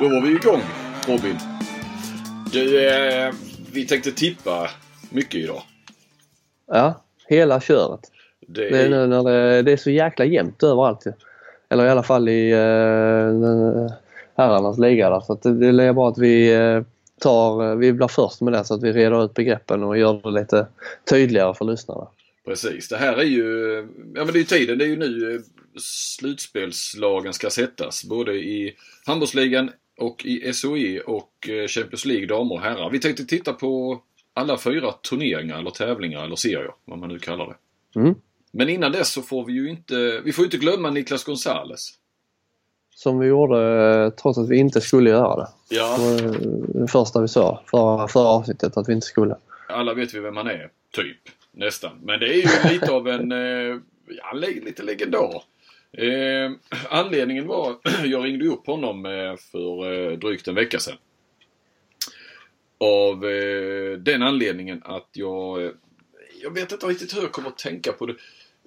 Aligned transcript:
Då 0.00 0.08
var 0.08 0.20
vi 0.20 0.30
igång 0.30 0.62
Robin. 1.06 1.38
Du, 2.52 2.88
eh, 2.88 3.34
vi 3.72 3.86
tänkte 3.86 4.12
tippa 4.12 4.70
mycket 5.10 5.34
idag. 5.34 5.62
Ja, 6.66 7.04
hela 7.28 7.60
köret. 7.60 8.00
Det 8.46 8.70
Det 8.70 8.78
är 8.78 8.88
nu 8.88 9.06
när 9.06 9.24
det, 9.24 9.62
det 9.62 9.72
är 9.72 9.76
så 9.76 9.90
jäkla 9.90 10.24
jämnt 10.24 10.62
överallt. 10.62 11.04
Eller 11.68 11.84
i 11.84 11.90
alla 11.90 12.02
fall 12.02 12.28
i 12.28 12.50
eh, 12.50 12.58
herrarnas 14.36 14.78
liga 14.78 15.10
där. 15.10 15.20
Så 15.20 15.32
att 15.32 15.42
det, 15.42 15.72
det 15.72 15.84
är 15.84 15.92
bra 15.92 16.08
att 16.08 16.18
vi 16.18 16.52
eh, 16.52 16.82
tar, 17.20 17.76
vi 17.76 17.92
blir 17.92 18.08
först 18.08 18.40
med 18.40 18.52
det 18.52 18.64
så 18.64 18.74
att 18.74 18.82
vi 18.82 18.92
reder 18.92 19.24
ut 19.24 19.34
begreppen 19.34 19.82
och 19.82 19.98
gör 19.98 20.20
det 20.22 20.40
lite 20.40 20.66
tydligare 21.10 21.54
för 21.54 21.64
lyssnarna. 21.64 22.08
Precis. 22.44 22.88
Det 22.88 22.96
här 22.96 23.16
är 23.16 23.24
ju, 23.24 23.76
ja 24.14 24.24
men 24.24 24.26
det 24.26 24.38
är 24.38 24.40
ju 24.40 24.44
tiden. 24.44 24.78
Det 24.78 24.84
är 24.84 24.88
ju 24.88 24.96
nu 24.96 25.34
eh, 25.34 25.40
slutspelslagen 25.80 27.32
ska 27.32 27.50
sättas. 27.50 28.04
Både 28.04 28.32
i 28.32 28.74
handbollsligan 29.06 29.70
och 30.00 30.26
i 30.26 30.52
SOE 30.52 31.00
och 31.00 31.48
eh, 31.48 31.66
Champions 31.66 32.04
League 32.04 32.26
damer 32.26 32.54
och 32.54 32.60
herrar. 32.60 32.90
Vi 32.90 33.00
tänkte 33.00 33.24
titta 33.24 33.52
på 33.52 34.00
alla 34.34 34.58
fyra 34.58 34.92
turneringar 34.92 35.58
eller 35.58 35.70
tävlingar 35.70 36.24
eller 36.24 36.36
serier, 36.36 36.72
vad 36.84 36.98
man 36.98 37.08
nu 37.08 37.18
kallar 37.18 37.46
det. 37.46 38.00
Mm. 38.00 38.14
Men 38.52 38.68
innan 38.68 38.92
dess 38.92 39.12
så 39.12 39.22
får 39.22 39.44
vi 39.44 39.52
ju 39.52 39.70
inte, 39.70 40.20
vi 40.24 40.32
får 40.32 40.44
inte 40.44 40.56
glömma 40.56 40.90
Niklas 40.90 41.24
Gonzales. 41.24 41.90
Som 42.90 43.18
vi 43.18 43.26
gjorde 43.26 43.94
eh, 44.04 44.10
trots 44.10 44.38
att 44.38 44.48
vi 44.48 44.58
inte 44.58 44.80
skulle 44.80 45.10
göra 45.10 45.36
det. 45.36 45.48
Ja. 45.68 45.98
Det 45.98 46.24
eh, 46.24 46.30
det 46.74 46.88
första 46.88 47.20
vi 47.20 47.28
sa 47.28 47.62
förra, 47.66 48.08
förra 48.08 48.28
avsnittet 48.28 48.76
att 48.76 48.88
vi 48.88 48.92
inte 48.92 49.06
skulle. 49.06 49.36
Alla 49.68 49.94
vet 49.94 50.14
vi 50.14 50.20
vem 50.20 50.36
han 50.36 50.46
är, 50.46 50.70
typ. 50.90 51.18
Nästan. 51.52 51.90
Men 52.02 52.20
det 52.20 52.26
är 52.26 52.34
ju 52.34 52.72
lite 52.72 52.92
av 52.92 53.08
en, 53.08 53.30
ja, 54.06 54.32
lite 54.64 54.82
legendar. 54.82 55.42
Eh, 55.92 56.50
anledningen 56.90 57.46
var, 57.46 57.76
jag 58.04 58.24
ringde 58.24 58.46
upp 58.46 58.66
honom 58.66 59.06
eh, 59.06 59.36
för 59.36 59.92
eh, 59.92 60.18
drygt 60.18 60.48
en 60.48 60.54
vecka 60.54 60.78
sedan. 60.78 60.96
Av 62.78 63.26
eh, 63.26 63.98
den 63.98 64.22
anledningen 64.22 64.82
att 64.84 65.08
jag, 65.12 65.64
eh, 65.64 65.70
jag 66.42 66.54
vet 66.54 66.72
inte 66.72 66.86
riktigt 66.86 67.16
hur 67.16 67.22
jag 67.22 67.32
kommer 67.32 67.48
att 67.48 67.58
tänka 67.58 67.92
på 67.92 68.06
det. 68.06 68.14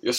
Jag, 0.02 0.16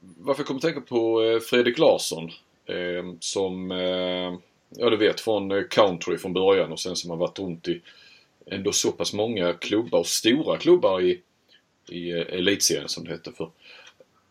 varför 0.00 0.40
jag 0.40 0.46
kommer 0.46 0.58
att 0.58 0.62
tänka 0.62 0.80
på 0.80 1.20
Fredrik 1.42 1.78
Larsson. 1.78 2.30
Eh, 2.66 3.14
som, 3.20 3.70
eh, 3.70 4.38
ja 4.76 4.90
du 4.90 4.96
vet, 4.96 5.20
från 5.20 5.64
country 5.70 6.18
från 6.18 6.32
början 6.32 6.72
och 6.72 6.80
sen 6.80 6.96
som 6.96 7.10
har 7.10 7.16
varit 7.16 7.38
runt 7.38 7.68
i 7.68 7.80
ändå 8.46 8.72
så 8.72 8.92
pass 8.92 9.12
många 9.12 9.52
klubbar 9.52 9.98
och 9.98 10.06
stora 10.06 10.58
klubbar 10.58 11.00
i, 11.00 11.20
i 11.88 12.10
elitserien 12.10 12.88
som 12.88 13.04
det 13.04 13.10
hette 13.10 13.32
för. 13.32 13.50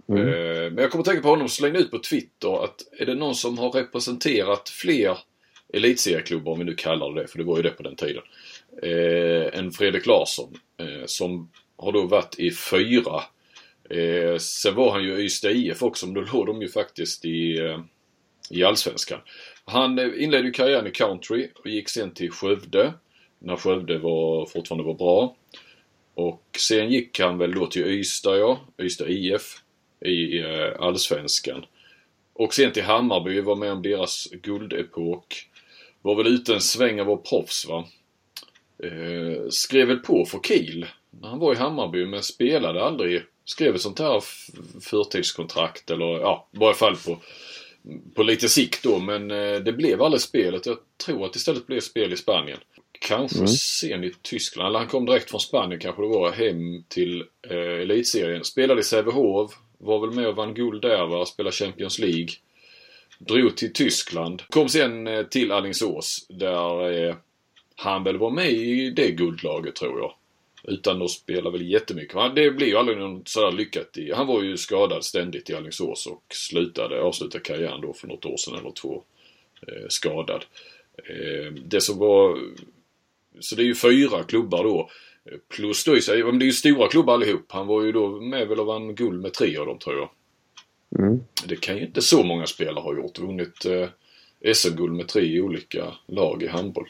Mm. 0.09 0.27
Eh, 0.27 0.71
Men 0.71 0.77
jag 0.77 0.91
kommer 0.91 1.01
att 1.01 1.05
tänka 1.05 1.21
på 1.21 1.29
honom 1.29 1.45
och 1.45 1.51
slängde 1.51 1.79
ut 1.79 1.91
på 1.91 1.99
Twitter 1.99 2.63
att 2.63 2.75
är 2.99 3.05
det 3.05 3.15
någon 3.15 3.35
som 3.35 3.57
har 3.57 3.71
representerat 3.71 4.69
fler 4.69 5.17
elitserieklubbar, 5.73 6.51
om 6.51 6.59
vi 6.59 6.65
nu 6.65 6.75
kallar 6.75 7.13
det 7.13 7.27
för 7.27 7.37
det 7.37 7.43
var 7.43 7.57
ju 7.57 7.63
det 7.63 7.69
på 7.69 7.83
den 7.83 7.95
tiden, 7.95 8.23
eh, 8.83 9.59
än 9.59 9.71
Fredrik 9.71 10.05
Larsson. 10.05 10.53
Eh, 10.77 11.05
som 11.05 11.51
har 11.77 11.91
då 11.91 12.01
varit 12.01 12.39
i 12.39 12.51
fyra. 12.51 13.23
Eh, 13.89 14.37
sen 14.37 14.75
var 14.75 14.91
han 14.91 15.03
ju 15.03 15.17
i 15.19 15.23
Ystad 15.23 15.51
IF 15.51 15.83
också, 15.83 16.05
men 16.05 16.15
då 16.15 16.21
låg 16.21 16.47
de 16.47 16.61
ju 16.61 16.69
faktiskt 16.69 17.25
i, 17.25 17.59
eh, 17.59 17.79
i 18.49 18.63
Allsvenskan. 18.63 19.19
Han 19.65 19.99
eh, 19.99 20.23
inledde 20.23 20.45
ju 20.47 20.51
karriären 20.51 20.87
i 20.87 20.91
country 20.91 21.49
och 21.55 21.67
gick 21.69 21.89
sen 21.89 22.11
till 22.11 22.31
Skövde. 22.31 22.93
När 23.39 23.55
Skövde 23.55 23.97
var, 23.97 24.45
fortfarande 24.45 24.83
var 24.83 24.93
bra. 24.93 25.35
Och 26.13 26.43
sen 26.57 26.91
gick 26.91 27.19
han 27.19 27.37
väl 27.37 27.53
då 27.53 27.67
till 27.67 27.87
Ystad, 27.87 28.37
ja. 28.37 28.59
Ystad 28.81 29.09
IF 29.09 29.57
i 30.05 30.39
eh, 30.39 30.81
Allsvenskan. 30.85 31.65
Och 32.33 32.53
sen 32.53 32.71
till 32.71 32.83
Hammarby, 32.83 33.41
var 33.41 33.55
med 33.55 33.71
om 33.71 33.81
deras 33.81 34.27
guldepok. 34.31 35.49
Var 36.01 36.15
väl 36.15 36.27
ute 36.27 36.53
en 36.53 36.61
sväng 36.61 36.99
av 36.99 37.07
var 37.07 37.17
proffs 37.17 37.65
va. 37.67 37.85
Eh, 38.83 39.49
skrev 39.49 39.87
väl 39.87 39.99
på 39.99 40.25
för 40.25 40.39
Kiel 40.39 40.85
när 41.09 41.29
han 41.29 41.39
var 41.39 41.53
i 41.53 41.57
Hammarby 41.57 42.05
men 42.05 42.23
spelade 42.23 42.83
aldrig. 42.83 43.21
Skrev 43.45 43.75
ett 43.75 43.81
sånt 43.81 43.99
här 43.99 44.23
förtidskontrakt 44.81 45.91
eller 45.91 46.05
ja, 46.05 46.47
i 46.51 46.57
varje 46.57 46.75
fall 46.75 46.95
på, 46.95 47.17
på 48.15 48.23
lite 48.23 48.49
sikt 48.49 48.83
då. 48.83 48.99
Men 48.99 49.31
eh, 49.31 49.59
det 49.59 49.73
blev 49.73 50.01
aldrig 50.01 50.21
spelet. 50.21 50.65
Jag 50.65 50.77
tror 51.05 51.25
att 51.25 51.33
det 51.33 51.37
istället 51.37 51.67
blev 51.67 51.79
spel 51.79 52.13
i 52.13 52.17
Spanien. 52.17 52.59
Kanske 52.99 53.37
Mm. 53.37 53.47
sen 53.47 54.03
i 54.03 54.13
Tyskland. 54.21 54.67
Eller 54.67 54.79
han 54.79 54.87
kom 54.87 55.05
direkt 55.05 55.29
från 55.29 55.39
Spanien 55.39 55.79
kanske 55.79 56.01
det 56.01 56.07
var 56.07 56.31
hem 56.31 56.83
till 56.87 57.23
eh, 57.49 57.81
elitserien. 57.81 58.43
Spelade 58.43 58.81
i 58.81 58.83
Sävehof. 58.83 59.51
Var 59.85 59.99
väl 60.07 60.15
med 60.15 60.27
och 60.27 60.35
vann 60.35 60.53
guld 60.53 60.81
där 60.81 61.05
va. 61.05 61.25
Spelade 61.25 61.55
Champions 61.55 61.99
League. 61.99 62.27
Drog 63.19 63.57
till 63.57 63.73
Tyskland. 63.73 64.43
Kom 64.49 64.69
sen 64.69 65.07
eh, 65.07 65.23
till 65.25 65.51
Alingsås 65.51 66.25
där 66.29 66.91
eh, 67.07 67.15
han 67.75 68.03
väl 68.03 68.17
var 68.17 68.29
med 68.29 68.51
i 68.51 68.89
det 68.89 69.11
guldlaget 69.11 69.75
tror 69.75 69.99
jag. 69.99 70.13
Utan 70.63 71.01
att 71.01 71.11
spela 71.11 71.49
väl 71.49 71.71
jättemycket. 71.71 72.15
Han- 72.15 72.35
Det 72.35 72.51
blev 72.51 72.69
ju 72.69 72.77
aldrig 72.77 72.97
någon 72.97 73.21
sådär 73.25 73.51
lyckat 73.57 73.97
i. 73.97 74.11
Han 74.11 74.27
var 74.27 74.43
ju 74.43 74.57
skadad 74.57 75.03
ständigt 75.03 75.49
i 75.49 75.55
Alingsås 75.55 76.07
och 76.07 76.23
slutade, 76.33 77.01
avslutade 77.01 77.43
karriären 77.43 77.81
då 77.81 77.93
för 77.93 78.07
något 78.07 78.25
år 78.25 78.37
sedan 78.37 78.55
eller 78.59 78.71
två. 78.71 79.03
Eh, 79.67 79.87
skadad. 79.89 80.45
Eh, 81.09 81.51
det 81.53 81.81
som 81.81 81.97
var... 81.99 82.39
Så 83.39 83.55
det 83.55 83.61
är 83.61 83.65
ju 83.65 83.75
fyra 83.75 84.23
klubbar 84.23 84.63
då. 84.63 84.89
Eh, 85.31 85.37
Plus 85.49 85.83
då, 85.83 85.93
det 85.93 86.07
är 86.07 86.41
ju 86.43 86.51
stora 86.51 86.87
klubbar 86.87 87.13
allihop. 87.13 87.45
Han 87.51 87.67
var 87.67 87.81
ju 87.83 87.91
då 87.91 88.21
med 88.21 88.47
väl 88.47 88.59
och 88.59 88.65
vann 88.65 88.95
guld 88.95 89.21
med 89.21 89.33
tre 89.33 89.57
av 89.57 89.65
dem 89.65 89.79
tror 89.79 89.95
jag. 89.95 90.09
Mm. 90.99 91.19
Det 91.45 91.55
kan 91.55 91.77
ju 91.77 91.85
inte 91.85 92.01
så 92.01 92.23
många 92.23 92.47
spelare 92.47 92.81
ha 92.81 92.95
gjort. 92.95 93.19
Vunnit 93.19 93.65
eh, 93.65 94.53
SM-guld 94.53 94.93
med 94.93 95.07
tre 95.07 95.41
olika 95.41 95.93
lag 96.07 96.43
i 96.43 96.47
handboll. 96.47 96.87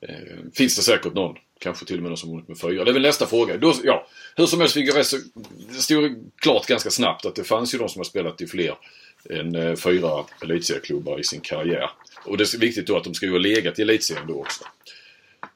Eh, 0.00 0.14
finns 0.54 0.76
det 0.76 0.82
säkert 0.82 1.14
någon. 1.14 1.36
Kanske 1.58 1.86
till 1.86 1.96
och 1.96 2.02
med 2.02 2.10
någon 2.10 2.16
som 2.18 2.30
vunnit 2.30 2.48
med 2.48 2.58
fyra. 2.58 2.84
Det 2.84 2.90
är 2.90 2.92
väl 2.92 3.02
nästa 3.02 3.26
fråga. 3.26 3.56
Då, 3.56 3.74
ja, 3.84 4.06
hur 4.36 4.46
som 4.46 4.60
helst 4.60 4.74
fick 4.74 4.88
jag 4.88 4.96
res- 4.96 5.14
det 5.68 5.74
stod 5.74 6.30
klart 6.36 6.66
ganska 6.66 6.90
snabbt 6.90 7.26
att 7.26 7.34
det 7.34 7.44
fanns 7.44 7.74
ju 7.74 7.78
de 7.78 7.88
som 7.88 7.98
har 8.00 8.04
spelat 8.04 8.40
i 8.40 8.46
fler 8.46 8.74
än 9.30 9.54
eh, 9.54 9.74
fyra 9.76 10.24
elitserieklubbar 10.42 11.20
i 11.20 11.24
sin 11.24 11.40
karriär. 11.40 11.90
Och 12.26 12.36
det 12.36 12.54
är 12.54 12.58
viktigt 12.58 12.86
då 12.86 12.96
att 12.96 13.04
de 13.04 13.14
ska 13.14 13.26
ju 13.26 13.32
ha 13.32 13.38
legat 13.38 13.78
i 13.78 13.82
elitserien 13.82 14.26
då 14.28 14.34
också. 14.34 14.64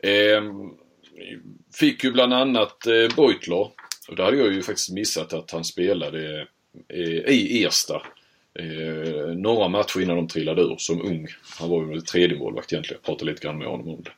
Ehm, 0.03 0.71
fick 1.75 2.05
ju 2.05 2.13
bland 2.13 2.35
annat 2.35 2.87
eh, 2.87 3.17
Beutler. 3.17 3.71
Och 4.09 4.17
där 4.17 4.25
hade 4.25 4.37
jag 4.37 4.53
ju 4.53 4.63
faktiskt 4.63 4.93
missat 4.93 5.33
att 5.33 5.51
han 5.51 5.65
spelade 5.65 6.47
eh, 6.89 7.35
i 7.35 7.65
Ersta. 7.65 8.03
Eh, 8.59 9.27
några 9.37 9.69
matcher 9.69 10.01
innan 10.01 10.17
de 10.17 10.29
trillade 10.29 10.63
ur 10.63 10.77
som 10.79 11.03
ung. 11.03 11.27
Han 11.59 11.71
var 11.71 11.93
ju 11.93 12.01
tredje 12.01 12.39
målvakt 12.39 12.73
egentligen. 12.73 13.01
Jag 13.03 13.07
pratade 13.07 13.31
lite 13.31 13.47
grann 13.47 13.59
med 13.59 13.69
honom 13.69 13.89
om 13.89 14.03
det. 14.03 14.13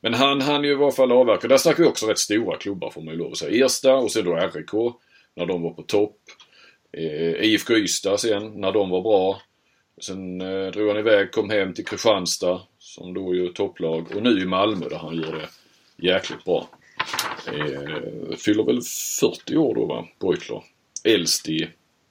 Men 0.00 0.14
han 0.14 0.40
hann 0.40 0.64
ju 0.64 0.70
i 0.70 0.74
varje 0.74 0.92
fall 0.92 1.12
avverka. 1.12 1.48
Där 1.48 1.56
snackar 1.56 1.82
vi 1.82 1.88
också 1.88 2.06
rätt 2.06 2.18
stora 2.18 2.56
klubbar 2.56 2.90
får 2.90 3.02
man 3.02 3.14
ju 3.14 3.18
lov 3.18 3.32
att 3.32 3.38
säga. 3.38 3.66
Ersta 3.66 3.94
och 3.94 4.10
sen 4.10 4.24
då 4.24 4.34
RIK 4.34 4.72
när 5.34 5.46
de 5.46 5.62
var 5.62 5.70
på 5.70 5.82
topp. 5.82 6.16
Eh, 6.92 7.44
IFK 7.44 7.76
Ystad 7.76 8.18
sen 8.18 8.60
när 8.60 8.72
de 8.72 8.90
var 8.90 9.02
bra. 9.02 9.42
Sen 10.00 10.40
eh, 10.40 10.66
drog 10.66 10.88
han 10.88 10.98
iväg, 10.98 11.32
kom 11.32 11.50
hem 11.50 11.74
till 11.74 11.84
Kristianstad 11.84 12.60
som 12.78 13.14
då 13.14 13.30
är 13.30 13.34
ju 13.34 13.48
topplag. 13.48 14.16
Och 14.16 14.22
nu 14.22 14.40
i 14.40 14.46
Malmö 14.46 14.88
där 14.88 14.98
han 14.98 15.16
gör 15.16 15.32
det 15.32 15.48
jäkligt 16.02 16.44
bra. 16.44 16.68
Eh, 17.46 18.36
fyller 18.36 18.64
väl 18.64 18.80
40 19.20 19.56
år 19.56 19.74
då 19.74 19.84
va, 19.86 20.08
Beutler. 20.20 20.62
Äldst 21.04 21.48
i 21.48 21.68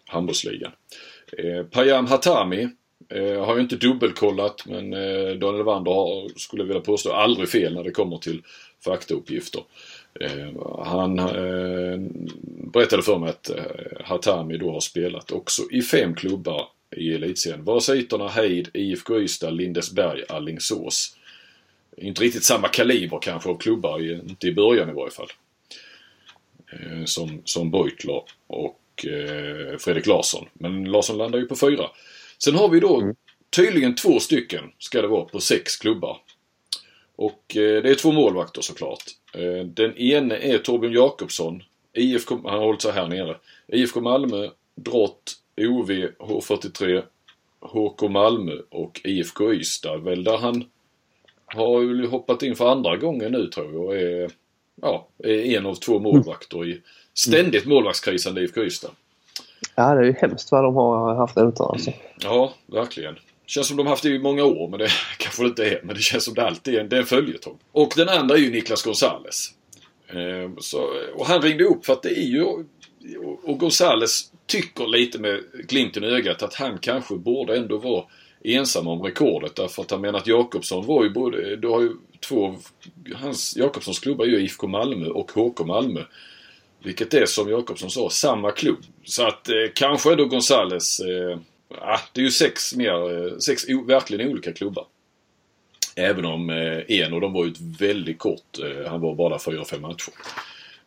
handbollsligan. 0.07 0.71
Eh, 1.37 1.63
Payam 1.63 2.05
Hatami 2.05 2.67
eh, 3.09 3.45
har 3.45 3.55
ju 3.55 3.61
inte 3.61 3.75
dubbelkollat 3.75 4.65
men 4.65 4.93
eh, 4.93 5.35
Daniel 5.35 5.63
Wander 5.63 5.91
har, 5.91 6.39
skulle 6.39 6.61
jag 6.61 6.67
vilja 6.67 6.81
påstå, 6.81 7.13
aldrig 7.13 7.49
fel 7.49 7.73
när 7.73 7.83
det 7.83 7.91
kommer 7.91 8.17
till 8.17 8.41
faktauppgifter. 8.85 9.63
Eh, 10.19 10.83
han 10.85 11.19
eh, 11.19 11.99
berättade 12.73 13.03
för 13.03 13.17
mig 13.17 13.29
att 13.29 13.49
eh, 13.49 13.65
Hatami 14.03 14.57
då 14.57 14.71
har 14.71 14.79
spelat 14.79 15.31
också 15.31 15.61
i 15.71 15.81
fem 15.81 16.15
klubbar 16.15 16.67
i 16.95 17.13
elitserien. 17.13 17.63
Vasaiterna, 17.63 18.27
Heid, 18.27 18.69
IFK 18.73 19.19
Ystad, 19.19 19.51
Lindesberg, 19.51 20.23
Alingsås. 20.29 21.16
Inte 22.01 22.23
riktigt 22.23 22.43
samma 22.43 22.67
kaliber 22.67 23.19
kanske 23.21 23.49
av 23.49 23.57
klubbar, 23.57 24.11
inte 24.29 24.47
i 24.47 24.53
början 24.53 24.89
i 24.89 24.93
varje 24.93 25.11
fall. 25.11 25.29
Eh, 26.71 27.05
som, 27.05 27.41
som 27.45 27.71
Beutler 27.71 28.23
och 28.47 29.05
eh, 29.05 29.77
Fredrik 29.77 30.05
Larsson. 30.05 30.47
Men 30.53 30.85
Larsson 30.85 31.17
landar 31.17 31.39
ju 31.39 31.45
på 31.45 31.55
fyra. 31.55 31.89
Sen 32.37 32.55
har 32.55 32.69
vi 32.69 32.79
då 32.79 33.13
tydligen 33.55 33.95
två 33.95 34.19
stycken, 34.19 34.71
ska 34.79 35.01
det 35.01 35.07
vara, 35.07 35.25
på 35.25 35.39
sex 35.39 35.77
klubbar. 35.77 36.17
Och 37.15 37.57
eh, 37.57 37.83
det 37.83 37.89
är 37.89 37.95
två 37.95 38.11
målvakter 38.11 38.61
såklart. 38.61 39.03
Den 39.65 39.97
ene 39.97 40.37
är 40.37 40.57
Torbjörn 40.57 40.93
Jakobsson. 40.93 41.63
IFK, 41.93 42.35
han 42.35 42.53
har 42.53 42.65
hållit 42.65 42.81
sig 42.81 42.91
här 42.91 43.07
nere. 43.07 43.37
IFK 43.67 44.01
Malmö, 44.01 44.49
Drott, 44.75 45.33
OV, 45.57 45.91
H43, 46.19 47.03
HK 47.61 48.01
Malmö 48.01 48.53
och 48.69 49.01
IFK 49.03 49.53
Ystad. 49.53 49.97
Väl 49.97 50.23
där 50.23 50.37
han 50.37 50.65
har 51.47 51.81
ju 51.81 52.07
hoppat 52.07 52.43
in 52.43 52.55
för 52.55 52.71
andra 52.71 52.97
gången 52.97 53.31
nu 53.31 53.47
tror 53.47 53.73
jag. 53.73 53.83
Och 53.83 53.95
är, 53.95 54.31
ja, 54.81 55.07
är 55.23 55.57
en 55.57 55.65
av 55.65 55.75
två 55.75 55.99
målvakter 55.99 56.65
i 56.65 56.81
ständigt 57.13 57.65
målvaktskrisande 57.65 58.41
IFK 58.41 58.63
Ystad. 58.63 58.91
Ja, 59.75 59.93
det 59.93 60.01
är 60.01 60.05
ju 60.05 60.13
hemskt 60.13 60.51
vad 60.51 60.63
de 60.63 60.75
har 60.75 61.15
haft 61.15 61.37
ute 61.37 61.63
alltså. 61.63 61.91
Ja, 62.23 62.53
verkligen. 62.65 63.15
Känns 63.45 63.67
som 63.67 63.77
de 63.77 63.87
haft 63.87 64.03
det 64.03 64.09
i 64.09 64.19
många 64.19 64.43
år, 64.43 64.67
men 64.67 64.79
det 64.79 64.89
kanske 65.17 65.43
det 65.43 65.47
inte 65.47 65.65
är. 65.65 65.81
Men 65.83 65.95
det 65.95 66.01
känns 66.01 66.23
som 66.23 66.33
det 66.33 66.45
alltid 66.45 66.75
är 66.75 66.79
en, 66.79 66.89
det 66.89 66.95
är 66.95 66.99
en 66.99 67.05
följetong. 67.05 67.57
Och 67.71 67.93
den 67.95 68.09
andra 68.09 68.35
är 68.35 68.39
ju 68.39 68.51
Niklas 68.51 68.83
Gonzales. 68.83 69.51
Eh, 70.07 70.51
så, 70.59 70.89
och 71.15 71.25
han 71.25 71.41
ringde 71.41 71.63
upp 71.63 71.85
för 71.85 71.93
att 71.93 72.03
det 72.03 72.19
är 72.19 72.27
ju... 72.27 72.43
Och 73.43 73.59
Gonzales 73.59 74.31
tycker 74.45 74.87
lite 74.87 75.19
med 75.19 75.39
glimten 75.67 76.03
i 76.03 76.07
ögat 76.07 76.43
att 76.43 76.53
han 76.53 76.77
kanske 76.77 77.15
borde 77.15 77.57
ändå 77.57 77.77
vara 77.77 78.03
ensam 78.43 78.87
om 78.87 79.01
rekordet. 79.01 79.55
Därför 79.55 79.81
att 79.81 79.91
han 79.91 80.01
menar 80.01 80.19
att 80.19 80.27
Jakobsson 80.27 80.85
var 80.85 81.03
ju 81.03 81.09
både... 81.09 81.55
Du 81.55 81.67
har 81.67 81.81
ju 81.81 81.91
två... 82.19 82.55
Hans, 83.15 83.57
Jakobssons 83.57 83.99
klubbar 83.99 84.25
är 84.25 84.29
ju 84.29 84.39
IFK 84.39 84.67
Malmö 84.67 85.07
och 85.07 85.31
HK 85.31 85.65
Malmö. 85.65 86.01
Vilket 86.83 87.13
är 87.13 87.25
som 87.25 87.49
Jakobsson 87.49 87.89
sa, 87.89 88.09
samma 88.09 88.51
klubb. 88.51 88.79
Så 89.03 89.27
att 89.27 89.49
eh, 89.49 89.55
kanske 89.75 90.15
då 90.15 90.25
Gonzales... 90.25 90.99
Eh, 90.99 91.37
ah, 91.81 91.99
det 92.13 92.21
är 92.21 92.25
ju 92.25 92.31
sex, 92.31 92.75
mer, 92.75 93.27
eh, 93.27 93.37
sex 93.37 93.65
o, 93.69 93.83
verkligen 93.87 94.31
olika 94.31 94.53
klubbar. 94.53 94.85
Även 95.95 96.25
om 96.25 96.49
eh, 96.49 96.99
en 97.01 97.13
av 97.13 97.21
dem 97.21 97.33
var 97.33 97.45
ju 97.45 97.51
ett 97.51 97.81
väldigt 97.81 98.19
kort. 98.19 98.59
Eh, 98.63 98.89
han 98.89 99.01
var 99.01 99.15
bara 99.15 99.39
fyra, 99.39 99.65
fem 99.65 99.81
matcher. 99.81 100.13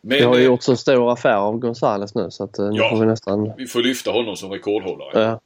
Men, 0.01 0.17
det 0.17 0.23
har 0.23 0.37
ju 0.37 0.43
gjort 0.43 0.63
så 0.63 0.75
stor 0.75 1.13
affär 1.13 1.35
av 1.35 1.59
Gonzales 1.59 2.15
nu 2.15 2.31
så 2.31 2.43
att 2.43 2.57
nu 2.57 2.71
ja, 2.73 2.89
får 2.89 2.99
vi 2.99 3.05
nästan... 3.05 3.51
vi 3.57 3.67
får 3.67 3.79
lyfta 3.79 4.11
honom 4.11 4.35
som 4.35 4.51
rekordhållare. 4.51 5.21
Ja. 5.21 5.39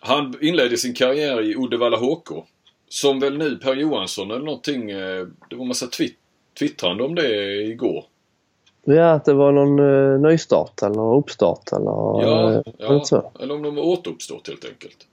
Han 0.00 0.34
inledde 0.40 0.76
sin 0.76 0.94
karriär 0.94 1.42
i 1.42 1.56
Uddevalla 1.56 1.96
HK. 1.96 2.28
Som 2.88 3.20
väl 3.20 3.38
nu 3.38 3.56
Per 3.56 3.74
Johansson 3.76 4.30
eller 4.30 4.44
någonting. 4.44 4.90
eh, 4.90 5.26
Det 5.50 5.56
var 5.56 5.64
massa 5.64 5.86
twitt 5.86 6.16
twittrande 6.58 7.04
om 7.04 7.14
det 7.14 7.52
igår. 7.62 8.04
Ja, 8.84 9.10
att 9.10 9.24
det 9.24 9.34
var 9.34 9.52
någon 9.52 9.78
uh, 9.80 10.20
nystart 10.20 10.82
eller 10.82 11.14
uppstart 11.16 11.72
eller 11.72 11.90
Ja, 12.22 12.62
uh, 12.66 12.74
ja. 12.78 13.04
så. 13.04 13.32
eller 13.40 13.54
om 13.54 13.62
de 13.62 13.76
har 13.76 13.84
återuppstått 13.84 14.48
helt 14.48 14.64
enkelt. 14.64 15.06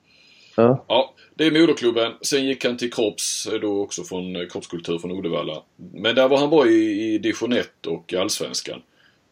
Ja. 0.56 0.86
Ja, 0.88 1.14
det 1.36 1.46
är 1.46 1.52
moderklubben. 1.62 2.12
Sen 2.22 2.46
gick 2.46 2.66
han 2.66 2.78
till 2.78 2.94
Kropps, 2.94 3.48
eh, 3.54 3.60
då 3.60 3.82
också 3.82 4.04
från 4.04 4.36
eh, 4.36 4.48
Kroppskultur 4.48 4.98
från 5.00 5.12
Uddevalla. 5.12 5.62
Men 5.94 6.16
där 6.16 6.28
var 6.28 6.38
han 6.38 6.50
bara 6.50 6.68
i, 6.68 7.14
i 7.14 7.18
division 7.18 7.54
1 7.54 7.86
och 7.88 8.14
Allsvenskan. 8.14 8.82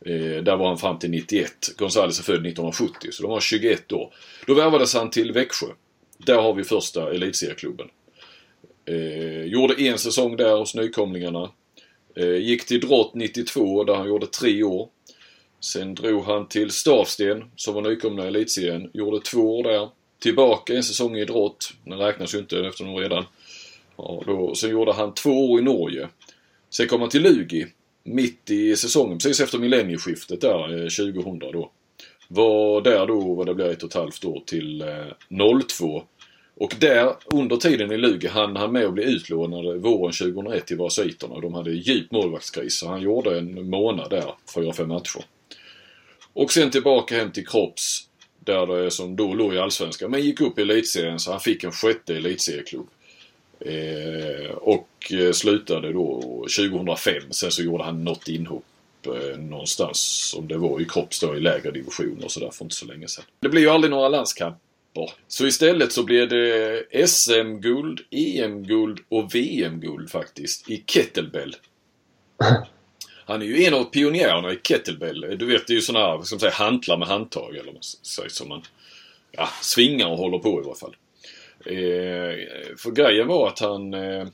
Eh, 0.05 0.43
där 0.43 0.57
var 0.57 0.67
han 0.67 0.77
fram 0.77 0.99
till 0.99 1.09
91. 1.09 1.51
Gonzales 1.77 2.19
är 2.19 2.23
född 2.23 2.35
1970, 2.35 3.09
så 3.11 3.23
de 3.23 3.31
var 3.31 3.39
21 3.39 3.91
år. 3.91 4.13
Då 4.47 4.53
värvades 4.53 4.93
han 4.93 5.09
till 5.09 5.31
Växjö. 5.31 5.67
Där 6.17 6.41
har 6.41 6.53
vi 6.53 6.63
första 6.63 7.13
elitserieklubben. 7.13 7.87
Eh, 8.85 9.43
gjorde 9.43 9.81
en 9.81 9.97
säsong 9.97 10.37
där 10.37 10.57
hos 10.57 10.75
nykomlingarna. 10.75 11.51
Eh, 12.15 12.35
gick 12.35 12.65
till 12.65 12.79
Drott 12.79 13.15
92 13.15 13.83
där 13.83 13.95
han 13.95 14.07
gjorde 14.07 14.27
tre 14.27 14.63
år. 14.63 14.89
Sen 15.59 15.95
drog 15.95 16.23
han 16.23 16.47
till 16.47 16.71
Stavsten 16.71 17.43
som 17.55 17.73
var 17.73 17.81
nykomna 17.81 18.25
i 18.25 18.27
elitserien. 18.27 18.89
Gjorde 18.93 19.19
två 19.19 19.59
år 19.59 19.63
där. 19.63 19.89
Tillbaka 20.19 20.73
en 20.73 20.83
säsong 20.83 21.17
i 21.17 21.25
Drott. 21.25 21.73
Den 21.83 21.99
räknas 21.99 22.35
ju 22.35 22.39
inte 22.39 22.59
eftersom 22.59 22.87
de 22.87 22.95
redan... 22.95 23.25
Ja, 23.97 24.23
då, 24.25 24.55
sen 24.55 24.69
gjorde 24.69 24.93
han 24.93 25.13
två 25.13 25.51
år 25.51 25.59
i 25.59 25.63
Norge. 25.63 26.07
Sen 26.69 26.87
kom 26.87 27.01
han 27.01 27.09
till 27.09 27.23
Lugi. 27.23 27.67
Mitt 28.07 28.49
i 28.49 28.75
säsongen, 28.75 29.17
precis 29.17 29.39
efter 29.39 29.57
millennieskiftet 29.57 30.41
där, 30.41 30.83
eh, 30.83 30.89
2000 30.89 31.39
då. 31.39 31.71
Var 32.27 32.81
där 32.81 33.07
då, 33.07 33.33
vad 33.33 33.45
det 33.45 33.55
blir, 33.55 33.65
ett 33.65 33.83
och 33.83 33.89
ett 33.89 33.95
halvt 33.95 34.25
år 34.25 34.43
till 34.45 34.81
eh, 34.81 35.59
02. 35.77 36.03
Och 36.57 36.75
där, 36.79 37.13
under 37.25 37.57
tiden 37.57 37.91
i 37.91 37.97
Lugi, 37.97 38.27
han 38.27 38.55
han 38.55 38.71
med 38.71 38.85
att 38.85 38.93
bli 38.93 39.03
utlånad 39.03 39.65
eh, 39.65 39.73
våren 39.73 40.13
2001 40.13 40.67
till 40.67 40.77
Vasaiterna. 40.77 41.39
De 41.39 41.53
hade 41.53 41.71
djup 41.71 42.11
målvaktskris, 42.11 42.79
så 42.79 42.87
han 42.87 43.01
gjorde 43.01 43.37
en 43.37 43.69
månad 43.69 44.09
där, 44.09 44.33
fyra, 44.55 44.73
fem 44.73 44.87
matcher. 44.87 45.23
Och 46.33 46.51
sen 46.51 46.71
tillbaka 46.71 47.15
hem 47.15 47.31
till 47.31 47.47
Kropps, 47.47 48.07
där 48.39 48.67
det 48.67 48.91
som 48.91 49.15
då 49.15 49.33
låg 49.33 49.53
i 49.53 49.59
Allsvenskan, 49.59 50.11
men 50.11 50.21
gick 50.21 50.41
upp 50.41 50.59
i 50.59 50.61
elitserien 50.61 51.19
så 51.19 51.31
han 51.31 51.39
fick 51.39 51.63
en 51.63 51.71
sjätte 51.71 52.15
elitserieklubb. 52.15 52.87
Eh, 53.59 54.51
och 54.51 54.89
eh, 55.11 55.31
slutade 55.31 55.93
då 55.93 56.21
2005. 56.57 57.13
Sen 57.31 57.51
så 57.51 57.63
gjorde 57.63 57.83
han 57.83 58.03
något 58.03 58.27
inhopp 58.27 58.63
eh, 59.05 59.39
någonstans 59.39 60.29
som 60.29 60.47
det 60.47 60.57
var 60.57 60.81
i 60.81 60.85
Kropps 60.85 61.19
då 61.19 61.35
i 61.35 61.39
lägre 61.39 61.71
divisioner 61.71 62.25
och 62.25 62.31
sådär 62.31 62.49
för 62.53 62.65
inte 62.65 62.75
så 62.75 62.85
länge 62.85 63.07
sedan. 63.07 63.25
Det 63.39 63.49
blir 63.49 63.61
ju 63.61 63.69
aldrig 63.69 63.91
några 63.91 64.09
landskamper. 64.09 64.59
Så 65.27 65.47
istället 65.47 65.91
så 65.91 66.03
blev 66.03 66.29
det 66.29 67.07
SM-guld, 67.07 68.01
EM-guld 68.11 68.99
och 69.09 69.35
VM-guld 69.35 70.09
faktiskt 70.09 70.69
i 70.69 70.83
kettlebell. 70.87 71.55
Han 73.25 73.41
är 73.41 73.45
ju 73.45 73.63
en 73.63 73.73
av 73.73 73.83
pionjärerna 73.83 74.53
i 74.53 74.59
kettlebell. 74.63 75.21
Du 75.21 75.45
vet 75.45 75.67
det 75.67 75.73
är 75.73 75.75
ju 75.75 75.81
sådana 75.81 76.05
här, 76.05 76.23
som 76.23 76.39
säger 76.39 76.53
hantlar 76.53 76.97
med 76.97 77.07
handtag 77.07 77.55
eller 77.55 77.65
vad 77.65 77.73
man 77.73 77.83
säger 77.83 78.29
som 78.29 78.49
man 78.49 78.61
ja, 79.31 79.49
svingar 79.61 80.07
och 80.07 80.17
håller 80.17 80.37
på 80.37 80.61
i 80.61 80.65
alla 80.65 80.75
fall. 80.75 80.95
Eh, 81.65 82.75
för 82.77 82.91
grejen 82.91 83.27
var 83.27 83.47
att 83.47 83.59
han... 83.59 83.93
Eh, 83.93 84.27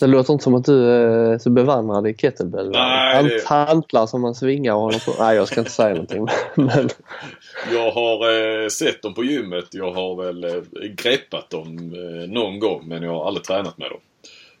Det 0.00 0.06
låter 0.06 0.32
inte 0.32 0.44
som 0.44 0.54
att 0.54 0.64
du 0.64 0.84
är 0.90 1.38
så 1.38 1.50
bevandrad 1.50 2.06
i 2.06 2.14
kettlebell. 2.14 2.70
Nej, 2.70 3.24
det- 3.24 3.44
Hantlar 3.46 4.06
som 4.06 4.20
man 4.20 4.34
svingar 4.34 4.74
och 4.74 4.80
håller 4.80 5.04
på. 5.06 5.22
Nej, 5.22 5.36
jag 5.36 5.48
ska 5.48 5.60
inte 5.60 5.70
säga 5.72 5.88
någonting. 5.88 6.26
Men 6.54 6.88
jag 7.72 7.90
har 7.90 8.30
eh, 8.62 8.68
sett 8.68 9.02
dem 9.02 9.14
på 9.14 9.24
gymmet. 9.24 9.64
Jag 9.70 9.92
har 9.92 10.24
väl 10.24 10.44
eh, 10.44 10.50
greppat 10.96 11.50
dem 11.50 11.76
eh, 11.94 12.28
någon 12.30 12.58
gång 12.58 12.88
men 12.88 13.02
jag 13.02 13.10
har 13.10 13.26
aldrig 13.26 13.44
tränat 13.44 13.78
med 13.78 13.90
dem. 13.90 14.00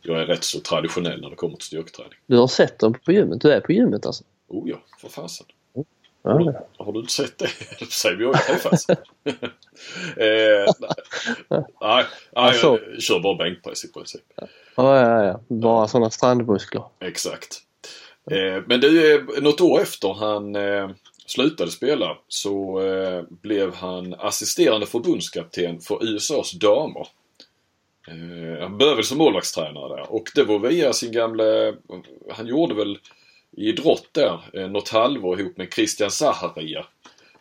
Jag 0.02 0.20
är 0.20 0.26
rätt 0.26 0.44
så 0.44 0.60
traditionell 0.60 1.20
när 1.20 1.30
det 1.30 1.36
kommer 1.36 1.56
till 1.56 1.66
styrketräning. 1.66 2.12
du 2.26 2.36
har 2.38 2.46
sett 2.46 2.78
dem 2.78 2.94
på 3.04 3.12
gymmet? 3.12 3.40
Du 3.40 3.52
är 3.52 3.60
på 3.60 3.72
gymmet 3.72 4.06
alltså? 4.06 4.24
Oh 4.48 4.68
ja, 4.70 4.76
för 5.00 5.08
fasen. 5.08 5.46
Ja, 6.26 6.40
ja. 6.40 6.84
Har 6.84 6.92
du 6.92 7.00
inte 7.00 7.12
sett 7.12 7.38
det? 7.38 7.48
Säger 7.90 8.16
vi 8.16 8.24
har 8.24 8.32
ju 8.32 8.38
träffats. 8.38 8.88
eh, 8.88 8.96
nej, 10.78 10.90
nej, 11.80 12.04
Alltså. 12.32 12.78
jag 12.92 13.02
kör 13.02 13.20
bara 13.20 13.34
bänkpress 13.34 13.84
i 13.84 13.92
princip. 13.92 14.22
Ja, 14.36 14.48
ja, 14.76 15.24
ja. 15.24 15.40
Bara 15.48 15.88
sådana 15.88 16.10
strandmuskler. 16.10 16.82
Exakt. 17.00 17.58
Eh, 18.30 18.62
men 18.66 18.80
det 18.80 18.86
är 18.86 19.40
något 19.40 19.60
år 19.60 19.80
efter 19.80 20.14
han 20.14 20.56
eh, 20.56 20.90
slutade 21.26 21.70
spela 21.70 22.16
så 22.28 22.80
eh, 22.82 23.22
blev 23.42 23.74
han 23.74 24.14
assisterande 24.14 24.86
förbundskapten 24.86 25.80
för 25.80 26.04
USAs 26.04 26.52
damer. 26.52 27.06
Eh, 28.08 28.62
han 28.62 28.78
började 28.78 28.96
väl 28.96 29.04
som 29.04 29.18
målvaktstränare 29.18 29.96
där 29.96 30.12
och 30.12 30.24
det 30.34 30.44
var 30.44 30.58
via 30.58 30.92
sin 30.92 31.12
gamla, 31.12 31.44
han 32.32 32.46
gjorde 32.46 32.74
väl 32.74 32.98
idrott 33.56 34.08
där 34.12 34.40
eh, 34.52 34.68
något 34.68 34.88
halvår 34.88 35.40
ihop 35.40 35.56
med 35.56 35.72
Christian 35.72 36.10
Zaharia. 36.10 36.86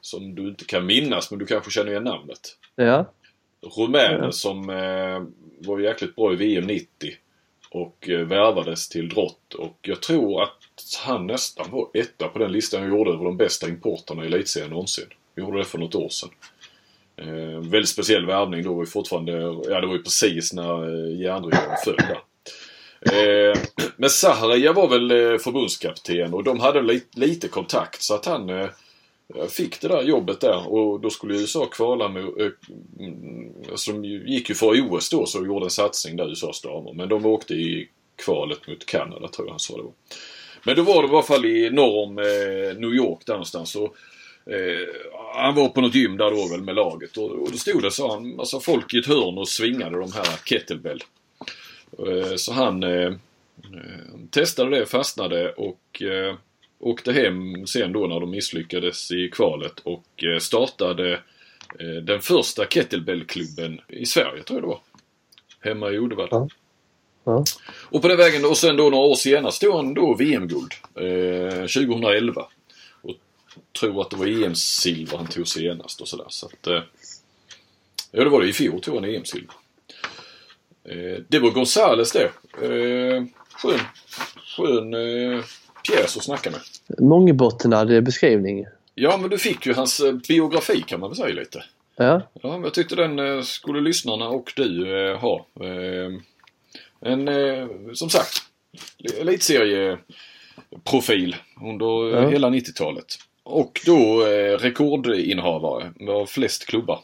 Som 0.01 0.35
du 0.35 0.47
inte 0.47 0.65
kan 0.65 0.85
minnas 0.85 1.31
men 1.31 1.39
du 1.39 1.45
kanske 1.45 1.71
känner 1.71 1.91
igen 1.91 2.03
namnet. 2.03 2.57
Ja. 2.75 3.05
Rumänen 3.77 4.23
Ja. 4.23 4.31
som 4.31 4.69
eh, 4.69 5.23
var 5.67 5.79
jäkligt 5.79 6.15
bra 6.15 6.33
i 6.33 6.35
VM 6.35 6.67
90 6.67 6.87
och 7.69 8.09
eh, 8.09 8.19
värvades 8.19 8.89
till 8.89 9.09
Drott 9.09 9.53
och 9.53 9.77
jag 9.81 10.01
tror 10.01 10.43
att 10.43 10.57
han 11.05 11.27
nästan 11.27 11.71
var 11.71 11.87
etta 11.93 12.27
på 12.27 12.39
den 12.39 12.51
listan 12.51 12.81
jag 12.81 12.89
gjorde 12.89 13.11
över 13.11 13.25
de 13.25 13.37
bästa 13.37 13.67
importerna 13.67 14.23
i 14.23 14.27
elitserien 14.27 14.69
någonsin. 14.69 15.05
Jag 15.35 15.45
gjorde 15.45 15.57
det 15.57 15.65
för 15.65 15.77
något 15.77 15.95
år 15.95 16.09
sedan. 16.09 16.29
Eh, 17.17 17.59
väldigt 17.69 17.89
speciell 17.89 18.25
värvning 18.25 18.63
då 18.63 18.73
var 18.73 18.81
ju 18.81 18.87
fortfarande, 18.87 19.31
ja 19.69 19.81
det 19.81 19.87
var 19.87 19.93
ju 19.95 20.03
precis 20.03 20.53
när 20.53 20.83
eh, 20.83 21.19
järnridån 21.21 21.75
föll 21.85 21.95
där. 21.95 22.19
Eh, 23.13 23.61
men 23.97 24.09
Zaharia 24.09 24.73
var 24.73 24.87
väl 24.87 25.11
eh, 25.11 25.37
förbundskapten 25.37 26.33
och 26.33 26.43
de 26.43 26.59
hade 26.59 26.81
li- 26.81 27.05
lite 27.15 27.47
kontakt 27.47 28.01
så 28.01 28.15
att 28.15 28.25
han 28.25 28.49
eh, 28.49 28.69
fick 29.49 29.81
det 29.81 29.87
där 29.87 30.01
jobbet 30.03 30.41
där 30.41 30.67
och 30.73 30.99
då 30.99 31.09
skulle 31.09 31.39
USA 31.39 31.65
kvala 31.65 32.09
med, 32.09 32.23
eh, 32.23 32.51
mm, 32.99 33.53
som 33.75 34.05
gick 34.05 34.49
ju 34.49 34.55
för 34.55 34.91
OS 34.91 35.09
då 35.09 35.25
så 35.25 35.45
gjorde 35.45 35.65
en 35.65 35.69
satsning 35.69 36.15
där 36.15 36.31
USAs 36.31 36.61
damer. 36.61 36.93
Men 36.93 37.09
de 37.09 37.25
åkte 37.25 37.53
i 37.53 37.89
kvalet 38.25 38.67
mot 38.67 38.85
Kanada 38.85 39.27
tror 39.27 39.47
jag 39.47 39.51
han 39.53 39.59
sa 39.59 39.77
det 39.77 39.83
var. 39.83 39.93
Men 40.63 40.75
då 40.75 40.81
var 40.81 41.01
det 41.03 41.07
i 41.07 41.11
alla 41.11 41.21
fall 41.23 41.45
i 41.45 41.69
norr 41.69 42.03
om 42.03 42.17
eh, 42.19 42.77
New 42.79 42.93
York 42.93 43.21
där 43.25 43.33
någonstans. 43.33 43.75
Och, 43.75 43.95
eh, 44.53 44.87
han 45.35 45.55
var 45.55 45.69
på 45.69 45.81
något 45.81 45.95
gym 45.95 46.17
där 46.17 46.31
då 46.31 46.47
väl 46.47 46.61
med 46.61 46.75
laget 46.75 47.17
och, 47.17 47.31
och 47.31 47.51
då 47.51 47.57
stod 47.57 47.81
det 47.81 47.91
så 47.91 48.11
han, 48.11 48.35
massa 48.35 48.59
folk 48.59 48.93
i 48.93 48.97
ett 48.97 49.07
hörn 49.07 49.37
och 49.37 49.49
svingade 49.49 49.99
de 49.99 50.11
här 50.11 50.25
kettlebell. 50.45 50.99
Eh, 51.99 52.35
så 52.35 52.53
han 52.53 52.83
eh, 52.83 52.89
eh, 52.89 54.19
testade 54.29 54.79
det, 54.79 54.85
fastnade 54.85 55.51
och 55.51 56.03
åkte 56.79 57.13
hem 57.13 57.67
sen 57.67 57.91
då 57.93 58.07
när 58.07 58.19
de 58.19 58.29
misslyckades 58.29 59.11
i 59.11 59.29
kvalet 59.29 59.79
och 59.79 60.23
startade 60.41 61.19
den 62.03 62.21
första 62.21 62.65
kettlebellklubben 62.65 63.81
i 63.87 64.05
Sverige 64.05 64.43
tror 64.43 64.59
jag 64.59 64.63
det 64.63 64.67
var. 64.67 64.79
Hemma 65.59 65.91
i 65.91 65.97
Uddevalla. 65.97 66.29
Ja. 66.31 66.47
Ja. 67.25 67.43
Och 67.89 68.01
på 68.01 68.07
den 68.07 68.17
vägen 68.17 68.45
och 68.45 68.57
sen 68.57 68.77
då 68.77 68.89
några 68.89 69.05
år 69.05 69.15
senare 69.15 69.51
stod 69.51 69.75
han 69.75 69.93
då 69.93 70.15
VM-guld. 70.15 70.73
Eh, 70.95 71.59
2011. 71.59 72.47
Och 73.01 73.15
tror 73.79 74.01
att 74.01 74.09
det 74.09 74.15
var 74.15 74.25
EM-silver 74.25 75.17
han 75.17 75.27
tog 75.27 75.47
senast 75.47 76.01
och 76.01 76.07
sådär. 76.07 76.25
Så 76.29 76.45
att, 76.45 76.67
eh, 76.67 76.83
ja 78.11 78.23
det 78.23 78.29
var 78.29 78.41
det. 78.41 78.49
I 78.49 78.53
fjol 78.53 78.81
tog 78.81 78.95
han 78.95 79.05
EM-silver. 79.05 79.55
Eh, 80.89 81.19
det 81.27 81.39
var 81.39 81.51
Gonzales 81.51 82.11
det. 82.11 82.23
Eh, 82.61 83.23
skön, 83.61 83.79
skön 84.57 84.93
eh, 84.93 85.43
pjäs 85.87 86.17
att 86.17 86.23
snacka 86.23 86.51
med. 86.51 86.59
Mångbottnad 86.99 88.03
beskrivning. 88.03 88.65
Ja 88.95 89.17
men 89.17 89.29
du 89.29 89.37
fick 89.37 89.65
ju 89.65 89.73
hans 89.73 89.99
eh, 89.99 90.13
biografi 90.27 90.81
kan 90.87 90.99
man 90.99 91.09
väl 91.09 91.17
säga 91.17 91.33
lite. 91.35 91.63
Ja, 91.97 92.21
Ja, 92.41 92.51
men 92.51 92.63
jag 92.63 92.73
tyckte 92.73 92.95
den 92.95 93.19
eh, 93.19 93.41
skulle 93.41 93.81
lyssnarna 93.81 94.27
och 94.29 94.53
du 94.55 94.97
eh, 95.11 95.17
ha. 95.17 95.45
Eh, 95.61 96.11
en, 97.11 97.29
som 97.95 98.09
sagt, 98.09 98.37
elitserieprofil 99.21 101.35
under 101.61 102.09
Ja. 102.21 102.29
hela 102.29 102.49
90-talet. 102.49 103.05
Och 103.43 103.81
då 103.85 104.25
eh, 104.27 104.57
rekordinnehavare 104.57 105.93
med 105.95 106.29
flest 106.29 106.65
klubbar. 106.65 106.99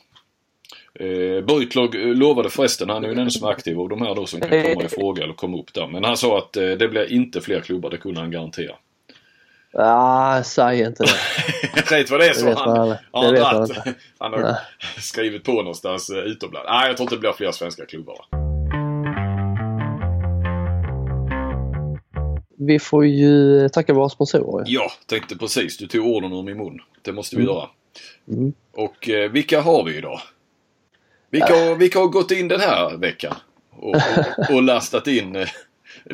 Eh, 0.99 1.43
Brytlag 1.45 1.95
lovade 1.95 2.49
förresten, 2.49 2.89
han 2.89 3.03
är 3.03 3.07
ju 3.07 3.13
den 3.13 3.19
enda 3.19 3.31
som 3.31 3.47
är 3.47 3.51
aktiv 3.51 3.79
av 3.79 3.89
de 3.89 4.01
här 4.01 4.15
då 4.15 4.25
som 4.25 4.39
kan 4.41 4.49
komma 4.63 4.83
i 4.85 4.87
fråga 4.87 5.23
eller 5.23 5.33
komma 5.33 5.57
upp 5.57 5.73
där. 5.73 5.87
Men 5.87 6.03
han 6.03 6.17
sa 6.17 6.37
att 6.37 6.57
eh, 6.57 6.69
det 6.69 6.87
blir 6.87 7.11
inte 7.13 7.41
fler 7.41 7.59
klubbar, 7.61 7.89
det 7.89 7.97
kunde 7.97 8.19
han 8.19 8.31
garantera. 8.31 8.75
ah, 9.73 10.43
säg 10.43 10.81
inte 10.81 11.03
det. 11.03 11.11
Rätt 11.95 12.11
vad 12.11 12.19
det 12.19 12.27
är 12.29 12.33
så 12.33 12.45
han, 12.53 12.89
Det 12.89 12.99
han, 13.13 13.23
man 13.23 13.33
dratt, 13.35 13.69
inte. 13.69 13.93
han 14.17 14.33
har 14.33 14.55
skrivit 15.01 15.43
på 15.43 15.51
någonstans 15.53 16.09
eh, 16.09 16.17
utomlands. 16.17 16.69
Nej, 16.69 16.87
jag 16.87 16.97
tror 16.97 17.05
inte 17.05 17.15
det 17.15 17.19
blir 17.19 17.31
fler 17.31 17.51
svenska 17.51 17.85
klubbar. 17.85 18.17
Vi 22.57 22.79
får 22.79 23.05
ju 23.05 23.69
tacka 23.69 23.93
våra 23.93 24.09
sponsorer. 24.09 24.65
Ja, 24.67 24.91
tänkte 25.05 25.37
precis. 25.37 25.77
Du 25.77 25.87
tog 25.87 26.05
orden 26.05 26.33
ur 26.33 26.43
min 26.43 26.57
mun. 26.57 26.79
Det 27.01 27.11
måste 27.13 27.35
vi 27.35 27.41
Mm. 27.43 27.55
göra. 27.55 27.69
Mm. 28.27 28.53
Och 28.73 29.09
eh, 29.09 29.31
vilka 29.31 29.61
har 29.61 29.83
vi 29.83 29.97
idag? 29.97 30.19
Vilka, 31.31 31.53
har- 31.53 31.75
vilka 31.75 31.99
har 31.99 32.07
gått 32.07 32.31
in 32.31 32.47
den 32.47 32.59
här 32.59 32.97
veckan? 32.97 33.35
Och, 33.69 33.95
och, 33.95 34.55
och 34.55 34.63
lastat 34.63 35.07
in 35.07 35.35
eh, 35.35 35.47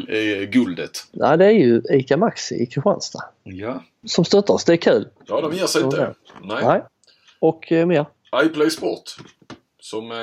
eh, 0.08 0.44
guldet? 0.50 0.92
Ja, 1.12 1.38
det 1.38 1.46
är 1.46 1.52
ju 1.52 1.82
ICA 1.92 2.18
Maxi 2.18 2.56
i 2.56 2.66
Kristianstad 2.66 3.24
Ja. 3.44 3.84
som 4.06 4.26
stöttar 4.26 4.54
oss. 4.54 4.66
Det 4.66 4.74
är 4.74 4.78
kul. 4.78 5.08
Ja, 5.28 5.42
de 5.42 5.54
ger 5.54 5.66
sig 5.66 5.84
inte. 5.84 6.14
Nej. 6.42 6.64
Nej. 6.66 6.82
Och 7.40 7.72
eh, 7.72 7.86
mer. 7.86 8.06
iPlay 8.44 8.70
Sport. 8.70 9.04
Som 9.80 10.12
eh, 10.12 10.18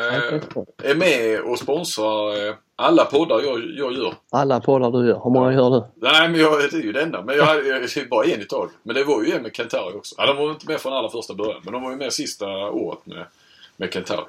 är 0.83 0.95
med 0.95 1.41
och 1.41 1.59
sponsrar 1.59 2.49
eh, 2.49 2.55
alla 2.77 3.05
poddar 3.05 3.41
jag, 3.43 3.61
jag 3.77 3.93
gör. 3.93 4.15
Alla 4.31 4.61
poddar 4.61 4.91
du 4.91 5.09
gör. 5.09 5.21
Hur 5.25 5.31
många 5.31 5.53
gör 5.53 5.71
du? 5.71 5.85
Nej, 6.09 6.29
men 6.29 6.41
jag, 6.41 6.53
det 6.71 6.77
är 6.77 6.83
ju 6.83 6.93
det 6.93 7.03
enda. 7.03 7.23
Men 7.23 7.37
jag 7.37 7.67
jag, 7.67 7.83
det 7.83 7.97
är 7.97 8.09
bara 8.09 8.25
en 8.27 8.41
i 8.41 8.45
taget. 8.45 8.75
Men 8.83 8.95
det 8.95 9.05
var 9.05 9.23
ju 9.25 9.33
en 9.33 9.43
med 9.43 9.57
Kentari 9.57 9.95
också. 9.95 10.15
Ja, 10.19 10.27
de 10.27 10.37
var 10.37 10.51
inte 10.51 10.67
med 10.69 10.81
från 10.81 10.93
allra 10.93 11.09
första 11.11 11.35
början. 11.35 11.61
Men 11.65 11.73
de 11.73 11.83
var 11.83 11.91
ju 11.91 11.97
med 11.97 12.13
sista 12.13 12.47
året 12.71 12.99
med, 13.07 13.27
med 13.77 13.93
Kentari. 13.93 14.25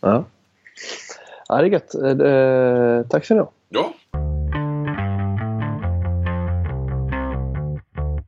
Ja. 0.00 0.24
Ja, 1.48 1.56
det 1.56 1.62
är 1.66 1.70
gött. 1.70 1.94
Eh, 1.94 2.10
eh, 2.10 3.06
tack 3.06 3.24
så 3.24 3.34
mycket. 3.34 3.50
Ja, 3.68 3.92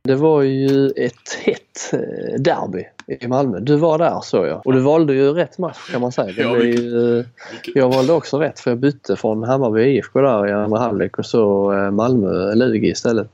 Det 0.03 0.15
var 0.15 0.41
ju 0.41 0.87
ett 0.89 1.33
hett 1.45 1.93
eh, 1.93 2.39
derby 2.41 2.85
i 3.07 3.27
Malmö. 3.27 3.59
Du 3.59 3.75
var 3.75 3.97
där 3.97 4.19
såg 4.23 4.47
jag. 4.47 4.67
Och 4.67 4.73
du 4.73 4.79
valde 4.79 5.13
ju 5.13 5.33
rätt 5.33 5.57
match 5.57 5.91
kan 5.91 6.01
man 6.01 6.11
säga. 6.11 6.33
Ja, 6.37 6.53
vilket- 6.53 6.83
ju, 6.83 7.19
eh, 7.19 7.25
vilket, 7.51 7.75
jag 7.75 7.89
valde 7.89 8.13
också 8.13 8.37
rätt 8.39 8.59
för 8.59 8.71
jag 8.71 8.77
bytte 8.77 9.15
från 9.15 9.43
Hammarby 9.43 9.81
IFK 9.83 10.21
där 10.21 10.47
i 10.47 10.51
andra 10.51 10.79
halvlek 10.79 11.17
och 11.19 11.25
så 11.25 11.71
Malmö-Lugi 11.91 12.87
istället. 12.91 13.31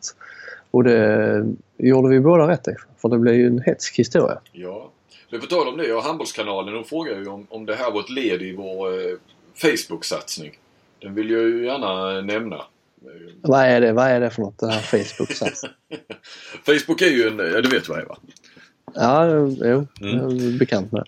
Och 0.72 0.84
det 0.84 1.46
gjorde 1.78 2.10
vi 2.10 2.20
båda 2.20 2.48
rätt 2.48 2.68
i. 2.68 2.76
För 3.02 3.10
det 3.10 3.18
blev 3.18 3.36
ju 3.36 3.48
en 3.48 3.60
hetsk 3.62 4.00
historia. 4.00 4.38
ja. 4.52 4.92
Men 5.36 5.42
på 5.42 5.48
tal 5.48 5.68
om 5.68 5.78
det, 5.78 5.94
och 5.94 6.04
Handbollskanalen, 6.04 6.74
de 6.74 6.84
frågar 6.84 7.16
ju 7.16 7.28
om, 7.28 7.48
om 7.50 7.66
det 7.66 7.76
här 7.76 7.92
var 7.92 8.00
ett 8.00 8.10
led 8.10 8.42
i 8.42 8.56
vår 8.56 8.94
eh, 8.94 9.16
Facebook-satsning. 9.56 10.52
Den 11.02 11.16
vill 11.16 11.30
jag 11.30 11.42
ju 11.42 11.66
gärna 11.66 12.22
nämna. 12.22 12.56
Eh, 12.56 12.62
Vad 13.42 13.62
är 13.62 13.82
det, 13.82 13.94
vad 13.94 14.08
är 14.08 14.20
det 14.20 14.30
för 14.30 14.42
något 14.42 14.60
det 14.60 14.68
här 14.72 14.82
facebook 14.82 15.30
-sats? 15.30 15.70
Facebook 16.66 17.02
är 17.02 17.10
ju 17.10 17.28
en, 17.28 17.38
ja 17.54 17.62
du 17.62 17.70
vet 17.70 17.90
vad 17.90 17.98
det 17.98 18.02
är 18.02 18.06
va? 18.06 18.18
Ja, 18.94 19.26
jo. 19.70 19.88
Mm. 20.02 20.18
Jag 20.18 20.32
är 20.32 20.60
bekant 20.60 20.92
med. 20.92 21.04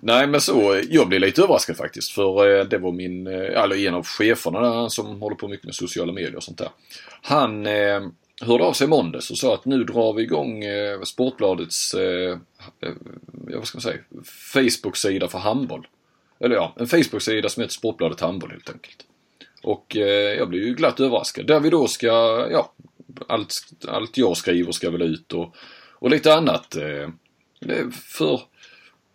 Nej 0.00 0.26
men 0.26 0.40
så, 0.40 0.80
jag 0.90 1.08
blev 1.08 1.20
lite 1.20 1.42
överraskad 1.42 1.76
faktiskt 1.76 2.10
för 2.12 2.58
eh, 2.58 2.64
det 2.64 2.78
var 2.78 2.92
min, 2.92 3.26
eh, 3.26 3.62
eller 3.62 3.86
en 3.86 3.94
av 3.94 4.06
cheferna 4.06 4.60
där 4.60 4.88
som 4.88 5.22
håller 5.22 5.36
på 5.36 5.48
mycket 5.48 5.66
med 5.66 5.74
sociala 5.74 6.12
medier 6.12 6.36
och 6.36 6.42
sånt 6.42 6.58
där. 6.58 6.68
Han 7.22 7.66
eh, 7.66 8.00
hörde 8.40 8.64
av 8.64 8.72
sig 8.72 8.84
i 8.84 8.88
måndags 8.90 9.30
och 9.30 9.38
sa 9.38 9.54
att 9.54 9.64
nu 9.64 9.84
drar 9.84 10.12
vi 10.12 10.22
igång 10.22 10.64
eh, 10.64 11.02
Sportbladets, 11.02 11.94
eh, 11.94 12.30
eh, 12.32 12.38
ja, 12.57 12.57
Eh, 12.80 12.92
vad 13.56 13.66
ska 13.66 13.76
man 13.76 13.82
säga, 13.82 13.98
Facebook-sida 14.52 15.28
för 15.28 15.38
handboll. 15.38 15.86
Eller 16.40 16.54
ja, 16.54 16.74
en 16.76 16.86
Facebook-sida 16.86 17.48
som 17.48 17.60
heter 17.60 17.74
Sportbladet 17.74 18.20
Handboll 18.20 18.50
helt 18.50 18.70
enkelt. 18.70 19.06
Och 19.62 19.96
eh, 19.96 20.34
jag 20.38 20.48
blev 20.48 20.62
ju 20.62 20.74
glatt 20.74 21.00
överraskad. 21.00 21.46
Där 21.46 21.60
vi 21.60 21.70
då 21.70 21.88
ska, 21.88 22.06
ja, 22.50 22.72
allt, 23.28 23.62
allt 23.88 24.16
jag 24.16 24.36
skriver 24.36 24.72
ska 24.72 24.90
väl 24.90 25.02
ut 25.02 25.32
och, 25.32 25.56
och 25.92 26.10
lite 26.10 26.34
annat. 26.34 26.76
Eh, 26.76 27.08
för, 27.90 28.40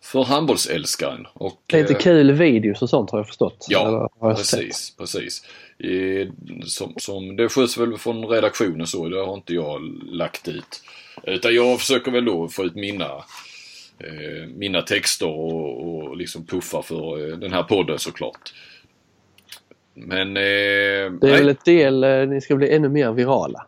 för 0.04 0.24
handbollsälskaren. 0.24 1.26
Och, 1.32 1.60
Lite 1.72 1.92
eh, 1.92 1.98
kul 1.98 2.32
videos 2.32 2.82
och 2.82 2.90
sånt 2.90 3.10
har 3.10 3.18
jag 3.18 3.26
förstått. 3.26 3.66
Ja, 3.68 4.10
jag 4.20 4.38
sett. 4.38 4.60
Precis, 4.60 4.96
precis. 4.96 5.42
Eh, 5.78 6.28
Som, 6.66 6.94
som, 6.96 7.36
det 7.36 7.48
sköts 7.48 7.78
väl 7.78 7.98
från 7.98 8.24
redaktionen 8.24 8.86
så, 8.86 9.08
det 9.08 9.24
har 9.24 9.34
inte 9.34 9.54
jag 9.54 9.80
lagt 10.04 10.48
ut. 10.48 10.82
Utan 11.22 11.54
jag 11.54 11.78
försöker 11.78 12.10
väl 12.10 12.24
då 12.24 12.48
få 12.48 12.64
ut 12.64 12.74
mina, 12.74 13.10
eh, 13.98 14.48
mina 14.56 14.82
texter 14.82 15.28
och, 15.28 15.88
och 15.88 16.16
liksom 16.16 16.46
puffa 16.46 16.82
för 16.82 17.30
eh, 17.30 17.36
den 17.36 17.52
här 17.52 17.62
podden 17.62 17.98
såklart. 17.98 18.54
Men... 19.94 20.36
Eh, 20.36 20.42
Det 20.42 20.46
är 20.46 21.10
nej, 21.20 21.32
väl 21.32 21.48
ett 21.48 21.64
del, 21.64 22.28
ni 22.28 22.40
ska 22.40 22.56
bli 22.56 22.70
ännu 22.70 22.88
mer 22.88 23.12
virala. 23.12 23.66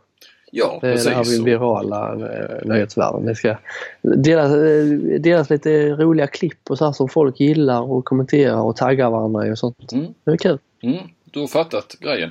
Ja, 0.57 0.79
Det 0.83 0.93
precis. 0.93 1.05
det 1.05 1.15
här 1.15 1.25
så. 1.25 1.45
virala 1.45 2.13
eh, 2.13 2.69
nyhetsvärlden. 2.69 3.27
Det 3.27 3.35
ska 3.35 3.57
delas, 4.03 4.53
eh, 4.53 5.21
delas 5.21 5.51
lite 5.51 5.89
roliga 5.91 6.27
klipp 6.27 6.71
och 6.71 6.79
så 6.79 6.93
som 6.93 7.09
folk 7.09 7.41
gillar 7.41 7.81
och 7.81 8.05
kommenterar 8.05 8.61
och 8.61 8.77
taggar 8.77 9.11
varandra 9.11 9.51
och 9.51 9.59
sånt. 9.59 9.93
Mm. 9.93 10.07
Det 10.25 10.31
är 10.31 10.37
kul. 10.37 10.59
Mm, 10.83 10.99
du 11.25 11.41
har 11.41 11.47
fattat 11.47 11.97
grejen. 12.01 12.31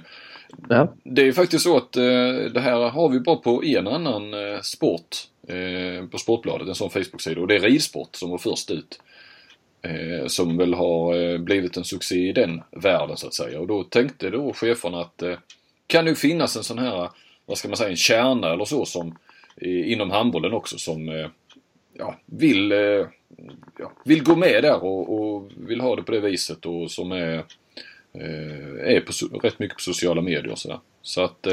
Ja. 0.70 0.94
Det 1.04 1.28
är 1.28 1.32
faktiskt 1.32 1.64
så 1.64 1.78
att 1.78 1.96
eh, 1.96 2.04
det 2.54 2.60
här 2.60 2.90
har 2.90 3.10
vi 3.10 3.20
bara 3.20 3.36
på 3.36 3.64
en 3.64 3.88
annan 3.88 4.34
sport 4.62 5.16
på 6.12 6.18
Sportbladet, 6.18 6.68
en 6.68 6.76
sån 6.76 6.90
Facebook-sida 6.90 7.42
och 7.42 7.48
det 7.48 7.56
är 7.56 7.60
ridsport 7.60 8.16
som 8.16 8.30
var 8.30 8.38
först 8.38 8.72
ut. 8.72 9.00
Som 10.28 10.58
väl 10.58 10.74
har 10.74 11.38
blivit 11.38 11.78
en 11.78 11.84
succé 11.84 12.30
i 12.30 12.32
den 12.32 12.62
världen 12.72 13.18
så 13.18 13.28
att 13.28 13.34
säga 13.34 13.60
och 13.60 13.68
då 13.68 13.84
tänkte 13.84 14.30
då 14.30 14.54
cheferna 14.54 15.02
att 15.02 15.24
kan 15.88 16.06
det 16.06 16.16
finnas 16.16 16.56
en 16.56 16.64
sån 16.64 16.80
här, 16.80 17.10
vad 17.46 17.58
ska 17.58 17.68
man 17.68 17.78
säga, 17.78 17.90
en 17.90 17.96
kärna 17.96 18.54
eller 18.54 18.66
så 18.66 18.86
som 18.86 19.18
inom 19.62 20.12
handbollen 20.12 20.54
också 20.54 20.78
som 20.78 21.10
eh, 21.10 21.28
ja, 21.94 22.20
vill, 22.26 22.72
eh, 22.72 23.08
ja, 23.80 23.92
vill 24.06 24.24
gå 24.24 24.36
med 24.36 24.64
där 24.64 24.84
och, 24.84 25.20
och 25.20 25.52
vill 25.58 25.82
ha 25.82 25.96
det 25.96 26.04
på 26.04 26.12
det 26.12 26.20
viset 26.20 26.66
och 26.66 26.92
som 26.92 27.12
är 27.12 27.36
eh, 28.14 28.96
är 28.96 29.02
på, 29.02 29.38
rätt 29.38 29.60
mycket 29.60 29.78
på 29.78 29.82
sociala 29.82 30.22
medier 30.22 30.52
och 30.52 30.60
sådär. 30.60 30.80
Så 31.02 31.22
att 31.22 31.44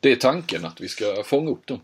det 0.00 0.12
är 0.12 0.16
tanken 0.16 0.64
att 0.64 0.80
vi 0.80 0.88
ska 0.88 1.04
fånga 1.24 1.50
upp 1.50 1.66
dem. 1.66 1.80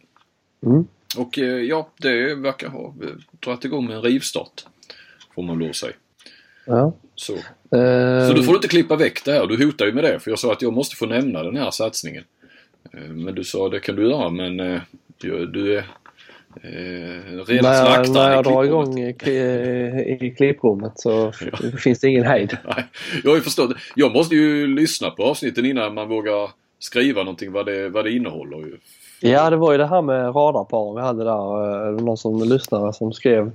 Mm. 0.66 0.87
Och 1.16 1.38
ja, 1.38 1.90
det 1.96 2.35
verkar 2.35 2.68
ha 2.68 2.94
dragit 3.40 3.64
igång 3.64 3.87
med 3.87 3.96
en 3.96 4.02
rivstart. 4.02 4.64
Får 5.35 5.42
man 5.42 5.58
lov 5.58 5.73
säga. 5.73 5.92
Ja. 6.66 6.92
Så. 7.14 7.32
Eh, 7.76 8.28
så 8.28 8.32
du 8.35 8.42
får 8.42 8.54
inte 8.54 8.68
klippa 8.68 8.96
väck 8.96 9.25
det 9.25 9.32
här. 9.32 9.46
Du 9.46 9.64
hotar 9.64 9.87
ju 9.87 9.92
med 9.92 10.04
det 10.04 10.20
för 10.20 10.30
jag 10.30 10.38
sa 10.38 10.52
att 10.52 10.62
jag 10.62 10.73
måste 10.73 10.96
få 10.96 11.06
nämna 11.06 11.42
den 11.42 11.56
här 11.56 11.70
satsningen. 11.70 12.25
Eh, 12.93 13.00
men 13.00 13.35
du 13.35 13.45
sa 13.45 13.69
det 13.69 13.81
kan 13.81 13.97
du 13.97 14.11
göra 14.11 14.31
men 14.31 14.61
eh, 14.61 14.81
du, 15.19 15.47
är 15.75 15.78
eh, 15.78 17.45
redan 17.47 17.47
när, 17.47 17.75
jag- 17.75 18.07
slaktad 18.07 18.12
när 18.12 18.31
i 18.31 18.35
jag 18.35 18.45
drar 18.45 18.62
klipprummet. 18.62 18.66
igång 18.69 18.99
i, 18.99 19.12
kli- 19.12 20.25
i 20.25 20.35
klipprummet 20.37 20.93
så 20.97 21.28
f- 21.28 21.61
finns 21.78 22.00
det 22.00 22.09
ingen 22.09 22.25
hejd. 22.25 22.57
Nej, 22.64 22.87
jag 23.25 23.31
har 23.31 23.37
ju 23.37 23.43
förstått. 23.43 23.71
Jag 23.95 24.12
måste 24.12 24.35
ju 24.35 24.66
lyssna 24.66 25.11
på 25.11 25.25
avsnitten 25.25 25.64
innan 25.66 25.95
man 25.95 26.09
vågar 26.09 26.50
skriva 26.78 27.23
någonting 27.23 27.52
vad 27.52 27.66
det, 27.66 27.88
vad 27.88 28.05
det 28.05 28.11
innehåller. 28.12 28.57
ju. 28.59 28.76
Ja, 29.21 29.50
det 29.50 29.57
var 29.57 29.73
ju 29.73 29.78
det 29.78 29.87
här 29.87 30.02
med 30.02 30.37
radarpar 30.37 30.95
vi 30.95 31.00
hade 31.00 31.25
där. 31.25 32.00
Någon 32.02 32.16
som 32.16 32.43
lyssnare 32.49 32.93
som 32.93 33.12
skrev 33.12 33.52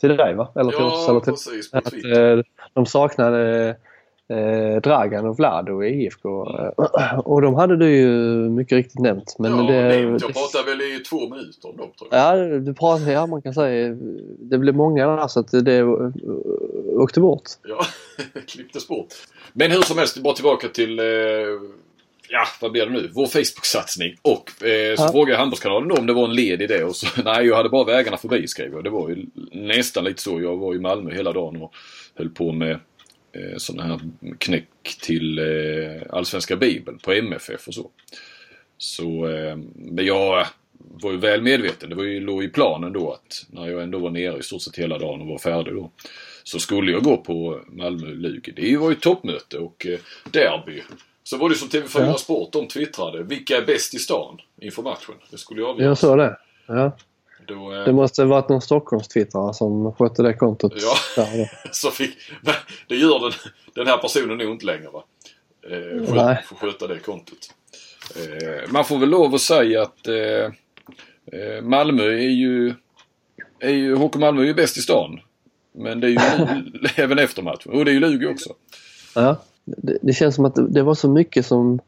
till 0.00 0.16
dig 0.16 0.34
va? 0.34 0.48
Eller 0.54 0.70
till 0.70 0.80
oss? 0.82 1.04
Ja, 1.06 1.10
Eller 1.10 1.20
till, 1.20 1.32
precis. 1.32 1.70
På 1.70 1.78
att 1.78 1.94
de 2.74 2.86
saknade 2.86 3.76
eh, 4.28 4.80
Dragan 4.82 5.26
och 5.26 5.36
Vlado 5.36 5.82
i 5.84 5.88
IFK. 6.04 6.28
eh, 6.58 7.18
Och 7.18 7.42
de 7.42 7.54
hade 7.54 7.76
du 7.76 7.96
ju 7.96 8.08
mycket 8.50 8.76
riktigt 8.76 9.00
nämnt. 9.00 9.36
Men 9.38 9.50
ja, 9.56 9.62
det, 9.72 9.82
nämnt. 10.02 10.22
Jag 10.22 10.32
pratade 10.34 10.70
väl 10.70 10.80
i 10.80 10.98
två 10.98 11.28
minuter 11.28 11.68
om 11.70 11.76
dem 11.76 11.90
tror 11.98 12.08
jag. 12.12 12.38
Ja, 12.38 12.58
du 12.58 12.74
pratar, 12.74 13.10
ja, 13.12 13.26
man 13.26 13.42
kan 13.42 13.54
säga 13.54 13.96
det 14.38 14.58
blev 14.58 14.74
många 14.74 15.06
där 15.16 15.26
så 15.28 15.40
att 15.40 15.50
det 15.64 15.82
åkte 16.96 17.20
bort. 17.20 17.42
Ja, 17.68 17.80
klipptes 18.46 18.88
bort. 18.88 19.08
Men 19.52 19.70
hur 19.70 19.82
som 19.82 19.98
helst, 19.98 20.18
bara 20.22 20.34
tillbaka 20.34 20.68
till 20.68 20.98
eh, 20.98 21.04
Ja, 22.28 22.44
vad 22.60 22.72
blir 22.72 22.86
det 22.86 22.92
nu? 22.92 23.10
Vår 23.14 23.26
Facebook-satsning. 23.26 24.16
Och 24.22 24.64
eh, 24.66 24.96
så 24.96 25.02
Ja. 25.02 25.08
frågade 25.12 25.30
jag 25.30 25.38
Handbollskanalen 25.38 25.92
om 25.98 26.06
det 26.06 26.12
var 26.12 26.24
en 26.24 26.34
led 26.34 26.62
i 26.62 26.66
det. 26.66 26.84
Och 26.84 26.96
så, 26.96 27.06
nej, 27.24 27.46
jag 27.46 27.56
hade 27.56 27.68
bara 27.68 27.84
vägarna 27.84 28.16
förbi 28.16 28.46
skrev 28.46 28.72
jag. 28.72 28.84
Det 28.84 28.90
var 28.90 29.08
ju 29.08 29.26
nästan 29.52 30.04
lite 30.04 30.22
så. 30.22 30.40
Jag 30.40 30.56
var 30.56 30.74
i 30.74 30.78
Malmö 30.78 31.14
hela 31.14 31.32
dagen 31.32 31.62
och 31.62 31.72
höll 32.14 32.28
på 32.28 32.52
med 32.52 32.78
eh, 33.34 33.56
sådana 33.56 33.82
här 33.82 34.00
knäck 34.38 34.68
till 35.02 35.38
eh, 35.38 36.02
Allsvenska 36.10 36.56
Bibeln 36.56 36.98
på 36.98 37.12
MFF 37.12 37.68
och 37.68 37.74
så. 37.74 37.90
Så, 38.78 39.28
eh, 39.28 39.56
men 39.74 40.06
jag 40.06 40.46
var 40.78 41.10
ju 41.10 41.16
väl 41.16 41.42
medveten. 41.42 41.90
Det 41.90 41.96
var 41.96 42.04
ju, 42.04 42.20
låg 42.20 42.44
i 42.44 42.48
planen 42.48 42.92
då 42.92 43.12
att 43.12 43.46
när 43.50 43.66
jag 43.68 43.82
ändå 43.82 43.98
var 43.98 44.10
nere 44.10 44.38
i 44.38 44.42
stort 44.42 44.62
sett 44.62 44.76
hela 44.78 44.98
dagen 44.98 45.20
och 45.20 45.26
var 45.26 45.38
färdig 45.38 45.74
då. 45.74 45.90
Så 46.42 46.58
skulle 46.58 46.92
jag 46.92 47.02
gå 47.02 47.16
på 47.16 47.60
Malmö-Lugi. 47.66 48.52
Det 48.56 48.76
var 48.76 48.90
ju 48.90 48.96
toppmöte 48.96 49.58
och 49.58 49.86
eh, 49.86 49.98
derby. 50.30 50.82
Så 51.22 51.36
var 51.36 51.48
det 51.48 51.54
som 51.54 51.68
TV4 51.68 52.06
Ja. 52.06 52.18
Sport, 52.18 52.52
de 52.52 52.68
twittrade. 52.68 53.22
Vilka 53.22 53.56
är 53.56 53.66
bäst 53.66 53.94
i 53.94 53.98
stan 53.98 54.38
inför 54.60 54.82
matchen? 54.82 55.14
Det 55.30 55.38
skulle 55.38 55.60
ju 55.60 55.66
avgöras. 55.66 55.88
Jag 55.88 55.98
såg 55.98 56.18
det. 56.18 56.38
Ja. 56.66 56.96
Då, 57.46 57.72
eh, 57.74 57.84
Det 57.84 57.92
måste 57.92 58.22
ha 58.22 58.28
varit 58.28 58.48
någon 58.48 58.60
Stockholmstwittrare 58.60 59.54
som 59.54 59.94
skötte 59.94 60.22
det 60.22 60.34
kontot. 60.34 60.72
Ja. 60.76 60.94
Där 61.24 61.50
så 61.72 61.90
fick, 61.90 62.16
men 62.42 62.54
det 62.88 62.96
gör 62.96 63.20
den, 63.20 63.32
den 63.74 63.86
här 63.86 63.98
personen 63.98 64.38
nog 64.38 64.50
inte 64.50 64.66
längre 64.66 64.88
va? 64.90 65.04
Eh, 65.70 66.14
Nej. 66.14 66.44
får 66.46 66.56
sköta 66.56 66.86
det 66.86 66.98
kontot. 66.98 67.54
Eh, 68.16 68.72
man 68.72 68.84
får 68.84 68.98
väl 68.98 69.08
lov 69.08 69.34
att 69.34 69.40
säga 69.40 69.82
att 69.82 70.08
eh, 70.08 70.52
Malmö 71.62 72.02
är 72.02 72.30
ju, 72.30 72.74
är 73.60 73.70
ju, 73.70 73.96
HK 73.96 74.14
Malmö 74.14 74.42
är 74.42 74.46
ju 74.46 74.54
bäst 74.54 74.76
i 74.76 74.80
stan. 74.80 75.20
Men 75.74 76.00
det 76.00 76.06
är 76.06 76.10
ju 76.10 76.18
även 76.96 77.18
efter 77.18 77.42
matchen. 77.42 77.72
Och 77.72 77.84
det 77.84 77.90
är 77.90 77.92
ju 77.92 78.00
Lugi 78.00 78.26
också. 78.26 78.54
Ja. 79.14 79.36
Det, 79.64 79.98
det 80.02 80.12
känns 80.12 80.34
som 80.34 80.44
att 80.44 80.54
det, 80.54 80.68
det 80.68 80.82
var 80.82 80.94
så 80.94 81.08
mycket 81.08 81.46
som, 81.46 81.80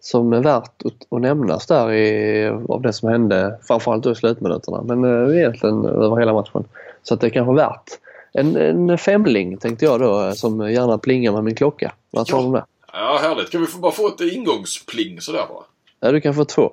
som 0.00 0.32
är 0.32 0.40
värt 0.42 0.82
att, 0.84 1.20
nämnas 1.20 1.66
där 1.66 1.92
i, 1.92 2.46
av 2.68 2.82
det 2.82 2.92
som 2.92 3.08
hände. 3.08 3.58
Framförallt 3.68 4.04
då 4.04 4.10
i 4.10 4.14
slutminuterna 4.14 4.82
men 4.82 5.04
eh, 5.28 5.36
egentligen 5.38 5.84
över 5.84 6.16
hela 6.16 6.32
matchen. 6.32 6.64
Så 7.02 7.14
att 7.14 7.20
det 7.20 7.30
kanske 7.30 7.52
är 7.52 7.56
värt 7.66 7.84
en, 8.32 8.56
en 8.56 8.98
femling 8.98 9.56
tänkte 9.56 9.84
jag 9.84 10.00
då 10.00 10.24
eh, 10.26 10.32
som 10.32 10.72
gärna 10.72 10.98
plingar 10.98 11.32
med 11.32 11.44
min 11.44 11.54
klocka. 11.54 11.92
Vad 12.10 12.26
tror 12.26 12.38
Ja. 12.38 12.42
du 12.42 12.46
om 12.46 12.52
det? 12.52 12.64
Ja, 12.92 13.18
härligt. 13.22 13.50
Kan 13.50 13.60
vi 13.60 13.66
bara 13.80 13.92
få 13.92 14.08
ett 14.08 14.20
ingångspling 14.20 15.20
sådär 15.20 15.44
bara? 15.48 15.64
Ja, 16.00 16.12
du 16.12 16.20
kan 16.20 16.34
få 16.34 16.44
två. 16.44 16.70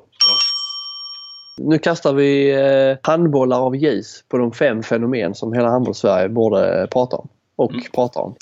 Nu 1.58 1.77
kastar 1.79 2.13
vi 2.13 2.51
eh, 2.51 2.98
handbollar 3.01 3.60
av 3.60 3.75
ljus 3.75 4.24
på 4.29 4.38
de 4.38 4.51
fem 4.51 4.84
fenomen 4.84 5.36
som 5.36 5.53
hela 5.53 5.70
handbolls-Sverige 5.70 6.29
borde 6.29 6.88
prata 6.91 7.17
om. 7.17 7.27
Och 7.55 7.72
Mm. 7.72 7.84
prata 7.94 8.20
om. 8.20 8.36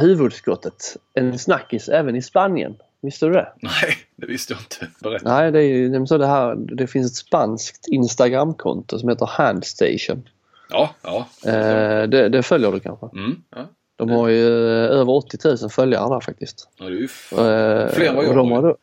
Huvudskottet. 0.00 0.96
En 1.14 1.38
snackis 1.38 1.88
även 1.88 2.16
i 2.16 2.22
Spanien. 2.22 2.76
Visste 3.00 3.26
du 3.26 3.32
det? 3.32 3.52
Nej, 3.62 3.96
det 4.16 4.26
visste 4.26 4.52
jag 4.52 4.60
inte. 4.60 4.94
Berätta. 5.02 5.34
Nej, 5.36 5.52
det, 5.52 5.58
är, 5.58 5.62
ju- 5.62 6.06
så 6.06 6.18
det, 6.18 6.26
här, 6.26 6.54
det 6.56 6.86
finns 6.86 7.10
ett 7.10 7.16
spanskt 7.26 7.88
Instagramkonto 7.88 8.98
som 8.98 9.08
heter 9.08 9.26
Handstation. 9.26 10.28
Ja, 10.70 10.90
ja. 11.02 11.26
Eh, 11.50 12.02
det, 12.08 12.28
det 12.28 12.42
följer 12.42 12.72
du 12.72 12.80
kanske? 12.80 13.06
Mm, 13.14 13.42
ja. 13.50 13.66
De 13.96 14.10
har 14.10 14.28
ju 14.28 14.46
eh, 14.46 14.90
över 14.90 15.12
80 15.12 15.38
000 15.62 15.70
följare 15.70 16.14
där 16.14 16.20
faktiskt. 16.20 16.68
ja 16.78 16.84
det 16.84 16.90
är 16.90 16.96
ju 16.96 17.04
Eh, 17.04 17.88
Fler 17.88 18.08
än 18.08 18.16
vad 18.16 18.24
jag 18.24 18.36
de 18.36 18.50
har 18.52 18.62
har 18.62 18.68
då, 18.68 18.76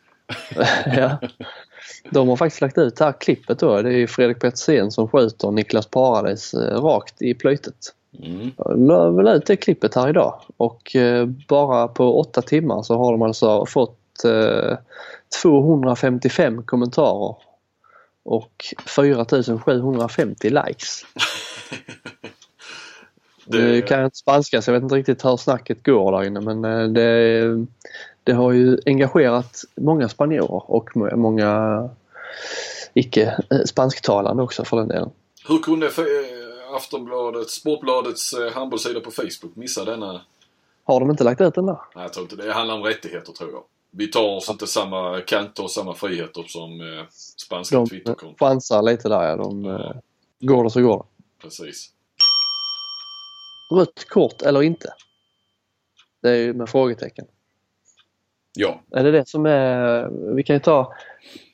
ja. 1.02 1.18
De 2.10 2.28
har 2.28 2.36
faktiskt 2.36 2.62
lagt 2.62 2.78
ut 2.78 2.96
det 2.96 3.06
här 3.06 3.12
klippet 3.20 3.60
då. 3.60 3.82
Det 3.82 3.90
är 3.90 3.98
ju 3.98 4.08
Fredrik 4.08 4.40
Petersen 4.40 4.92
som 4.92 5.08
skjuter 5.08 5.52
Niklas 5.52 5.88
Paradis 5.88 6.54
rakt 6.54 7.22
i 7.22 7.34
plöjtet. 7.34 7.76
mm. 8.24 8.52
La 9.24 9.34
ut 9.34 9.46
det 9.46 9.56
klippet 9.56 9.96
här 9.96 10.10
idag 10.10 10.42
och 10.58 10.96
bara 11.48 11.88
på 11.88 12.20
åtta 12.20 12.42
timmar 12.42 12.82
så 12.82 12.98
har 12.98 13.12
de 13.12 13.22
alltså 13.22 13.66
fått 13.66 13.98
eh, 14.24 14.78
255 15.42 16.64
kommentarer 16.64 17.36
och 18.24 18.66
4750 18.86 20.50
likes. 20.50 21.06
Nu 23.48 23.82
kan 23.82 23.98
jag 24.00 24.08
inte 24.08 24.18
spanska 24.18 24.62
så 24.62 24.70
jag 24.70 24.74
vet 24.74 24.84
inte 24.84 24.96
riktigt 24.96 25.26
hur 25.26 25.38
snacket 25.38 25.84
går 25.86 26.12
där 26.12 26.24
inne 26.24 26.42
men 26.42 26.66
eh, 26.66 26.88
det, 26.88 27.66
det 28.24 28.34
har 28.34 28.51
ju 28.51 28.78
engagerat 28.86 29.62
många 29.75 30.10
spanjorer 30.10 30.72
och 30.72 30.98
må- 30.98 31.16
många 31.16 31.90
icke 32.94 33.40
eh, 33.51 33.60
spansktalande 33.66 34.44
också 34.44 34.66
för 34.66 34.78
den 34.78 34.88
delen. 34.88 35.10
Hur 35.48 35.60
kunde 35.60 35.86
eh, 35.88 36.75
Aftonbladet, 36.75 37.50
Sportbladets 37.50 38.34
eh, 38.34 38.51
handbollssida 38.54 39.00
på 39.00 39.12
Facebook 39.12 39.56
missa 39.56 39.86
denna? 39.86 40.22
Har 40.84 41.00
de 41.00 41.12
inte 41.12 41.24
lagt 41.24 41.42
ut 41.42 41.56
den 41.56 41.66
där? 41.66 41.78
Nej, 41.96 42.04
jag 42.04 42.14
tror 42.14 42.24
inte 42.24 42.36
det. 42.36 42.44
Det 42.46 42.54
handlar 42.54 42.75
om 42.75 42.84
rättigheter 42.84 43.34
tror 43.34 43.51
jag. 43.51 43.64
Vi 43.98 44.08
tar 44.08 44.36
oss 44.38 44.50
inte 44.50 44.68
samma, 44.68 45.22
kan 45.22 45.42
inte 45.42 45.53
ta 45.62 45.68
samma 45.68 45.94
friheter 45.94 46.44
som 46.48 46.81
eh, 46.81 47.05
spanska 47.38 47.75
De 47.75 47.90
Twitterkonton. 47.90 48.36
chansar 48.50 48.81
lite 48.81 49.10
där 49.10 49.24
ja. 49.24 49.36
De, 49.36 49.66
Ja. 49.66 49.79
eh, 49.86 49.96
Går 50.40 50.64
det 50.64 50.70
så 50.70 50.81
går 50.81 50.98
det. 50.98 51.42
Precis. 51.42 51.92
Rött 53.75 54.10
kort 54.10 54.42
eller 54.42 54.64
inte? 54.64 54.94
Det 56.22 56.29
är 56.29 56.36
ju 56.36 56.53
med 56.53 56.70
frågetecken. 56.70 57.25
Ja. 58.53 58.81
Är 58.92 59.03
det 59.03 59.12
det 59.12 59.27
som 59.27 59.46
är... 59.46 60.08
Vi 60.36 60.44
kan 60.44 60.55
ju 60.55 60.60
ta... 60.60 60.94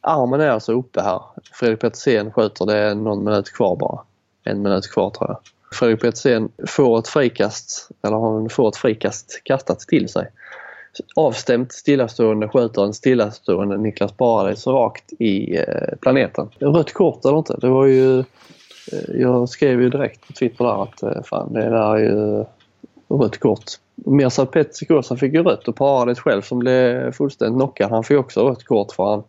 Armen 0.01 0.41
är 0.41 0.49
alltså 0.49 0.73
uppe 0.73 1.01
här. 1.01 1.21
Fredrik 1.53 1.79
Petersen 1.79 2.31
skjuter. 2.31 2.65
Det 2.65 2.77
är 2.77 2.95
någon 2.95 3.23
minut 3.23 3.49
kvar 3.53 3.75
bara. 3.75 4.03
En 4.43 4.61
minut 4.61 4.91
kvar 4.91 5.09
tror 5.09 5.29
jag. 5.29 5.39
Fredrik 5.73 6.01
Petersen 6.01 6.51
får 6.67 6.99
ett 6.99 7.07
frikast, 7.07 7.89
eller 8.03 8.17
han 8.17 8.49
får 8.49 8.69
ett 8.69 8.75
frikast 8.77 9.41
kastat 9.43 9.79
till 9.79 10.09
sig. 10.09 10.27
Avstämt 11.15 11.71
stillastående 11.71 12.47
skjuter 12.47 12.83
en 12.85 12.93
stillastående 12.93 13.77
Niklas 13.77 14.11
Paradis 14.11 14.67
rakt 14.67 15.13
i 15.19 15.57
eh, 15.57 15.97
planeten. 16.01 16.49
Rött 16.59 16.93
kort 16.93 17.25
eller 17.25 17.37
inte? 17.37 17.57
Det 17.61 17.69
var 17.69 17.85
ju... 17.85 18.19
eh, 18.19 18.25
Jag 19.13 19.49
skrev 19.49 19.81
ju 19.81 19.89
direkt 19.89 20.27
på 20.27 20.33
Twitter 20.33 20.63
där 20.65 20.83
att 20.83 21.03
eh, 21.03 21.23
fan 21.23 21.53
det 21.53 21.69
där 21.69 21.95
är 21.95 21.99
ju 21.99 22.45
rött 23.17 23.37
kort. 23.39 23.63
Mirza 23.95 24.45
Petsikos 24.45 25.09
han 25.09 25.17
fick 25.17 25.33
ju 25.33 25.43
rött 25.43 25.67
och 25.67 25.75
Paradis 25.75 26.19
själv 26.19 26.41
som 26.41 26.59
blev 26.59 27.11
fullständigt 27.11 27.57
knockad 27.57 27.91
han 27.91 28.03
fick 28.03 28.17
också 28.17 28.49
rött 28.49 28.63
kort 28.63 28.91
för 28.91 29.03
han 29.03 29.23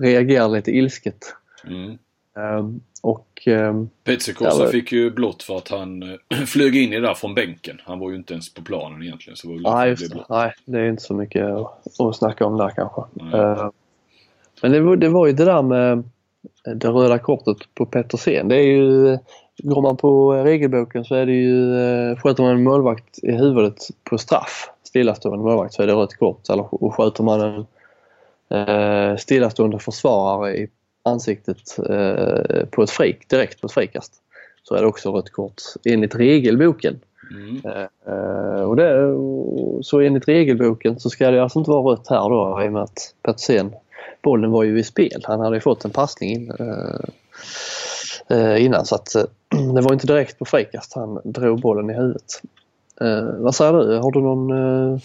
reagerade 0.00 0.54
lite 0.54 0.70
ilsket. 0.70 1.34
Mm. 1.66 1.98
Ehm, 2.38 2.80
och 3.02 3.42
ehm, 3.46 3.88
Petsikosha 4.04 4.64
Ja, 4.64 4.70
fick 4.70 4.92
ju 4.92 5.10
blått 5.10 5.42
för 5.42 5.56
att 5.56 5.68
han 5.68 6.02
eh, 6.02 6.38
flög 6.46 6.76
in 6.76 6.92
i 6.92 6.96
det 6.96 7.06
där 7.06 7.14
från 7.14 7.34
bänken. 7.34 7.80
Han 7.84 7.98
var 7.98 8.10
ju 8.10 8.16
inte 8.16 8.32
ens 8.32 8.54
på 8.54 8.62
planen 8.62 9.02
egentligen. 9.02 9.36
Så 9.36 9.48
var 9.48 9.76
nej, 9.76 9.84
det 9.84 9.90
just 9.90 10.14
det. 10.14 10.24
nej, 10.28 10.54
det 10.64 10.78
är 10.78 10.88
inte 10.88 11.02
så 11.02 11.14
mycket 11.14 11.44
att, 11.98 12.16
snacka 12.16 12.46
om 12.46 12.56
där 12.56 12.70
kanske. 12.70 13.02
Nej. 13.12 13.40
Ehm, 13.40 13.70
men 14.62 14.72
det 14.72 14.80
var, 14.80 14.96
det 14.96 15.08
var 15.08 15.26
ju 15.26 15.32
det 15.32 15.44
där 15.44 15.62
med 15.62 16.04
det 16.74 16.88
röda 16.88 17.18
kortet 17.18 17.56
på 17.74 17.86
Pettersen. 17.86 18.48
Det 18.48 18.56
är 18.56 18.66
ju, 18.66 19.18
går 19.58 19.82
man 19.82 19.96
på 19.96 20.32
regelboken 20.32 21.04
så 21.04 21.14
är 21.14 21.26
det 21.26 21.32
ju, 21.32 21.80
eh, 21.80 22.16
sköter 22.16 22.42
man 22.42 22.52
en 22.52 22.62
målvakt 22.62 23.18
i 23.22 23.32
huvudet 23.32 23.78
på 24.04 24.18
straff, 24.18 24.70
stillastående 24.82 25.44
målvakt, 25.44 25.74
så 25.74 25.82
är 25.82 25.86
det 25.86 25.92
rött 25.92 26.14
kort. 26.14 26.48
Eller, 26.48 26.84
och 26.84 26.94
sköter 26.94 27.24
man 27.24 27.40
en 27.40 27.66
eh, 28.58 29.16
stillastående 29.16 29.78
försvarare 29.78 30.56
i 30.56 30.68
ansiktet 31.08 31.78
eh, 31.78 32.66
på 32.70 32.82
ett 32.82 32.90
frik, 32.90 33.28
direkt 33.28 33.60
på 33.60 33.66
ett 33.66 33.72
frikast 33.72 34.12
så 34.62 34.74
är 34.74 34.80
det 34.80 34.86
också 34.86 35.12
rött 35.12 35.30
kort 35.30 35.62
enligt 35.84 36.14
regelboken. 36.14 37.00
Mm. 37.30 37.60
Eh, 38.06 38.62
och 38.62 38.76
det, 38.76 39.14
så 39.82 40.00
enligt 40.00 40.28
regelboken 40.28 41.00
så 41.00 41.10
ska 41.10 41.30
det 41.30 41.42
alltså 41.42 41.58
inte 41.58 41.70
vara 41.70 41.92
rött 41.92 42.08
här 42.08 42.28
då 42.28 42.62
i 42.64 42.68
och 42.68 42.72
med 42.72 42.82
att 42.82 43.14
Petersen, 43.22 43.72
bollen 44.22 44.50
var 44.50 44.64
ju 44.64 44.78
i 44.78 44.84
spel. 44.84 45.22
Han 45.24 45.40
hade 45.40 45.56
ju 45.56 45.60
fått 45.60 45.84
en 45.84 45.90
passning 45.90 46.30
in, 46.30 46.52
eh, 46.58 47.00
eh, 48.38 48.64
innan 48.64 48.86
så 48.86 48.94
att 48.94 49.14
eh, 49.14 49.24
det 49.74 49.80
var 49.80 49.92
inte 49.92 50.06
direkt 50.06 50.38
på 50.38 50.44
frikast 50.44 50.94
han 50.94 51.20
drog 51.24 51.60
bollen 51.60 51.90
i 51.90 51.94
huvudet. 51.94 52.42
Eh, 53.00 53.24
vad 53.38 53.54
säger 53.54 53.72
du? 53.72 53.96
Har 53.96 54.12
du 54.12 54.20
någon 54.20 54.50
eh, 54.50 55.00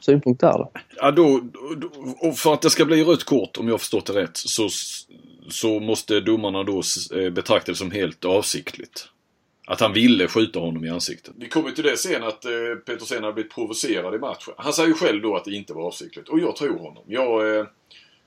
synpunkt 0.00 0.40
där? 0.40 0.52
Då? 0.52 0.70
Ja, 0.96 1.10
då, 1.10 1.40
då, 1.76 1.88
och 2.28 2.36
för 2.36 2.52
att 2.52 2.62
det 2.62 2.70
ska 2.70 2.84
bli 2.84 3.04
rött 3.04 3.24
kort, 3.24 3.56
om 3.58 3.68
jag 3.68 3.80
förstått 3.80 4.06
det 4.06 4.12
rätt, 4.12 4.36
så, 4.36 4.68
så 5.48 5.80
måste 5.80 6.20
domarna 6.20 6.62
då 6.62 6.82
eh, 7.14 7.30
betrakta 7.30 7.72
det 7.72 7.78
som 7.78 7.90
helt 7.90 8.24
avsiktligt. 8.24 9.08
Att 9.66 9.80
han 9.80 9.92
ville 9.92 10.28
skjuta 10.28 10.58
honom 10.58 10.84
i 10.84 10.90
ansiktet. 10.90 11.34
Vi 11.36 11.48
kommer 11.48 11.70
till 11.70 11.84
det 11.84 11.96
sen 11.96 12.22
att 12.22 12.44
eh, 12.44 12.50
Petersen 12.86 13.24
har 13.24 13.32
blivit 13.32 13.54
provocerad 13.54 14.14
i 14.14 14.18
matchen. 14.18 14.54
Han 14.56 14.72
säger 14.72 14.88
ju 14.88 14.94
själv 14.94 15.22
då 15.22 15.36
att 15.36 15.44
det 15.44 15.54
inte 15.54 15.72
var 15.74 15.82
avsiktligt. 15.82 16.28
Och 16.28 16.40
jag 16.40 16.56
tror 16.56 16.78
honom. 16.78 17.04
Jag, 17.06 17.56
eh, 17.56 17.66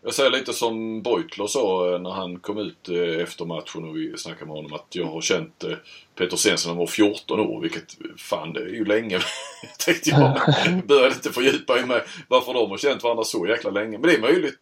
jag 0.03 0.13
säger 0.13 0.32
lite 0.32 0.53
som 0.53 1.01
Beutler 1.01 1.47
sa 1.47 1.93
eh, 1.93 2.01
när 2.01 2.10
han 2.10 2.39
kom 2.39 2.58
ut 2.58 2.89
eh, 2.89 3.23
efter 3.23 3.45
matchen 3.45 3.84
och 3.84 3.97
vi 3.97 4.17
snackade 4.17 4.45
med 4.45 4.56
honom 4.56 4.73
att 4.73 4.88
jag 4.89 5.06
har 5.06 5.21
känt 5.21 5.63
eh, 5.63 5.77
Petersen 6.15 6.58
sedan 6.58 6.69
han 6.69 6.77
var 6.77 6.88
14 6.88 7.39
år. 7.39 7.62
Vilket, 7.62 7.97
fan 8.17 8.53
det 8.53 8.60
är 8.60 8.69
ju 8.69 8.86
länge. 8.86 9.19
tänkte 9.86 10.10
jag. 10.10 10.41
Började 10.88 11.15
inte 11.15 11.32
fördjupa 11.32 11.73
mig 11.73 11.86
med 11.86 12.03
varför 12.27 12.53
de 12.53 12.69
har 12.69 12.77
känt 12.77 13.03
varandra 13.03 13.23
så 13.23 13.47
jäkla 13.47 13.71
länge. 13.71 13.97
Men 13.97 14.01
det 14.01 14.15
är 14.15 14.21
möjligt 14.21 14.60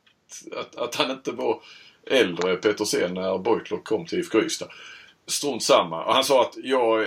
att, 0.57 0.75
att 0.75 0.95
han 0.95 1.11
inte 1.11 1.31
var 1.31 1.61
äldre 2.05 2.55
Petersen 2.55 3.13
när 3.13 3.37
Beutler 3.37 3.77
kom 3.77 4.05
till 4.05 4.19
IFK 4.19 4.41
Ystad. 4.41 4.67
Strunt 5.27 5.63
samma. 5.63 6.05
Och 6.05 6.13
han 6.13 6.23
sa 6.23 6.41
att 6.41 6.53
jag, 6.63 7.05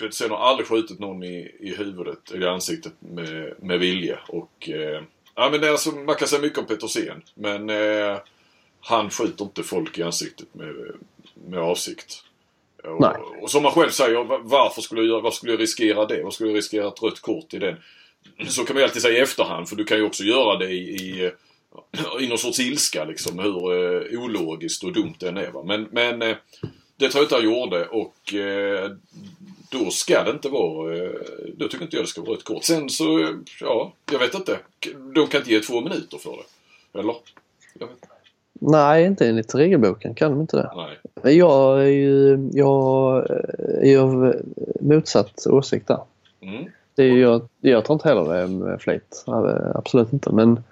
Petersen 0.00 0.30
har 0.30 0.38
aldrig 0.38 0.68
skjutit 0.68 0.98
någon 0.98 1.22
i, 1.24 1.56
i 1.60 1.74
huvudet 1.74 2.30
eller 2.30 2.46
ansiktet 2.46 2.92
med, 2.98 3.54
med 3.58 3.78
vilja. 3.78 4.18
Och, 4.28 4.70
eh, 4.70 5.02
ja, 5.34 5.48
men 5.50 5.60
det 5.60 5.66
är 5.66 5.70
alltså, 5.70 5.90
man 5.90 6.14
kan 6.14 6.28
säga 6.28 6.42
mycket 6.42 6.58
om 6.58 6.66
Petersen. 6.66 7.22
Men 7.34 7.70
eh, 7.70 8.18
han 8.80 9.10
skjuter 9.10 9.44
inte 9.44 9.62
folk 9.62 9.98
i 9.98 10.02
ansiktet 10.02 10.54
med, 10.54 10.74
med 11.48 11.60
avsikt. 11.60 12.24
Nej. 12.84 12.94
Och, 12.94 13.42
och 13.42 13.50
som 13.50 13.62
man 13.62 13.72
själv 13.72 13.90
säger, 13.90 14.24
va- 14.24 14.40
varför 14.42 14.82
skulle 14.82 15.02
jag, 15.02 15.20
varför 15.20 15.36
skulle 15.36 15.52
jag 15.52 15.60
riskera 15.60 16.06
det? 16.06 16.22
Vad 16.22 16.34
skulle 16.34 16.50
jag 16.50 16.56
riskera 16.56 16.88
ett 16.88 17.02
rött 17.02 17.20
kort 17.20 17.54
i 17.54 17.58
den? 17.58 17.76
Så 18.48 18.64
kan 18.64 18.74
man 18.74 18.80
ju 18.80 18.84
alltid 18.84 19.02
säga 19.02 19.18
i 19.18 19.22
efterhand 19.22 19.68
för 19.68 19.76
du 19.76 19.84
kan 19.84 19.96
ju 19.98 20.04
också 20.04 20.24
göra 20.24 20.56
det 20.58 20.70
i, 20.70 20.90
i 20.90 21.32
i 22.20 22.28
någon 22.28 22.38
sorts 22.38 22.60
ilska 22.60 23.04
liksom 23.04 23.38
hur 23.38 23.56
eh, 23.56 24.20
ologiskt 24.20 24.84
och 24.84 24.92
dumt 24.92 25.14
den 25.18 25.36
är. 25.36 25.50
Va? 25.50 25.62
Men, 25.62 25.88
men 25.90 26.22
eh, 26.22 26.36
det 26.96 27.08
tror 27.08 27.20
jag 27.20 27.24
inte 27.24 27.34
han 27.34 27.44
gjorde 27.44 27.86
och 27.86 28.34
eh, 28.34 28.90
då 29.70 29.90
ska 29.90 30.24
det 30.24 30.30
inte 30.30 30.48
vara, 30.48 30.96
eh, 30.96 31.10
då 31.56 31.68
tycker 31.68 31.84
inte 31.84 31.96
jag 31.96 32.04
det 32.04 32.08
ska 32.08 32.20
vara 32.20 32.32
rött 32.32 32.44
kort. 32.44 32.64
Sen 32.64 32.90
så, 32.90 33.34
ja, 33.60 33.92
jag 34.12 34.18
vet 34.18 34.34
inte. 34.34 34.58
De 35.14 35.26
kan 35.26 35.40
inte 35.40 35.52
ge 35.52 35.60
två 35.60 35.80
minuter 35.80 36.18
för 36.18 36.30
det. 36.30 36.98
Eller? 36.98 37.14
Jag 37.78 37.86
vet. 37.86 38.08
Nej, 38.52 39.04
inte 39.04 39.28
enligt 39.28 39.54
regelboken 39.54 40.14
kan 40.14 40.30
de 40.30 40.40
inte 40.40 40.56
det. 40.56 40.70
Nej. 40.76 41.36
Jag 41.36 41.80
är 41.80 41.88
ju 41.88 42.48
jag 42.52 43.26
är 43.82 43.98
av 43.98 44.34
motsatt 44.80 45.46
åsikt 45.46 45.88
där. 45.88 46.00
Mm. 46.40 46.64
Det 46.94 47.02
är, 47.02 47.16
jag, 47.16 47.48
jag 47.60 47.84
tror 47.84 47.94
inte 47.94 48.08
heller 48.08 48.34
det 48.34 48.46
med 48.46 48.80
flit. 48.80 49.24
Absolut 49.74 50.12
inte. 50.12 50.32
Men 50.32 50.62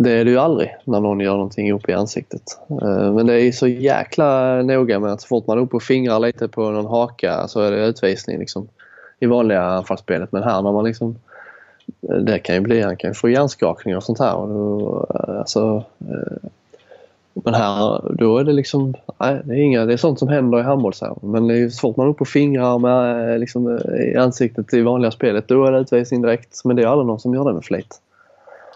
det 0.00 0.12
är 0.12 0.24
det 0.24 0.30
ju 0.30 0.38
aldrig 0.38 0.76
när 0.84 1.00
någon 1.00 1.20
gör 1.20 1.32
någonting 1.32 1.72
upp 1.72 1.88
i 1.88 1.92
ansiktet. 1.92 2.42
Eh, 2.70 3.12
men 3.12 3.26
det 3.26 3.40
är 3.40 3.52
så 3.52 3.66
jäkla 3.66 4.62
noga 4.62 5.00
med 5.00 5.12
att 5.12 5.20
så 5.20 5.26
fort 5.26 5.46
man 5.46 5.58
är 5.58 5.62
uppe 5.62 5.76
och 5.76 5.82
fingrar 5.82 6.18
lite 6.20 6.48
på 6.48 6.70
någon 6.70 6.86
haka 6.86 7.48
så 7.48 7.60
är 7.60 7.70
det 7.70 7.86
utvisning 7.86 8.38
liksom, 8.38 8.68
i 9.20 9.26
vanliga 9.26 9.62
anfallsspelet. 9.62 10.32
Men 10.32 10.42
här 10.42 10.62
när 10.62 10.72
man 10.72 10.84
liksom 10.84 11.16
eh, 12.08 12.16
det 12.16 12.38
kan 12.38 12.54
ju 12.54 12.60
bli, 12.60 12.82
han 12.82 12.96
kan 12.96 13.10
ju 13.10 13.14
få 13.14 13.28
hjärnskakning 13.28 13.96
och 13.96 14.02
sånt 14.02 14.18
här. 14.18 14.34
Och 14.34 14.48
då, 14.48 15.06
eh, 15.14 15.38
alltså, 15.38 15.84
men 17.32 17.54
här, 17.54 18.02
då 18.14 18.38
är 18.38 18.44
det 18.44 18.52
liksom, 18.52 18.94
nej, 19.18 19.40
det 19.44 19.54
är, 19.54 19.58
inga, 19.58 19.84
det 19.84 19.92
är 19.92 19.96
sånt 19.96 20.18
som 20.18 20.28
händer 20.28 20.60
i 20.60 20.62
handboll. 20.62 20.94
Så 20.94 21.18
Men 21.22 21.48
det 21.48 21.58
är 21.58 21.68
så 21.68 21.80
fort 21.80 21.96
man 21.96 22.06
är 22.06 22.10
uppe 22.10 22.20
och 22.20 22.28
fingrar 22.28 22.78
med, 22.78 23.40
liksom, 23.40 23.78
i 24.00 24.16
ansiktet 24.16 24.74
i 24.74 24.82
vanliga 24.82 25.10
spelet, 25.10 25.48
då 25.48 25.64
är 25.64 25.72
det 25.72 25.78
utvisning 25.78 26.22
direkt. 26.22 26.64
Men 26.64 26.76
det 26.76 26.82
är 26.82 26.86
aldrig 26.86 27.06
någon 27.06 27.20
som 27.20 27.34
gör 27.34 27.44
det 27.44 27.52
med 27.52 27.64
flit. 27.64 28.00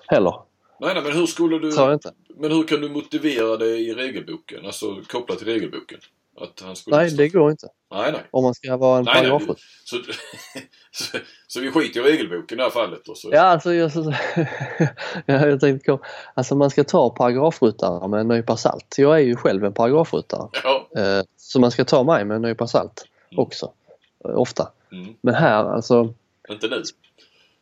Heller. 0.08 0.34
Nej, 0.82 0.94
nej, 0.94 1.02
men 1.02 1.12
hur 1.12 1.26
skulle 1.26 1.58
du... 1.58 1.72
Tror 1.72 1.86
jag 1.86 1.94
inte. 1.94 2.12
Men 2.36 2.52
hur 2.52 2.64
kan 2.64 2.80
du 2.80 2.88
motivera 2.88 3.56
det 3.56 3.78
i 3.78 3.94
regelboken? 3.94 4.66
Alltså 4.66 5.02
kopplat 5.08 5.38
till 5.38 5.46
regelboken? 5.46 5.98
Att 6.40 6.60
han 6.60 6.76
skulle 6.76 6.96
Nej, 6.96 7.10
det 7.10 7.28
går 7.28 7.50
inte. 7.50 7.68
Nej, 7.90 8.12
nej. 8.12 8.20
Om 8.30 8.44
man 8.44 8.54
ska 8.54 8.76
vara 8.76 8.98
en 8.98 9.04
paragrafryttare. 9.04 9.56
Så, 9.84 9.96
så, 10.90 11.18
så 11.46 11.60
vi 11.60 11.70
skiter 11.70 12.00
i 12.00 12.12
regelboken 12.12 12.54
i 12.54 12.58
det 12.58 12.62
här 12.62 12.70
fallet 12.70 13.00
då? 13.04 13.14
Så. 13.14 13.28
Ja, 13.32 13.40
alltså 13.40 13.74
jag, 13.74 13.92
så, 13.92 14.14
ja, 15.26 15.46
jag 15.46 15.60
tänkte 15.60 15.98
Alltså 16.34 16.54
man 16.54 16.70
ska 16.70 16.84
ta 16.84 17.10
paragrafryttare 17.10 18.08
med 18.08 18.20
en 18.20 18.28
nypa 18.28 18.56
salt. 18.56 18.94
Jag 18.98 19.16
är 19.16 19.22
ju 19.22 19.36
själv 19.36 19.64
en 19.64 19.74
paragrafryttare. 19.74 20.48
Ja. 20.64 20.88
Eh, 20.96 21.24
så 21.36 21.60
man 21.60 21.70
ska 21.70 21.84
ta 21.84 22.04
mig 22.04 22.24
med 22.24 22.34
en 22.34 22.42
nypa 22.42 22.66
salt 22.66 23.04
också. 23.36 23.72
Eh, 24.24 24.38
Ofta. 24.38 24.72
Mm. 24.92 25.14
Men 25.20 25.34
här 25.34 25.64
alltså, 25.64 26.14
Inte 26.48 26.68
nu. 26.68 26.82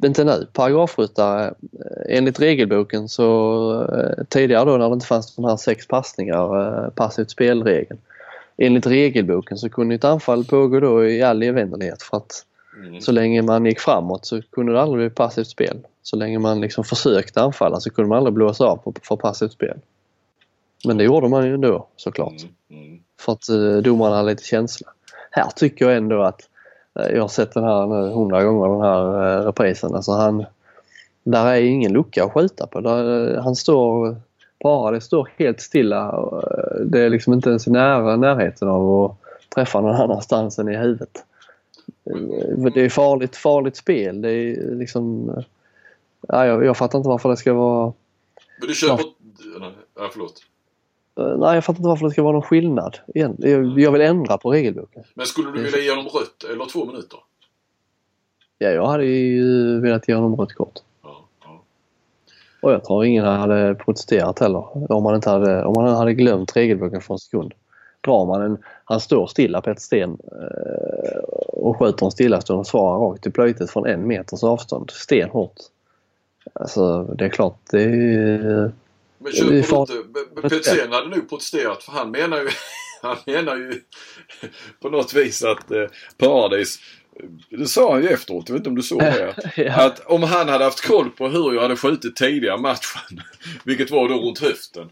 Inte 0.07 0.25
nu. 0.25 0.47
Paragrafryttare, 0.53 1.47
eh, 1.47 2.17
enligt 2.17 2.41
regelboken 2.41 3.09
så 3.09 3.83
eh, 3.95 4.25
tidigare 4.29 4.65
då 4.65 4.77
när 4.77 4.89
det 4.89 4.95
inte 4.95 5.07
fanns 5.07 5.37
de 5.37 5.45
här 5.45 5.57
sex 5.57 5.87
passningar, 5.87 6.85
eh, 6.85 6.91
passivt 6.91 7.31
spelregeln. 7.31 8.01
Enligt 8.57 8.87
regelboken 8.87 9.59
så 9.59 9.69
kunde 9.69 9.95
ett 9.95 10.05
anfall 10.05 10.45
pågå 10.45 10.81
då 10.81 11.07
i 11.07 11.23
all 11.23 11.43
evinnerlighet 11.43 12.03
för 12.03 12.17
att 12.17 12.47
Mm. 12.85 13.01
så 13.01 13.13
länge 13.13 13.43
man 13.43 13.67
gick 13.67 13.81
framåt 13.81 14.27
så 14.27 14.43
kunde 14.43 14.73
det 14.73 14.81
aldrig 14.83 15.01
bli 15.11 15.15
passivt 15.15 15.47
spel. 15.47 15.77
Så 16.03 16.17
länge 16.17 16.39
man 16.39 16.61
liksom 16.61 16.85
försökte 16.85 17.43
anfalla 17.43 17.81
så 17.81 17.91
kunde 17.91 18.09
man 18.09 18.19
aldrig 18.19 18.35
blåsa 18.35 18.65
av 18.65 18.77
på- 18.77 18.95
för 19.03 19.17
passivt 19.17 19.53
spel. 19.53 19.77
Men 20.87 20.97
det 20.99 21.05
gjorde 21.05 21.29
man 21.29 21.47
ju 21.47 21.55
ändå 21.55 21.87
såklart. 21.97 22.35
Mm. 22.71 22.83
Mm. 22.85 23.01
För 23.21 23.33
att 23.33 23.49
eh, 23.49 23.77
domarna 23.77 24.17
hade 24.17 24.31
lite 24.31 24.45
känsla. 24.45 24.89
Här 25.31 25.47
tycker 25.57 25.85
jag 25.85 25.97
ändå 25.97 26.23
att, 26.23 26.49
jag 26.95 27.21
har 27.21 27.29
sett 27.29 27.53
den 27.55 27.65
här 27.65 27.87
nu 27.87 28.11
hundra 28.11 28.45
gånger 28.45 28.69
den 28.69 28.81
här 28.81 29.39
eh, 29.41 29.45
reprisen. 29.47 29.95
Alltså 29.95 30.13
han, 30.13 30.45
där 31.25 31.47
är 31.47 31.61
ingen 31.61 31.93
lucka 31.93 32.25
att 32.25 32.33
skjuta 32.33 32.67
på. 32.67 32.81
Där, 32.81 33.35
eh, 33.37 33.43
han 33.43 33.57
står 33.57 34.17
bara, 34.65 34.91
det 34.91 35.01
står 35.01 35.29
helt 35.37 35.61
stilla. 35.61 36.11
och, 36.11 36.43
eh, 36.43 36.81
Det 36.85 37.01
är 37.01 37.11
liksom 37.11 37.33
inte 37.33 37.49
ens 37.51 37.67
nära 37.67 38.17
närheten 38.17 38.69
av 38.69 39.05
att 39.05 39.17
träffa 39.55 39.81
någon 39.81 39.95
annanstans 39.97 40.59
än 40.59 40.69
i 40.69 40.77
huvudet. 40.77 41.25
Eh, 42.11 42.71
Det 42.75 42.81
är 42.81 42.89
farligt, 42.89 43.37
farligt 43.37 43.77
spel. 43.77 44.23
Det 44.23 44.31
är 44.33 44.75
liksom... 44.75 45.31
eh, 45.31 45.45
Ja, 46.29 46.47
jag, 46.47 46.65
jag 46.65 46.77
fattar 46.77 46.99
inte 46.99 47.09
varför 47.09 47.29
det 47.29 47.37
ska 47.37 47.53
vara... 47.53 47.93
Men 48.61 48.69
du 48.69 48.75
köper... 48.75 49.05
Nej, 49.61 49.71
ja, 49.97 50.09
förlåt. 50.13 50.43
Eh, 51.19 51.39
Nej, 51.39 51.55
jag 51.55 51.65
fattar 51.65 51.79
inte 51.79 51.89
varför 51.89 52.05
det 52.05 52.11
ska 52.11 52.23
vara 52.23 52.33
någon 52.33 52.43
skillnad. 52.43 52.99
Jag, 53.07 53.93
vill 53.93 54.01
ändra 54.01 54.39
på 54.39 54.53
regelboken. 54.53 55.03
Men 55.15 55.27
skulle 55.27 55.51
du 55.51 55.63
vilja 55.63 55.79
ge 55.79 55.91
honom 55.91 56.07
rött 56.07 56.45
eller 56.53 56.67
två 56.67 56.85
minuter? 56.85 57.19
Ja, 58.59 58.69
jag 58.69 58.87
hade 58.87 59.05
ju 59.05 59.81
velat 59.81 60.09
ge 60.09 60.15
honom 60.15 60.37
rött 60.37 60.53
kort. 60.53 60.79
Ja, 61.03 61.25
ja. 61.45 61.63
Och 62.63 62.73
jag 62.73 62.85
tror 62.85 63.05
ingen 63.05 63.25
hade 63.25 63.75
protesterat 63.75 64.39
heller. 64.39 64.93
Om 64.93 65.03
man, 65.03 65.15
inte 65.15 65.31
hade, 65.31 65.65
om 65.65 65.73
man 65.73 65.97
hade 65.97 66.15
glömt 66.15 66.57
regelboken 66.57 67.01
för 67.01 67.15
en 67.15 67.19
sekund. 67.19 67.53
Drar 68.01 68.27
man 68.27 68.43
en, 68.43 68.59
han 68.85 69.01
står 69.01 69.27
stilla 69.27 69.61
på 69.61 69.71
ett 69.71 69.81
sten 69.81 70.19
eh, 70.33 71.19
och 71.47 71.79
skjuter 71.79 72.07
en 72.07 72.13
stillastående 72.13 72.61
och 72.61 72.67
svarar 72.67 72.99
rakt 72.99 73.27
i 73.27 73.31
plöjtet 73.31 73.71
från 73.71 73.87
en 73.87 74.07
meters 74.07 74.45
avstånd. 74.45 74.91
Stenhårt. 74.91 75.57
Alltså 76.53 77.03
det 77.03 77.25
är 77.25 77.29
klart 77.29 77.59
det 77.71 77.83
är... 77.83 78.73
Men 79.21 79.33
köper 79.33 79.63
farligt. 79.63 80.07
inte... 80.37 80.49
Petzén 80.49 80.93
hade 80.93 81.09
nog 81.09 81.29
protesterat 81.29 81.83
för 81.83 81.93
han 81.93 82.11
menar 82.11 82.41
ju... 82.41 82.49
Han 83.03 83.17
menar 83.27 83.57
ju 83.57 83.83
på 84.81 84.91
något 84.91 85.15
vis 85.15 85.45
att 85.45 85.71
eh, 85.71 85.87
Paradis... 86.19 86.79
Det 87.51 87.67
sa 87.67 87.93
han 87.93 88.03
ju 88.03 88.09
efteråt, 88.09 88.49
jag 88.49 88.53
vet 88.55 88.61
inte 88.61 88.69
om 88.69 88.77
du 88.77 88.83
såg 88.83 88.99
det? 88.99 89.35
Ja. 89.57 89.87
Att 89.87 90.01
om 90.07 90.23
han 90.23 90.49
hade 90.49 90.65
haft 90.65 90.87
koll 90.87 91.11
på 91.11 91.29
hur 91.29 91.53
jag 91.55 91.63
hade 91.63 91.77
skjutit 91.77 92.17
tidigare 92.17 92.59
matchen, 92.59 93.23
vilket 93.65 93.91
var 93.91 94.09
då 94.09 94.15
runt 94.15 94.39
höften 94.39 94.91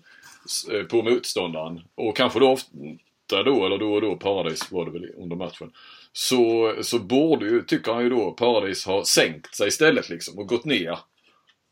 eh, 0.73 0.83
på 0.83 1.03
motståndaren 1.03 1.81
och 1.95 2.17
kanske 2.17 2.39
då 2.39 2.51
ofta 2.51 3.43
då 3.43 3.67
eller 3.67 3.79
då 3.79 3.95
och 3.95 4.01
då 4.01 4.17
Paradis 4.17 4.73
var 4.73 4.85
det 4.85 4.91
väl 4.91 5.11
under 5.17 5.37
matchen. 5.37 5.71
Så, 6.13 6.75
så 6.83 6.99
borde 6.99 7.47
ju, 7.47 7.63
tycker 7.63 7.93
han 7.93 8.03
ju 8.03 8.11
då, 8.11 8.33
Paradis 8.33 8.87
ha 8.87 9.05
sänkt 9.05 9.55
sig 9.55 9.69
istället 9.69 10.09
liksom 10.09 10.39
och 10.39 10.49
gått 10.49 10.65
ner. 10.65 10.99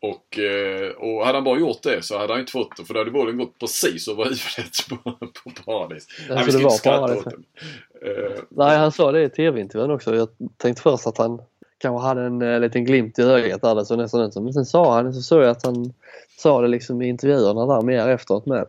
Och, 0.08 0.38
eh, 0.38 0.90
och 0.90 1.26
hade 1.26 1.36
han 1.36 1.44
bara 1.44 1.58
gjort 1.58 1.82
det 1.82 2.02
så 2.04 2.18
hade 2.18 2.32
han 2.32 2.40
inte 2.40 2.52
fått 2.52 2.76
det 2.76 2.84
för 2.84 2.94
då 2.94 3.00
hade 3.00 3.10
bollen 3.10 3.38
gått 3.38 3.58
precis 3.58 4.08
över 4.08 4.24
huvudet 4.24 4.88
på, 4.88 4.96
på 5.44 5.62
Paradis. 5.64 6.06
Ja, 6.28 6.34
Nej, 6.34 6.44
vi 6.46 6.52
ska 6.52 6.60
inte 6.60 6.74
skratta 6.74 7.16
åt 7.16 7.24
det. 7.24 8.10
Eh, 8.10 8.32
Nej, 8.48 8.76
han 8.76 8.92
sa 8.92 9.12
det 9.12 9.22
i 9.22 9.28
tv-intervjun 9.28 9.90
också. 9.90 10.14
Jag 10.16 10.28
tänkte 10.56 10.82
först 10.82 11.06
att 11.06 11.18
han 11.18 11.40
kanske 11.78 12.06
hade 12.06 12.22
en 12.22 12.42
eh, 12.42 12.60
liten 12.60 12.84
glimt 12.84 13.18
i 13.18 13.22
ögat 13.22 13.62
där. 13.62 13.74
Det 13.74 13.84
såg 13.86 13.98
nästan 13.98 14.20
ut 14.20 14.32
som. 14.32 14.44
Men 14.44 14.52
sen 14.52 14.66
sa 14.66 14.94
han, 14.94 15.14
så 15.14 15.22
såg 15.22 15.42
jag 15.42 15.48
att 15.50 15.64
han 15.66 15.92
sa 16.38 16.60
det 16.60 16.68
liksom 16.68 17.02
i 17.02 17.08
intervjuerna 17.08 17.66
där 17.66 17.82
mer 17.82 18.08
efteråt 18.08 18.46
med. 18.46 18.66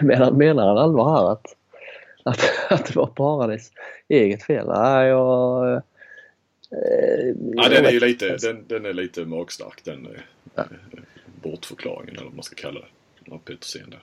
Menar, 0.00 0.30
menar 0.30 0.66
han 0.68 0.78
allvar 0.78 1.10
här 1.16 1.32
att, 1.32 1.46
att, 2.22 2.40
att 2.72 2.86
det 2.86 2.96
var 2.96 3.06
Paradis 3.06 3.70
eget 4.08 4.42
fel? 4.42 4.66
Nej, 4.66 5.08
jag... 5.08 5.72
Eh, 5.72 5.78
Ja, 7.54 7.68
den 7.68 7.84
är 7.84 7.90
ju 7.90 8.00
lite, 8.00 8.36
den, 8.36 8.64
den 8.66 8.86
är 8.86 8.92
lite 8.92 9.24
magstark 9.24 9.80
den 9.84 10.04
Ja. 10.04 10.10
eh, 10.14 10.20
bortförklaringen 11.42 12.14
eller 12.16 12.24
vad 12.24 12.34
man 12.34 12.42
ska 12.42 12.54
kalla 12.56 12.80
det. 12.80 13.32
Av 13.34 13.38
Petersen 13.38 13.90
där. 13.90 14.02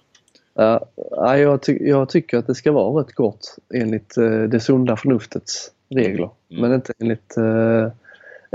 Ja, 0.54 0.86
ja, 1.12 1.38
jag, 1.38 1.62
ty 1.62 1.78
jag 1.82 2.10
tycker 2.10 2.38
att 2.38 2.48
det 2.48 2.56
ska 2.56 2.72
vara 2.72 3.02
rött 3.02 3.14
kort 3.14 3.40
enligt 3.74 4.18
eh, 4.18 4.42
det 4.44 4.60
sunda 4.60 4.96
förnuftets 4.98 5.72
regler. 5.90 6.30
Mm. 6.50 6.62
Men 6.62 6.74
inte 6.74 6.94
enligt, 7.00 7.38
eh, 7.38 7.88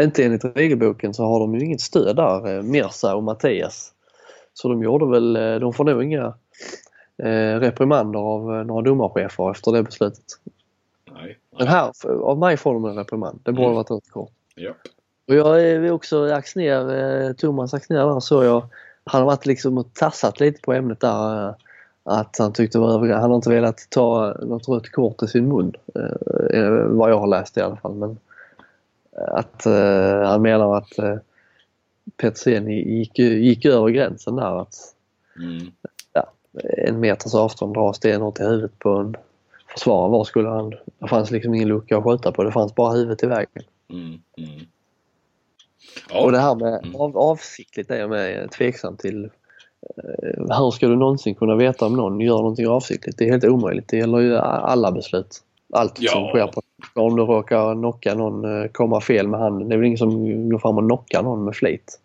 inte 0.04 0.24
enligt 0.24 0.44
regelboken 0.44 1.14
så 1.14 1.24
har 1.24 1.40
de 1.40 1.54
ju 1.54 1.64
inget 1.64 1.80
stöd 1.80 2.16
där, 2.16 2.56
eh, 2.56 2.62
Mirza 2.62 3.14
och 3.16 3.22
Mattias. 3.22 3.92
Så 4.54 4.68
de 4.68 4.82
gjorde 4.82 5.06
väl, 5.06 5.36
eh, 5.36 5.54
de 5.60 5.72
får 5.72 5.84
nog 5.84 6.02
inga 6.04 6.34
eh, 7.22 7.60
reprimander 7.60 8.18
av 8.20 8.54
eh, 8.56 8.64
några 8.64 8.82
domarchefer 8.82 9.50
efter 9.50 9.72
det 9.72 9.82
beslutet. 9.82 10.24
Nej. 11.12 11.38
Men 11.58 11.66
här, 11.66 11.92
av 12.22 12.38
mig 12.38 12.56
får 12.56 12.74
de 12.74 12.84
en 12.84 12.96
reprimand. 12.96 13.40
Det 13.42 13.52
borde 13.52 13.64
Mm. 13.64 13.74
varit 13.76 13.90
rött 13.90 14.10
kort. 14.10 14.32
Ja. 14.54 14.72
Och 15.28 15.34
jag 15.34 15.62
är 15.66 15.90
också 15.90 16.32
Axner, 16.32 17.26
eh, 17.26 17.32
Thomas 17.32 17.74
Axner 17.74 17.96
där 18.06 18.20
så 18.20 18.44
jag, 18.44 18.62
han 19.04 19.20
har 19.22 19.26
varit 19.26 19.46
liksom 19.46 19.78
och 19.78 19.94
tassat 19.94 20.40
lite 20.40 20.60
på 20.60 20.72
ämnet 20.72 21.00
där. 21.00 21.48
eh, 21.48 21.54
Att 22.04 22.36
han 22.38 22.52
tyckte 22.52 22.78
det 22.78 22.82
var. 22.82 23.08
Han 23.08 23.30
har 23.30 23.36
inte 23.36 23.50
velat 23.50 23.86
ta 23.90 24.36
något 24.42 24.68
rött 24.68 24.92
kort 24.92 25.22
i 25.22 25.26
sin 25.26 25.48
mun. 25.48 25.72
eh, 26.54 26.70
Vad 26.86 27.10
jag 27.10 27.18
har 27.18 27.26
läst 27.26 27.56
i 27.56 27.60
alla 27.60 27.76
fall. 27.76 27.94
Men 27.94 28.18
att 29.28 29.64
han 30.24 30.42
menar 30.42 30.76
att 30.76 30.92
Petersen 32.16 32.68
gick, 32.70 33.18
gick 33.18 33.64
över 33.64 33.88
gränsen 33.88 34.36
där. 34.36 34.60
Att 34.60 34.74
Mm. 35.38 35.66
en 36.86 37.00
meters 37.00 37.34
avstånd 37.34 37.74
dra 37.74 37.92
stenhårt 37.92 38.40
i 38.40 38.42
huvudet 38.42 38.78
på 38.78 38.90
en 38.90 39.14
försvarare. 39.72 40.10
Var 40.10 40.24
skulle 40.24 40.48
han... 40.48 40.70
Det 40.98 41.08
fanns 41.08 41.30
liksom 41.30 41.54
ingen 41.54 41.68
lucka 41.68 41.98
att 41.98 42.04
skjuta 42.04 42.32
på. 42.32 42.44
Det 42.44 42.52
fanns 42.52 42.74
bara 42.74 42.92
huvudet 42.92 43.22
i 43.22 43.26
vägen. 43.26 43.62
Mm. 43.90 44.06
Mm. 44.36 44.66
Och 46.12 46.32
det 46.32 46.38
Ja. 46.38 46.42
här 46.42 46.54
med 46.54 46.84
Mm. 46.84 46.96
av, 47.00 47.18
avsiktligt 47.18 47.90
är 47.90 47.96
jag 47.98 48.10
med 48.10 48.50
tveksam 48.50 48.96
till. 48.96 49.24
Eh, 49.24 50.58
hur 50.58 50.70
ska 50.70 50.88
du 50.88 50.96
någonsin 50.96 51.34
kunna 51.34 51.56
veta 51.56 51.86
om 51.86 51.96
någon 51.96 52.20
gör 52.20 52.36
någonting 52.36 52.68
avsiktligt? 52.68 53.18
Det 53.18 53.24
är 53.24 53.30
helt 53.30 53.44
omöjligt. 53.44 53.88
Det 53.88 53.96
gäller 53.96 54.18
ju 54.18 54.36
alla 54.38 54.92
beslut. 54.92 55.42
Allt 55.72 55.94
Ja. 55.98 56.10
som 56.12 56.28
sker 56.28 56.46
på 56.46 56.62
Om 56.94 57.16
du 57.16 57.22
råkar 57.22 57.74
knocka 57.74 58.14
någon, 58.14 58.62
eh, 58.62 58.68
komma 58.72 59.00
fel 59.00 59.28
med 59.28 59.40
handen. 59.40 59.68
Det 59.68 59.74
är 59.74 59.76
väl 59.76 59.86
ingen 59.86 59.98
som 59.98 60.48
går 60.50 60.58
fram 60.58 60.78
och 60.78 60.84
knockar 60.84 61.22
någon 61.22 61.44
med 61.44 61.56
flit. 61.56 62.00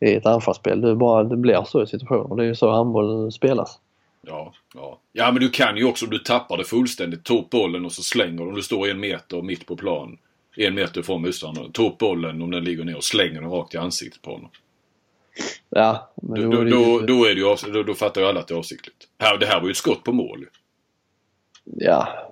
i 0.00 0.14
ett 0.14 0.26
anfallsspel. 0.26 0.80
Det, 0.80 0.94
bara, 0.96 1.24
det 1.24 1.36
blir 1.36 1.62
så 1.66 1.82
i 1.82 1.86
situationer. 1.86 2.36
Det 2.36 2.42
är 2.42 2.46
ju 2.46 2.54
så 2.54 2.70
handboll 2.70 3.32
spelas. 3.32 3.78
Ja, 4.26 4.52
ja. 4.74 4.98
Ja, 5.12 5.32
men 5.32 5.40
du 5.40 5.50
kan 5.50 5.76
ju 5.76 5.84
också 5.84 6.04
om 6.06 6.10
du 6.10 6.18
tappar 6.18 6.56
det 6.56 6.64
fullständigt. 6.64 7.24
Ta 7.24 7.38
upp 7.38 7.50
bollen 7.50 7.84
och 7.84 7.92
så 7.92 8.02
slänger 8.02 8.38
du. 8.38 8.48
Om 8.48 8.54
du 8.54 8.62
står 8.62 8.88
en 8.88 9.00
meter 9.00 9.42
mitt 9.42 9.66
på 9.66 9.76
plan. 9.76 10.18
En 10.56 10.74
meter 10.74 11.02
från 11.02 11.22
motståndaren. 11.22 11.72
Ta 11.72 11.86
upp 11.86 11.98
bollen 11.98 12.42
om 12.42 12.50
den 12.50 12.64
ligger 12.64 12.84
ner 12.84 12.96
och 12.96 13.04
slänger 13.04 13.40
den 13.40 13.50
rakt 13.50 13.74
i 13.74 13.78
ansiktet 13.78 14.22
på 14.22 14.30
honom. 14.32 14.50
Ja, 15.68 16.12
men 16.14 16.50
då, 16.50 16.50
då, 16.50 16.64
då, 16.64 17.00
då, 17.06 17.24
är 17.24 17.34
det 17.34 17.40
ju, 17.40 17.72
då, 17.72 17.82
då 17.82 17.94
fattar 17.94 18.20
ju 18.20 18.26
alla 18.26 18.40
att 18.40 18.48
det 18.48 18.54
är 18.54 18.58
avsiktligt. 18.58 19.08
Här, 19.18 19.38
det 19.38 19.46
här 19.46 19.60
var 19.60 19.66
ju 19.66 19.70
ett 19.70 19.76
skott 19.76 20.04
på 20.04 20.12
mål. 20.12 20.46
Ja, 21.64 22.30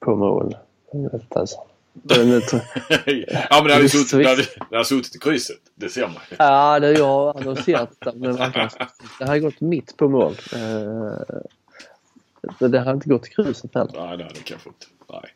på 0.00 0.16
mål. 0.16 0.56
Jag 0.92 1.12
vet 1.12 1.36
alltså. 1.36 1.56
ja 2.02 2.12
men 3.50 3.64
det 3.64 3.72
hade, 3.72 3.82
ju 3.82 3.88
suttit, 3.88 4.10
det 4.10 4.28
hade, 4.28 4.42
det 4.70 4.76
hade 4.76 4.84
suttit 4.84 5.16
i 5.16 5.18
krysset. 5.18 5.60
Det 5.74 5.88
ser 5.88 6.06
man 6.06 6.16
Ja, 6.38 6.80
det 6.80 6.92
jag 6.92 7.34
hade 7.34 7.62
sett 7.62 8.14
men 8.14 8.36
det 9.18 9.26
hade 9.26 9.40
gått 9.40 9.60
mitt 9.60 9.96
på 9.96 10.08
mål. 10.08 10.32
Uh, 10.32 11.16
det 12.58 12.78
hade 12.78 12.90
inte 12.90 13.08
gått 13.08 13.26
i 13.26 13.30
krysset 13.30 13.74
heller. 13.74 13.92
Nej, 13.94 14.16
det 14.16 14.24
hade 14.24 14.34
det 14.34 14.44
kanske 14.44 14.68
inte. 14.68 14.86
Nej. 15.12 15.34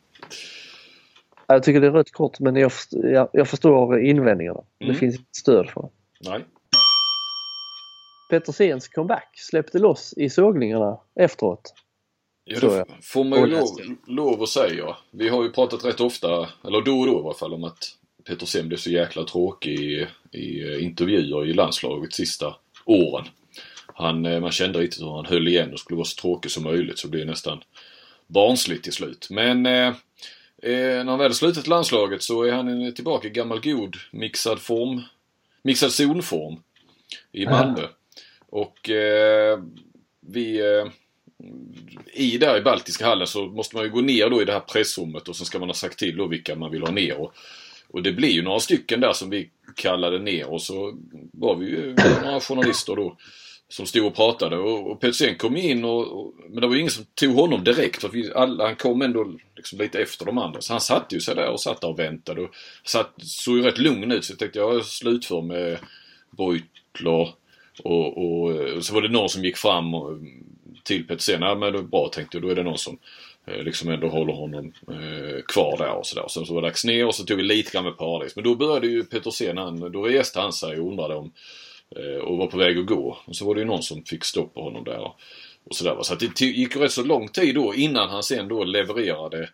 Jag 1.47 1.63
tycker 1.63 1.81
det 1.81 1.87
är 1.87 1.91
rött 1.91 2.11
kort 2.11 2.39
men 2.39 2.55
jag, 2.55 2.71
jag, 2.91 3.29
jag 3.33 3.47
förstår 3.47 3.99
invändningarna. 3.99 4.61
Mm. 4.79 4.93
Det 4.93 4.99
finns 4.99 5.19
stöd 5.31 5.69
för 5.69 5.81
det. 5.81 5.89
Nej. 6.29 6.45
Petersens 8.29 8.87
comeback 8.87 9.29
släppte 9.35 9.79
loss 9.79 10.13
i 10.17 10.29
sågningarna 10.29 10.97
efteråt. 11.15 11.73
Ja, 12.45 12.59
det 12.59 12.85
får 13.01 13.23
man 13.23 13.39
ju 13.39 13.45
lov, 13.45 13.67
lov 14.07 14.43
att 14.43 14.49
säga. 14.49 14.97
Vi 15.11 15.29
har 15.29 15.43
ju 15.43 15.51
pratat 15.51 15.85
rätt 15.85 15.99
ofta, 15.99 16.49
eller 16.63 16.81
då 16.81 16.99
och 16.99 17.07
då 17.07 17.13
i 17.13 17.23
alla 17.23 17.33
fall, 17.33 17.53
om 17.53 17.63
att 17.63 17.97
Petersen 18.27 18.67
blev 18.67 18.77
så 18.77 18.89
jäkla 18.89 19.23
tråkig 19.23 19.79
i, 19.79 20.07
i 20.31 20.79
intervjuer 20.79 21.45
i 21.45 21.53
landslaget 21.53 22.13
sista 22.13 22.55
åren. 22.85 23.25
Han, 23.93 24.25
eh, 24.25 24.39
man 24.39 24.51
kände 24.51 24.79
riktigt 24.79 25.01
hur 25.01 25.15
han 25.15 25.25
höll 25.25 25.47
igen 25.47 25.73
och 25.73 25.79
skulle 25.79 25.97
vara 25.97 26.05
så 26.05 26.21
tråkig 26.21 26.51
som 26.51 26.63
möjligt 26.63 26.99
så 26.99 27.07
det 27.07 27.11
blev 27.11 27.27
nästan 27.27 27.63
barnsligt 28.27 28.83
till 28.83 28.93
slut. 28.93 29.27
Men 29.29 29.65
eh, 29.65 29.87
eh 29.87 29.93
när 30.69 31.05
han 31.05 31.19
väl 31.19 31.33
slutat 31.33 31.67
landslaget 31.67 32.23
så 32.23 32.43
är 32.43 32.51
han 32.51 32.93
tillbaka 32.93 33.27
i 33.27 33.31
gammal 33.31 33.61
god 33.61 33.95
mixad 34.11 34.59
form, 34.59 35.01
mixad 35.63 35.91
zonform 35.91 36.57
i 37.31 37.45
Malmö. 37.45 37.81
Ja. 37.81 37.89
Och 38.49 38.89
eh, 38.89 39.59
vi 40.19 40.59
eh, 40.59 40.87
i 42.13 42.37
där 42.37 42.57
i 42.57 42.61
Baltiska 42.61 43.05
hallen 43.05 43.27
så 43.27 43.45
måste 43.45 43.75
man 43.75 43.85
ju 43.85 43.91
gå 43.91 44.01
ner 44.01 44.29
då 44.29 44.41
i 44.41 44.45
det 44.45 44.53
här 44.53 44.59
pressrummet 44.59 45.29
och 45.29 45.35
så 45.35 45.45
ska 45.45 45.59
man 45.59 45.69
ha 45.69 45.73
sagt 45.73 45.99
till 45.99 46.17
då 46.17 46.27
vilka 46.27 46.55
man 46.55 46.71
vill 46.71 46.81
ha 46.81 46.91
ner. 46.91 47.17
Och, 47.17 47.33
och 47.89 48.03
det 48.03 48.13
blir 48.13 48.29
ju 48.29 48.41
några 48.41 48.59
stycken 48.59 49.01
där 49.01 49.13
som 49.13 49.29
vi 49.29 49.49
kallade 49.75 50.19
ner 50.19 50.49
och 50.49 50.61
så 50.61 50.97
var 51.33 51.55
vi 51.55 51.65
ju 51.65 51.95
några 52.23 52.39
journalister 52.39 52.95
då 52.95 53.17
som 53.73 53.85
stod 53.85 54.05
och 54.05 54.15
pratade 54.15 54.57
och, 54.57 54.91
och 54.91 55.01
Petersen 55.01 55.35
kom 55.35 55.57
in 55.57 55.83
och, 55.83 56.07
och, 56.07 56.33
men 56.49 56.61
det 56.61 56.67
var 56.67 56.73
ju 56.73 56.79
ingen 56.79 56.91
som 56.91 57.05
tog 57.15 57.35
honom 57.35 57.63
direkt 57.63 58.01
för 58.01 58.09
vi, 58.09 58.33
alla, 58.33 58.65
han 58.65 58.75
kom 58.75 59.01
ändå 59.01 59.35
liksom 59.55 59.79
lite 59.79 59.99
efter 59.99 60.25
de 60.25 60.37
andra. 60.37 60.61
Så 60.61 60.73
han 60.73 60.81
satte 60.81 61.15
ju 61.15 61.21
sig 61.21 61.35
där 61.35 61.49
och 61.49 61.61
satt 61.61 61.81
där 61.81 61.89
och 61.89 61.99
väntade 61.99 62.41
och 62.41 62.49
satt, 62.83 63.13
såg 63.17 63.57
ju 63.57 63.63
rätt 63.63 63.77
lugn 63.77 64.11
ut 64.11 64.25
så 64.25 64.31
jag 64.31 64.39
tänkte 64.39 64.59
jag 64.59 64.85
slutför 64.85 65.41
med 65.41 65.77
Beutler 66.37 67.33
och, 67.83 68.17
och, 68.17 68.47
och, 68.77 68.85
så 68.85 68.93
var 68.93 69.01
det 69.01 69.09
någon 69.09 69.29
som 69.29 69.43
gick 69.43 69.57
fram 69.57 69.93
och, 69.93 70.17
till 70.83 71.07
Petersen. 71.07 71.41
Ja 71.41 71.55
men 71.55 71.73
det 71.73 71.77
var 71.77 71.87
bra 71.87 72.09
tänkte 72.13 72.37
jag. 72.37 72.43
Då 72.43 72.49
är 72.49 72.55
det 72.55 72.63
någon 72.63 72.77
som 72.77 72.97
eh, 73.47 73.63
liksom 73.63 73.89
ändå 73.89 74.07
håller 74.07 74.33
honom 74.33 74.73
eh, 74.87 75.41
kvar 75.47 75.77
där 75.77 75.93
och 75.93 76.05
sådär. 76.05 76.27
Sen 76.27 76.45
så 76.45 76.53
var 76.53 76.61
det 76.61 76.67
dags 76.67 76.85
ner 76.85 77.05
och 77.05 77.15
så 77.15 77.23
tog 77.23 77.37
vi 77.37 77.43
lite 77.43 77.71
grann 77.71 77.85
med 77.85 77.97
Paradis. 77.97 78.35
Men 78.35 78.43
då 78.43 78.55
började 78.55 78.87
ju 78.87 79.03
Petersen, 79.03 79.57
han, 79.57 79.91
då 79.91 80.03
reste 80.03 80.39
han 80.39 80.53
sig 80.53 80.79
och 80.79 80.87
undrade 80.87 81.15
om 81.15 81.31
och 82.23 82.37
var 82.37 82.47
på 82.47 82.57
väg 82.57 82.77
att 82.77 82.85
gå. 82.85 83.17
Och 83.25 83.35
så 83.35 83.45
var 83.45 83.55
det 83.55 83.61
ju 83.61 83.67
någon 83.67 83.83
som 83.83 84.03
fick 84.03 84.25
stopp 84.25 84.53
på 84.53 84.63
honom 84.63 84.83
där. 84.83 84.99
Och. 84.99 85.15
Så 85.75 86.13
att 86.13 86.19
det 86.19 86.41
gick 86.41 86.75
rätt 86.75 86.91
så 86.91 87.03
lång 87.03 87.27
tid 87.27 87.55
då 87.55 87.75
innan 87.75 88.09
han 88.09 88.23
sen 88.23 88.47
då 88.47 88.63
levererade 88.63 89.49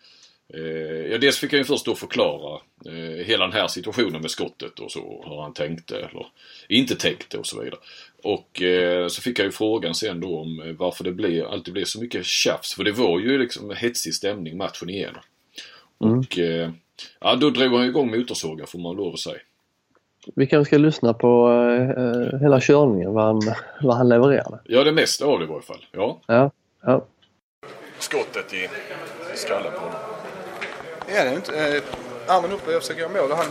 Eh, 0.54 1.12
ja, 1.12 1.18
dels 1.18 1.38
fick 1.38 1.52
han 1.52 1.60
ju 1.60 1.64
först 1.64 1.86
då 1.86 1.96
förklara 1.96 2.62
eh, 2.86 3.26
hela 3.26 3.46
den 3.46 3.54
här 3.54 3.68
situationen 3.68 4.22
med 4.22 4.32
skottet 4.32 4.80
och 4.80 4.92
så, 4.92 5.24
hur 5.28 5.42
han 5.42 5.54
tänkte 5.54 5.98
eller 5.98 6.28
inte 6.68 6.96
tänkte 6.96 7.38
och 7.38 7.48
så 7.48 7.62
vidare. 7.62 7.80
Och 8.24 8.62
eh, 8.62 9.08
så 9.08 9.22
fick 9.22 9.40
jag 9.40 9.46
ju 9.46 9.52
frågan 9.52 9.96
sen 9.96 10.20
då 10.20 10.40
om 10.40 10.62
eh, 10.62 10.74
varför 10.74 11.04
det 11.04 11.12
blev, 11.12 11.48
alltid 11.48 11.74
blev 11.74 11.86
så 11.86 12.02
mycket 12.02 12.26
tjafs. 12.26 12.74
För 12.74 12.84
det 12.84 12.92
var 12.92 13.20
ju 13.20 13.38
liksom 13.38 13.72
hetsig 13.76 14.14
stämning 14.14 14.58
matchen 14.58 14.90
igenom. 14.90 15.22
Mm. 16.04 16.20
Och 16.20 16.40
eh, 16.40 16.72
ja, 17.20 17.36
då 17.36 17.50
drog 17.50 17.74
han 17.74 17.86
igång 17.86 18.12
motorsågen 18.12 18.68
får 18.68 18.80
man 18.80 18.96
lov 18.96 19.14
att 19.14 19.20
säga. 19.20 19.40
Vi 20.36 20.48
kanske 20.48 20.70
ska 20.70 20.78
lyssna 20.78 21.14
på 21.14 21.50
eh, 21.98 22.40
hela 22.40 22.60
körningen, 22.60 23.14
vad 23.14 23.24
han, 23.24 23.42
vad 23.82 23.98
han 23.98 24.10
levererade. 24.10 24.60
Ja, 24.64 24.84
det 24.84 24.92
mesta 24.92 25.26
av 25.26 25.40
det 25.40 25.46
i 25.46 25.48
varje 25.48 25.62
fall. 25.62 25.86
Ja. 25.92 26.20
ja. 26.28 26.52
ja. 26.82 27.06
Skottet 28.00 28.54
i 28.54 28.70
skallen 29.36 29.72
på 29.72 29.80
honom. 29.80 30.00
Ja, 31.16 31.24
det 31.24 31.30
är 31.30 31.36
inte... 31.36 31.76
Eh, 31.76 31.84
armen 32.28 32.52
upp 32.52 32.68
och 32.68 32.74
jag 32.74 32.82
försöker 32.82 33.02
göra 33.02 33.22
mål 33.22 33.32
och 33.32 33.38
han 33.38 33.46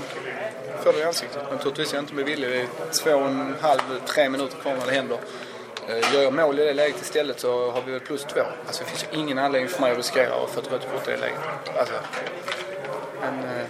får 0.84 0.92
det 0.92 0.98
i 0.98 1.04
ansiktet. 1.04 1.42
Naturligtvis 1.50 1.92
är 1.92 1.96
jag 1.96 2.02
inte 2.02 2.14
med 2.14 2.24
villig. 2.24 2.50
Det 2.50 2.60
är 2.60 2.66
två 3.04 3.10
och 3.10 3.26
en 3.26 3.54
halv, 3.60 3.80
tre 4.14 4.28
minuter 4.28 4.56
kvar 4.56 4.76
när 4.78 4.86
det 4.86 4.92
händer. 4.92 5.18
Eh, 5.88 6.14
gör 6.14 6.22
jag 6.22 6.34
mål 6.34 6.58
i 6.58 6.64
det 6.64 6.74
läget 6.74 7.02
istället 7.02 7.40
så 7.40 7.70
har 7.70 7.82
vi 7.86 7.92
väl 7.92 8.00
plus 8.00 8.24
två. 8.24 8.40
Alltså 8.66 8.84
det 8.84 8.90
finns 8.90 9.06
ju 9.12 9.20
ingen 9.20 9.38
anledning 9.38 9.68
för 9.68 9.80
mig 9.80 9.90
att 9.90 9.96
riskera 9.96 10.34
att 10.34 10.50
få 10.50 10.60
ett 10.60 10.72
rött 10.72 10.86
kort 10.92 11.08
i 11.08 11.10
det 11.10 11.16
läget. 11.16 11.38
Alltså, 11.78 11.94
men, 13.20 13.38
eh, 13.38 13.66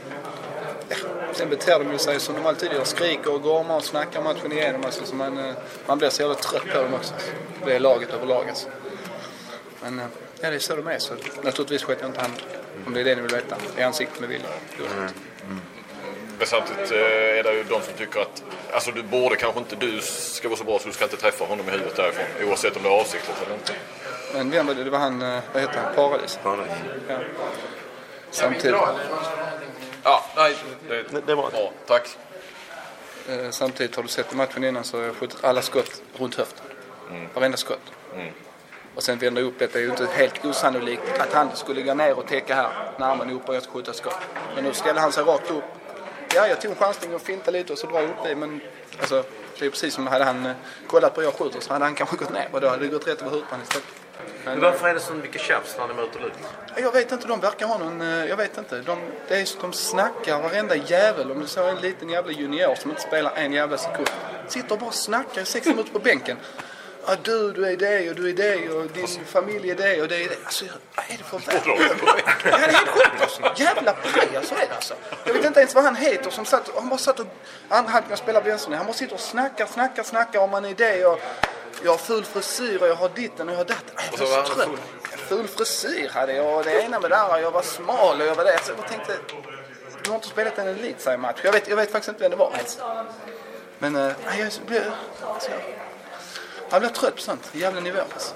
ja. 0.88 0.96
Sen 1.32 1.48
beter 1.48 1.78
de 1.78 1.92
ju 1.92 1.98
sig 1.98 2.20
som 2.20 2.34
de 2.34 2.46
alltid 2.46 2.72
gör. 2.72 2.84
Skriker 2.84 3.32
och 3.32 3.42
gormar 3.42 3.76
och 3.76 3.84
snackar 3.84 4.22
matchen 4.22 4.52
igenom. 4.52 4.84
Alltså, 4.84 5.04
så 5.04 5.14
man, 5.14 5.38
eh, 5.38 5.54
man 5.86 5.98
blir 5.98 6.10
så 6.10 6.22
jävla 6.22 6.36
trött 6.36 6.68
på 6.72 6.82
dem 6.82 6.94
också. 6.94 7.14
Det 7.64 7.74
är 7.74 7.80
laget 7.80 8.10
över 8.10 8.26
laget. 8.26 8.68
Men 9.82 10.00
ja, 10.40 10.50
det 10.50 10.56
är 10.56 10.58
så 10.58 10.76
de 10.76 10.86
är. 10.86 10.98
Så 10.98 11.14
naturligtvis 11.42 11.82
sköt 11.82 12.00
jag 12.00 12.10
inte 12.10 12.20
hand 12.20 12.32
om 12.86 12.94
det 12.94 13.00
är 13.00 13.04
det 13.04 13.14
ni 13.14 13.22
vill 13.22 13.34
veta. 13.34 13.56
I 13.78 13.82
ansiktet 13.82 14.20
med 14.20 14.28
William. 14.28 14.52
Mm. 14.78 14.98
Mm. 14.98 15.60
Men 16.38 16.46
samtidigt 16.46 16.92
eh, 16.92 17.38
är 17.38 17.42
det 17.42 17.54
ju 17.54 17.64
de 17.64 17.82
som 17.82 17.94
tycker 17.98 18.20
att 18.20 18.42
alltså 18.72 18.90
du 18.90 19.02
borde 19.02 19.36
kanske 19.36 19.58
inte, 19.60 19.76
du 19.76 20.00
ska 20.00 20.48
vara 20.48 20.58
så 20.58 20.64
bra 20.64 20.78
så 20.78 20.88
du 20.88 20.94
ska 20.94 21.04
inte 21.04 21.16
träffa 21.16 21.44
honom 21.44 21.68
i 21.68 21.70
huvudet 21.70 21.96
därifrån. 21.96 22.24
Oavsett 22.48 22.76
om 22.76 22.82
det 22.82 22.88
är 22.88 23.00
avsiktligt 23.00 23.42
eller 23.46 23.54
inte. 23.54 23.72
Men 24.34 24.50
vem 24.50 24.66
var 24.66 24.74
det? 24.74 24.84
Det 24.84 24.90
var 24.90 24.98
han, 24.98 25.22
eh, 25.22 25.38
vad 25.52 25.62
heter 25.62 25.80
han? 25.80 25.94
Paradis? 25.94 26.38
Paradis. 26.42 26.72
Ja. 27.08 27.18
Samtidigt. 28.30 28.80
Ja, 30.08 30.24
nej. 30.36 30.56
Det, 30.88 31.26
det 31.26 31.34
var 31.34 31.50
bra. 31.50 31.72
Tack. 31.86 32.16
Eh, 33.28 33.50
samtidigt 33.50 33.96
har 33.96 34.02
du 34.02 34.08
sett 34.08 34.32
i 34.32 34.36
matchen 34.36 34.64
innan 34.64 34.84
så 34.84 34.96
har 34.96 35.04
jag 35.04 35.16
skjutit 35.16 35.44
alla 35.44 35.62
skott 35.62 36.02
runt 36.16 36.34
höften. 36.34 36.66
Mm. 37.10 37.28
Varenda 37.34 37.56
skott. 37.56 37.92
Mm 38.14 38.32
och 38.98 39.04
sen 39.04 39.18
vända 39.18 39.40
upp 39.40 39.58
det 39.58 39.74
är 39.74 39.80
ju 39.80 39.90
inte 39.90 40.06
helt 40.06 40.44
osannolikt 40.44 41.02
att 41.18 41.32
han 41.32 41.56
skulle 41.56 41.82
gå 41.82 41.94
ner 41.94 42.18
och 42.18 42.26
täcka 42.26 42.54
här 42.54 42.70
när 42.98 43.06
armen 43.06 43.30
är 43.30 43.34
uppe 43.34 43.48
och 43.48 43.54
jag 43.54 43.62
ska 43.62 43.72
skjuta 43.72 43.92
skott. 43.92 44.18
Men 44.54 44.64
nu 44.64 44.72
ställer 44.72 45.00
han 45.00 45.12
sig 45.12 45.24
rakt 45.24 45.50
upp. 45.50 45.64
Ja, 46.34 46.46
jag 46.46 46.60
tog 46.60 46.70
en 46.70 46.76
chansning 46.76 47.14
och 47.14 47.22
fintade 47.22 47.58
lite 47.58 47.72
och 47.72 47.78
så 47.78 47.86
drar 47.86 48.00
jag 48.00 48.10
upp 48.10 48.24
det. 48.24 48.36
Men 48.36 48.60
alltså, 49.00 49.24
det 49.58 49.66
är 49.66 49.70
precis 49.70 49.94
som 49.94 50.06
hade 50.06 50.24
han 50.24 50.46
eh, 50.46 50.52
kollat 50.86 51.14
på 51.14 51.20
hur 51.20 51.28
jag 51.28 51.34
skjuter 51.34 51.60
så 51.60 51.72
hade 51.72 51.84
han 51.84 51.94
kanske 51.94 52.16
gått 52.16 52.32
ner 52.32 52.48
och 52.52 52.60
då 52.60 52.68
hade 52.68 52.82
det 52.82 52.88
gått 52.88 53.06
rätt 53.06 53.20
över 53.22 53.30
huvudet 53.30 53.58
istället. 53.62 53.97
Men 54.44 54.60
varför 54.60 54.88
är 54.88 54.94
det 54.94 55.00
så 55.00 55.14
mycket 55.14 55.40
tjafs 55.40 55.76
när 55.78 55.88
ni 55.88 55.94
möter 55.94 56.20
Luleå? 56.20 56.34
Jag 56.76 56.92
vet 56.92 57.12
inte, 57.12 57.28
de 57.28 57.40
verkar 57.40 57.66
ha 57.66 57.78
någon, 57.78 58.00
eh, 58.00 58.24
jag 58.24 58.36
vet 58.36 58.58
inte. 58.58 58.80
De, 58.80 58.98
det 59.28 59.36
är, 59.36 59.60
de 59.60 59.72
snackar 59.72 60.42
varenda 60.42 60.76
jävel. 60.76 61.30
Om 61.30 61.40
du 61.40 61.46
såg 61.46 61.68
en 61.68 61.76
liten 61.76 62.08
jävla 62.08 62.32
junior 62.32 62.74
som 62.74 62.90
inte 62.90 63.02
spelar 63.02 63.32
en 63.36 63.52
jävla 63.52 63.78
sekund. 63.78 64.10
Sitter 64.48 64.72
och 64.72 64.78
bara 64.78 64.90
snackar 64.90 65.42
i 65.42 65.44
sex 65.44 65.66
minuter 65.66 65.92
på 65.92 65.98
bänken 65.98 66.36
ah, 67.12 67.16
du, 67.22 67.52
du 67.52 67.66
är 67.66 67.76
det 67.76 68.10
och 68.10 68.16
du 68.16 68.30
är 68.30 68.34
det 68.34 68.68
och 68.68 68.86
din 68.86 69.02
alltså. 69.02 69.20
familj 69.20 69.70
är 69.70 69.74
det 69.74 70.02
och 70.02 70.08
det 70.08 70.24
är 70.24 70.28
det. 70.28 70.36
Alltså, 70.44 70.64
vad 70.96 71.04
är 71.08 71.18
det 71.18 71.24
för 71.24 71.38
värld? 71.38 71.62
ja, 72.44 72.58
det 72.58 72.64
är 72.64 72.72
helt 72.72 72.88
sjukt 72.88 73.22
alltså. 73.22 73.42
Jävla 73.56 73.92
pajas 73.92 74.52
är 74.52 74.56
det 74.56 74.74
alltså. 74.74 74.94
Jag 75.24 75.34
vet 75.34 75.44
inte 75.44 75.60
ens 75.60 75.74
vad 75.74 75.84
han 75.84 75.96
heter 75.96 76.30
som 76.30 76.44
satt, 76.44 76.70
han 76.74 76.88
bara 76.88 76.98
satt 76.98 77.20
och, 77.20 77.26
han 77.68 77.86
hade 77.86 78.16
spelar 78.16 78.42
vänster 78.42 78.72
Han 78.72 78.86
bara 78.86 78.92
sitter 78.92 79.14
och 79.14 79.20
snackar, 79.20 79.66
snackar, 79.66 80.02
snackar 80.02 80.40
om 80.40 80.50
man 80.50 80.64
är 80.64 80.74
det 80.74 81.06
och 81.06 81.20
jag 81.84 81.90
har 81.90 81.98
full 81.98 82.24
frisyr 82.24 82.82
och 82.82 82.88
jag 82.88 82.94
har 82.94 83.08
ditten 83.08 83.48
och 83.48 83.54
jag 83.54 83.58
har 83.58 83.64
datten. 83.64 83.94
Jag 84.12 84.18
var 84.18 84.44
så 84.44 84.54
trött. 84.54 84.68
Full 85.28 85.48
frisyr 85.48 86.08
hade 86.08 86.32
jag 86.32 86.56
och 86.58 86.64
det 86.64 86.82
ena 86.82 87.00
med 87.00 87.10
det 87.10 87.16
andra. 87.16 87.40
Jag 87.40 87.50
var 87.50 87.62
smal 87.62 88.20
och 88.20 88.26
jag 88.26 88.34
var 88.34 88.44
det. 88.44 88.58
Så 88.62 88.72
jag 88.76 88.88
tänkte, 88.88 89.16
du 90.04 90.10
har 90.10 90.16
inte 90.16 90.28
spelat 90.28 90.58
en 90.58 90.68
elitseriematch. 90.68 91.40
Jag 91.44 91.52
vet, 91.52 91.68
jag 91.68 91.76
vet 91.76 91.92
faktiskt 91.92 92.08
inte 92.08 92.20
vem 92.20 92.30
det 92.30 92.36
var 92.36 92.52
ens. 92.56 92.78
Men, 93.78 93.96
äh, 93.96 94.12
jag 94.38 94.52
blev... 94.66 94.92
Alltså, 95.22 95.50
han 96.70 96.80
blir 96.80 96.90
trött 96.90 97.14
på 97.14 97.20
sånt. 97.20 97.50
Jävla 97.52 97.80
nivå 97.80 98.00
alltså. 98.12 98.34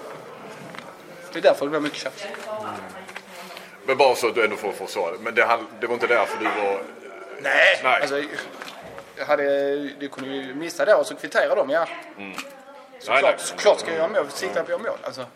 Det 1.33 1.38
är 1.38 1.42
därför 1.42 1.64
det 1.66 1.71
blir 1.71 1.81
mycket 1.81 1.99
tjafs. 1.99 2.25
Mm. 2.25 2.75
Men 3.87 3.97
bara 3.97 4.14
så 4.14 4.29
att 4.29 4.35
du 4.35 4.45
ändå 4.45 4.57
får, 4.57 4.73
får 4.73 4.87
svara. 4.87 5.14
Men 5.21 5.35
det, 5.35 5.59
det 5.81 5.87
var 5.87 5.95
inte 5.95 6.07
därför 6.07 6.38
du 6.38 6.45
var... 6.45 6.83
Nej, 7.40 7.81
Nej. 7.83 8.01
Alltså, 8.01 8.23
jag 9.16 9.27
hade, 9.27 9.79
du 9.79 10.09
kunde 10.09 10.31
ju 10.31 10.55
missa 10.55 10.85
det 10.85 10.95
och 10.95 11.07
så 11.07 11.14
kvittera 11.14 11.55
dem, 11.55 11.71
ja. 11.71 11.87
Mm. 12.18 12.33
Såklart, 12.99 13.23
nej, 13.23 13.35
nej. 13.37 13.47
såklart 13.47 13.81
ska 13.81 13.90
jag 13.90 13.99
göra 13.99 14.09
mål. 14.09 14.31
Sikta 14.31 14.55
på 14.55 14.61
att 14.61 14.68
göra 14.68 14.79
mål. 14.79 14.99
Alltså. 15.03 15.27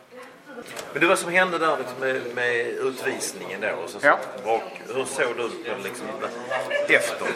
Men 0.93 1.01
det 1.01 1.07
var 1.07 1.17
som 1.17 1.31
hände 1.31 1.59
där 1.59 1.77
liksom 1.79 1.99
med, 2.01 2.35
med 2.35 2.67
utvisningen 2.67 3.61
då. 3.61 3.69
Och 3.85 3.91
så, 3.91 3.99
ja. 4.03 4.19
och 4.45 4.63
hur 4.95 5.05
såg 5.05 5.37
du 5.37 5.45
ut 5.45 5.85
liksom, 5.85 6.07
efter 6.89 7.27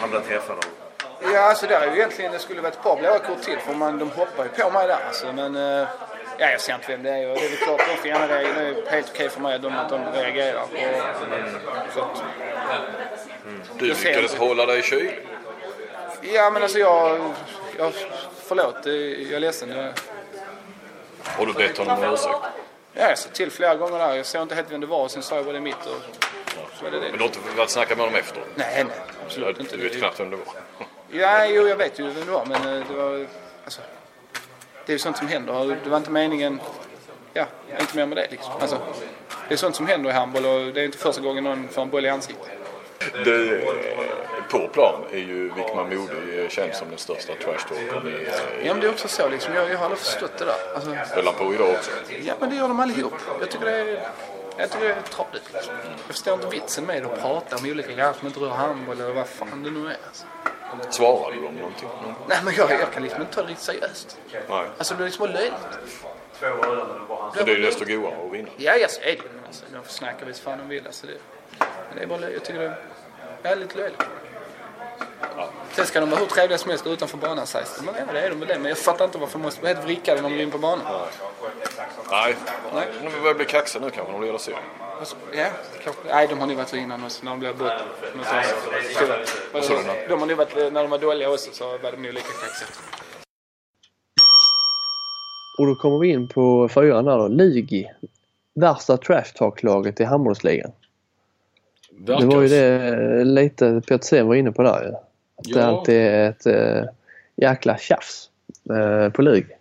han 0.00 0.10
blev 0.10 0.20
träffad 0.20 0.56
av 0.56 0.87
Ja, 1.20 1.38
alltså 1.40 1.66
där 1.66 1.80
är 1.80 1.86
ju 1.90 1.96
egentligen, 1.96 2.32
det 2.32 2.38
skulle 2.38 2.60
vara 2.60 2.72
ett 2.72 2.82
par 2.82 2.96
blåa 2.96 3.18
till 3.18 3.58
för 3.58 3.74
man, 3.74 3.98
de 3.98 4.10
hoppar 4.10 4.44
ju 4.44 4.50
på 4.62 4.70
mig 4.70 4.86
där 4.88 4.98
alltså. 5.06 5.32
Men 5.32 5.56
eh, 5.56 5.88
ja, 6.38 6.50
jag 6.50 6.60
ser 6.60 6.74
inte 6.74 6.86
vem 6.92 7.02
det 7.02 7.10
är 7.10 7.30
och 7.30 7.34
det 7.36 7.44
är 7.44 7.48
väl 7.48 7.58
klart 7.58 7.80
de 7.88 7.96
får 7.96 8.06
gärna 8.06 8.28
reagera. 8.28 8.52
Det 8.54 8.88
är 8.88 8.90
helt 8.92 9.10
okej 9.14 9.28
för 9.28 9.40
mig 9.40 9.54
att 9.54 9.62
de, 9.62 9.76
att 9.76 9.88
de 9.88 10.04
reagerar. 10.12 10.62
Och, 10.62 10.68
så 11.94 12.00
att, 12.00 12.22
Du 13.78 13.94
ser 13.94 14.08
lyckades 14.08 14.34
hålla 14.36 14.66
dig 14.66 14.82
kylig. 14.82 15.18
ja 16.22 16.50
men 16.50 16.62
alltså 16.62 16.78
jag, 16.78 17.20
jag 17.78 17.92
förlåt, 18.46 18.82
det- 18.82 19.22
jag 19.22 19.32
är 19.32 19.40
ledsen. 19.40 19.68
Jag, 19.70 19.92
Har 21.24 21.46
du 21.46 21.52
bett 21.52 21.78
honom 21.78 21.98
om 22.04 22.12
ursäkt? 22.14 22.34
ja, 22.92 23.08
jag 23.08 23.18
sa 23.18 23.28
till 23.32 23.50
flera 23.50 23.74
gånger 23.74 23.98
där. 23.98 24.14
Jag 24.14 24.26
såg 24.26 24.42
inte 24.42 24.54
helt 24.54 24.70
vem 24.70 24.80
det 24.80 24.86
var 24.86 25.02
och 25.02 25.10
sen 25.10 25.22
sa 25.22 25.36
jag 25.36 25.44
bara 25.44 25.52
det 25.52 25.58
är 25.58 25.60
mitt 25.60 25.86
och 25.86 26.00
så 26.78 26.84
var 26.84 26.90
det 26.90 27.00
Men 27.00 27.10
det. 27.12 27.16
du 27.16 27.18
har 27.18 27.26
inte 27.26 27.38
velat 27.54 27.70
snacka 27.70 27.96
med 27.96 28.04
honom 28.04 28.20
efter? 28.20 28.42
Nej, 28.54 28.84
nej. 28.84 28.96
Absolut 29.26 29.60
inte. 29.60 29.76
Du 29.76 29.82
vet 29.82 29.98
knappt 29.98 30.20
vem 30.20 30.30
det 30.30 30.36
var? 30.36 30.44
Ja, 31.10 31.46
jo, 31.46 31.68
jag 31.68 31.76
vet 31.76 32.00
ju 32.00 32.04
vem 32.04 32.14
det 32.26 32.32
var, 32.32 32.46
men 32.46 32.76
eh, 32.76 32.88
det 32.88 32.94
var... 32.94 33.26
Alltså, 33.64 33.80
det 34.86 34.92
är 34.92 34.94
ju 34.94 34.98
sånt 34.98 35.16
som 35.16 35.28
händer. 35.28 35.76
Det 35.84 35.90
var 35.90 35.96
inte 35.96 36.10
meningen... 36.10 36.60
Ja, 37.32 37.46
inte 37.80 37.96
mer 37.96 38.06
med 38.06 38.18
det 38.18 38.26
liksom. 38.30 38.52
Alltså, 38.60 38.78
det 39.48 39.54
är 39.54 39.58
sånt 39.58 39.76
som 39.76 39.86
händer 39.86 40.10
i 40.10 40.12
handboll 40.12 40.44
och 40.44 40.74
det 40.74 40.80
är 40.80 40.84
inte 40.84 40.98
första 40.98 41.20
gången 41.20 41.44
någon 41.44 41.68
får 41.68 41.82
en 41.82 41.90
boll 41.90 42.04
i 42.04 42.08
ansiktet. 42.08 42.48
Det, 43.24 43.64
på 44.50 44.68
plan 44.68 45.02
är 45.12 45.18
ju 45.18 45.52
Wickman 45.54 45.96
Modig 45.96 46.50
känd 46.50 46.74
som 46.74 46.88
den 46.88 46.98
största 46.98 47.32
trashtalkern 47.34 48.08
i... 48.08 48.28
Ja, 48.64 48.72
men 48.74 48.80
det 48.80 48.86
är 48.86 48.90
också 48.90 49.08
så 49.08 49.28
liksom. 49.28 49.54
Jag, 49.54 49.70
jag 49.70 49.78
har 49.78 49.84
aldrig 49.84 49.98
förstått 49.98 50.38
det 50.38 50.44
där. 50.44 50.74
Alltså, 50.74 50.90
Höll 51.14 51.26
han 51.26 51.34
på 51.34 51.54
idag 51.54 51.70
också? 51.70 51.90
ja, 52.22 52.34
men 52.40 52.50
det 52.50 52.56
gör 52.56 52.68
de 52.68 52.80
allihop. 52.80 53.14
Jag 53.40 53.50
tycker 53.50 53.64
det 53.64 53.76
är... 53.76 54.08
Jag 54.58 54.70
tycker 54.70 54.88
det 54.88 54.94
är 54.94 55.02
tradigt 55.02 55.52
liksom. 55.54 55.74
Jag 55.84 56.00
förstår 56.06 56.34
inte 56.34 56.46
vitsen 56.46 56.84
med 56.84 57.06
att 57.06 57.20
prata 57.20 57.56
om 57.56 57.70
olika 57.70 57.92
grejer 57.92 58.12
som 58.12 58.26
inte 58.26 58.40
rör 58.40 58.50
handboll 58.50 59.00
eller 59.00 59.12
vad 59.12 59.28
fan 59.28 59.62
det 59.62 59.70
nu 59.70 59.86
är. 59.86 59.96
Alltså. 60.06 60.26
Svarade 60.90 61.36
dem 61.36 61.54
någonting? 61.54 61.88
Nej, 62.28 62.38
men 62.44 62.54
jag, 62.54 62.70
jag 62.70 62.92
kan 62.92 63.02
liksom 63.02 63.20
inte 63.20 63.34
ta 63.34 63.42
det 63.42 63.48
riktigt 63.48 63.64
seriöst. 63.64 64.18
Nej. 64.48 64.66
Alltså, 64.78 64.94
det 64.94 64.96
blir 64.96 65.06
liksom 65.06 65.30
löjligt. 65.30 65.52
Men 67.36 67.44
det 67.44 67.52
är 67.52 67.56
ju 67.56 67.62
desto 67.62 67.84
godare 67.84 68.26
att 68.26 68.32
vinna. 68.32 68.48
Ja, 68.56 68.76
ja, 68.76 68.88
så 68.88 69.00
är 69.00 69.06
det 69.06 69.22
Alltså, 69.46 69.64
de 69.72 69.82
får 69.82 69.92
snacka 69.92 70.24
visst 70.24 70.40
fan 70.40 70.58
de 70.58 70.68
vill. 70.68 70.86
Alltså, 70.86 71.06
det, 71.06 71.12
men 71.58 71.96
det 71.96 72.02
är 72.02 72.06
bara 72.06 72.18
löjligt. 72.18 72.38
Jag 72.38 72.46
tycker 72.46 72.76
det 73.42 73.48
är 73.48 73.56
lite 73.56 73.78
löjligt. 73.78 74.02
Sen 75.72 75.86
ska 75.86 76.00
de 76.00 76.10
vara 76.10 76.20
hur 76.20 76.26
trevliga 76.26 76.58
som 76.58 76.70
helst 76.70 76.86
utanför 76.86 77.16
banan 77.16 77.46
sägs 77.46 77.76
det. 77.78 77.84
Men 77.84 77.94
ja, 78.06 78.12
det 78.12 78.20
är 78.20 78.30
de 78.30 78.38
väl 78.40 78.48
det. 78.48 78.58
Men 78.58 78.68
jag 78.68 78.78
fattar 78.78 79.04
inte 79.04 79.18
varför 79.18 79.38
de 79.38 79.42
måste 79.42 79.62
vara 79.62 79.74
helt 79.74 79.84
vrickade 79.84 80.22
när 80.22 80.30
de 80.30 80.36
är 80.36 80.42
inne 80.42 80.52
på 80.52 80.58
banan. 80.58 80.84
Nej. 82.10 82.36
Nej. 82.74 82.88
Men 83.02 83.12
de 83.12 83.20
börjar 83.20 83.34
bli 83.34 83.44
kaxiga 83.44 83.84
nu 83.84 83.90
kanske 83.90 84.12
när 84.12 84.18
de 84.20 84.26
leder 84.26 84.38
serien. 84.38 84.62
Alltså, 84.98 85.16
ja, 85.32 85.46
kanske. 85.84 86.02
Nej, 86.08 86.26
de 86.28 86.38
har 86.38 86.46
nog 86.46 86.56
varit 86.56 86.68
så 86.68 86.76
innan 86.76 87.04
också 87.04 87.24
när 87.24 87.30
de 87.30 87.40
blev 87.40 87.58
bort. 87.58 87.72
Vad 89.52 89.64
sa 89.64 89.74
du 89.74 89.82
nu? 89.82 89.92
De 90.08 90.20
har 90.20 90.26
nog 90.26 90.36
varit, 90.36 90.72
när 90.72 90.82
de 90.82 90.90
var 90.90 90.98
dåliga 90.98 91.30
också 91.30 91.50
så 91.52 91.64
var 91.64 91.92
de 91.92 92.02
nog 92.02 92.12
lika 92.12 92.26
kaxiga. 92.26 92.68
Och 95.58 95.66
då 95.66 95.74
kommer 95.74 95.98
vi 95.98 96.08
in 96.08 96.28
på 96.28 96.68
fyran 96.68 97.04
där 97.04 97.18
då. 97.18 97.28
Lugi. 97.28 97.90
Värsta 98.54 98.96
trash 98.96 99.32
talk-laget 99.34 100.00
i 100.00 100.04
handbollsligan. 100.04 100.70
Det 101.90 102.26
var 102.26 102.42
ju 102.42 102.48
det 102.48 103.24
lite 103.24 103.82
Petersen 103.86 104.26
var 104.26 104.34
inne 104.34 104.52
på 104.52 104.62
där 104.62 104.82
ju. 104.82 104.92
Att 105.36 105.54
det 105.54 105.66
alltid 105.66 105.94
är 105.94 106.30
ett 106.30 106.46
äh, 106.46 106.84
jäkla 107.36 107.78
tjafs 107.78 108.30
äh, 108.70 109.12
på 109.12 109.22
Lugi. 109.22 109.54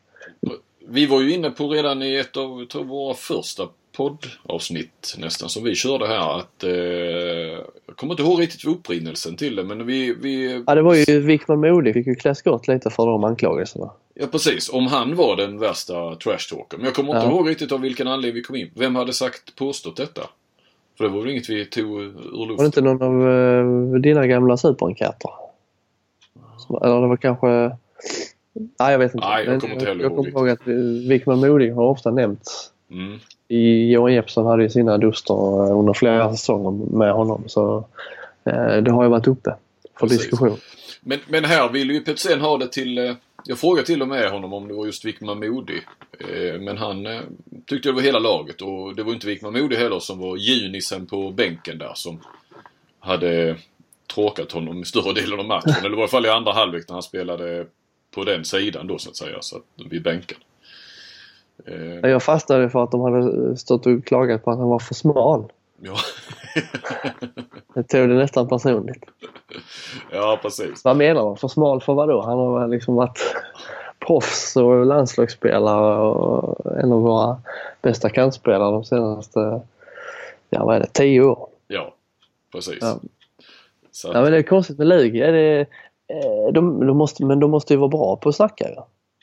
Vi 0.88 1.06
var 1.06 1.22
ju 1.22 1.34
inne 1.34 1.52
på 1.52 1.68
redan 1.68 2.02
i 2.02 2.16
ett 2.16 2.38
av 2.38 2.66
tror, 2.66 2.84
våra 2.84 3.14
första 3.14 3.68
poddavsnitt 3.98 5.16
nästan 5.18 5.50
som 5.50 5.64
vi 5.64 5.76
körde 5.76 6.08
här 6.08 6.40
att 6.40 6.64
eh, 6.64 6.72
jag 7.88 7.96
kommer 7.96 8.14
inte 8.14 8.24
ihåg 8.24 8.42
riktigt 8.42 8.66
upprinnelsen 8.66 9.36
till 9.36 9.56
det 9.56 9.64
men 9.64 9.86
vi, 9.86 10.14
vi 10.22 10.64
Ja, 10.68 10.76
det 10.76 10.82
var 10.82 10.96
ju 10.96 11.20
Wickman 11.20 11.60
Modig 11.60 11.94
fick 11.94 12.08
ju 12.08 12.16
klä 12.16 12.36
skott 12.36 12.68
lite 12.68 12.90
för 12.90 13.06
de 13.06 13.24
anklagelserna. 13.24 13.92
Ja 14.14 14.28
precis, 14.28 14.70
om 14.70 14.88
han 14.88 15.16
var 15.16 15.36
den 15.36 15.60
värsta 15.60 16.16
trashtalkern. 16.16 16.80
Men 16.80 16.86
jag 16.86 16.96
kommer 16.96 17.16
inte 17.16 17.26
Ja. 17.28 17.32
ihåg 17.32 17.50
riktigt 17.50 17.72
av 17.72 17.82
vilken 17.82 18.08
anledning 18.08 18.36
vi 18.36 18.42
kom 18.42 18.56
in. 18.56 18.70
Vem 18.74 18.96
hade 18.96 19.14
sagt 19.14 19.56
påstått 19.56 19.98
detta? 19.98 20.22
För 20.98 21.04
det 21.04 21.10
var 21.10 21.22
väl 21.22 21.32
inget 21.32 21.50
vi 21.50 21.66
tog 21.66 22.02
ur 22.02 22.14
Var 22.14 22.46
det 22.46 22.52
luften? 22.52 22.66
inte 22.66 22.82
någon 22.82 23.02
av 23.02 23.30
äh, 23.94 24.00
dina 24.00 24.28
gamla 24.28 24.58
superenkäter? 24.58 25.30
Eller 26.84 27.02
det 27.02 27.08
var 27.08 27.18
kanske... 27.18 27.48
Nej, 28.80 28.92
jag 28.92 29.00
vet 29.00 29.14
inte. 29.16 29.28
Nej, 29.28 29.46
jag 29.46 29.62
kommer 29.62 29.74
inte 29.74 29.86
heller 29.86 30.04
jag 30.04 30.12
ihåg 30.12 30.26
kommer 30.34 30.40
ihåg 30.40 30.50
att 30.50 30.68
eh, 30.68 31.10
Wickman 31.10 31.40
Modig 31.40 31.74
har 31.74 31.84
ofta 31.84 32.12
nämnts. 32.12 32.72
Mm. 32.92 33.20
I 33.48 33.92
Johan 33.92 34.14
Jeppsson 34.14 34.46
hade 34.46 34.64
ju 34.64 34.70
sina 34.70 34.98
duster 34.98 35.34
eh, 35.34 35.80
under 35.80 35.94
flera 35.94 36.32
säsonger 36.32 36.98
med 36.98 37.14
honom. 37.14 37.44
Så 37.48 37.88
eh, 38.46 38.78
det 38.78 38.92
har 38.92 39.04
ju 39.04 39.10
varit 39.10 39.28
uppe 39.28 39.56
för 40.00 40.08
Precis. 40.08 40.22
diskussion. 40.22 40.58
Men, 41.02 41.20
men 41.28 41.46
här 41.46 41.70
vill 41.70 41.92
ju 41.92 42.02
Petersen 42.02 42.42
ha 42.42 42.58
det 42.58 42.68
till... 42.68 42.98
Eh, 42.98 43.14
jag 43.46 43.58
frågade 43.58 43.88
till 43.88 44.02
och 44.02 44.08
med 44.08 44.32
honom 44.32 44.54
om 44.54 44.68
det 44.68 44.74
var 44.74 44.86
just 44.86 45.06
Wickman 45.06 45.40
Modig. 45.40 45.82
Men 46.60 46.78
han 46.78 47.08
tyckte 47.66 47.90
det 47.90 47.94
var 47.94 48.02
hela 48.02 48.20
laget 48.20 48.62
och 48.62 48.96
det 48.96 49.04
var 49.04 49.14
inte 49.14 49.28
Wickman 49.28 49.54
Modig 49.54 49.78
heller 49.78 50.00
som 50.00 50.20
var 50.20 50.38
junisen 50.38 51.06
på 51.06 51.32
bänken 51.32 51.78
där 51.78 51.92
som 51.96 52.20
hade 53.00 53.56
tråkat 54.14 54.52
honom 54.52 54.82
i 54.82 54.86
större 54.86 55.14
delen 55.14 55.40
av 55.40 55.46
matchen. 55.46 55.86
Eller 55.86 55.98
i 55.98 56.00
alla 56.00 56.08
fall 56.08 56.26
i 56.26 56.30
andra 56.30 56.54
halvlek 56.54 56.86
när 56.88 56.94
han 56.94 57.04
spelade 57.04 57.66
på 58.12 58.24
den 58.24 58.46
sidan 58.46 58.88
då 58.88 58.98
så 58.98 59.10
att 59.10 59.16
säga. 59.16 59.38
Så 59.42 59.58
att, 59.58 59.64
vid 59.90 60.04
bänken. 60.04 60.38
Eh, 61.66 62.10
Jag 62.10 62.24
fastnade 62.24 62.70
för 62.70 62.84
att 62.84 62.92
de 62.92 63.02
hade 63.02 63.58
stått 63.58 63.86
och 63.86 64.06
klagat 64.06 64.44
på 64.44 64.52
att 64.52 64.58
han 64.58 64.68
var 64.68 64.80
för 64.80 64.94
smal. 64.94 65.52
ja. 65.82 65.96
Jag 67.74 67.88
tog 67.88 68.10
det 68.10 68.16
nästan 68.16 68.48
personligt. 68.48 69.06
ja, 70.12 70.40
precis. 70.42 70.84
Vad 70.84 70.98
menar 70.98 71.24
man? 71.24 71.38
För 71.38 71.48
smal 71.48 71.82
för 71.82 71.94
vad 71.94 72.10
då? 72.10 72.22
Han 72.22 72.38
har 72.38 72.68
liksom 72.68 72.96
varit 72.96 73.36
proffs 74.08 74.56
och 74.56 74.86
landslagsspelare 74.86 76.02
och 76.02 76.66
en 76.80 76.92
av 76.92 77.02
våra 77.02 77.38
bästa 77.82 78.10
kantspelare 78.10 78.72
de 78.72 78.84
senaste, 78.84 79.62
ja 80.50 80.66
vad 80.66 80.76
är 80.76 80.80
det, 80.80 80.88
tio 80.94 81.22
år. 81.22 81.48
Ja, 81.68 81.94
precis. 82.52 82.78
Ja. 82.82 83.00
Så 83.92 84.12
Ja 84.14 84.22
men 84.22 84.32
det 84.32 84.38
är 84.38 84.44
konstigt 84.44 84.78
med 84.78 84.88
Lugi. 84.88 85.22
Eh, 85.22 86.52
de, 86.54 86.88
de 86.88 86.98
måste, 86.98 87.26
men 87.26 87.40
de 87.40 87.52
måste 87.52 87.74
ju 87.74 87.80
vara 87.80 87.90
bra 87.90 88.16
på 88.16 88.30
att 88.30 88.36
snacka 88.36 88.70
ju. 88.70 88.76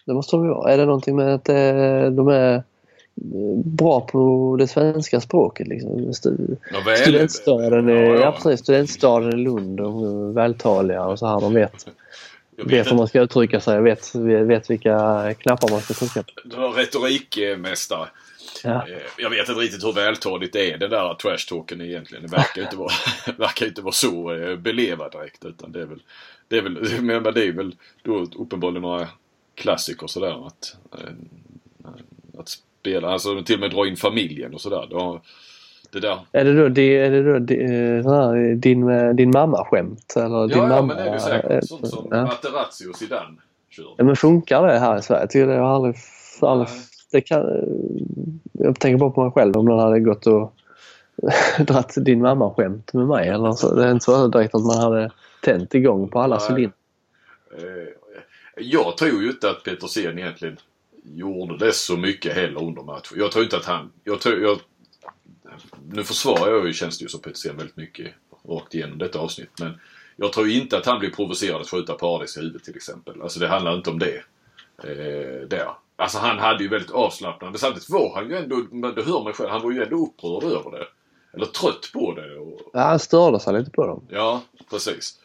Det 0.05 0.15
måste 0.15 0.37
de 0.37 0.45
ju 0.45 0.51
vara. 0.51 0.73
Är 0.73 0.79
det 0.79 0.85
någonting 0.87 1.17
med 1.17 1.35
att 1.35 1.49
eh, 1.49 2.11
de 2.11 2.29
är 2.29 2.55
eh, 2.55 2.61
bra 3.65 4.01
på 4.01 4.57
det 4.59 4.67
svenska 4.67 5.21
språket 5.21 5.69
liksom? 5.69 5.91
Stu- 5.91 6.57
ja, 6.73 6.97
Studentstaden 6.97 7.89
är, 7.89 7.93
Ja, 7.95 8.15
ja, 8.15 8.21
ja. 8.21 8.33
precis, 8.33 8.61
studentstaden 8.61 9.33
i 9.41 9.43
Lund 9.45 9.81
och 9.81 9.87
de 9.87 10.05
är 10.29 10.33
vältaliga 10.33 11.05
och 11.05 11.19
så 11.19 11.27
här. 11.27 11.41
De 11.41 11.55
vet, 11.55 11.87
jag 12.57 12.65
vet 12.65 12.73
vet 12.73 12.93
hur 12.93 12.97
man 12.97 13.09
ska 13.09 13.21
uttrycka 13.21 13.61
sig, 13.61 13.81
vet, 13.83 14.15
vet 14.15 14.71
vilka 14.71 15.35
knappar 15.39 15.71
man 15.71 15.81
ska 15.81 15.95
trycka 15.95 16.23
på. 16.23 16.49
Du 16.49 16.57
har 16.57 16.73
retorikmästare. 16.73 18.09
Ja. 18.65 18.71
Eh, 18.89 18.99
Jag 19.19 19.31
vet 19.31 19.49
inte 19.49 19.61
riktigt 19.61 19.85
hur 19.85 19.93
vältaligt 19.93 20.53
det 20.53 20.73
är 20.73 20.79
det 20.79 20.89
där 20.89 21.15
trash-talken 21.15 21.81
egentligen. 21.81 22.23
Det 22.27 22.37
verkar 22.37 22.63
inte 22.63 22.77
vara, 22.77 22.91
verkar 23.39 23.67
inte 23.67 23.83
vara 23.83 23.93
så 23.93 24.37
belevad 24.59 25.13
direkt. 25.13 25.45
Utan 25.45 25.73
det 25.73 25.81
är 25.83 25.87
väl, 25.87 26.03
det 26.49 26.57
är 26.59 26.63
väl, 26.63 27.01
menar, 27.03 27.33
det 27.33 27.47
är 27.49 27.53
väl 27.53 27.77
då 28.03 28.27
uppenbarligen 28.39 28.83
några 28.83 29.09
klassiker 29.55 30.07
sådär 30.07 30.47
att, 30.47 30.77
eh, 30.93 31.15
att 32.39 32.49
spela, 32.49 33.09
alltså 33.09 33.43
till 33.43 33.55
och 33.55 33.61
med 33.61 33.71
dra 33.71 33.87
in 33.87 33.97
familjen 33.97 34.55
och 34.55 34.61
sådär. 34.61 34.87
Det, 34.91 34.97
har- 34.97 35.21
det 35.93 36.01
där. 36.01 36.19
Är 36.33 36.45
det 36.45 36.55
då, 36.63 36.69
di- 36.69 36.97
är 36.97 37.11
det 37.11 37.33
då 37.33 37.39
di- 37.39 37.61
eh, 37.65 38.11
här, 38.13 38.55
din, 38.55 38.89
eh, 38.89 39.15
din 39.15 39.31
mamma-skämt? 39.31 40.15
Eller 40.17 40.47
din 40.49 40.57
Ja, 40.59 40.63
ja 40.63 40.69
mamma, 40.69 40.87
men 40.95 40.97
det 40.97 41.03
är 41.03 41.07
det 41.11 41.15
eh, 41.17 41.19
säkert. 41.23 41.69
Sånt 41.69 41.89
som 41.89 42.09
ja. 42.11 42.23
Materazzi 42.23 42.89
och 42.91 42.97
Zidane 42.97 43.37
kör. 43.71 43.95
Ja, 43.97 44.05
men 44.05 44.17
funkar 44.17 44.67
det 44.67 44.79
här 44.79 44.99
i 44.99 45.03
Sverige? 45.03 45.23
Jag 45.23 45.31
tycker 45.31 45.47
det 45.47 45.55
har 45.59 45.75
aldrig... 45.75 45.95
aldrig 46.41 46.69
det 47.13 47.21
kan, 47.21 47.47
jag 48.53 48.79
tänker 48.81 48.99
bara 48.99 49.11
på 49.11 49.23
mig 49.23 49.33
själv 49.33 49.57
om 49.57 49.65
någon 49.65 49.79
hade 49.81 50.01
gått 50.01 50.27
och 50.27 50.55
dratt 51.67 51.95
din 51.97 52.21
mamma-skämt 52.23 52.93
med 52.93 53.07
mig. 53.07 53.29
Eller 53.29 53.53
så. 53.53 53.75
Det 53.75 53.85
är 53.87 53.91
inte 53.91 54.05
så 54.05 54.29
direkt 54.29 54.55
att 54.55 54.65
man 54.65 54.77
hade 54.79 55.11
tänt 55.43 55.75
igång 55.75 56.09
på 56.09 56.21
alla 56.21 56.39
cylindrar. 56.51 56.73
Jag 58.57 58.97
tror 58.97 59.23
ju 59.23 59.31
inte 59.31 59.51
att 59.51 59.63
Petersen 59.63 60.19
egentligen 60.19 60.57
gjorde 61.05 61.67
det 61.67 61.73
så 61.73 61.97
mycket 61.97 62.35
heller 62.35 62.63
under 62.63 62.83
matchen. 62.83 63.19
Jag 63.19 63.33
tror 63.33 63.45
inte 63.45 63.57
att 63.57 63.65
han... 63.65 63.93
Jag 64.05 64.21
tror, 64.21 64.41
jag, 64.41 64.59
nu 65.93 66.05
försvarar 66.05 66.53
jag 66.53 66.67
ju, 66.67 66.73
känns 66.73 66.99
det 66.99 67.03
ju 67.03 67.09
som 67.09 67.21
Petersen 67.21 67.57
väldigt 67.57 67.77
mycket 67.77 68.13
rakt 68.49 68.75
igenom 68.75 68.99
detta 68.99 69.19
avsnitt. 69.19 69.51
Men 69.61 69.81
jag 70.17 70.33
tror 70.33 70.49
inte 70.49 70.79
att 70.79 70.87
han 70.87 70.99
blir 70.99 71.11
provocerad 71.11 71.61
att 71.61 71.69
skjuta 71.71 71.95
Paradis 71.95 72.37
i 72.37 72.41
huvudet 72.41 72.65
till 72.65 72.77
exempel. 72.77 73.23
Alltså 73.23 73.41
det 73.41 73.49
handlar 73.49 73.75
inte 73.75 73.91
om 73.91 73.99
det. 73.99 74.23
Eh, 74.85 75.49
där. 75.49 75.69
Alltså 75.97 76.19
han 76.19 76.39
hade 76.39 76.63
ju 76.63 76.69
väldigt 76.69 76.91
avslappnad. 76.91 77.51
Men 77.51 77.59
samtidigt 77.59 77.91
var 77.91 78.15
han 78.15 78.31
ju 78.31 78.37
ändå, 78.37 78.57
men 78.71 78.95
det 78.95 79.03
hör 79.03 79.25
mig 79.25 79.33
själv, 79.33 79.51
han 79.51 79.63
var 79.63 79.71
ju 79.73 79.83
ändå 79.83 79.97
upprörd 79.97 80.45
över 80.45 80.71
det. 80.71 80.87
Eller 81.35 81.47
trött 81.47 81.91
på 81.93 82.15
det. 82.15 82.39
Och, 82.39 82.61
Ja, 82.73 82.81
han 82.81 82.99
störde 82.99 83.41
sig 83.41 83.53
lite 83.59 83.71
på 83.71 83.87
dem. 83.87 84.07
Ja, 84.09 84.43
precis. 84.71 85.19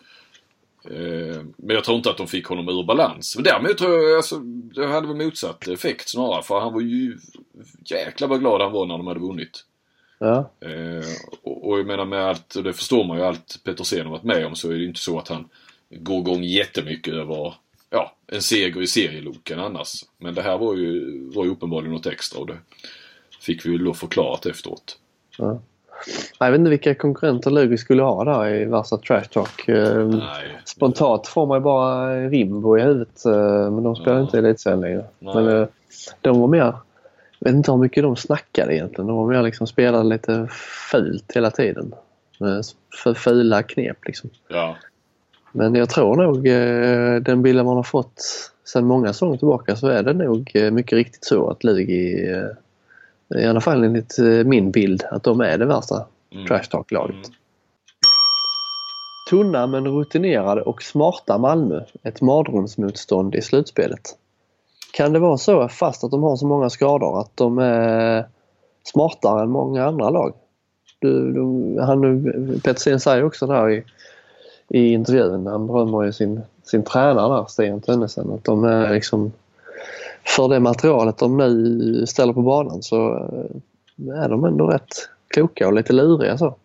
Eh, 0.85 1.43
Men 1.57 1.75
jag 1.75 1.83
tror 1.83 1.97
inte 1.97 2.09
att 2.09 2.17
de 2.17 2.27
fick 2.27 2.45
honom 2.45 2.69
ur 2.69 2.83
balans. 2.83 3.35
Men 3.35 3.43
därmed 3.43 3.77
tror 3.77 4.03
jag 4.03 4.17
alltså, 4.17 4.39
det 4.75 4.87
hade 4.87 5.07
väl 5.07 5.17
motsatt 5.17 5.67
effekt 5.67 6.09
snarare. 6.09 6.43
För 6.43 6.59
han 6.59 6.73
var 6.73 6.81
ju 6.81 7.17
jäkla 7.85 8.27
vad 8.27 8.39
glad 8.39 8.61
han 8.61 8.71
var 8.71 8.85
när 8.85 8.97
de 8.97 9.07
hade 9.07 9.19
vunnit. 9.19 9.65
Ja. 10.19 10.51
Eh, 10.59 11.05
och, 11.43 11.69
och 11.69 11.79
jag 11.79 11.87
menar 11.87 12.05
med 12.05 12.25
allt, 12.25 12.55
och 12.55 12.63
det 12.63 12.73
förstår 12.73 13.03
man 13.03 13.17
ju, 13.17 13.23
allt 13.23 13.59
Petersen 13.63 14.05
har 14.05 14.11
varit 14.11 14.23
med 14.23 14.45
om 14.45 14.55
så 14.55 14.71
är 14.71 14.77
det 14.77 14.85
inte 14.85 14.99
så 14.99 15.19
att 15.19 15.27
han 15.27 15.49
gå 15.89 16.19
igång 16.19 16.43
jättemycket 16.43 17.13
över 17.13 17.53
ja, 17.89 18.15
en 18.27 18.41
seger 18.41 18.81
i 18.81 18.87
serieloken 18.87 19.59
annars. 19.59 20.05
Men 20.17 20.35
det 20.35 20.41
här 20.41 20.57
var 20.57 20.75
ju, 20.75 21.19
var 21.29 21.45
ju 21.45 21.51
uppenbarligen 21.51 21.93
något 21.93 22.05
extra 22.05 22.39
och 22.39 22.47
det 22.47 22.57
fick 23.41 23.65
vi 23.65 23.69
ju 23.69 23.77
då 23.77 23.93
förklarat 23.93 24.45
efteråt. 24.45 24.97
Ja. 25.37 25.61
Jag 26.39 26.51
vet 26.51 26.59
inte 26.59 26.69
vilka 26.69 26.95
konkurrenter 26.95 27.51
Lugi 27.51 27.77
skulle 27.77 28.03
ha 28.03 28.23
där 28.23 28.47
i 28.55 28.65
värsta 28.65 28.97
trash 28.97 29.23
talk. 29.31 29.67
Eh, 29.67 30.07
Nej. 30.07 30.61
Spontant 30.65 31.27
får 31.27 31.45
man 31.47 31.57
ju 31.57 31.61
bara 31.63 32.15
Rimbo 32.29 32.77
i 32.77 32.81
huvudet 32.81 33.25
eh, 33.25 33.71
men 33.71 33.83
de 33.83 33.95
spelar 33.95 34.17
Ja. 34.17 34.21
inte 34.23 34.37
i 34.37 34.39
elitserien 34.39 34.81
längre. 34.81 35.05
Nej. 35.19 35.35
Men 35.35 35.47
eh, 35.61 35.67
de 36.21 36.39
var 36.39 36.47
mer... 36.47 36.73
Jag 37.39 37.49
vet 37.49 37.55
inte 37.55 37.71
hur 37.71 37.79
mycket 37.79 38.03
de 38.03 38.15
snackade 38.15 38.75
egentligen. 38.75 39.07
De 39.07 39.15
var 39.17 39.27
mer 39.27 39.43
liksom 39.43 39.67
spelade 39.67 40.03
lite 40.03 40.47
fult 40.91 41.31
hela 41.35 41.51
tiden. 41.51 41.93
Med 42.39 42.63
För 43.03 43.13
fula 43.13 43.63
knep 43.63 43.97
liksom. 44.05 44.29
Ja. 44.47 44.75
Men 45.51 45.75
jag 45.75 45.89
tror 45.89 46.15
nog 46.15 46.47
eh, 46.47 47.21
den 47.21 47.41
bilden 47.41 47.65
man 47.65 47.75
har 47.75 47.83
fått 47.83 48.23
sedan 48.65 48.85
många 48.85 49.07
säsonger 49.07 49.37
tillbaka 49.37 49.75
så 49.75 49.87
är 49.87 50.03
det 50.03 50.13
nog 50.13 50.51
eh, 50.53 50.71
mycket 50.71 50.93
riktigt 50.93 51.25
så 51.25 51.49
att 51.49 51.63
Lugi, 51.63 52.31
eh, 52.31 52.43
i 53.35 53.45
alla 53.45 53.61
fall 53.61 53.83
enligt 53.83 54.19
eh, 54.19 54.25
min 54.25 54.71
bild, 54.71 55.03
att 55.11 55.23
de 55.23 55.41
är 55.41 55.57
det 55.57 55.65
värsta 55.65 56.05
Mm. 56.31 56.47
trash 56.47 56.63
talk-laget. 56.71 57.15
Mm. 57.15 57.31
Tunna 59.29 59.67
men 59.67 59.87
rutinerade 59.87 60.61
och 60.61 60.83
smarta 60.83 61.37
Malmö. 61.37 61.81
Ett 62.03 62.21
mardrömsmotstånd 62.21 63.35
i 63.35 63.41
slutspelet. 63.41 64.17
Kan 64.93 65.13
det 65.13 65.19
vara 65.19 65.37
så, 65.37 65.67
fast 65.67 66.03
att 66.03 66.11
de 66.11 66.23
har 66.23 66.35
så 66.35 66.45
många 66.45 66.69
skador, 66.69 67.19
att 67.19 67.37
de 67.37 67.57
är 67.57 68.25
smartare 68.83 69.41
än 69.41 69.49
många 69.49 69.85
andra 69.85 70.09
lag? 70.09 70.33
Du, 70.99 71.31
du, 71.31 71.75
han, 71.81 72.59
Petersen 72.63 72.99
säger 72.99 73.23
också 73.23 73.47
där 73.47 73.69
i, 73.69 73.83
i 74.69 74.93
intervjun, 74.93 75.47
han 75.47 75.67
berömmer 75.67 76.03
ju 76.03 76.13
sin, 76.13 76.41
sin 76.63 76.83
tränare 76.83 77.35
där, 77.35 77.45
Sten 77.45 77.81
Tönnesen, 77.81 78.31
att 78.31 78.43
de 78.43 78.63
är 78.63 78.93
liksom 78.93 79.31
för 80.35 80.47
det 80.47 80.59
materialet 80.59 81.17
de 81.17 81.37
nu 81.37 82.05
ställer 82.07 82.33
på 82.33 82.41
banan 82.41 82.83
så 82.83 83.15
eh, 83.15 84.23
är 84.23 84.29
de 84.29 84.45
ändå 84.45 84.67
rätt 84.67 85.09
kloka 85.27 85.67
och 85.67 85.73
lite 85.73 85.93
luriga 85.93 86.37
så. 86.37 86.55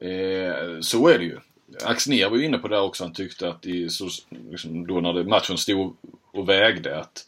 Eh, 0.00 0.80
så 0.80 1.08
är 1.08 1.18
det 1.18 1.24
ju. 1.24 1.38
Axnér 1.84 2.30
var 2.30 2.36
ju 2.36 2.44
inne 2.44 2.58
på 2.58 2.68
det 2.68 2.80
också. 2.80 3.04
Han 3.04 3.12
tyckte 3.12 3.48
att 3.48 3.66
i, 3.66 3.88
så, 3.88 4.08
liksom, 4.50 4.86
då 4.86 5.00
när 5.00 5.12
det, 5.12 5.24
matchen 5.24 5.58
stod 5.58 5.96
och 6.32 6.48
vägde 6.48 6.98
att 6.98 7.26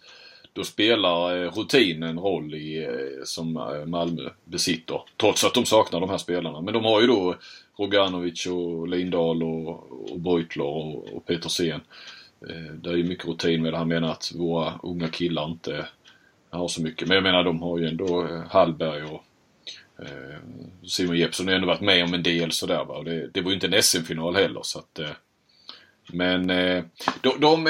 då 0.52 0.64
spelar 0.64 1.44
eh, 1.44 1.50
rutinen 1.50 2.18
roll 2.18 2.54
i, 2.54 2.84
eh, 2.84 3.24
som 3.24 3.56
eh, 3.56 3.86
Malmö 3.86 4.30
besitter. 4.44 5.00
Trots 5.16 5.44
att 5.44 5.54
de 5.54 5.64
saknar 5.64 6.00
de 6.00 6.10
här 6.10 6.18
spelarna. 6.18 6.60
Men 6.60 6.74
de 6.74 6.84
har 6.84 7.00
ju 7.00 7.06
då 7.06 7.34
Roganovic 7.78 8.46
och 8.46 8.88
Lindahl 8.88 9.42
och, 9.42 9.92
och 10.12 10.20
Beutler 10.20 10.64
och, 10.64 11.14
och 11.14 11.26
Petersen. 11.26 11.80
Eh, 12.46 12.72
det 12.72 12.90
är 12.90 12.96
ju 12.96 13.04
mycket 13.04 13.28
rutin 13.28 13.62
med 13.62 13.72
det. 13.72 13.76
Han 13.78 13.88
menar 13.88 14.12
att 14.12 14.32
våra 14.34 14.80
unga 14.82 15.08
killar 15.08 15.44
inte 15.44 15.88
har 16.50 16.68
så 16.68 16.82
mycket. 16.82 17.08
Men 17.08 17.14
jag 17.14 17.22
menar 17.22 17.44
de 17.44 17.62
har 17.62 17.78
ju 17.78 17.88
ändå 17.88 18.26
eh, 18.26 18.42
Hallberg 18.50 19.02
och 19.02 19.24
eh, 20.02 20.38
Simon 20.86 21.16
Jeppsson 21.18 21.46
har 21.46 21.52
ju 21.52 21.56
ändå 21.56 21.66
varit 21.66 21.80
med 21.80 22.04
om 22.04 22.14
en 22.14 22.22
del 22.22 22.52
sådär 22.52 22.84
va. 22.84 23.02
Det, 23.02 23.28
det 23.28 23.40
var 23.40 23.50
ju 23.50 23.54
inte 23.54 23.66
en 23.66 23.82
SM-final 23.82 24.36
heller 24.36 24.60
så 24.62 24.78
att... 24.78 25.00
Men 26.12 26.46
de, 26.46 27.40
de 27.40 27.66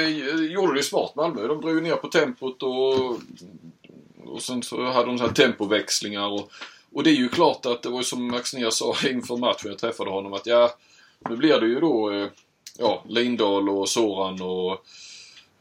gjorde 0.51 0.73
det 0.73 0.79
ju 0.79 0.83
smart 0.83 1.15
Malmö. 1.17 1.47
De 1.47 1.61
drog 1.61 1.75
ju 1.75 1.81
ner 1.81 1.97
på 1.97 2.09
tempot 2.09 2.63
och... 2.63 3.19
Och 4.25 4.43
sen 4.43 4.63
så 4.63 4.91
hade 4.91 5.07
de 5.07 5.19
så 5.19 5.27
här 5.27 5.33
tempoväxlingar 5.33 6.27
och... 6.27 6.51
Och 6.93 7.03
det 7.03 7.11
är 7.11 7.15
ju 7.15 7.29
klart 7.29 7.67
att 7.67 7.83
det 7.83 7.89
var 7.89 7.99
ju 7.99 8.05
som 8.05 8.29
Max 8.29 8.55
Ner 8.55 8.71
sa 8.71 8.95
inför 9.09 9.37
matchen 9.37 9.71
jag 9.71 9.79
träffade 9.79 10.11
honom 10.11 10.33
att 10.33 10.47
ja... 10.47 10.71
Nu 11.29 11.37
blir 11.37 11.61
det 11.61 11.67
ju 11.67 11.81
då... 11.81 12.29
Ja, 12.79 13.05
Lindahl 13.09 13.69
och 13.69 13.89
Soran 13.89 14.43
och... 14.43 14.73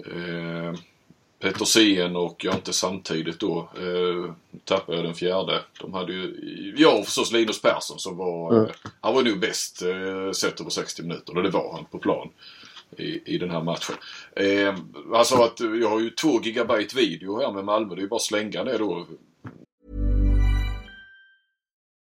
Eh, 0.06 0.74
Petersen 1.40 2.16
och 2.16 2.44
jag 2.46 2.56
inte 2.56 2.74
samtidigt 2.74 3.40
då 3.40 3.70
eh, 3.78 4.34
tappade 4.66 4.98
jag 4.98 5.06
den 5.06 5.14
fjärde. 5.16 5.62
De 5.82 5.94
hade 5.94 6.14
ju, 6.14 6.74
ja 6.78 6.98
och 7.00 7.06
förstås 7.06 7.32
Linus 7.32 7.62
Persson 7.62 8.00
som 8.00 8.18
var, 8.18 8.54
Mm. 8.54 8.66
eh, 8.66 8.72
han 9.02 9.16
var 9.16 9.24
nog 9.24 9.40
bäst 9.40 9.82
eh, 9.82 10.32
sett 10.32 10.60
över 10.62 10.70
60 10.70 11.02
minuter 11.02 11.38
och 11.38 11.44
det 11.44 11.50
var 11.50 11.74
han 11.74 11.86
på 11.86 11.98
plan 12.00 12.30
i, 12.98 13.36
i 13.36 13.38
den 13.38 13.50
här 13.52 13.62
matchen. 13.64 13.96
Eh, 14.36 14.76
sa 15.24 15.46
att 15.46 15.62
eh, 15.62 15.76
jag 15.82 15.90
har 15.90 16.00
ju 16.00 16.10
två 16.10 16.42
gigabyte 16.44 16.96
video 16.96 17.40
här 17.40 17.52
med 17.52 17.66
Malmö, 17.66 17.96
det 17.96 18.00
är 18.00 18.04
ju 18.04 18.08
bara 18.10 18.16
att 18.16 18.22
slänga 18.22 18.64
det 18.64 18.78
då. 18.78 19.06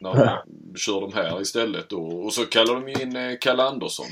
När 0.00 0.14
de 0.46 0.76
kör 0.78 1.00
de 1.00 1.12
här 1.12 1.40
istället 1.40 1.88
då. 1.88 2.02
Och 2.02 2.32
så 2.32 2.46
kallar 2.46 2.74
de 2.74 2.88
ju 2.88 2.94
in 3.02 3.16
eh, 3.16 3.38
Kalle 3.40 3.62
Andersson. 3.62 4.06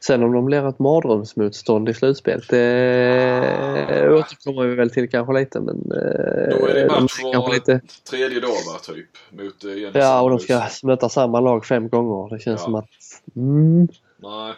Sen 0.00 0.22
om 0.22 0.32
de 0.32 0.44
blir 0.44 0.68
ett 0.68 0.78
mardrömsmotstånd 0.78 1.88
i 1.88 1.94
slutspelet, 1.94 2.48
det 2.48 4.08
återkommer 4.10 4.66
vi 4.66 4.74
väl 4.74 4.90
till 4.90 5.10
kanske 5.10 5.32
lite 5.40 5.60
men... 5.60 5.76
eh, 5.76 6.58
Då 6.58 6.66
är 6.66 6.74
det 6.74 6.86
de 6.88 7.02
match 7.02 7.18
kanske 7.20 7.38
var 7.38 7.54
lite, 7.54 7.80
tredje 8.10 8.40
dag 8.40 8.48
va, 8.48 8.78
typ. 8.94 9.08
Mot 9.30 9.64
eh, 9.64 10.00
Ja, 10.02 10.20
och 10.22 10.30
de 10.30 10.38
ska 10.38 10.62
möta 10.82 11.08
samma 11.08 11.40
lag 11.40 11.66
fem 11.66 11.88
gånger. 11.88 12.34
Det 12.36 12.42
känns 12.42 12.60
Ja. 12.60 12.64
som 12.64 12.74
att... 12.74 12.88
Mm, 13.36 13.88
Nej. 14.16 14.54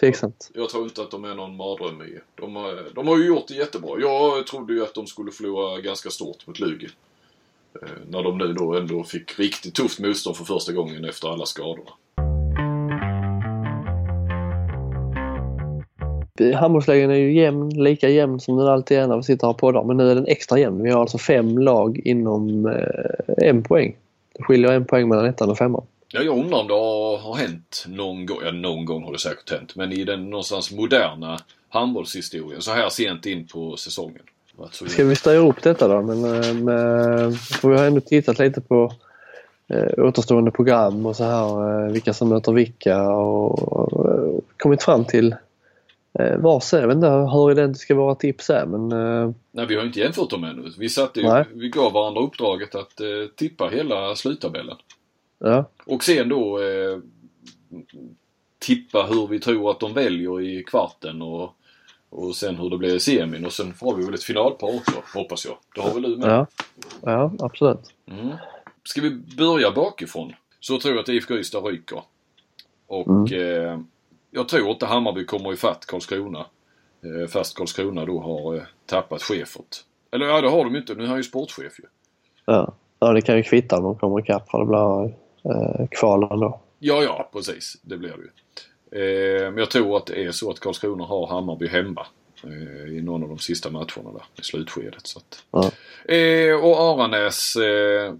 tveksamt. 0.00 0.50
Jag 0.54 0.68
tror 0.68 0.84
inte 0.84 1.02
att 1.02 1.10
de 1.10 1.24
är 1.24 1.34
någon 1.34 1.56
mardröm 1.56 2.02
i. 2.02 2.18
De 2.34 2.56
har, 2.56 2.94
de 2.94 3.08
har 3.08 3.18
ju 3.18 3.26
gjort 3.26 3.48
det 3.48 3.54
jättebra. 3.54 3.90
Jag 4.00 4.46
trodde 4.46 4.72
ju 4.74 4.82
att 4.82 4.94
de 4.94 5.06
skulle 5.06 5.30
förlora 5.30 5.80
ganska 5.80 6.10
stort 6.10 6.46
mot 6.46 6.58
Lugi. 6.58 6.88
Eh, 7.82 7.88
när 8.08 8.22
de 8.22 8.38
nu 8.38 8.52
då 8.52 8.76
ändå 8.76 9.04
fick 9.04 9.38
riktigt 9.38 9.74
tufft 9.74 10.00
motstånd 10.00 10.36
för 10.36 10.44
första 10.44 10.72
gången 10.72 11.04
efter 11.04 11.28
alla 11.28 11.46
skadorna. 11.46 11.90
Handbollsligan 16.54 17.10
är 17.10 17.14
ju 17.14 17.32
jämn, 17.32 17.68
lika 17.68 18.08
jämn 18.08 18.40
som 18.40 18.56
den 18.56 18.66
alltid 18.66 18.98
är 18.98 19.06
när 19.06 19.16
vi 19.16 19.22
sitter 19.22 19.46
här 19.46 19.52
och 19.52 19.58
poddar. 19.58 19.84
Men 19.84 19.96
nu 19.96 20.10
är 20.10 20.14
den 20.14 20.26
extra 20.26 20.58
jämn. 20.58 20.82
Vi 20.82 20.90
har 20.90 21.00
alltså 21.00 21.18
fem 21.18 21.58
lag 21.58 22.00
inom 22.04 22.66
eh, 22.66 23.48
en 23.48 23.62
poäng. 23.62 23.96
Det 24.32 24.42
skiljer 24.42 24.72
en 24.72 24.84
poäng 24.84 25.08
mellan 25.08 25.26
ettan 25.26 25.50
och 25.50 25.58
femman. 25.58 25.86
Ja, 26.08 26.22
jag 26.22 26.38
undrar 26.38 26.58
om 26.58 26.66
det 26.66 26.74
har, 26.74 27.18
har 27.18 27.34
hänt 27.34 27.84
någon 27.88 28.26
gång. 28.26 28.38
Ja, 28.44 28.52
någon 28.52 28.84
gång 28.84 29.04
har 29.04 29.12
det 29.12 29.18
säkert 29.18 29.50
hänt. 29.50 29.76
Men 29.76 29.92
i 29.92 30.04
den 30.04 30.30
någonstans 30.30 30.72
moderna 30.72 31.38
handbollshistorien 31.68 32.62
så 32.62 32.70
här 32.70 32.88
sent 32.88 33.26
in 33.26 33.46
på 33.46 33.76
säsongen. 33.76 34.22
Så- 34.70 34.86
Ska 34.86 35.04
vi 35.04 35.16
styra 35.16 35.36
upp 35.38 35.62
detta 35.62 35.88
då? 35.88 36.02
Men, 36.02 36.24
eh, 36.24 36.54
med, 36.54 37.36
för 37.38 37.68
vi 37.68 37.76
har 37.78 37.84
ändå 37.86 38.00
tittat 38.00 38.38
lite 38.38 38.60
på 38.60 38.92
eh, 39.68 40.04
återstående 40.04 40.50
program 40.50 41.06
och 41.06 41.16
så 41.16 41.24
här. 41.24 41.84
Eh, 41.86 41.92
vilka 41.92 42.14
som 42.14 42.28
möter 42.28 42.52
vilka 42.52 43.08
och, 43.10 43.72
och, 43.72 43.92
och 43.92 44.44
kommit 44.58 44.82
fram 44.82 45.04
till 45.04 45.34
eh, 46.18 46.36
varsin. 46.38 46.80
Jag 46.80 46.86
vet 46.88 46.94
inte 46.96 47.08
hur 47.08 47.50
identiska 47.50 47.94
våra 47.94 48.14
tips 48.14 48.50
är 48.50 48.66
men 48.66 48.92
eh, 48.92 49.30
Nej, 49.52 49.66
vi 49.66 49.76
har 49.76 49.84
inte 49.84 50.00
jämfört 50.00 50.30
dem 50.30 50.44
ännu. 50.44 50.72
Vi, 50.78 50.88
satte 50.88 51.20
ju, 51.20 51.44
vi 51.54 51.68
gav 51.68 51.92
varandra 51.92 52.20
uppdraget 52.22 52.74
att 52.74 53.00
eh, 53.00 53.06
tippa 53.36 53.68
hela 53.68 54.14
sluttabellen. 54.16 54.76
ja. 55.38 55.64
Och 55.86 56.04
sen 56.04 56.28
då 56.28 56.58
eh, 56.58 56.98
tippa 58.58 59.02
hur 59.02 59.26
vi 59.26 59.40
tror 59.40 59.70
att 59.70 59.80
de 59.80 59.92
väljer 59.92 60.40
i 60.40 60.62
kvarten 60.64 61.22
och, 61.22 61.50
och 62.10 62.36
sen 62.36 62.56
hur 62.56 62.70
det 62.70 62.78
blir 62.78 62.94
i 62.94 63.00
semin. 63.00 63.46
Och 63.46 63.52
sen 63.52 63.74
får 63.74 63.94
vi 63.96 64.04
väl 64.04 64.14
ett 64.14 64.22
finalpar 64.24 64.76
också, 64.76 65.02
hoppas 65.14 65.44
jag. 65.44 65.56
Det 65.74 65.80
har 65.80 65.94
väl 65.94 66.02
du 66.02 66.16
med? 66.16 66.28
Ja, 66.30 66.46
ja 67.02 67.32
absolut. 67.38 67.94
Mm. 68.10 68.36
Ska 68.84 69.00
vi 69.00 69.10
börja 69.36 69.70
bakifrån 69.70 70.32
så 70.60 70.78
tror 70.78 70.94
jag 70.94 71.02
att 71.02 71.08
IFK 71.08 71.34
Ystad 71.34 71.60
ryker. 71.66 72.02
Och 72.86 73.06
Mm. 73.30 73.70
eh, 73.72 73.78
jag 74.30 74.48
tror 74.48 74.70
inte 74.70 74.86
Hammarby 74.86 75.24
kommer 75.24 75.52
ifatt 75.52 75.86
Karlskrona. 75.86 76.46
Eh, 77.04 77.28
fast 77.28 77.56
Karlskrona 77.56 78.04
då 78.04 78.20
har 78.20 78.54
eh, 78.56 78.62
tappat 78.86 79.22
chefet. 79.22 79.84
Eller 80.10 80.26
ja, 80.26 80.40
det 80.40 80.48
har 80.48 80.64
de 80.64 80.72
ju 80.74 80.80
inte. 80.80 80.94
Nu 80.94 81.02
är 81.04 81.08
han 81.08 81.16
ju 81.16 81.22
sportchef 81.22 81.78
ju. 81.78 81.84
Ja. 82.44 82.74
ja, 82.98 83.12
det 83.12 83.20
kan 83.20 83.36
ju 83.36 83.42
kvitta 83.42 83.76
om 83.76 83.82
de 83.82 83.98
kommer 83.98 84.20
ikapp 84.20 84.50
för 84.50 84.58
det 84.58 84.66
blir 84.66 85.04
eh, 85.54 85.86
kval 85.90 86.32
ändå. 86.32 86.60
Ja, 86.78 87.02
ja, 87.02 87.28
precis. 87.32 87.76
Det 87.82 87.96
blir 87.96 88.08
det 88.10 88.16
ju. 88.22 88.30
Eh, 88.96 89.50
men 89.50 89.56
jag 89.56 89.70
tror 89.70 89.96
att 89.96 90.06
det 90.06 90.24
är 90.24 90.32
så 90.32 90.50
att 90.50 90.60
Karlskrona 90.60 91.04
har 91.04 91.26
Hammarby 91.26 91.68
hemma 91.68 92.06
eh, 92.44 92.96
i 92.96 93.02
någon 93.02 93.22
av 93.22 93.28
de 93.28 93.38
sista 93.38 93.70
matcherna 93.70 94.12
där 94.12 94.24
i 94.40 94.42
slutskedet. 94.42 95.06
Så 95.06 95.18
att. 95.18 95.44
Ja. 95.50 95.70
Eh, 96.14 96.64
och 96.64 96.80
Aranäs, 96.80 97.56
eh, 97.56 98.14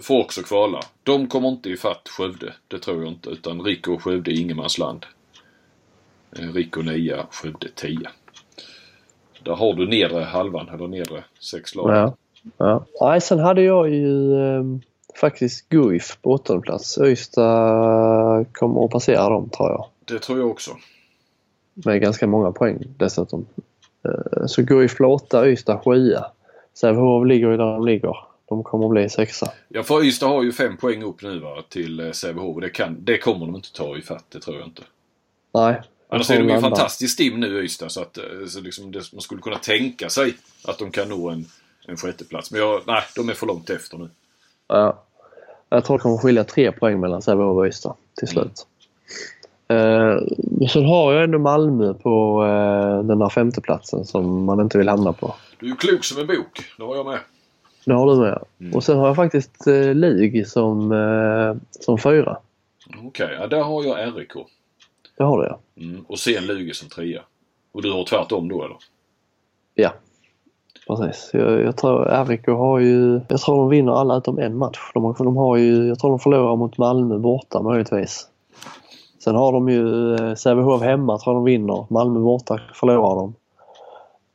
får 0.00 0.20
också 0.20 0.42
kvala. 0.42 0.80
De 1.02 1.26
kommer 1.28 1.48
inte 1.48 1.70
ifatt 1.70 2.08
Skövde. 2.08 2.54
Det 2.68 2.78
tror 2.78 3.02
jag 3.02 3.12
inte. 3.12 3.30
Utan 3.30 3.60
Rico 3.62 3.92
och 3.92 4.02
Skövde 4.02 4.30
är 4.30 4.40
ingenmansland. 4.40 5.06
Eh, 6.38 6.52
Rico 6.52 6.82
9, 6.82 7.26
Skövde 7.30 7.68
10. 7.74 7.98
Där 9.42 9.54
har 9.54 9.74
du 9.74 9.86
nedre 9.86 10.22
halvan, 10.24 10.68
eller 10.68 10.88
nedre 10.88 11.24
sex 11.40 11.74
lag. 11.74 11.96
Ja. 11.96 12.16
ja. 12.56 12.84
Nej, 13.00 13.20
sen 13.20 13.38
hade 13.38 13.62
jag 13.62 13.90
ju 13.90 14.34
eh, 14.34 14.64
faktiskt 15.20 15.68
Guif 15.68 16.18
på 16.22 16.30
åttonde 16.30 16.62
plats. 16.62 16.98
Ystad 16.98 18.46
kommer 18.52 18.84
att 18.84 18.90
passera 18.90 19.28
dem 19.28 19.48
tror 19.48 19.70
jag. 19.70 19.86
Det 20.04 20.18
tror 20.18 20.38
jag 20.38 20.50
också. 20.50 20.76
Med 21.74 22.00
ganska 22.00 22.26
många 22.26 22.52
poäng 22.52 22.78
dessutom. 22.98 23.46
Eh, 24.04 24.46
så 24.46 24.62
Guif 24.62 24.96
blir 24.96 25.08
åtta, 25.08 25.48
Ystad 25.48 25.80
sjua. 25.84 26.24
Sävehof 26.74 27.26
ligger 27.26 27.50
ju 27.50 27.56
där 27.56 27.64
de 27.64 27.86
ligger. 27.86 28.16
De 28.48 28.64
kommer 28.64 28.84
att 28.84 28.90
bli 28.90 29.08
sexa. 29.08 29.52
Ja, 29.68 29.82
för 29.82 30.04
Ystad 30.04 30.28
har 30.28 30.42
ju 30.42 30.52
fem 30.52 30.76
poäng 30.76 31.02
upp 31.02 31.22
nu 31.22 31.38
va, 31.38 31.62
till 31.68 32.00
eh, 32.00 32.10
Sävehof. 32.10 32.60
Det, 32.60 32.70
kan, 32.70 32.96
det 33.04 33.18
kommer 33.18 33.46
de 33.46 33.56
inte 33.56 33.72
ta 33.72 33.96
ifatt, 33.96 34.24
det 34.28 34.40
tror 34.40 34.56
jag 34.56 34.66
inte. 34.66 34.82
Nej. 35.54 35.80
Annars 36.08 36.30
är 36.30 36.38
de 36.38 36.48
ju 36.48 36.60
fantastiskt 36.60 37.14
stim 37.14 37.40
nu 37.40 37.64
Ystad 37.64 37.88
så 37.88 38.00
att 38.00 38.18
eh, 38.18 38.24
så 38.48 38.60
liksom 38.60 38.92
det, 38.92 39.12
man 39.12 39.20
skulle 39.20 39.40
kunna 39.40 39.58
tänka 39.58 40.08
sig 40.08 40.34
att 40.64 40.78
de 40.78 40.90
kan 40.90 41.08
nå 41.08 41.30
en, 41.30 41.46
en 41.86 41.96
sjätteplats. 41.96 42.50
Men 42.50 42.60
jag, 42.60 42.82
nej, 42.86 43.02
de 43.16 43.28
är 43.28 43.34
för 43.34 43.46
långt 43.46 43.70
efter 43.70 43.98
nu. 43.98 44.08
Ja. 44.68 45.02
Jag 45.68 45.84
tror 45.84 45.98
det 45.98 46.02
kommer 46.02 46.16
skilja 46.16 46.44
tre 46.44 46.72
poäng 46.72 47.00
mellan 47.00 47.22
Sävehof 47.22 47.56
och 47.56 47.66
Ystad 47.66 47.94
till 48.18 48.28
slut. 48.28 48.66
Mm. 49.68 50.18
Eh, 50.62 50.68
sen 50.68 50.84
har 50.84 51.12
jag 51.12 51.24
ändå 51.24 51.38
Malmö 51.38 51.94
på 51.94 52.44
eh, 52.44 53.06
den 53.06 53.18
där 53.18 53.28
femteplatsen 53.28 54.04
som 54.04 54.44
man 54.44 54.60
inte 54.60 54.78
vill 54.78 54.88
hamna 54.88 55.12
på. 55.12 55.34
Du 55.60 55.70
är 55.70 55.76
klok 55.76 56.04
som 56.04 56.20
en 56.20 56.26
bok. 56.26 56.60
Det 56.78 56.84
har 56.84 56.96
jag 56.96 57.06
med. 57.06 57.18
Det 57.84 57.92
har 57.92 58.06
du 58.06 58.20
med. 58.20 58.44
Mm. 58.60 58.74
Och 58.74 58.84
sen 58.84 58.98
har 58.98 59.06
jag 59.06 59.16
faktiskt 59.16 59.66
eh, 59.66 59.94
Lig 59.94 60.48
som, 60.48 60.92
eh, 60.92 61.56
som 61.70 61.98
fyra. 61.98 62.38
Okej, 62.88 63.06
okay, 63.06 63.34
ja, 63.34 63.46
där 63.46 63.62
har 63.62 63.84
jag 63.84 64.18
RIK. 64.18 64.32
Det 65.16 65.24
har 65.24 65.42
du 65.42 65.48
ja. 65.48 65.58
Mm. 65.76 66.04
Och 66.08 66.18
sen 66.18 66.46
Lugi 66.46 66.74
som 66.74 66.88
trea. 66.88 67.22
Och 67.72 67.82
du 67.82 67.92
har 67.92 68.04
tvärtom 68.04 68.48
då 68.48 68.64
eller? 68.64 68.76
Ja. 69.74 69.92
Precis. 70.86 71.30
Jag, 71.32 71.62
jag 71.62 71.76
tror 71.76 72.24
RIK 72.24 72.46
har 72.46 72.78
ju... 72.78 73.20
Jag 73.28 73.40
tror 73.40 73.56
de 73.56 73.68
vinner 73.68 73.92
alla 73.92 74.16
utom 74.16 74.38
en 74.38 74.56
match. 74.56 74.78
De, 74.94 75.14
de 75.18 75.36
har 75.36 75.56
ju... 75.56 75.86
Jag 75.86 75.98
tror 75.98 76.10
de 76.10 76.18
förlorar 76.18 76.56
mot 76.56 76.78
Malmö 76.78 77.18
borta 77.18 77.62
möjligtvis. 77.62 78.28
Sen 79.24 79.34
har 79.34 79.52
de 79.52 79.68
ju 79.68 80.14
eh, 80.14 80.34
Sävehof 80.34 80.82
hemma 80.82 81.18
tror 81.18 81.34
de 81.34 81.44
vinner. 81.44 81.86
Malmö 81.90 82.20
borta 82.20 82.60
förlorar 82.74 83.16
de. 83.16 83.34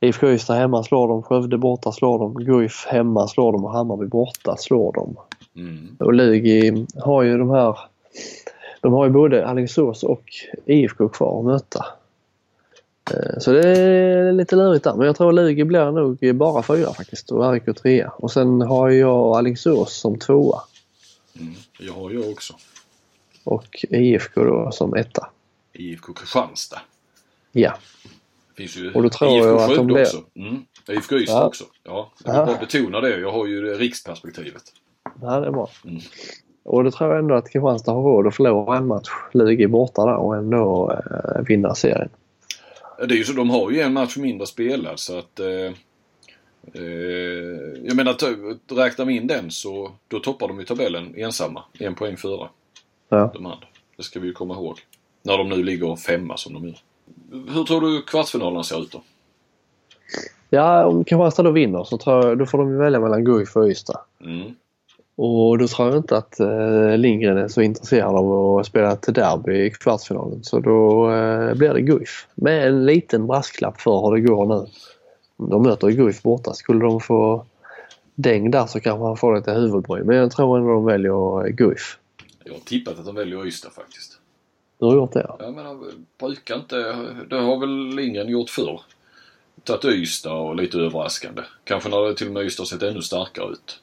IFK 0.00 0.26
Ystad 0.26 0.54
hemma 0.54 0.82
slår 0.82 1.08
de, 1.08 1.22
Skövde 1.22 1.58
borta 1.58 1.92
slår 1.92 2.18
de, 2.18 2.34
Guif 2.34 2.86
hemma 2.88 3.28
slår 3.28 3.52
de 3.52 3.64
och 3.64 3.72
Hammarby 3.72 4.06
borta 4.06 4.56
slår 4.56 4.92
de. 4.92 5.16
Mm. 5.56 5.96
Och 5.98 6.14
Lugi 6.14 6.86
har 7.04 7.22
ju 7.22 7.38
de 7.38 7.50
här 7.50 7.78
de 8.80 8.92
har 8.92 9.04
ju 9.04 9.10
både 9.10 9.46
Alingsås 9.46 10.02
och 10.02 10.24
IFK 10.66 11.08
kvar 11.08 11.38
att 11.38 11.44
möta. 11.44 11.86
Eh, 13.10 13.38
så 13.38 13.52
det 13.52 13.68
är 13.68 14.32
lite 14.32 14.56
lurigt 14.56 14.84
där. 14.84 14.94
Men 14.94 15.06
jag 15.06 15.16
tror 15.16 15.32
Lugi 15.32 15.64
blir 15.64 15.90
nog 15.92 16.36
bara 16.36 16.62
fyra 16.62 16.94
faktiskt 16.94 17.32
och 17.32 17.52
RIK 17.52 17.76
trea. 17.76 18.12
Och 18.16 18.32
sen 18.32 18.60
har 18.60 18.88
jag 18.90 19.36
Alingsås 19.36 20.00
som 20.00 20.18
tvåa. 20.18 20.62
Mm, 21.40 21.54
jag 21.78 21.92
har 21.92 22.10
jag 22.10 22.30
också. 22.30 22.54
Och 23.44 23.84
IFK 23.90 24.44
då 24.44 24.70
som 24.72 24.94
etta. 24.94 25.30
IFK 25.72 26.12
Kristianstad. 26.12 26.80
Ja. 27.52 27.74
finns 28.56 28.76
ju 28.76 28.92
och 28.92 29.02
då 29.02 29.08
tror 29.08 29.36
IFK 29.36 29.48
jag 29.48 29.62
att 29.62 29.76
de 29.76 29.86
blir... 29.86 30.00
också. 30.00 30.22
Mm. 30.34 30.64
IFK 30.88 31.16
Ystad 31.16 31.34
ja. 31.34 31.46
också. 31.46 31.64
Ja, 31.84 32.12
jag 32.24 32.32
vill 32.32 32.54
bara 32.54 32.60
betona 32.60 33.00
det. 33.00 33.20
Jag 33.20 33.32
har 33.32 33.46
ju 33.46 33.74
riksperspektivet. 33.74 34.62
Ja, 35.22 35.40
det 35.40 35.46
är 35.46 35.50
bra. 35.50 35.70
Mm. 35.84 36.00
Och 36.62 36.84
då 36.84 36.90
tror 36.90 37.10
jag 37.10 37.18
ändå 37.18 37.34
att 37.34 37.50
Kristianstad 37.50 37.92
har 37.92 38.02
råd 38.02 38.26
att 38.26 38.34
förlora 38.34 38.76
en 38.76 38.86
match. 38.86 39.08
Lugi 39.32 39.66
borta 39.66 40.06
där 40.06 40.16
och 40.16 40.36
ändå 40.36 40.92
eh, 40.92 41.42
vinna 41.42 41.74
serien. 41.74 42.10
Det 43.08 43.14
är 43.14 43.18
ju 43.18 43.24
så, 43.24 43.32
de 43.32 43.50
har 43.50 43.70
ju 43.70 43.80
en 43.80 43.92
match 43.92 44.16
mindre 44.16 44.46
spelad 44.46 45.00
så 45.00 45.18
att... 45.18 45.40
Eh, 45.40 45.72
eh, 46.74 46.82
jag 47.84 47.96
menar, 47.96 48.16
räknar 48.74 49.04
vi 49.04 49.16
in 49.16 49.26
den 49.26 49.50
så 49.50 49.92
då 50.08 50.18
toppar 50.20 50.48
de 50.48 50.58
ju 50.58 50.64
tabellen 50.64 51.14
ensamma. 51.16 51.64
En 51.78 51.94
poäng 51.94 52.16
före 52.16 52.48
ja. 53.08 53.30
de 53.34 53.46
andra. 53.46 53.66
Det 53.96 54.02
ska 54.02 54.20
vi 54.20 54.26
ju 54.26 54.32
komma 54.32 54.54
ihåg. 54.54 54.78
När 55.22 55.38
de 55.38 55.48
nu 55.48 55.62
ligger 55.62 55.96
femma 55.96 56.36
som 56.36 56.54
de 56.54 56.68
gör. 56.68 56.78
Hur 57.54 57.64
tror 57.64 57.80
du 57.80 58.02
kvartsfinalen 58.02 58.64
ser 58.64 58.82
ut 58.82 58.92
då? 58.92 59.02
Ja, 60.50 60.86
om 60.86 61.04
Kristianstad 61.04 61.42
då 61.42 61.50
vinner 61.50 61.84
så 61.84 61.98
tror 61.98 62.26
jag, 62.26 62.38
då 62.38 62.46
får 62.46 62.58
de 62.58 62.76
välja 62.76 63.00
mellan 63.00 63.24
Guif 63.24 63.56
och 63.56 63.68
Ystad. 63.68 64.00
Mm. 64.20 64.54
Och 65.22 65.58
då 65.58 65.68
tror 65.68 65.88
jag 65.88 65.96
inte 65.96 66.16
att 66.16 66.40
eh, 66.40 66.96
Lindgren 66.98 67.38
är 67.38 67.48
så 67.48 67.62
intresserad 67.62 68.14
av 68.14 68.58
att 68.58 68.66
spela 68.66 68.92
ett 68.92 69.14
derby 69.14 69.66
i 69.66 69.70
kvartsfinalen. 69.70 70.44
Så 70.44 70.60
då 70.60 71.10
eh, 71.12 71.54
blir 71.54 71.74
det 71.74 71.80
Guif. 71.80 72.26
Med 72.34 72.68
en 72.68 72.86
liten 72.86 73.26
brasklapp 73.26 73.80
för 73.80 74.00
hur 74.00 74.16
det 74.16 74.20
går 74.20 74.46
nu. 74.46 74.66
De 75.36 75.62
möter 75.62 75.88
Guif 75.88 76.22
borta. 76.22 76.54
Skulle 76.54 76.84
de 76.84 77.00
få 77.00 77.46
däng 78.14 78.50
där 78.50 78.66
så 78.66 78.80
kanske 78.80 79.06
han 79.06 79.16
får 79.16 79.36
lite 79.36 79.52
huvudbry. 79.52 80.02
Men 80.02 80.16
jag 80.16 80.30
tror 80.30 80.58
ändå 80.58 80.72
de 80.72 80.84
väljer 80.84 81.48
Guif. 81.48 81.98
Jag 82.44 82.52
har 82.52 82.60
tippat 82.60 82.98
att 82.98 83.06
de 83.06 83.14
väljer 83.14 83.46
Ystad 83.46 83.70
faktiskt. 83.70 84.18
Du 84.78 84.86
har 84.86 84.94
gjort 84.94 85.12
det 85.12 85.26
ja. 85.28 85.50
Men 85.50 85.94
brukar 86.18 86.54
inte... 86.56 86.76
Det 87.30 87.36
har 87.36 87.60
väl 87.60 87.96
Lindgren 87.96 88.28
gjort 88.28 88.50
förr. 88.50 88.80
Tagit 89.64 89.84
Ystad 89.84 90.32
och 90.32 90.56
lite 90.56 90.78
överraskande. 90.78 91.42
Kanske 91.64 91.88
när 91.88 92.08
det 92.08 92.14
till 92.14 92.26
och 92.26 92.32
med 92.32 92.44
Ystad 92.44 92.64
sett 92.64 92.82
ännu 92.82 93.02
starkare 93.02 93.52
ut. 93.52 93.82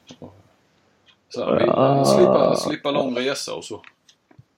Så 1.28 1.44
här, 1.44 1.60
ja. 1.66 2.04
slippa, 2.04 2.56
slippa 2.56 2.90
lång 2.90 3.16
resa 3.16 3.54
och 3.54 3.64
så. 3.64 3.82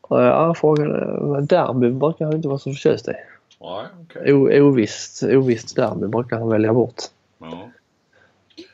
Ja, 0.08 0.54
frågan 0.54 0.90
är... 0.90 1.40
Derby 1.40 1.90
brukar 1.90 2.24
han 2.24 2.34
inte 2.34 2.48
vara 2.48 2.58
så 2.58 2.70
förtjust 2.70 3.08
i. 3.08 3.12
Nej. 3.60 3.86
Okay. 4.02 4.60
Ovisst, 4.60 5.22
ovisst 5.22 5.76
derby 5.76 6.06
brukar 6.06 6.38
han 6.38 6.48
välja 6.48 6.72
bort. 6.72 7.02
Ja. 7.38 7.70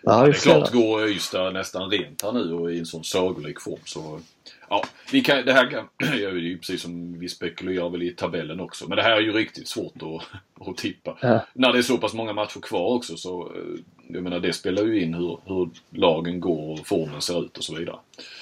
Ja, 0.02 0.22
det 0.22 0.28
är 0.28 0.32
klart 0.32 0.72
går 0.72 1.08
Ystad 1.08 1.50
nästan 1.50 1.90
rent 1.90 2.22
här 2.22 2.32
nu 2.32 2.54
och 2.54 2.72
i 2.72 2.78
en 2.78 2.86
sån 2.86 3.04
sagolik 3.04 3.60
form 3.60 3.80
så... 3.84 4.20
Ja, 4.68 4.84
vi 5.12 5.20
kan, 5.20 5.44
det 5.44 5.52
här 5.52 5.70
kan, 5.70 5.88
är 6.12 6.36
ju 6.36 6.58
precis 6.58 6.82
som 6.82 7.18
vi 7.18 7.28
spekulerar 7.28 7.90
väl 7.90 8.02
i 8.02 8.10
tabellen 8.10 8.60
också. 8.60 8.88
Men 8.88 8.96
det 8.96 9.02
här 9.02 9.16
är 9.16 9.20
ju 9.20 9.32
riktigt 9.32 9.68
svårt 9.68 9.94
att, 10.02 10.40
att 10.68 10.76
tippa. 10.76 11.18
Ja. 11.20 11.40
När 11.52 11.72
det 11.72 11.78
är 11.78 11.82
så 11.82 11.98
pass 11.98 12.14
många 12.14 12.32
matcher 12.32 12.60
kvar 12.60 12.94
också 12.94 13.16
så 13.16 13.42
eh, 13.42 13.80
jag 14.08 14.22
menar 14.22 14.40
det 14.40 14.52
spelar 14.52 14.82
ju 14.82 15.02
in 15.02 15.14
hur, 15.14 15.38
hur 15.44 15.68
lagen 15.90 16.40
går 16.40 16.72
och 16.72 16.86
formen 16.86 17.20
ser 17.20 17.44
ut 17.44 17.58
och 17.58 17.64
så 17.64 17.74
vidare. 17.74 17.96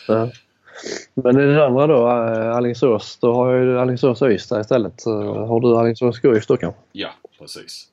Ja. 0.08 0.30
Men 1.14 1.40
i 1.40 1.46
det 1.46 1.66
andra 1.66 1.86
då, 1.86 2.08
eh, 2.08 2.56
Alingsås, 2.56 3.18
då 3.20 3.34
har 3.34 3.54
jag 3.54 3.64
ju 3.64 3.78
Alingsås 3.78 4.22
och 4.22 4.30
Ystad 4.30 4.60
istället. 4.60 5.02
Ja. 5.04 5.46
Har 5.46 5.60
du 5.60 5.76
Alingsås 5.76 6.20
Guif 6.20 6.46
då 6.46 6.56
kanske? 6.56 6.80
Ja, 6.92 7.10
precis. 7.38 7.88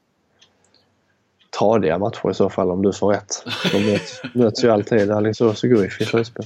Tradiga 1.60 1.98
matcher 1.98 2.32
i 2.32 2.34
så 2.34 2.50
fall 2.50 2.72
om 2.72 2.82
du 2.82 2.94
får 2.94 3.14
rätt. 3.14 3.46
De 3.72 3.92
möts, 3.92 4.22
möts 4.34 4.64
ju 4.64 4.70
alltid 4.70 5.12
Alingsås 5.12 5.64
och 5.64 5.70
Guif 5.70 6.02
i 6.02 6.06
slutspel. 6.06 6.46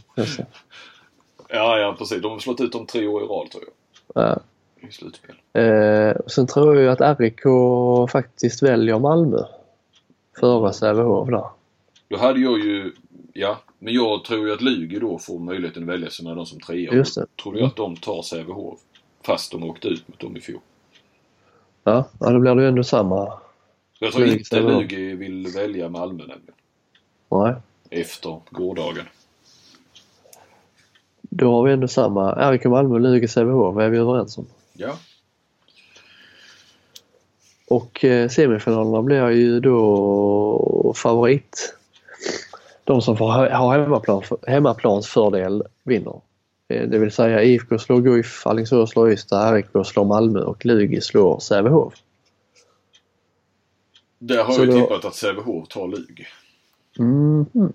Ja, 1.55 1.79
ja 1.79 1.95
precis. 1.97 2.21
De 2.21 2.31
har 2.31 2.39
slått 2.39 2.61
ut 2.61 2.71
dem 2.71 2.85
tre 2.85 3.07
år 3.07 3.23
i 3.23 3.25
rad 3.25 3.51
tror 3.51 3.63
jag. 3.63 4.23
Ja. 4.23 4.39
I 4.87 4.91
slutspel. 4.91 5.35
Eh, 5.53 6.15
sen 6.27 6.47
tror 6.47 6.77
jag 6.77 7.01
att 7.01 7.19
RIK 7.19 7.41
faktiskt 8.11 8.63
väljer 8.63 8.99
Malmö 8.99 9.39
före 10.39 10.73
Sävehof 10.73 11.29
där. 11.29 11.43
Då 12.07 12.17
hade 12.17 12.39
jag 12.39 12.59
ju, 12.59 12.93
ja, 13.33 13.57
men 13.79 13.93
jag 13.93 14.23
tror 14.23 14.47
ju 14.47 14.53
att 14.53 14.61
Lugi 14.61 14.99
då 14.99 15.19
får 15.19 15.39
möjligheten 15.39 15.83
att 15.83 15.89
välja 15.89 16.09
sina 16.09 16.35
de 16.35 16.45
som 16.45 16.59
trea. 16.59 16.93
Just 16.93 17.15
det. 17.15 17.25
Tror 17.43 17.53
du 17.53 17.63
att 17.63 17.75
de 17.75 17.95
tar 17.95 18.21
Sävehof? 18.21 18.79
Fast 19.23 19.51
de 19.51 19.63
åkte 19.63 19.87
ut 19.87 20.07
mot 20.07 20.19
dem 20.19 20.37
i 20.37 20.41
fjol. 20.41 20.59
Ja, 21.83 22.05
ja 22.19 22.29
då 22.29 22.39
blir 22.39 22.55
det 22.55 22.61
ju 22.61 22.67
ändå 22.67 22.83
samma. 22.83 23.33
Jag 23.99 24.11
tror 24.11 24.27
inte 24.27 24.59
Lugi 24.59 25.13
vill 25.13 25.47
välja 25.47 25.89
Malmö 25.89 26.23
nämligen. 26.23 26.53
Nej. 27.29 27.53
Efter 27.89 28.41
gårdagen. 28.49 29.05
Då 31.37 31.51
har 31.51 31.63
vi 31.63 31.71
ändå 31.71 31.87
samma. 31.87 32.51
RIK 32.51 32.65
Malmö, 32.65 32.99
Lugi, 32.99 33.27
Sävehof. 33.27 33.77
Är 33.77 33.89
vi 33.89 33.97
överens 33.97 34.37
om? 34.37 34.45
Ja. 34.73 34.97
Och 37.67 38.05
eh, 38.05 38.29
semifinalerna 38.29 39.01
blir 39.01 39.29
ju 39.29 39.59
då 39.59 40.93
favorit. 40.95 41.75
De 42.83 43.01
som 43.01 43.17
får 43.17 43.31
ha 43.31 43.71
hemmaplan, 43.71 44.23
hemmaplansfördel 44.47 45.63
vinner. 45.83 46.21
Eh, 46.67 46.87
det 46.87 46.99
vill 46.99 47.11
säga 47.11 47.43
IFK 47.43 47.79
slår 47.79 48.01
Guif, 48.01 48.47
Alingsås 48.47 48.89
slår 48.89 49.11
Ystad, 49.11 49.53
RIK 49.53 49.65
slår 49.85 50.05
Malmö 50.05 50.39
och 50.39 50.65
Lugi 50.65 51.01
slår 51.01 51.39
Sävehof. 51.39 51.93
Där 54.19 54.43
har 54.43 54.53
Så 54.53 54.61
vi 54.61 54.67
då... 54.67 54.73
tippat 54.73 55.05
att 55.05 55.15
Sävehof 55.15 55.67
tar 55.67 55.87
Lugi. 55.87 56.27
Mm. 56.99 57.45
Mm. 57.55 57.73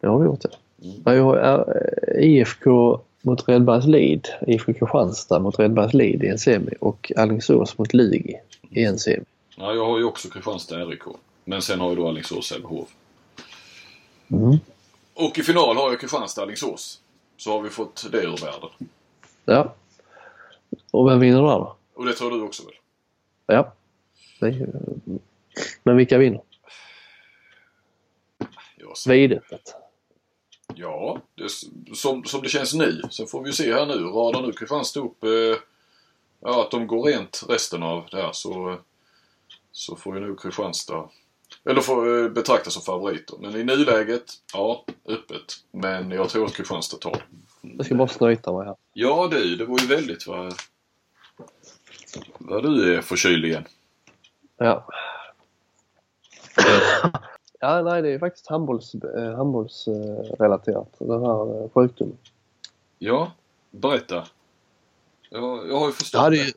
Det 0.00 0.06
har 0.06 0.18
du 0.18 0.24
gjort 0.24 0.40
ja. 0.42 0.50
Mm. 0.82 1.16
Jag 1.16 1.24
har 1.24 1.78
IFK 2.18 3.00
mot 3.22 3.48
Redbergslid, 3.48 4.28
IFK 4.46 4.72
Kristianstad 4.72 5.38
mot 5.38 5.58
Redbergslid 5.58 6.24
i 6.24 6.26
en 6.26 6.38
semi 6.38 6.72
och 6.80 7.12
Alingsås 7.16 7.78
mot 7.78 7.94
Lugi 7.94 8.40
i 8.70 8.84
en 8.84 8.98
semi. 8.98 9.24
Ja, 9.56 9.74
jag 9.74 9.86
har 9.86 9.98
ju 9.98 10.04
också 10.04 10.28
Kristianstad 10.28 10.84
RIK. 10.84 11.02
Men 11.44 11.62
sen 11.62 11.80
har 11.80 11.88
jag 11.88 11.96
då 11.96 12.08
Alingsås 12.08 12.46
Sävehof. 12.46 12.88
Mm. 14.30 14.58
Och 15.14 15.38
i 15.38 15.42
final 15.42 15.76
har 15.76 15.90
jag 15.90 16.00
Kristianstad-Alingsås. 16.00 17.00
Så 17.36 17.50
har 17.52 17.62
vi 17.62 17.70
fått 17.70 18.06
det 18.12 18.18
ur 18.18 18.36
världen. 18.36 18.70
Ja. 19.44 19.74
Och 20.90 21.08
vem 21.08 21.20
vinner 21.20 21.42
där 21.42 21.48
då? 21.48 21.76
Och 21.94 22.04
det 22.04 22.12
tror 22.12 22.30
du 22.30 22.42
också 22.42 22.62
väl? 22.64 22.74
Ja. 23.46 23.72
Men 25.82 25.96
vilka 25.96 26.18
vinner? 26.18 26.40
Vidöppet. 29.08 29.74
Ja, 30.76 31.20
det, 31.34 31.48
som, 31.96 32.24
som 32.24 32.42
det 32.42 32.48
känns 32.48 32.74
nu. 32.74 33.02
Sen 33.10 33.26
får 33.26 33.42
vi 33.42 33.52
se 33.52 33.72
här 33.72 33.86
nu. 33.86 33.94
Radar 33.94 34.42
nu 34.42 34.52
Kristianstad 34.52 35.00
upp 35.00 35.24
eh, 35.24 35.30
ja, 36.40 36.62
att 36.62 36.70
de 36.70 36.86
går 36.86 37.02
rent 37.02 37.44
resten 37.48 37.82
av 37.82 38.06
det 38.10 38.22
här 38.22 38.32
så, 38.32 38.78
så 39.72 39.96
får 39.96 40.14
ju 40.14 40.20
nu 40.26 40.36
Kristianstad 40.36 41.08
eller 41.64 41.80
får 41.80 42.24
eh, 42.24 42.28
betraktas 42.28 42.74
som 42.74 42.82
favoriter. 42.82 43.36
Men 43.40 43.56
i 43.56 43.64
nuläget, 43.64 44.32
ja, 44.52 44.84
öppet. 45.08 45.54
Men 45.70 46.10
jag 46.10 46.28
tror 46.28 46.46
att 46.46 46.54
Kristianstad 46.54 46.96
tar 46.96 47.10
det. 47.10 47.22
Jag 47.76 47.86
ska 47.86 47.94
bara 47.94 48.08
snyta 48.08 48.52
mig 48.52 48.66
här. 48.66 48.76
Ja 48.92 49.28
du, 49.30 49.56
det 49.56 49.64
var 49.64 49.78
ju 49.78 49.86
väldigt 49.86 50.26
vad, 50.26 50.54
vad 52.38 52.62
du 52.62 52.96
är 52.96 53.02
förkyld 53.02 53.44
igen. 53.44 53.64
Ja. 54.56 54.88
Ja, 57.62 57.82
nej 57.82 58.02
det 58.02 58.12
är 58.12 58.18
faktiskt 58.18 58.46
handbolls, 58.46 58.94
eh, 58.94 59.36
handbollsrelaterat, 59.36 60.94
den 60.98 61.22
här 61.22 61.62
eh, 61.62 61.68
sjukdomen. 61.74 62.16
Ja, 62.98 63.32
berätta. 63.70 64.24
Jag, 65.30 65.68
jag 65.68 65.78
har 65.78 65.86
ju 65.86 65.92
förstått 65.92 66.18
Jag 66.18 66.20
hade 66.20 66.36
det. 66.36 66.52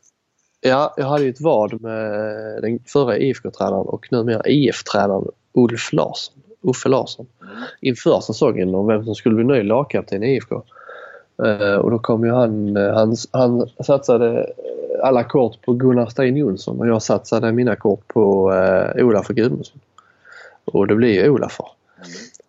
ja, 0.61 0.93
jag 0.97 1.05
hade 1.05 1.23
ju 1.23 1.29
ett 1.29 1.41
vad 1.41 1.81
med 1.81 2.11
den 2.61 2.79
förra 2.87 3.17
IFK-tränaren 3.17 3.87
och 3.87 4.11
numera 4.11 4.41
IF-tränaren 4.45 5.27
Ulf 5.53 5.93
Larsson, 5.93 6.35
Uffe 6.61 6.89
Larsson 6.89 7.27
inför 7.81 8.19
säsongen 8.19 8.75
om 8.75 8.87
vem 8.87 9.05
som 9.05 9.15
skulle 9.15 9.35
bli 9.35 9.43
ny 9.43 9.63
lagkapten 9.63 10.23
i 10.23 10.35
IFK. 10.35 10.63
Eh, 11.43 11.75
och 11.75 11.91
då 11.91 11.99
kom 11.99 12.25
ju 12.25 12.31
han, 12.31 12.77
eh, 12.77 12.93
han, 12.93 13.15
han 13.31 13.69
satsade 13.83 14.53
alla 15.03 15.23
kort 15.23 15.61
på 15.61 15.73
Gunnar 15.73 16.05
Stein 16.05 16.37
Jonsson 16.37 16.79
och 16.79 16.87
jag 16.87 17.01
satsade 17.01 17.51
mina 17.51 17.75
kort 17.75 18.07
på 18.07 18.53
Olaf 18.95 19.27
Gudmundsson. 19.27 19.79
Och 20.65 20.87
det 20.87 20.95
blev 20.95 21.11
ju 21.11 21.29
Olaf. 21.29 21.59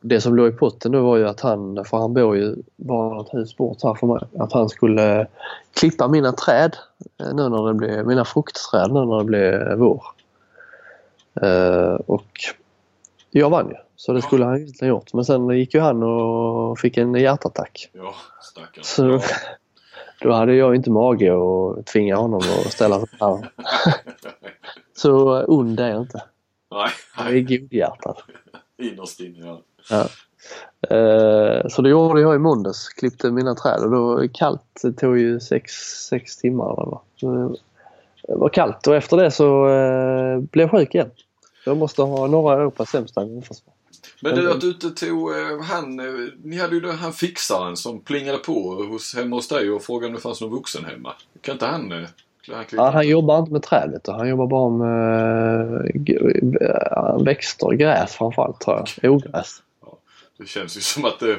Det 0.00 0.20
som 0.20 0.36
låg 0.36 0.48
i 0.48 0.52
potten 0.52 0.92
då 0.92 1.02
var 1.02 1.16
ju 1.16 1.28
att 1.28 1.40
han, 1.40 1.84
för 1.84 1.96
han 1.96 2.14
bor 2.14 2.36
ju 2.36 2.56
bara 2.76 3.20
ett 3.20 3.34
hus 3.34 3.56
bort 3.56 3.82
här 3.82 3.94
för 3.94 4.06
mig, 4.06 4.20
att 4.38 4.52
han 4.52 4.68
skulle 4.68 5.26
klippa 5.74 6.08
mina 6.08 6.32
träd 6.32 6.76
eh, 7.20 7.34
nu 7.34 7.48
när 7.48 7.66
det 7.68 7.74
blev, 7.74 8.06
mina 8.06 8.24
fruktträd 8.24 8.92
nu 8.92 9.04
när 9.04 9.18
det 9.18 9.24
blev 9.24 9.78
vår. 9.78 10.04
Eh, 11.42 11.94
och 11.94 12.28
jag 13.30 13.50
vann 13.50 13.68
ju, 13.68 13.76
så 13.96 14.12
det 14.12 14.22
skulle 14.22 14.44
han 14.44 14.56
egentligen 14.56 14.94
gjort. 14.94 15.12
Men 15.14 15.24
sen 15.24 15.50
gick 15.50 15.74
ju 15.74 15.80
han 15.80 16.02
och 16.02 16.78
fick 16.78 16.96
en 16.96 17.14
hjärtattack. 17.14 17.90
Ja, 17.92 18.14
stackarn. 18.40 18.84
Så 18.84 19.06
Ja. 19.06 19.20
då 20.20 20.32
hade 20.32 20.54
jag 20.54 20.74
inte 20.74 20.90
mage 20.90 21.32
att 21.32 21.86
tvinga 21.86 22.16
honom 22.16 22.40
att 22.66 22.72
ställa 22.72 22.98
sig 22.98 23.08
här. 23.20 23.50
Så 24.96 25.44
ond 25.44 25.80
är 25.80 25.88
jag 25.88 26.00
inte. 26.00 26.22
Nej, 26.76 26.90
Jag 27.16 27.36
är 27.36 27.40
godhjärtad. 27.58 28.16
innerst 28.82 29.20
inne 29.20 29.38
ja. 29.46 29.62
Ja. 29.90 30.08
Eh, 30.96 31.68
Så 31.68 31.82
det 31.82 31.88
gjorde 31.90 32.20
jag 32.20 32.34
i 32.34 32.38
måndags. 32.38 32.88
Klippte 32.88 33.30
mina 33.30 33.54
träd 33.54 33.80
och 33.80 33.90
då 33.90 34.28
kallt. 34.34 34.80
Det 34.82 34.92
tog 34.92 35.18
ju 35.18 35.40
sex, 35.40 35.72
sex 36.08 36.36
timmar 36.36 36.64
eller 36.64 36.90
vad. 36.90 37.00
Det 38.28 38.34
var 38.34 38.48
kallt 38.48 38.86
och 38.86 38.94
efter 38.96 39.16
det 39.16 39.30
så 39.30 39.68
eh, 39.68 40.38
blev 40.40 40.62
jag 40.64 40.70
sjuk 40.70 40.94
igen. 40.94 41.10
Jag 41.64 41.76
måste 41.76 42.02
ha 42.02 42.26
norra 42.26 42.54
Europas 42.54 42.90
sämsta 42.90 43.22
immunförsvar. 43.22 43.74
Men 44.20 44.34
du 44.34 44.50
att 44.52 44.60
du 44.60 44.68
inte 44.68 44.90
tog 44.90 45.30
eh, 45.32 45.60
han, 45.62 45.96
ni 46.42 46.58
hade 46.58 46.74
ju 46.74 46.80
då 46.80 46.90
han 46.92 47.12
fixaren 47.12 47.76
som 47.76 48.00
plingade 48.00 48.38
på 48.38 48.84
hos, 48.90 49.14
hemma 49.14 49.36
hos 49.36 49.48
dig 49.48 49.70
och 49.70 49.82
frågade 49.82 50.06
om 50.08 50.14
det 50.14 50.20
fanns 50.20 50.40
någon 50.40 50.50
vuxen 50.50 50.84
hemma. 50.84 51.12
Kan 51.40 51.52
inte 51.52 51.66
han? 51.66 52.06
Ja, 52.72 52.90
han 52.90 53.09
jobbar 53.09 53.38
inte 53.38 53.53
med 53.53 53.62
träd 53.62 53.90
vet 53.90 54.05
du. 54.05 54.12
Han 54.12 54.28
jobbar 54.28 54.47
bara 54.47 54.70
med 54.70 55.74
eh, 56.09 56.68
eh, 56.68 57.22
växter, 57.24 57.70
gräs 57.70 58.12
framförallt 58.14 58.61
tror 58.61 58.84
jag. 59.03 59.12
Ogräs. 59.12 59.62
Det 60.38 60.47
känns 60.49 60.76
ju 60.76 60.80
som 60.80 61.05
att 61.05 61.20
det, 61.20 61.36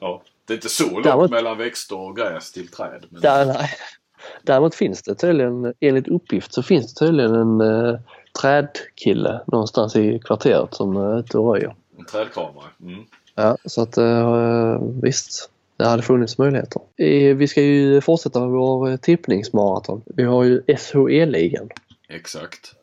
ja, 0.00 0.22
det 0.46 0.52
är 0.52 0.56
inte 0.56 0.68
så 0.68 0.90
långt 0.90 1.04
Däremot- 1.04 1.30
mellan 1.30 1.58
växter 1.58 1.98
och 1.98 2.16
gräs 2.16 2.52
till 2.52 2.68
träd. 2.68 3.04
Men, 3.10 3.20
Där, 3.20 3.46
nej. 3.46 3.70
Däremot 4.42 4.74
finns 4.74 5.02
det 5.02 5.14
tydligen, 5.14 5.74
enligt 5.80 6.08
uppgift 6.08 6.52
så 6.54 6.62
finns 6.62 6.94
det 6.94 7.06
tydligen 7.06 7.34
en 7.34 7.60
eh, 7.60 7.98
trädkille 8.40 9.40
någonstans 9.46 9.96
i 9.96 10.18
kvarteret 10.18 10.74
som 10.74 10.96
är 10.96 11.18
ute 11.18 11.38
och 11.38 11.52
röjer. 11.54 11.74
En 11.98 12.04
trädkramare. 12.04 12.64
Mm. 12.82 13.04
Ja, 13.34 13.56
så 13.64 13.82
att 13.82 13.96
eh, 13.96 14.78
visst, 15.02 15.50
det 15.76 15.84
hade 15.84 16.02
funnits 16.02 16.38
möjligheter. 16.38 16.82
Eh, 16.96 17.36
Vi 17.36 17.48
ska 17.48 17.62
ju 17.62 18.00
fortsätta 18.00 18.40
med 18.40 18.48
vår 18.50 18.90
eh, 18.90 18.96
tippningsmaraton. 18.96 20.02
Vi 20.06 20.22
har 20.22 20.44
ju 20.44 20.62
SHE-ligan 20.66 21.68
Exakt. 22.08 22.74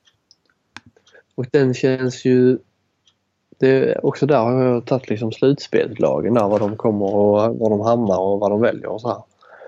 och 1.35 1.45
den 1.51 1.73
känns 1.73 2.25
ju... 2.25 2.57
Det, 3.59 3.99
också 4.03 4.25
där 4.25 4.39
har 4.39 4.63
jag 4.63 4.85
tagit 4.85 5.09
liksom 5.09 5.31
slutspelslagen 5.31 6.33
där, 6.33 6.47
var 6.47 6.59
de 6.59 6.77
kommer 6.77 7.15
och 7.15 7.57
var 7.57 7.69
de 7.69 7.81
hamnar 7.81 8.19
och 8.19 8.39
vad 8.39 8.51
de 8.51 8.61
väljer 8.61 8.85
och 8.85 9.01
så 9.01 9.07
här. 9.07 9.23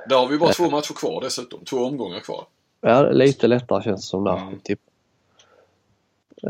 Där 0.10 0.16
har 0.16 0.28
vi 0.28 0.38
bara 0.38 0.52
två 0.52 0.70
matcher 0.70 0.94
kvar 0.94 1.22
dessutom. 1.22 1.66
Två 1.66 1.78
omgångar 1.78 2.20
kvar. 2.20 2.46
Ja, 2.82 3.10
lite 3.12 3.48
lättare 3.48 3.84
känns 3.84 4.02
det 4.02 4.08
som 4.08 4.24
där. 4.24 4.38
Mm. 4.38 4.60
Typ. 4.64 4.80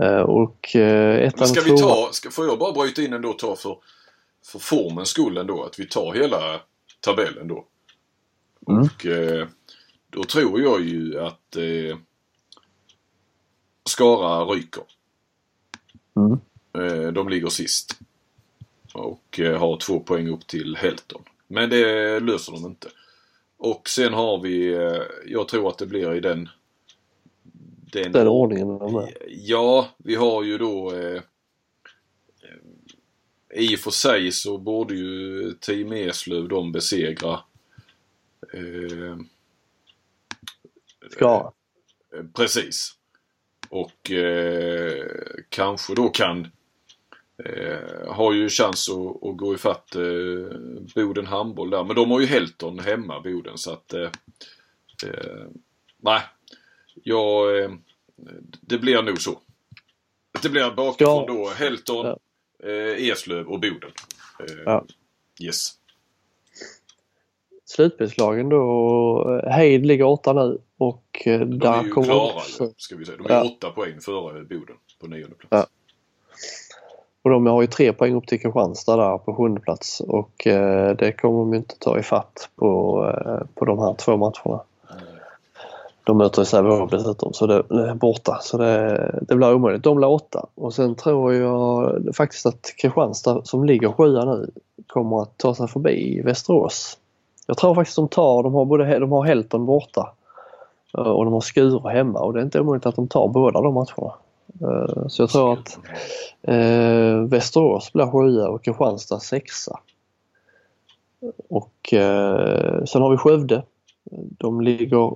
Eh, 0.01 0.17
Och 0.21 0.75
eh, 0.75 1.27
ettan 1.27 1.47
ska 1.47 1.61
vi 1.61 1.77
ta, 1.77 2.09
ska, 2.11 2.31
får 2.31 2.45
jag 2.45 2.59
bara 2.59 2.71
bryta 2.71 3.01
in 3.01 3.13
ändå 3.13 3.29
och 3.29 3.39
ta 3.39 3.55
för, 3.55 3.77
för 4.45 4.59
formens 4.59 5.09
skull 5.09 5.37
ändå 5.37 5.63
att 5.63 5.79
vi 5.79 5.87
tar 5.87 6.13
hela 6.13 6.61
tabellen 6.99 7.47
då. 7.47 7.65
Mm. 8.67 8.81
Och 8.81 9.05
eh, 9.05 9.47
då 10.09 10.23
tror 10.23 10.61
jag 10.61 10.81
ju 10.81 11.19
att 11.19 11.55
eh, 11.55 11.97
Skara 13.85 14.45
ryker. 14.45 14.83
Mm. 16.15 16.39
Eh, 16.77 17.11
de 17.11 17.29
ligger 17.29 17.47
sist. 17.47 17.99
Och 18.93 19.39
eh, 19.39 19.59
har 19.59 19.77
två 19.77 19.99
poäng 19.99 20.27
upp 20.27 20.47
till 20.47 20.75
Helton. 20.75 21.21
Men 21.47 21.69
det 21.69 22.19
löser 22.19 22.51
de 22.51 22.65
inte. 22.65 22.87
Och 23.57 23.89
sen 23.89 24.13
har 24.13 24.41
vi, 24.41 24.73
eh, 24.73 25.01
jag 25.25 25.47
tror 25.47 25.69
att 25.69 25.77
det 25.77 25.85
blir 25.85 26.15
i 26.15 26.19
den 26.19 26.49
den, 27.93 28.11
Den 28.11 28.27
ordningen 28.27 28.67
de 28.67 28.95
är. 28.95 29.17
Ja, 29.29 29.87
vi 29.97 30.15
har 30.15 30.43
ju 30.43 30.57
då 30.57 30.93
eh, 30.95 31.21
i 33.55 33.75
och 33.75 33.79
för 33.79 33.91
sig 33.91 34.31
så 34.31 34.57
borde 34.57 34.95
ju 34.95 35.51
Team 35.53 35.91
Eslöv 35.93 36.47
de 36.47 36.71
besegra 36.71 37.39
eh, 38.53 39.17
Skara. 41.11 41.51
Eh, 42.15 42.23
Precis. 42.33 42.95
Och 43.69 44.11
eh, 44.11 45.05
kanske 45.49 45.95
då 45.95 46.09
kan 46.09 46.47
eh, 47.45 48.07
har 48.13 48.33
ju 48.33 48.49
chans 48.49 48.89
att, 48.89 49.23
att 49.29 49.37
gå 49.37 49.53
ifatt 49.53 49.95
eh, 49.95 50.57
Boden 50.95 51.25
handboll 51.25 51.69
där. 51.69 51.83
Men 51.83 51.95
de 51.95 52.11
har 52.11 52.19
ju 52.19 52.25
Helton 52.25 52.79
hemma 52.79 53.19
Boden 53.19 53.57
så 53.57 53.71
att 53.71 53.93
eh, 53.93 54.11
eh, 55.05 55.45
nej. 55.97 56.21
Jag, 57.03 57.59
eh, 57.63 57.71
det 58.61 58.77
blir 58.77 59.01
nog 59.01 59.21
så. 59.21 59.39
Det 60.41 60.49
blir 60.49 60.71
bakifrån 60.71 61.27
då 61.27 61.49
Helton. 61.49 62.17
Eh, 62.63 63.09
Eslöv 63.11 63.47
och 63.47 63.59
Boden. 63.59 63.91
Eh, 64.39 64.55
Ja. 64.65 64.85
Yes. 65.41 65.71
Slutspelslagen 67.65 68.49
då. 68.49 69.39
eh, 69.45 69.51
Heid 69.51 69.85
ligger 69.85 70.05
åtta 70.05 70.33
nu 70.33 70.57
och 70.77 71.21
eh, 71.25 71.39
De 71.39 71.55
är 71.55 71.59
där 71.59 71.83
ju 71.83 71.89
kommer 71.89 72.07
klara 72.07 72.33
också, 72.35 72.63
ju, 72.63 72.69
ska 72.77 72.95
vi 72.95 73.05
säga. 73.05 73.17
De 73.17 73.25
är 73.25 73.33
Ja. 73.33 73.43
åtta 73.43 73.69
poäng 73.71 73.99
före 74.01 74.43
Boden 74.43 74.75
på 75.01 75.07
nionde 75.07 75.35
plats. 75.35 75.47
Ja. 75.51 75.65
Och 77.21 77.29
de 77.29 77.45
har 77.45 77.61
ju 77.61 77.67
tre 77.67 77.93
poäng 77.93 78.15
upp 78.15 78.27
till 78.27 78.39
Kristianstad 78.41 78.95
där 78.97 79.17
på 79.17 79.35
sjunde 79.35 79.61
plats 79.61 79.99
och 80.01 80.47
eh, 80.47 80.95
det 80.95 81.11
kommer 81.11 81.39
de 81.39 81.53
inte 81.53 81.75
ta 81.79 81.99
ifatt 81.99 82.49
på, 82.55 83.03
eh, 83.25 83.47
på 83.55 83.65
de 83.65 83.79
här 83.79 83.93
två 83.93 84.17
matcherna. 84.17 84.63
De 86.03 86.17
möter 86.17 86.43
Sävehof 86.43 86.91
dessutom 86.91 87.33
så 87.33 87.47
det, 87.47 87.55
är 87.55 87.95
borta 87.95 88.39
så 88.41 88.57
det, 88.57 89.19
det 89.21 89.35
blir 89.35 89.53
omöjligt. 89.53 89.83
De 89.83 89.97
blir 89.97 90.07
åtta 90.07 90.45
och 90.55 90.73
sen 90.73 90.95
tror 90.95 91.33
jag 91.33 92.15
faktiskt 92.15 92.45
att 92.45 92.73
Kristianstad 92.77 93.41
som 93.43 93.65
ligger 93.65 93.91
sjua 93.91 94.25
nu 94.25 94.51
kommer 94.87 95.21
att 95.21 95.37
ta 95.37 95.55
sig 95.55 95.67
förbi 95.67 96.21
Västerås. 96.21 96.97
Jag 97.47 97.57
tror 97.57 97.75
faktiskt 97.75 97.95
de 97.95 98.07
tar, 98.07 98.43
de 98.43 98.53
har 98.53 98.65
både 98.65 98.99
de 98.99 99.11
har 99.11 99.25
Helton 99.25 99.65
borta 99.65 100.13
eh, 100.97 101.03
och 101.03 101.25
de 101.25 101.33
har 101.33 101.41
Skuru 101.41 101.89
hemma 101.89 102.19
och 102.19 102.33
det 102.33 102.39
är 102.39 102.43
inte 102.43 102.59
omöjligt 102.59 102.85
att 102.85 102.95
de 102.95 103.07
tar 103.07 103.27
båda 103.27 103.61
de 103.61 103.73
matcherna. 103.73 104.13
Eh, 104.61 105.07
så 105.07 105.21
jag 105.21 105.29
tror 105.29 105.53
att 105.53 105.79
Eh, 106.47 107.19
Västerås 107.19 107.93
blir 107.93 108.05
sjua 108.05 108.49
och 108.49 108.63
Kristianstad 108.63 109.19
sexa. 109.19 109.79
Och 111.49 111.93
eh, 111.93 112.83
sen 112.83 113.01
har 113.01 113.11
vi 113.11 113.17
Skövde. 113.17 113.63
De 114.11 114.61
ligger 114.61 115.15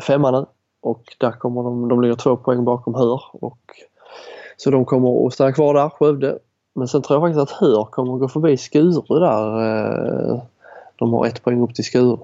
femma 0.00 0.30
nu 0.30 0.46
och 0.80 1.16
där 1.18 1.32
kommer 1.32 1.62
de, 1.62 1.88
de 1.88 2.02
ligger 2.02 2.14
två 2.14 2.36
poäng 2.36 2.64
bakom 2.64 2.94
Hör. 2.94 3.22
Och, 3.32 3.60
så 4.56 4.70
de 4.70 4.84
kommer 4.84 5.26
att 5.26 5.34
stanna 5.34 5.52
kvar 5.52 5.74
där, 5.74 5.88
Skövde. 5.88 6.38
Men 6.74 6.88
sen 6.88 7.02
tror 7.02 7.14
jag 7.16 7.22
faktiskt 7.22 7.52
att 7.52 7.60
Hör 7.60 7.84
kommer 7.84 8.14
att 8.14 8.20
gå 8.20 8.28
förbi 8.28 8.56
Skuru 8.56 9.18
där. 9.18 9.60
eh, 10.32 10.42
De 10.96 11.12
har 11.12 11.26
ett 11.26 11.42
poäng 11.42 11.62
upp 11.62 11.74
till 11.74 11.84
Skuru. 11.84 12.16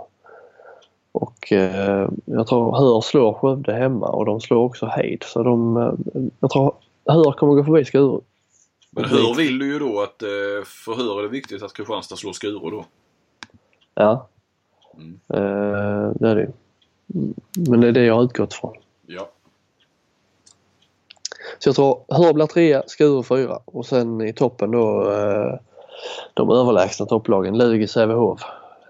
Och 1.13 1.53
eh, 1.53 2.09
jag 2.25 2.47
tror 2.47 2.77
Hör 2.77 3.01
slår 3.01 3.33
Skövde 3.33 3.73
hemma 3.73 4.07
och 4.09 4.25
de 4.25 4.41
slår 4.41 4.65
också 4.65 4.87
Heid. 4.87 5.23
Så 5.23 5.43
de, 5.43 5.77
eh, 5.77 5.93
jag 6.41 6.51
tror 6.51 6.75
Hör 7.07 7.33
kommer 7.33 7.53
att 7.53 7.59
gå 7.59 7.65
förbi 7.65 7.85
Skuru. 7.85 8.21
Men 8.91 9.05
hur 9.05 9.35
vill 9.37 9.59
du 9.59 9.73
ju 9.73 9.79
då 9.79 10.01
att 10.01 10.23
eh, 10.23 10.65
för 10.65 10.97
hur 10.97 11.19
är 11.19 11.23
det 11.23 11.29
viktigt 11.29 11.63
att 11.63 11.73
Kristianstad 11.73 12.17
slår 12.17 12.33
Skuru 12.33 12.71
då? 12.71 12.85
Ja. 13.95 14.27
Mm. 14.97 15.21
Eh, 15.29 16.13
det 16.15 16.29
är 16.29 16.35
det 16.35 16.53
Men 17.69 17.81
det 17.81 17.89
är 17.89 17.93
det 17.93 18.05
jag 18.05 18.15
har 18.15 18.25
utgått 18.25 18.55
från. 18.55 18.77
Ja. 19.07 19.29
Så 21.59 21.69
jag 21.69 21.77
tror 21.77 22.05
Hör 22.09 22.33
blir 22.33 22.47
trea, 22.47 22.83
Skuru 22.87 23.23
fyra 23.23 23.59
och 23.65 23.87
sen 23.87 24.21
i 24.21 24.33
toppen 24.33 24.71
då 24.71 25.13
eh, 25.13 25.55
de 26.35 26.51
överlägsna 26.51 27.07
topplagen 27.07 27.59
Lugi, 27.59 27.89
Sävehof. 27.89 28.41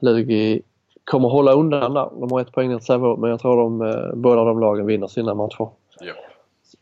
Lugi 0.00 0.62
kommer 1.04 1.28
hålla 1.28 1.52
undan 1.52 1.94
där. 1.94 2.10
De 2.20 2.32
har 2.32 2.40
ett 2.40 2.52
poäng 2.52 2.68
ner 2.68 2.78
till 2.78 2.86
Sävehof 2.86 3.18
men 3.18 3.30
jag 3.30 3.40
tror 3.40 3.56
de, 3.56 3.82
eh, 3.82 4.14
båda 4.14 4.44
de 4.44 4.60
lagen 4.60 4.86
vinner 4.86 5.06
sina 5.06 5.34
matcher. 5.34 5.68
Ja. 6.00 6.14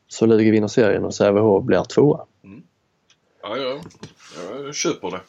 Så 0.09 0.27
Lugi 0.27 0.51
vinner 0.51 0.69
serien 0.69 1.05
och 1.05 1.15
Sävehof 1.15 1.65
blir 1.65 1.83
tvåa. 1.85 2.27
Ja, 3.43 3.57
ja. 3.57 3.81
Jag 4.65 4.75
köper 4.75 5.11
det. 5.11 5.21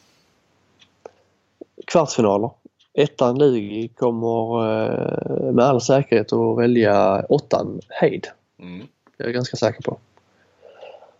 Kvartsfinaler. 1.86 2.50
Ettan 2.98 3.38
Lugi 3.38 3.88
kommer 3.88 4.64
eh, 4.64 5.52
med 5.52 5.64
all 5.64 5.80
säkerhet 5.80 6.32
att 6.32 6.58
välja 6.58 7.24
åttan 7.28 7.80
Heid. 7.88 8.26
Mm. 8.58 8.86
Det 9.16 9.22
är 9.22 9.26
jag 9.26 9.34
ganska 9.34 9.56
säker 9.56 9.82
på. 9.82 9.96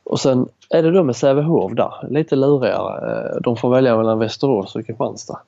Och 0.04 0.20
sen 0.20 0.48
är 0.70 0.82
det 0.82 0.90
då 0.90 1.02
med 1.02 1.16
Sävehof 1.16 1.72
där, 1.72 2.08
lite 2.10 2.36
lurigare. 2.36 3.10
Eh, 3.10 3.40
De 3.40 3.56
får 3.56 3.70
välja 3.70 3.96
mellan 3.96 4.18
Västerås 4.18 4.76
och 4.76 4.86
Kristianstad. 4.86 5.40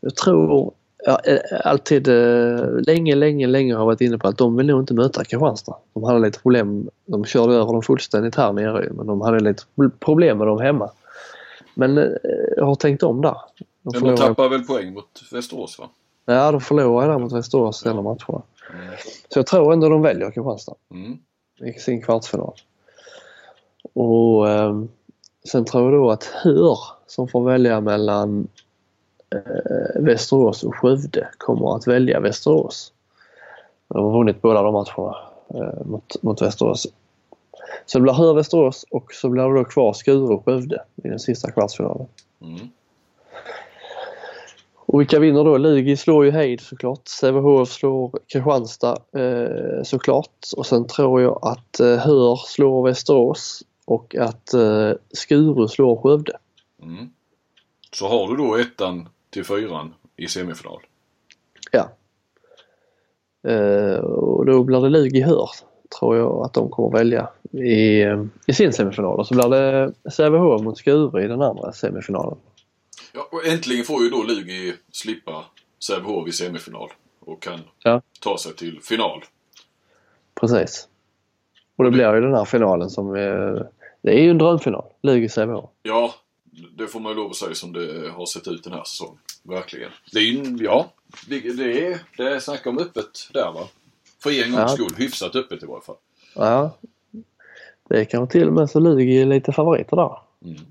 Jag 0.00 0.16
tror, 0.16 0.72
jag 1.04 1.12
har 1.12 1.20
alltid 1.64 2.08
eh, 2.08 2.66
länge, 2.86 3.14
länge, 3.14 3.46
länge 3.46 3.74
har 3.74 3.86
varit 3.86 4.00
inne 4.00 4.18
på 4.18 4.28
att 4.28 4.38
de 4.38 4.56
vill 4.56 4.66
nog 4.66 4.82
inte 4.82 4.94
möta 4.94 5.24
Kristianstad. 5.24 5.76
De 5.94 6.04
hade 6.04 6.18
lite 6.18 6.38
problem, 6.38 6.88
de 7.06 7.24
körde 7.24 7.54
över 7.54 7.72
dem 7.72 7.82
fullständigt 7.82 8.36
här 8.36 8.52
nere 8.52 8.88
men 8.90 9.06
de 9.06 9.20
hade 9.20 9.40
lite 9.40 9.62
problem 10.00 10.38
med 10.38 10.46
dem 10.46 10.60
hemma. 10.60 10.90
Men 11.74 11.98
eh, 11.98 12.04
jag 12.56 12.64
har 12.64 12.74
tänkt 12.74 13.02
om 13.02 13.22
där. 13.22 13.36
De 13.82 13.92
de 13.92 13.98
förlorar, 13.98 14.16
tappar 14.16 14.48
väl 14.48 14.64
poäng 14.64 14.94
mot 14.94 15.22
Västerås 15.32 15.78
va? 15.78 15.88
ja, 16.24 16.52
de 16.52 16.60
förlorade 16.60 17.12
där 17.12 17.18
mot 17.18 17.32
Västerås 17.32 17.86
hela 17.86 18.02
matcherna. 18.02 18.42
Så 19.28 19.38
jag 19.38 19.46
tror 19.46 19.72
ändå 19.72 19.88
de 19.88 20.02
väljer 20.02 20.30
Kristianstad 20.30 20.74
Mm. 20.90 21.18
i 21.60 21.72
sin 21.72 22.02
kvartsfinal. 22.02 22.54
Och 23.92 24.50
eh, 24.50 24.82
sen 25.44 25.64
tror 25.64 25.92
jag 25.92 26.00
då 26.00 26.10
att 26.10 26.24
Hör 26.24 26.78
som 27.06 27.28
får 27.28 27.44
välja 27.44 27.80
mellan 27.80 28.48
eh, 29.34 30.02
Västerås 30.02 30.62
och 30.64 30.74
Skövde 30.76 31.28
kommer 31.38 31.76
att 31.76 31.86
välja 31.86 32.20
Västerås. 32.20 32.92
De 33.88 34.04
har 34.04 34.12
vunnit 34.12 34.42
båda 34.42 34.62
de 34.62 34.72
matcherna 34.72 35.16
eh, 35.54 35.86
mot, 35.86 36.22
mot 36.22 36.42
Västerås. 36.42 36.86
Så 37.86 37.98
det 37.98 38.02
blir 38.02 38.12
Hör 38.12 38.34
Västerås 38.34 38.84
och 38.90 39.12
så 39.12 39.28
blir 39.28 39.42
det 39.42 39.58
då 39.58 39.64
kvar 39.64 39.92
Skuru 39.92 40.34
och 40.34 40.44
Skövde 40.44 40.82
i 40.96 41.08
den 41.08 41.18
sista 41.18 41.50
kvartsfinalen. 41.50 42.06
Mm. 42.40 42.68
Och 44.86 45.00
vilka 45.00 45.18
vinner 45.18 45.44
då? 45.44 45.58
Lugi 45.58 45.96
slår 45.96 46.24
ju 46.24 46.30
Heid 46.30 46.60
såklart. 46.60 47.08
Sävehof 47.08 47.68
slår 47.68 48.18
Kristianstad 48.32 48.96
eh, 49.16 49.82
såklart. 49.84 50.46
Och 50.56 50.66
sen 50.66 50.86
tror 50.86 51.22
jag 51.22 51.38
att 51.42 51.80
eh, 51.80 51.96
Hör 51.96 52.36
slår 52.36 52.88
Västerås 52.88 53.62
och 53.84 54.16
att 54.16 54.54
eh, 54.54 54.90
Skuru 55.10 55.68
slår 55.68 55.96
Skövde. 55.96 56.32
Mm. 56.82 57.10
Så 57.92 58.08
har 58.08 58.28
du 58.28 58.36
då 58.36 58.56
ettan 58.56 59.08
till 59.30 59.44
fyran 59.44 59.94
i 60.16 60.26
semifinal. 60.26 60.80
Ja. 61.70 61.88
Eh, 63.50 63.98
och 64.04 64.46
då 64.46 64.62
blir 64.62 64.80
det 64.80 64.88
Lugi 64.88 65.20
Hör 65.20 65.50
tror 65.98 66.16
jag 66.16 66.44
att 66.44 66.54
de 66.54 66.68
kommer 66.68 66.98
välja 66.98 67.28
i, 67.50 68.02
eh, 68.02 68.24
i 68.46 68.52
sin 68.52 68.72
semifinal. 68.72 69.18
Och 69.18 69.26
så 69.26 69.34
blir 69.34 69.48
det 69.48 69.92
Sävehof 70.10 70.62
mot 70.62 70.78
Skuru 70.78 71.24
i 71.24 71.28
den 71.28 71.42
andra 71.42 71.72
semifinalen. 71.72 72.38
Ja, 73.14 73.28
och 73.32 73.46
äntligen 73.46 73.84
får 73.84 74.02
ju 74.02 74.10
då 74.10 74.22
Lugi 74.22 74.74
slippa 74.92 75.44
Sävehof 75.78 76.28
i 76.28 76.32
semifinal 76.32 76.90
och 77.20 77.42
kan 77.42 77.60
Ja. 77.82 78.02
ta 78.20 78.38
sig 78.38 78.54
till 78.56 78.80
final. 78.82 79.24
Precis. 80.40 80.88
Och 81.76 81.84
det 81.84 81.90
blir 81.90 82.14
ju 82.14 82.20
den 82.20 82.34
här 82.34 82.44
finalen 82.44 82.90
som 82.90 83.14
är, 83.14 83.68
det 84.02 84.10
är 84.18 84.22
ju 84.22 84.30
en 84.30 84.38
drömfinal. 84.38 84.84
Lugi-Sävehof. 85.02 85.70
Ja, 85.82 86.14
det 86.76 86.86
får 86.86 87.00
man 87.00 87.12
ju 87.12 87.16
lov 87.16 87.30
att 87.30 87.36
säga 87.36 87.54
som 87.54 87.72
det 87.72 88.10
har 88.10 88.26
sett 88.26 88.48
ut 88.48 88.64
den 88.64 88.72
här 88.72 88.84
säsongen. 88.84 89.18
Verkligen. 89.42 89.90
Det 90.12 90.18
är 90.18 90.22
ju, 90.22 90.56
ja, 90.64 90.92
det, 91.28 91.40
det 91.40 91.86
är, 91.86 91.98
det 92.16 92.22
är 92.22 92.38
snack 92.40 92.66
om 92.66 92.78
öppet 92.78 93.28
där 93.32 93.52
va? 93.52 93.68
För 94.22 94.30
en 94.30 94.52
gångs 94.52 94.60
Ja. 94.60 94.68
skull. 94.68 94.94
Hyfsat 94.96 95.36
öppet 95.36 95.62
i 95.62 95.66
varje 95.66 95.82
fall. 95.82 95.96
Ja. 96.34 96.76
Det 97.88 98.04
kanske 98.04 98.32
till 98.32 98.48
och 98.48 98.54
med 98.54 98.70
så 98.70 98.80
Lugi 98.80 99.22
är 99.22 99.26
lite 99.26 99.52
favoriter 99.52 99.96
där. 99.96 100.18
Mm. 100.44 100.62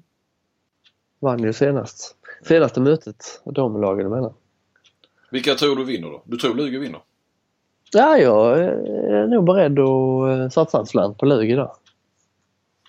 Vann 1.20 1.44
ju 1.44 1.54
senast. 1.54 2.16
Senaste 2.44 2.80
mötet, 2.82 3.42
de 3.46 3.82
lagen 3.82 4.06
emellan. 4.06 4.34
Vilka 5.32 5.56
tror 5.56 5.76
du 5.76 5.84
vinner 5.84 6.10
då? 6.10 6.22
Du 6.26 6.38
tror 6.38 6.56
Lugi 6.56 6.78
vinner? 6.78 7.02
Ja, 7.92 8.18
jag 8.18 8.60
är 8.60 9.28
nog 9.28 9.46
beredd 9.46 9.80
att 9.80 10.39
eh, 10.39 10.50
satsa 10.50 10.80
en 10.80 10.86
slant 10.86 11.18
på 11.18 11.26
Lugi 11.26 11.56
där. 11.56 11.72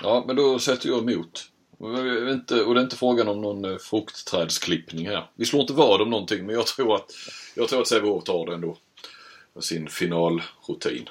Ja, 0.02 0.24
men 0.26 0.36
då 0.36 0.58
sätter 0.58 0.88
jag 0.88 1.10
emot. 1.10 1.48
Och 1.78 1.98
inte, 2.30 2.54
det 2.54 2.60
är 2.60 2.80
inte 2.80 2.96
frågan 2.96 3.28
om 3.28 3.40
någon 3.40 3.64
eh, 3.64 3.76
fruktträdsklippning 3.76 5.08
här. 5.08 5.30
Vi 5.34 5.44
slår 5.44 5.60
inte 5.62 5.72
vad 5.72 6.00
om 6.02 6.10
någonting, 6.10 6.46
men 6.46 6.54
jag 6.54 6.66
tror 6.66 6.94
att, 6.94 7.10
jag 7.56 7.68
tror 7.68 7.80
att 7.80 7.88
Sävehof 7.88 8.24
tar 8.24 8.46
det 8.46 8.54
ändå. 8.54 8.76
Sin 9.60 9.88
finalrutin. 9.88 11.08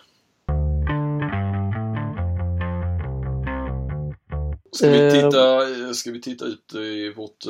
Ska 4.71 4.89
vi 4.89 5.07
Eh. 5.07 5.13
titta, 5.13 5.93
ska 5.93 6.11
vi 6.11 6.21
titta 6.21 6.45
ut 6.45 6.75
i 6.75 7.13
vårt 7.13 7.45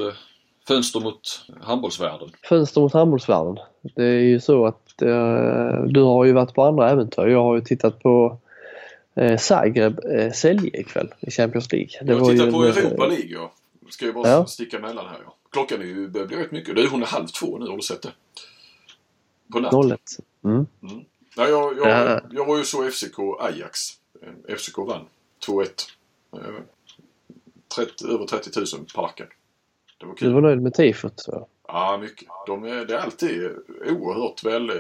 fönster 0.72 1.00
mot 1.00 1.46
handbollsvärlden? 1.62 2.30
Fönster 2.44 2.82
mot 2.82 2.94
handbollsvärlden. 2.94 3.58
Det 3.96 4.04
är 4.04 4.20
ju 4.20 4.40
så 4.40 4.66
att 4.66 5.02
eh, 5.02 5.84
du 5.88 6.02
har 6.02 6.26
ju 6.26 6.34
varit 6.34 6.54
på 6.54 6.64
andra 6.64 6.90
äventyr. 6.90 7.28
Jag 7.28 7.44
har 7.44 7.56
ju 7.56 7.62
tittat 7.62 8.00
på 8.00 8.38
eh, 9.16 9.38
Zagreb 9.38 10.00
eh, 10.06 10.32
Celje 10.32 10.80
ikväll 10.82 11.14
i 11.20 11.32
Champions 11.32 11.72
League. 11.72 11.90
Det 12.02 12.12
jag 12.14 12.20
var 12.20 12.32
ju 12.32 12.38
tittar 12.38 12.52
på 12.52 12.58
en, 12.58 12.72
eh, 12.72 12.78
Europa 12.78 13.08
League 13.08 13.26
ja. 13.30 13.52
Ska 13.90 14.06
jag 14.06 14.16
bara 14.16 14.30
Ja. 14.30 14.46
sticka 14.46 14.78
emellan 14.78 15.06
här 15.08 15.18
ja. 15.26 15.36
Klockan 15.52 15.82
är 15.82 15.86
ju, 15.86 16.08
börjar 16.08 16.28
bli 16.28 16.38
rätt 16.38 16.52
mycket. 16.52 16.76
Det 16.76 16.82
är 16.82 16.88
hon 16.88 17.02
är 17.02 17.08
halv 17.08 17.28
två 17.28 17.58
nu, 17.58 17.68
har 17.68 17.76
du 17.76 17.82
sett 17.82 18.02
det? 18.02 18.12
På 19.54 19.60
natten. 19.60 19.80
0-1. 19.80 19.98
Mm. 20.44 20.66
Ja, 21.38 21.48
jag, 21.48 21.78
jag, 21.78 21.88
Ja. 21.88 22.20
jag 22.32 22.46
var 22.46 22.58
ju 22.58 22.64
så 22.64 22.84
FCK 22.92 23.20
Ajax. 23.40 23.80
Eh, 24.22 24.56
FCK 24.56 24.78
vann 24.78 25.06
2-1. 25.48 25.68
Eh, 26.36 26.40
30, 27.76 28.08
över 28.08 28.26
30 28.26 28.60
000 28.60 28.66
på 28.96 29.02
parken. 29.02 29.28
Det 30.02 30.06
var 30.08 30.14
Du 30.14 30.20
kul. 30.20 30.34
var 30.34 30.42
nöjd 30.42 30.62
med 30.62 30.74
tifot? 30.74 31.14
så. 31.20 31.48
Ja, 31.68 31.98
mycket. 32.02 32.28
De 32.48 32.64
är, 32.64 32.86
det 32.86 32.94
är 32.96 33.00
alltid 33.00 33.52
oerhört 33.90 34.44
väl 34.44 34.70
eh, 34.70 34.76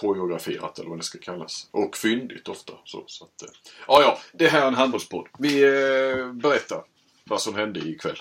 koreograferat 0.00 0.78
eller 0.78 0.88
vad 0.90 0.98
det 0.98 1.02
ska 1.04 1.18
kallas. 1.18 1.68
Och 1.70 1.96
fyndigt 1.96 2.48
ofta. 2.48 2.72
Så, 2.84 3.02
så 3.06 3.24
att, 3.24 3.42
eh, 3.42 3.48
ja, 3.88 4.00
ja. 4.02 4.18
Det 4.32 4.46
här 4.48 4.62
är 4.62 4.66
en 4.68 4.74
handbollspodd. 4.74 5.26
Vi 5.38 5.62
eh, 5.64 6.32
berättar 6.32 6.82
vad 7.28 7.40
som 7.40 7.54
hände 7.54 7.80
ikväll. 7.80 8.16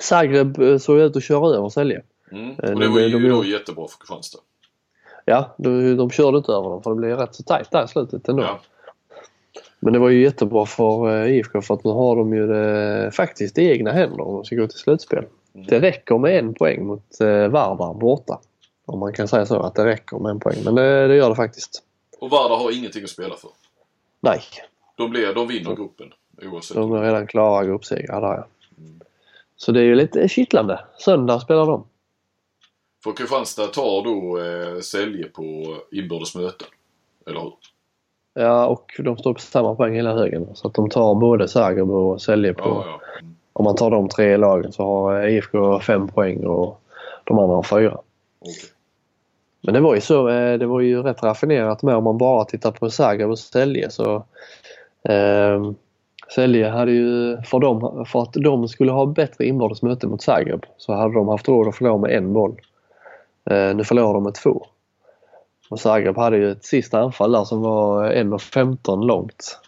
Zagreb 0.00 0.58
eh, 0.62 0.78
såg 0.78 0.98
ut 0.98 1.16
att 1.16 1.24
köra 1.24 1.56
över 1.56 1.68
Celje. 1.68 2.02
Mm. 2.32 2.50
Och 2.50 2.56
det 2.62 2.72
de- 2.74 2.92
var 2.92 3.00
ju 3.00 3.08
de- 3.18 3.28
då 3.28 3.44
jättebra 3.44 3.88
för 3.88 3.98
Kristianstad. 3.98 4.38
Ja, 5.24 5.54
de, 5.58 5.96
de 5.96 6.10
körde 6.10 6.38
inte 6.38 6.52
över 6.52 6.68
dem 6.70 6.82
för 6.82 6.90
det 6.90 6.96
blev 6.96 7.16
rätt 7.18 7.34
så 7.34 7.42
tajt 7.42 7.70
där 7.70 7.84
i 7.84 7.88
slutet 7.88 8.28
ändå. 8.28 8.42
Ja. 8.42 8.60
Men 9.86 9.92
det 9.92 9.98
var 9.98 10.08
ju 10.08 10.22
jättebra 10.22 10.66
för 10.66 11.24
eh, 11.24 11.36
IFK 11.36 11.62
för 11.62 11.74
att 11.74 11.84
nu 11.84 11.90
har 11.90 12.16
de 12.16 12.34
ju 12.34 12.46
det 12.46 13.10
faktiskt 13.12 13.58
i 13.58 13.70
egna 13.70 13.92
händer 13.92 14.20
om 14.20 14.34
de 14.34 14.44
ska 14.44 14.56
gå 14.56 14.66
till 14.66 14.78
slutspel. 14.78 15.24
Mm. 15.54 15.66
Det 15.66 15.80
räcker 15.80 16.18
med 16.18 16.38
en 16.38 16.54
poäng 16.54 16.86
mot 16.86 17.20
eh, 17.20 17.48
Vardar 17.48 17.94
borta. 17.94 18.40
Om 18.86 18.98
man 18.98 19.12
kan 19.12 19.28
säga 19.28 19.46
så, 19.46 19.60
att 19.60 19.74
det 19.74 19.84
räcker 19.84 20.18
med 20.18 20.30
en 20.30 20.40
poäng. 20.40 20.56
Men 20.64 20.74
det, 20.74 21.08
det 21.08 21.16
gör 21.16 21.28
det 21.28 21.34
faktiskt. 21.34 21.82
Och 22.18 22.30
Vardar 22.30 22.56
har 22.56 22.78
ingenting 22.78 23.04
att 23.04 23.10
spela 23.10 23.34
för. 23.34 23.50
Nej, 24.20 24.40
De, 24.96 25.10
blir, 25.10 25.34
de 25.34 25.48
vinner 25.48 25.74
gruppen. 25.76 26.12
Oavsett. 26.42 26.76
de 26.76 26.92
är 26.92 27.02
redan 27.02 27.26
klara 27.26 27.64
gruppsegrar 27.64 28.20
där 28.20 28.34
ja. 28.34 28.46
Så 29.56 29.72
det 29.72 29.80
är 29.80 29.84
ju 29.84 29.94
lite 29.94 30.28
kittlande. 30.28 30.84
Söndag 30.98 31.40
spelar 31.40 31.66
de. 31.66 31.86
För 33.04 33.12
Kristianstad 33.12 33.66
tar 33.66 34.04
då 34.04 34.38
eh, 34.38 34.80
Sälje 34.80 35.24
på 35.24 35.76
inbördes 35.90 36.34
möten. 36.34 36.68
Eller 37.26 37.40
hur? 37.40 37.52
Ja, 38.38 38.66
och 38.66 38.92
de 38.98 39.16
står 39.16 39.34
på 39.34 39.40
samma 39.40 39.74
poäng 39.74 39.94
hela 39.94 40.12
högen. 40.12 40.46
Så 40.54 40.68
att 40.68 40.74
de 40.74 40.90
tar 40.90 41.14
både 41.14 41.48
Zagreb 41.48 41.90
och 41.90 42.20
på... 42.20 42.22
Ja, 42.28 42.84
ja. 42.86 43.00
Om 43.52 43.64
man 43.64 43.76
tar 43.76 43.90
de 43.90 44.08
tre 44.08 44.36
lagen 44.36 44.72
så 44.72 44.82
har 44.82 45.26
IFK 45.26 45.80
fem 45.80 46.08
poäng 46.08 46.44
och 46.46 46.80
de 47.24 47.38
andra 47.38 47.56
har 47.56 47.62
fyra. 47.62 47.98
Men 49.60 49.74
det 49.74 49.80
var 49.80 49.94
ju 49.94 50.00
så, 50.00 50.28
eh, 50.28 50.58
det 50.58 50.66
var 50.66 50.80
ju 50.80 51.02
rätt 51.02 51.22
raffinerat 51.22 51.82
med 51.82 51.96
om 51.96 52.04
man 52.04 52.18
bara 52.18 52.44
tittar 52.44 52.70
på 52.70 52.90
Zagreb 52.90 53.30
och 53.30 53.38
Celje 53.38 53.90
så 53.90 54.14
eh, 55.08 55.70
Celje 56.34 56.68
hade 56.68 56.92
ju, 56.92 57.36
för, 57.42 57.58
dem, 57.58 58.06
för 58.08 58.22
att 58.22 58.32
de 58.32 58.68
skulle 58.68 58.92
ha 58.92 59.06
bättre 59.06 59.44
inbördes 59.44 59.82
möte 59.82 60.06
mot 60.06 60.22
Zagreb 60.22 60.66
så 60.76 60.92
hade 60.92 61.14
de 61.14 61.28
haft 61.28 61.48
råd 61.48 61.68
att 61.68 61.76
förlora 61.76 61.98
med 61.98 62.10
en 62.10 62.32
boll. 62.32 62.60
Eh, 63.50 63.76
nu 63.76 63.84
förlorar 63.84 64.14
de 64.14 64.22
med 64.22 64.34
två. 64.34 64.66
Och 65.68 65.80
Zagreb 65.80 66.16
hade 66.16 66.36
ju 66.36 66.50
ett 66.50 66.64
sista 66.64 66.98
anfall 67.00 67.32
där 67.32 67.44
som 67.44 67.60
var 67.60 68.10
1.15 68.12 69.04
långt. 69.06 69.58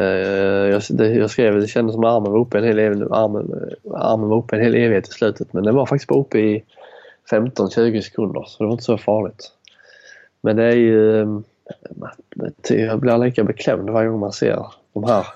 Eh, 0.00 0.04
jag, 0.72 0.82
det, 0.90 1.08
jag 1.14 1.30
skrev 1.30 1.60
det 1.60 1.66
kändes 1.66 1.94
som 1.94 2.04
att 2.04 2.12
armen 2.12 2.32
var 2.32 2.38
uppe 2.40 2.58
en 2.58 2.64
hel, 2.64 2.78
ev- 2.78 3.12
armen, 3.12 3.70
armen 3.94 4.28
var 4.28 4.36
uppe 4.36 4.56
en 4.56 4.62
hel 4.62 4.74
evighet 4.74 5.08
i 5.08 5.12
slutet 5.12 5.52
men 5.52 5.64
den 5.64 5.74
var 5.74 5.86
faktiskt 5.86 6.08
bara 6.08 6.20
uppe 6.20 6.38
i 6.38 6.64
15-20 7.30 8.00
sekunder 8.00 8.44
så 8.46 8.62
det 8.62 8.66
var 8.66 8.72
inte 8.72 8.84
så 8.84 8.98
farligt. 8.98 9.52
Men 10.40 10.56
det 10.56 10.64
är 10.64 10.76
ju... 10.76 11.20
eh, 11.20 11.38
Jag 12.68 13.00
blir 13.00 13.18
lika 13.18 13.44
beklämd 13.44 13.90
varje 13.90 14.08
gång 14.08 14.20
man 14.20 14.32
ser 14.32 14.66
de 14.92 15.04
här 15.04 15.26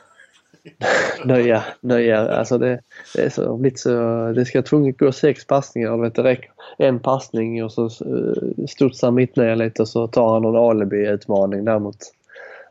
nya, 1.24 1.64
nya 1.80 2.28
alltså 2.28 2.58
det, 2.58 2.80
det 3.14 3.22
är 3.22 3.28
så, 3.28 3.56
blivit 3.56 3.78
så, 3.78 4.32
det 4.32 4.44
ska 4.44 4.62
tvunget 4.62 4.98
gå 4.98 5.12
sex 5.12 5.46
passningar 5.46 5.96
vet, 5.96 6.14
det 6.14 6.22
räcker 6.22 6.50
en 6.78 7.00
passning 7.00 7.64
och 7.64 7.72
så 7.72 7.84
eh, 7.84 8.66
studsar 8.68 9.10
mitt 9.10 9.36
ner 9.36 9.56
lite 9.56 9.82
och 9.82 9.88
så 9.88 10.06
tar 10.06 10.32
han 10.32 10.42
någon 10.42 10.70
alibi-utmaning 10.70 11.64
där 11.64 11.78
mot 11.78 11.96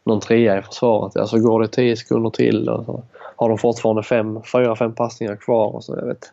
någon 0.03 0.19
trea 0.19 0.59
i 0.59 0.61
försvaret. 0.61 1.17
Alltså 1.17 1.37
går 1.37 1.61
det 1.61 1.67
10 1.67 1.95
sekunder 1.95 2.29
till 2.29 2.69
och 2.69 2.85
så 2.85 3.03
har 3.35 3.49
de 3.49 3.57
fortfarande 3.57 4.03
fem, 4.03 4.39
fyra, 4.51 4.75
fem 4.75 4.95
passningar 4.95 5.35
kvar 5.35 5.75
och 5.75 5.83
så 5.83 5.95
jag 5.95 6.05
vet. 6.05 6.31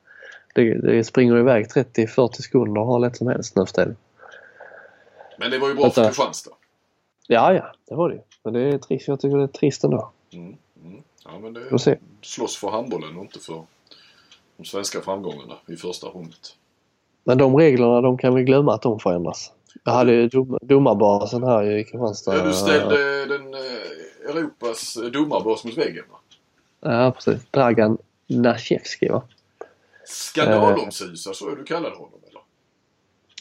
Det, 0.55 0.75
det 0.75 1.05
springer 1.05 1.39
iväg 1.39 1.67
30-40 1.67 2.33
sekunder 2.33 2.81
och 2.81 2.87
har 2.87 2.99
lätt 2.99 3.17
som 3.17 3.27
helst 3.27 3.57
nu 3.57 3.67
för 3.67 3.73
tiden. 3.73 3.97
Men 5.39 5.51
det 5.51 5.59
var 5.59 5.69
ju 5.69 5.75
bra 5.75 5.91
för. 5.91 6.05
Kristianstad. 6.05 6.51
Ja, 7.27 7.55
ja, 7.55 7.73
det 7.89 7.95
var 7.95 8.09
det 8.09 8.15
ju. 8.15 8.21
Men 8.43 8.53
det 8.53 8.61
är 8.61 8.79
trist. 8.79 9.09
Jag 9.09 9.21
tycker 9.21 9.37
det 9.37 9.43
är 9.43 9.47
trist 9.47 9.85
ändå. 9.85 10.11
Mm. 10.33 10.57
Ja, 11.25 11.39
men 11.39 11.53
det 11.53 11.79
se. 11.79 11.99
slåss 12.23 12.57
för 12.57 12.71
handbollen 12.71 13.17
och 13.17 13.23
inte 13.23 13.39
för 13.39 13.65
de 14.57 14.65
svenska 14.65 15.01
framgångarna 15.01 15.55
i 15.67 15.77
första 15.77 16.07
rundet. 16.07 16.57
Men 17.25 17.39
de 17.39 17.57
reglerna, 17.57 18.01
de 18.01 18.19
kan 18.19 18.35
vi 18.35 18.43
glömma 18.43 18.75
att 18.75 18.83
de 18.83 19.01
förändras. 19.01 19.53
Jag 19.85 19.93
hade 19.93 20.13
ju 20.13 20.29
dom, 20.29 20.59
domarbasen 20.63 21.43
här 21.43 21.63
i 21.71 21.85
Kristianstad. 21.85 22.37
Ja, 22.37 22.45
du 22.45 22.53
ställde 22.53 23.27
den 23.27 23.55
eh, 23.55 24.31
Europas 24.31 24.99
domarbas 25.13 25.65
mot 25.65 25.79
väggen 25.79 26.05
va? 26.11 26.19
Ja, 26.81 27.11
precis. 27.11 27.51
Dragan 27.51 27.99
Nashevski, 28.27 29.09
va? 29.09 29.23
Skandalomsusar, 30.05 31.33
så 31.33 31.51
är 31.51 31.57
du 31.57 31.65
kallade 31.65 31.97
honom 31.97 32.21
eller? 32.29 32.41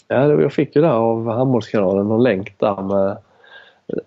Ja, 0.07 0.41
jag 0.41 0.53
fick 0.53 0.75
ju 0.75 0.81
där 0.81 0.89
av 0.89 1.29
Handbollskanalen 1.29 2.07
någon 2.07 2.23
länk 2.23 2.59
där 2.59 2.81
med 2.81 3.17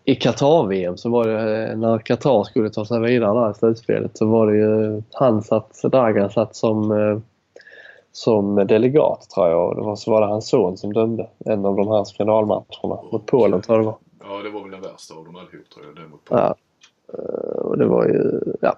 i 0.04 0.14
Qatar-VM 0.14 0.96
så 0.96 1.10
var 1.10 1.26
det 1.26 1.66
eh, 1.70 1.76
när 1.78 1.98
Qatar 1.98 2.44
skulle 2.44 2.70
ta 2.70 2.84
sig 2.84 3.00
vidare 3.00 3.40
där 3.40 3.50
i 3.50 3.54
slutspelet 3.54 4.16
så 4.18 4.26
var 4.26 4.46
det 4.46 4.56
ju 4.56 5.02
han 5.12 5.42
satt, 5.42 5.82
Dragan 5.82 6.30
satt 6.30 6.56
som, 6.56 6.90
eh, 6.92 7.18
som 8.12 8.54
delegat 8.56 9.30
tror 9.34 9.48
jag 9.48 9.68
och 9.68 9.74
det 9.76 9.82
var, 9.82 9.96
så 9.96 10.10
var 10.10 10.20
det 10.20 10.26
hans 10.26 10.48
son 10.48 10.76
som 10.76 10.92
dömde 10.92 11.26
en 11.44 11.66
av 11.66 11.76
de 11.76 11.88
här 11.88 12.04
skandalmatcherna 12.04 12.98
mot 13.12 13.26
Polen 13.26 13.60
tror 13.60 13.78
jag 13.78 13.84
det 13.84 13.86
var. 13.86 13.96
Ja, 14.36 14.42
det 14.42 14.50
var 14.50 14.60
väl 14.62 14.70
den 14.70 14.80
värsta 14.82 15.14
av 15.14 15.24
dem 15.24 15.36
allihop 15.36 15.70
tror 15.74 15.86
jag. 15.86 15.96
Den 15.96 16.10
mot 16.10 16.24
Polen. 16.24 16.44
Ja. 16.44 16.54
Eh, 17.12 17.60
Och 17.60 17.78
det 17.78 17.86
var 17.86 18.04
ju, 18.04 18.40
ja, 18.60 18.74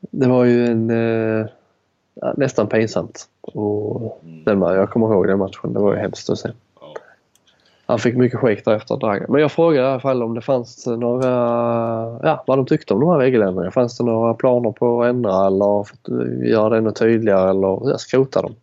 det 0.00 0.28
var 0.28 0.44
ju 0.44 0.66
en 0.66 0.90
ja, 2.14 2.32
nästan 2.36 2.66
pinsamt. 2.66 3.28
Och 3.40 4.18
den, 4.44 4.62
ma- 4.64 4.74
jag 4.74 4.90
kommer 4.90 5.06
ihåg 5.14 5.26
den 5.26 5.38
matchen, 5.38 5.72
det 5.72 5.78
var 5.80 5.92
ju 5.94 5.98
hemskt 5.98 6.30
att 6.30 6.38
se. 6.38 6.48
Han 7.90 7.98
fick 7.98 8.16
mycket 8.16 8.38
skit 8.38 8.64
därefter, 8.64 8.96
Dragan. 8.96 9.26
Men 9.28 9.40
jag 9.40 9.52
frågade 9.52 9.88
i 9.88 9.90
alla 9.90 10.00
fall 10.00 10.22
om 10.22 10.34
det 10.34 10.40
fanns 10.40 10.86
några, 10.86 11.28
ja 12.22 12.44
vad 12.46 12.58
de 12.58 12.66
tyckte 12.66 12.94
om 12.94 13.00
de 13.00 13.08
här 13.08 13.18
regeländringarna. 13.18 13.70
Fanns 13.70 13.98
det 13.98 14.04
några 14.04 14.34
planer 14.34 14.72
på 14.72 15.02
att 15.02 15.08
ändra 15.08 15.46
eller 15.46 15.80
eh, 15.80 16.50
göra 16.50 16.68
det 16.68 16.76
ännu 16.76 16.90
tydligare 16.90 17.50
eller 17.50 17.90
ja, 17.90 17.98
skrota 17.98 18.42
dem? 18.42 18.54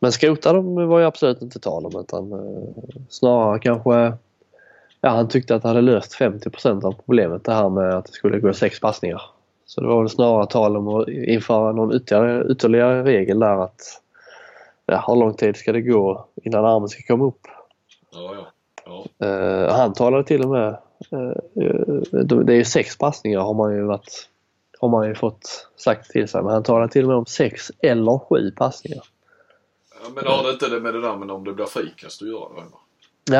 Men 0.00 0.12
skrota 0.12 0.52
dem 0.52 0.88
var 0.88 0.98
ju 0.98 1.04
absolut 1.04 1.42
inte 1.42 1.58
tal 1.58 1.86
om 1.86 2.00
utan 2.00 2.32
eh, 2.32 2.84
snarare 3.08 3.58
kanske 3.58 4.12
Ja, 5.00 5.10
han 5.10 5.28
tyckte 5.28 5.54
att 5.54 5.62
det 5.62 5.68
hade 5.68 5.80
löst 5.80 6.18
50% 6.20 6.84
av 6.84 6.92
problemet 6.92 7.44
det 7.44 7.52
här 7.52 7.68
med 7.68 7.94
att 7.94 8.04
det 8.04 8.12
skulle 8.12 8.40
gå 8.40 8.52
sex 8.52 8.80
passningar. 8.80 9.22
Så 9.66 9.80
det 9.80 9.86
var 9.86 10.00
väl 10.00 10.10
snarare 10.10 10.46
tal 10.46 10.76
om 10.76 10.88
att 10.88 11.08
införa 11.08 11.72
någon 11.72 11.96
ytterligare, 11.96 12.52
ytterligare 12.52 13.04
regel 13.04 13.38
där 13.38 13.64
att 13.64 13.80
ja, 14.86 15.04
hur 15.06 15.16
lång 15.16 15.34
tid 15.34 15.56
ska 15.56 15.72
det 15.72 15.80
gå 15.80 16.26
innan 16.42 16.64
armen 16.64 16.88
ska 16.88 17.02
komma 17.02 17.24
upp? 17.24 17.40
Ja, 18.14 18.34
ja. 18.34 18.46
ja. 19.18 19.26
Eh, 19.26 19.76
han 19.76 19.92
talade 19.92 20.24
till 20.24 20.42
och 20.42 20.50
med, 20.50 20.68
eh, 21.10 21.64
eh, 21.64 22.24
det 22.44 22.52
är 22.52 22.56
ju 22.56 22.64
sex 22.64 22.98
passningar 22.98 23.40
har 23.40 23.54
man 23.54 23.74
ju 23.76 23.82
varit 23.82 24.28
har 24.80 24.88
man 24.88 25.08
ju 25.08 25.14
fått 25.14 25.68
sagt 25.76 26.10
till 26.10 26.28
sig. 26.28 26.42
Men 26.42 26.52
han 26.52 26.62
talade 26.62 26.92
till 26.92 27.02
och 27.02 27.08
med 27.08 27.16
om 27.16 27.26
sex 27.26 27.72
eller 27.82 28.18
sju 28.18 28.50
passningar. 28.50 29.04
Ja, 30.02 30.10
Men 30.14 30.26
har 30.26 30.44
det 30.44 30.50
inte 30.50 30.68
det 30.68 30.80
med 30.80 30.94
det 30.94 31.00
där 31.00 31.16
med 31.16 31.30
om 31.30 31.44
det 31.44 31.52
blir 31.52 31.64
frikast 31.64 32.22
att 32.22 32.28
göra 32.28 32.48
det? 32.48 32.60
eller? 32.60 32.84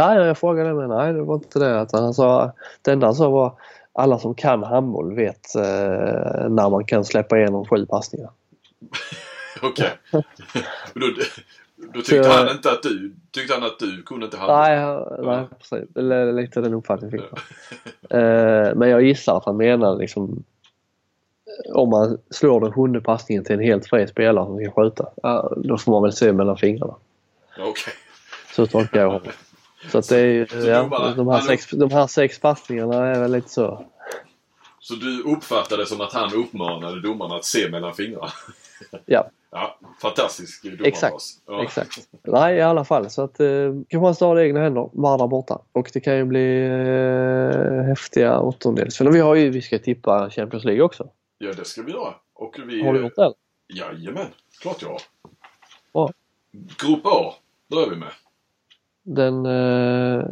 Ja, 0.01 0.15
ja, 0.15 0.27
jag 0.27 0.39
frågade 0.39 0.75
men 0.75 0.89
nej 0.89 1.13
det 1.13 1.23
var 1.23 1.35
inte 1.35 1.59
det. 1.59 1.81
Att 1.81 1.93
han 1.93 2.15
sa, 2.15 2.53
det 2.83 2.93
enda 2.93 3.07
han 3.07 3.15
sa 3.15 3.29
var 3.29 3.53
alla 3.93 4.19
som 4.19 4.35
kan 4.35 4.63
handboll 4.63 5.15
vet 5.15 5.55
eh, 5.55 6.49
när 6.49 6.71
man 6.71 6.85
kan 6.85 7.05
släppa 7.05 7.39
igenom 7.39 7.67
sju 7.67 7.87
passningar. 7.87 8.31
Okej. 9.63 9.91
då, 11.95 12.01
tyckte 12.01 12.25
Så- 12.25 12.31
han 12.31 12.49
inte 12.51 12.71
att 12.71 12.83
du 12.83 13.15
tyckte 13.31 13.55
han 13.55 13.63
att 13.63 13.79
du 13.79 14.03
kunde 14.03 14.25
inte 14.27 14.37
handla? 14.37 14.61
Nej, 14.63 14.77
ja, 14.79 15.17
nej 15.23 15.47
precis. 15.59 15.89
Lite 16.35 16.61
den 16.61 16.75
uppfattningen 16.75 17.19
fick 17.19 17.31
jag. 17.31 17.39
Eh, 18.11 18.75
men 18.75 18.89
jag 18.89 19.03
gissar 19.03 19.37
att 19.37 19.45
han 19.45 19.57
menar 19.57 19.97
liksom 19.97 20.45
om 21.75 21.91
man 21.91 22.19
slår 22.31 22.61
den 22.61 22.73
sjunde 22.73 23.01
passningen 23.01 23.45
till 23.45 23.55
en 23.55 23.61
helt 23.61 23.87
fri 23.87 24.07
spelare 24.07 24.47
som 24.47 24.59
ska 24.59 24.71
skjuta, 24.83 25.09
då 25.57 25.79
får 25.79 25.93
man 25.93 26.03
väl 26.03 26.13
se 26.13 26.33
mellan 26.33 26.57
fingrarna. 26.57 26.95
Okej. 27.59 27.93
Så 28.57 28.67
tolkar 28.67 29.01
jag 29.01 29.07
honom. 29.07 29.29
Så 29.93 29.99
att 29.99 30.09
det 30.09 30.19
är 30.19 30.25
ju, 30.27 30.47
ja, 30.53 30.83
domarna- 30.83 31.15
de, 31.17 31.29
här 31.29 31.41
sex, 31.41 31.71
de 31.71 31.91
här 31.91 32.07
sex 32.07 32.41
passningarna 32.41 33.07
är 33.07 33.21
väl 33.21 33.33
lite 33.33 33.49
så. 33.49 33.85
Så 34.81 34.95
du 34.95 35.23
uppfattade 35.23 35.83
det 35.83 35.87
som 35.87 36.01
att 36.01 36.13
han 36.13 36.35
uppmanade 36.35 37.01
domarna 37.03 37.35
att 37.37 37.45
se 37.45 37.71
mellan 37.71 37.95
fingrarna? 37.95 38.31
Ja, 39.07 39.31
Ja, 39.57 39.79
fantastisk 40.03 40.63
domarbas. 40.63 40.87
Exakt, 40.87 41.15
Ja. 41.47 41.63
exakt. 41.63 42.09
Nej, 42.23 42.57
i 42.57 42.61
alla 42.61 42.85
fall. 42.85 43.11
Så 43.11 43.23
att 43.23 43.41
eh, 43.41 43.47
Kristianstad 43.89 44.27
har 44.27 44.41
i 44.41 44.47
egna 44.47 44.61
händer, 44.61 44.91
Vardar 44.93 45.27
borta. 45.27 45.59
Och 45.73 45.91
det 45.93 46.01
kan 46.01 46.17
ju 46.17 46.25
bli 46.25 46.65
eh, 46.67 47.83
häftiga 47.83 48.41
åttondelsfinaler. 48.41 49.15
Vi 49.15 49.21
har 49.21 49.35
ju, 49.35 49.51
vi 49.51 49.63
ska 49.63 49.79
tippa 49.79 50.31
Champions 50.31 50.65
League 50.65 50.83
också. 50.83 51.09
Ja, 51.39 51.53
det 51.53 51.65
ska 51.65 51.83
vi 51.83 51.93
göra. 51.93 52.15
Och 52.35 52.57
vi... 52.67 52.87
Har 52.87 52.93
du 52.93 53.01
gjort 53.03 53.17
det? 53.17 53.33
Jajamän, 53.75 54.27
klart 54.61 54.83
jag 54.83 54.89
har. 54.89 55.01
Bra. 55.93 56.11
Grupp 56.53 57.07
A 57.07 57.35
börjar 57.71 57.91
vi 57.91 57.97
med. 57.97 58.11
Den 59.03 59.47
eh, 59.47 60.25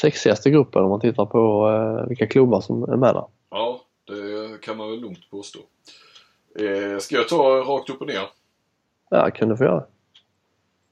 sexigaste 0.00 0.50
gruppen 0.50 0.82
om 0.82 0.90
man 0.90 1.00
tittar 1.00 1.26
på 1.26 1.68
eh, 1.70 2.08
vilka 2.08 2.26
klubbar 2.26 2.60
som 2.60 2.82
är 2.82 2.96
med 2.96 3.14
där. 3.14 3.24
Ja, 3.50 3.80
det 4.06 4.60
kan 4.62 4.76
man 4.76 4.90
väl 4.90 5.00
lugnt 5.00 5.30
påstå. 5.30 5.58
Eh, 5.58 5.64
ska 7.00 7.16
jag 7.16 7.28
ta 7.28 7.60
rakt 7.60 7.90
upp 7.90 8.00
och 8.00 8.06
ner? 8.06 8.28
Ja, 9.10 9.30
kan 9.30 9.48
du 9.48 9.56
få 9.56 9.64
göra. 9.64 9.84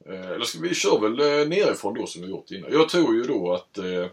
Eh, 0.09 0.31
eller 0.31 0.45
ska 0.45 0.61
vi 0.61 0.75
kör 0.75 1.01
väl 1.01 1.21
eh, 1.21 1.49
nerifrån 1.49 1.95
då 1.95 2.07
som 2.07 2.23
vi 2.23 2.29
gjort 2.29 2.51
innan. 2.51 2.73
Jag 2.73 2.89
tror 2.89 3.15
ju 3.15 3.23
då 3.23 3.53
att 3.53 3.79
eh, 3.79 4.07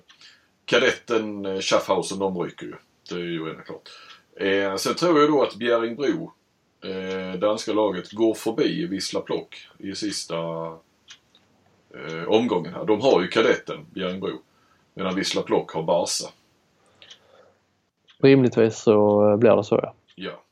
kadetten 0.65 1.45
eh, 1.45 1.59
Schaffhausen 1.59 2.19
de 2.19 2.41
ryker 2.41 2.65
ju. 2.65 2.73
Det 3.09 3.15
är 3.15 3.19
ju 3.19 3.45
redan 3.45 3.63
klart. 3.63 3.89
Eh, 4.35 4.75
sen 4.75 4.95
tror 4.95 5.19
jag 5.19 5.29
då 5.29 5.43
att 5.43 5.55
Bjerringbro, 5.55 6.33
eh, 6.83 7.39
danska 7.39 7.73
laget, 7.73 8.11
går 8.11 8.33
förbi 8.33 8.87
Wisla 8.87 9.21
Plock 9.21 9.67
i 9.77 9.95
sista 9.95 10.37
eh, 11.93 12.27
omgången 12.27 12.73
här. 12.73 12.85
De 12.85 13.01
har 13.01 13.21
ju 13.21 13.27
kadetten, 13.27 13.85
Bjerringbro. 13.93 14.41
Medan 14.93 15.15
Wisla 15.15 15.41
Plock 15.41 15.71
har 15.71 15.83
Barca. 15.83 16.29
Rimligtvis 18.17 18.77
så 18.77 19.29
eh, 19.29 19.37
blir 19.37 19.55
det 19.55 19.63
så 19.63 19.79
ja. 19.83 19.93
Ja. 20.15 20.43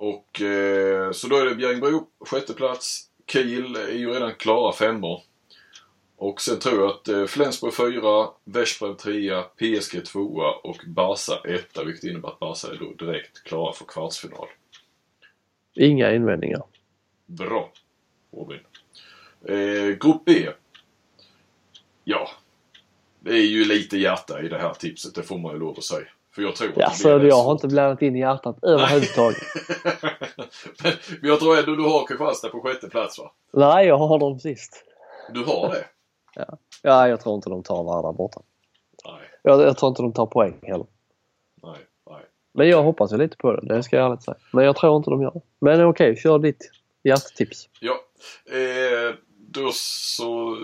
Och 0.00 0.42
eh, 0.42 1.12
så 1.12 1.28
då 1.28 1.36
är 1.36 1.44
det 1.44 1.54
Bjerringbro 1.54 2.06
sjätte 2.20 2.54
plats. 2.54 3.10
Kiel 3.26 3.76
är 3.76 3.92
ju 3.92 4.10
redan 4.10 4.34
klara 4.34 4.72
femmor. 4.72 5.22
Och 6.16 6.40
sen 6.40 6.58
tror 6.58 6.80
jag 6.80 6.90
att 6.90 7.08
eh, 7.08 7.24
Flensburg 7.24 7.74
fyra, 7.74 8.28
Veszprem 8.44 8.96
trea, 8.96 9.42
PSG 9.42 10.04
tvåa 10.04 10.52
och 10.52 10.76
Barca 10.86 11.32
etta. 11.44 11.84
Vilket 11.84 12.04
innebär 12.04 12.28
att 12.28 12.38
Barca 12.38 12.68
är 12.68 12.76
då 12.76 13.04
direkt 13.06 13.42
klara 13.44 13.72
för 13.72 13.84
kvartsfinal. 13.84 14.48
Inga 15.74 16.14
invändningar. 16.14 16.62
Bra 17.26 17.72
Robin. 18.32 18.60
Eh, 19.44 19.96
grupp 19.96 20.22
B. 20.24 20.48
Ja. 22.04 22.30
Det 23.20 23.30
är 23.30 23.46
ju 23.46 23.64
lite 23.64 23.98
hjärta 23.98 24.42
i 24.42 24.48
det 24.48 24.58
här 24.58 24.74
tipset, 24.74 25.14
det 25.14 25.22
får 25.22 25.38
man 25.38 25.52
ju 25.52 25.58
lov 25.58 25.78
att 25.78 25.84
säga. 25.84 26.08
För 26.38 26.42
jag 26.42 26.56
tror 26.56 26.68
att 26.68 26.76
Ja, 26.76 26.86
blir 26.88 26.96
så 26.96 27.18
rätt 27.18 27.28
jag 27.28 27.42
har 27.42 27.52
inte 27.52 27.68
blandat 27.68 28.02
in 28.02 28.16
i 28.16 28.20
hjärtat 28.20 28.58
överhuvudtaget. 28.62 29.38
Men 31.20 31.30
jag 31.30 31.38
tror 31.38 31.58
ändå 31.58 31.74
du 31.76 31.82
har 31.82 32.06
Kristianstad 32.06 32.48
på 32.48 32.60
sjätte 32.60 32.88
plats 32.88 33.18
va? 33.18 33.32
Nej, 33.52 33.86
jag 33.86 33.98
har 33.98 34.18
dem 34.18 34.40
sist. 34.40 34.84
Du 35.34 35.44
har 35.44 35.68
det? 35.70 35.84
Ja, 36.82 37.08
jag 37.08 37.20
tror 37.20 37.34
inte 37.34 37.50
de 37.50 37.62
tar 37.62 37.84
Vardar 37.84 38.12
borta. 38.12 38.40
Nej, 39.04 39.14
Jag, 39.42 39.60
jag 39.60 39.78
tror 39.78 39.88
inte 39.88 40.02
de 40.02 40.12
tar 40.12 40.26
poäng 40.26 40.58
heller. 40.62 40.86
nej, 41.62 41.76
nej. 42.10 42.22
Men 42.52 42.68
jag 42.68 42.82
hoppas 42.82 43.12
ju 43.12 43.16
lite 43.16 43.36
på 43.36 43.52
det, 43.52 43.74
det 43.74 43.82
ska 43.82 43.96
jag 43.96 44.06
ärligt 44.06 44.22
säga. 44.22 44.36
Men 44.52 44.64
jag 44.64 44.76
tror 44.76 44.96
inte 44.96 45.10
de 45.10 45.22
gör 45.22 45.30
det. 45.30 45.40
Men 45.58 45.84
okej, 45.84 46.16
kör 46.16 46.38
ditt 46.38 46.70
hjärttips. 47.02 47.68
Ja, 47.80 47.94
eh, 48.56 49.14
då 49.36 49.70
så... 49.72 50.56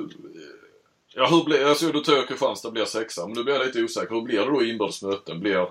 Ja, 1.14 1.26
hur 1.26 1.44
blir... 1.44 1.66
Alltså 1.66 1.92
då 1.92 2.04
tror 2.04 2.16
jag 2.18 2.28
Kristianstad 2.28 2.70
blir 2.70 2.84
sexa. 2.84 3.26
Men 3.26 3.36
nu 3.36 3.44
blir 3.44 3.54
jag 3.54 3.66
lite 3.66 3.82
osäker. 3.82 4.14
Hur 4.14 4.22
blir 4.22 4.38
det 4.40 4.46
då 4.46 4.62
i 4.62 4.70
inbördes 4.70 5.02
möten? 5.02 5.40
Blir... 5.40 5.68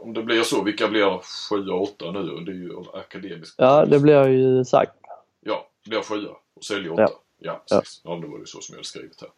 Om 0.00 0.14
det 0.14 0.22
blir 0.22 0.42
så, 0.42 0.62
vilka 0.62 0.88
blir 0.88 1.20
sju 1.48 1.68
och 1.68 1.82
åtta 1.82 2.10
nu? 2.10 2.22
Det 2.44 2.52
är 2.52 2.56
ju 2.56 2.76
av 2.76 2.96
akademisk 2.96 3.54
Ja, 3.58 3.86
det 3.86 3.98
blir 3.98 4.28
ju 4.28 4.64
sagt. 4.64 4.92
Ja, 5.40 5.68
blir 5.86 6.02
sjua 6.02 6.30
och 6.54 6.64
säljer 6.64 6.92
åtta. 6.92 7.02
Ja. 7.02 7.22
Ja, 7.38 7.64
Ja. 7.68 7.78
precis. 7.78 8.00
Ja, 8.04 8.16
det 8.16 8.26
var 8.26 8.38
det 8.38 8.46
så 8.46 8.60
som 8.60 8.72
jag 8.72 8.78
hade 8.78 8.86
skrivit 8.88 9.20
här. 9.20 9.30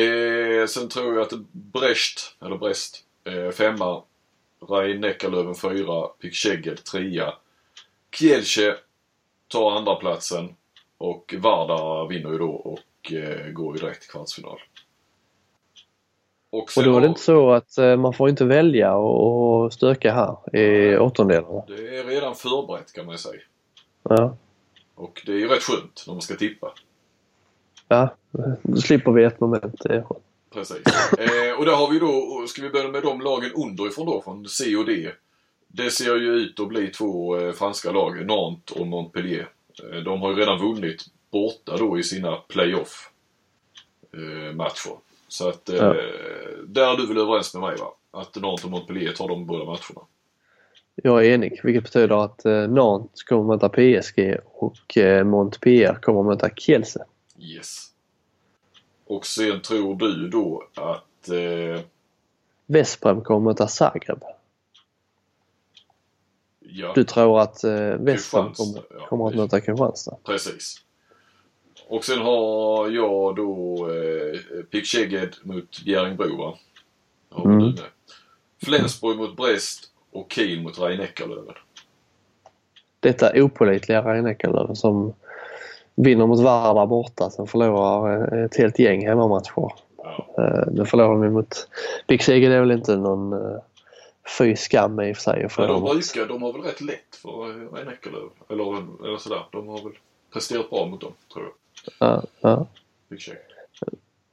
Eh, 0.00 0.66
sen 0.66 0.88
tror 0.88 1.14
jag 1.14 1.22
att 1.22 1.32
Brest, 1.52 2.36
eller 2.40 2.56
Brest, 2.56 3.04
eh, 3.24 3.50
femma. 3.50 4.02
Rein 4.68 5.00
Neckarlöven 5.00 5.54
fyra. 5.54 6.06
Pick 6.06 6.34
trea. 6.90 7.34
Kielce 8.14 8.76
tar 9.48 9.70
andra 9.70 9.94
platsen 9.94 10.54
och 10.98 11.34
Vardar 11.38 12.08
vinner 12.08 12.30
ju 12.32 12.38
då 12.38 12.50
och 12.50 12.78
eh, 13.12 13.52
går 13.52 13.76
ju 13.76 13.80
direkt 13.80 14.02
till 14.02 14.10
kvartsfinal. 14.10 14.58
Och 16.52 16.70
sen 16.70 16.84
då 16.84 16.96
är 16.96 17.00
det 17.00 17.06
inte 17.06 17.20
så 17.20 17.50
att 17.50 17.78
eh, 17.78 17.96
man 17.96 18.12
får 18.12 18.28
inte 18.28 18.44
välja 18.44 18.94
och 18.96 19.40
och 19.64 19.72
stöka 19.72 20.12
här 20.12 20.56
i 20.56 20.96
åttondelarna. 20.98 21.62
Det 21.66 21.98
är 21.98 22.04
redan 22.04 22.34
förberett 22.34 22.92
kan 22.92 23.06
man 23.06 23.14
ju 23.14 23.18
säga. 23.18 23.40
Ja. 24.02 24.36
Och 24.94 25.22
det 25.26 25.32
är 25.32 25.36
ju 25.36 25.48
rätt 25.48 25.62
skönt 25.62 26.04
när 26.06 26.14
man 26.14 26.22
ska 26.22 26.34
tippa. 26.34 26.74
ja, 27.88 28.14
då 28.62 28.76
slipper 28.76 29.12
vi 29.12 29.24
ett 29.24 29.40
moment. 29.40 29.80
Det 29.82 29.94
är 29.94 30.02
skönt. 30.02 30.24
Precis. 30.52 30.86
Eh, 31.18 31.58
och 31.58 31.64
där 31.64 31.76
har 31.76 31.90
vi 31.92 31.98
då, 31.98 32.44
ska 32.48 32.62
vi 32.62 32.70
börja 32.70 32.88
med 32.88 33.02
de 33.02 33.20
lagen 33.20 33.52
underifrån 33.52 34.06
då, 34.06 34.22
från 34.22 34.48
C 34.48 34.76
och 34.76 34.86
D. 34.86 35.10
Det 35.68 35.90
ser 35.90 36.16
ju 36.16 36.32
ut 36.32 36.60
att 36.60 36.68
bli 36.68 36.86
två 36.86 37.38
eh, 37.38 37.52
franska 37.52 37.92
lag, 37.92 38.26
Nantes 38.26 38.76
och 38.76 38.86
Montpellier. 38.86 39.48
Eh, 39.92 39.98
de 39.98 40.20
har 40.20 40.30
ju 40.30 40.36
redan 40.36 40.58
vunnit 40.58 41.04
borta 41.30 41.76
då 41.76 41.98
i 41.98 42.02
sina 42.02 42.36
playoff 42.36 43.10
eh, 44.12 44.54
matcher. 44.54 44.92
Så 45.28 45.48
att 45.48 45.68
eh, 45.68 45.76
Ja. 45.76 45.94
där 46.66 46.92
är 46.92 46.96
du 46.96 47.06
väl 47.06 47.18
överens 47.18 47.54
med 47.54 47.62
mig 47.62 47.76
va? 47.76 47.94
Att 48.10 48.36
Nantes 48.36 48.64
och 48.64 48.70
Montpellier 48.70 49.12
tar 49.12 49.28
de 49.28 49.46
båda 49.46 49.64
matcherna. 49.64 50.06
Jag 50.94 51.26
är 51.26 51.30
enig, 51.34 51.60
vilket 51.64 51.82
betyder 51.84 52.24
att 52.24 52.44
eh, 52.44 52.68
Nantes 52.68 53.22
kommer 53.22 53.44
möta 53.44 53.68
PSG 53.68 54.36
och 54.44 54.96
eh, 54.98 55.24
Montpellier 55.24 55.94
kommer 56.02 56.22
möta 56.22 56.50
Kielce. 56.56 57.04
Yes. 57.38 57.86
Och 59.06 59.26
sen 59.26 59.62
tror 59.62 59.94
du 59.96 60.28
då 60.28 60.64
att 60.74 61.28
eh, 61.28 61.80
Vesprem 62.66 63.20
kommer 63.20 63.40
möta 63.40 63.68
Zagreb. 63.68 64.22
ja, 66.60 66.92
Du 66.94 67.04
tror 67.04 67.40
att 67.40 67.64
eh, 67.64 67.72
Vesprem 67.80 68.52
kommer, 68.52 69.06
kommer 69.08 69.28
att 69.28 69.34
möta 69.34 69.60
Kristianstad? 69.60 70.16
Precis. 70.24 70.76
Och 71.90 72.04
sen 72.04 72.18
har 72.18 72.88
jag 72.90 73.36
då 73.36 73.88
eh, 73.90 74.62
Pick 74.70 74.94
mot 75.42 75.84
Bjärringbro 75.84 76.36
va? 76.36 76.54
Har 77.30 77.44
Mm. 77.44 77.74
Flensburg 78.64 79.16
mot 79.16 79.36
Brest 79.36 79.84
och 80.12 80.32
Kiel 80.32 80.62
mot 80.62 80.78
rhein 80.78 80.98
Neckarlöven. 80.98 81.54
Detta 83.00 83.32
opålitliga 83.42 84.02
Rhein-Neckarlöven 84.02 84.76
som 84.76 85.12
vinner 85.94 86.26
mot 86.26 86.40
Vardar 86.40 86.86
borta, 86.86 87.30
sen 87.30 87.46
förlorar 87.46 88.34
eh, 88.38 88.44
ett 88.44 88.56
helt 88.56 88.78
gäng 88.78 89.06
hemmamatcher. 89.06 89.72
Ja. 89.96 90.26
Eh, 90.38 90.72
Nu 90.72 90.84
förlorar 90.84 91.24
de 91.24 91.32
mot 91.32 91.68
det 92.50 92.56
är 92.56 92.60
väl 92.60 92.70
inte 92.70 92.96
någon 92.96 93.32
eh, 93.32 93.58
fy 94.38 94.56
skam 94.56 95.00
i 95.00 95.12
och 95.12 95.16
för 95.16 95.22
sig 95.22 95.44
att 95.44 95.52
förlora 95.52 95.72
de 95.72 95.84
brukar, 95.84 96.26
de 96.28 96.42
har 96.42 96.52
väl 96.52 96.62
rätt 96.62 96.80
lätt 96.80 97.16
för 97.22 97.30
rhein 97.74 97.86
Neckarlöven. 97.86 98.30
Eller, 98.48 99.06
eller 99.06 99.18
sådär. 99.18 99.42
De 99.52 99.68
har 99.68 99.82
väl 99.82 99.92
presterat 100.32 100.70
bra 100.70 100.86
mot 100.86 101.00
dem, 101.00 101.12
tror 101.32 101.44
jag. 101.44 101.52
Ja, 101.98 102.22
ja. 102.40 102.66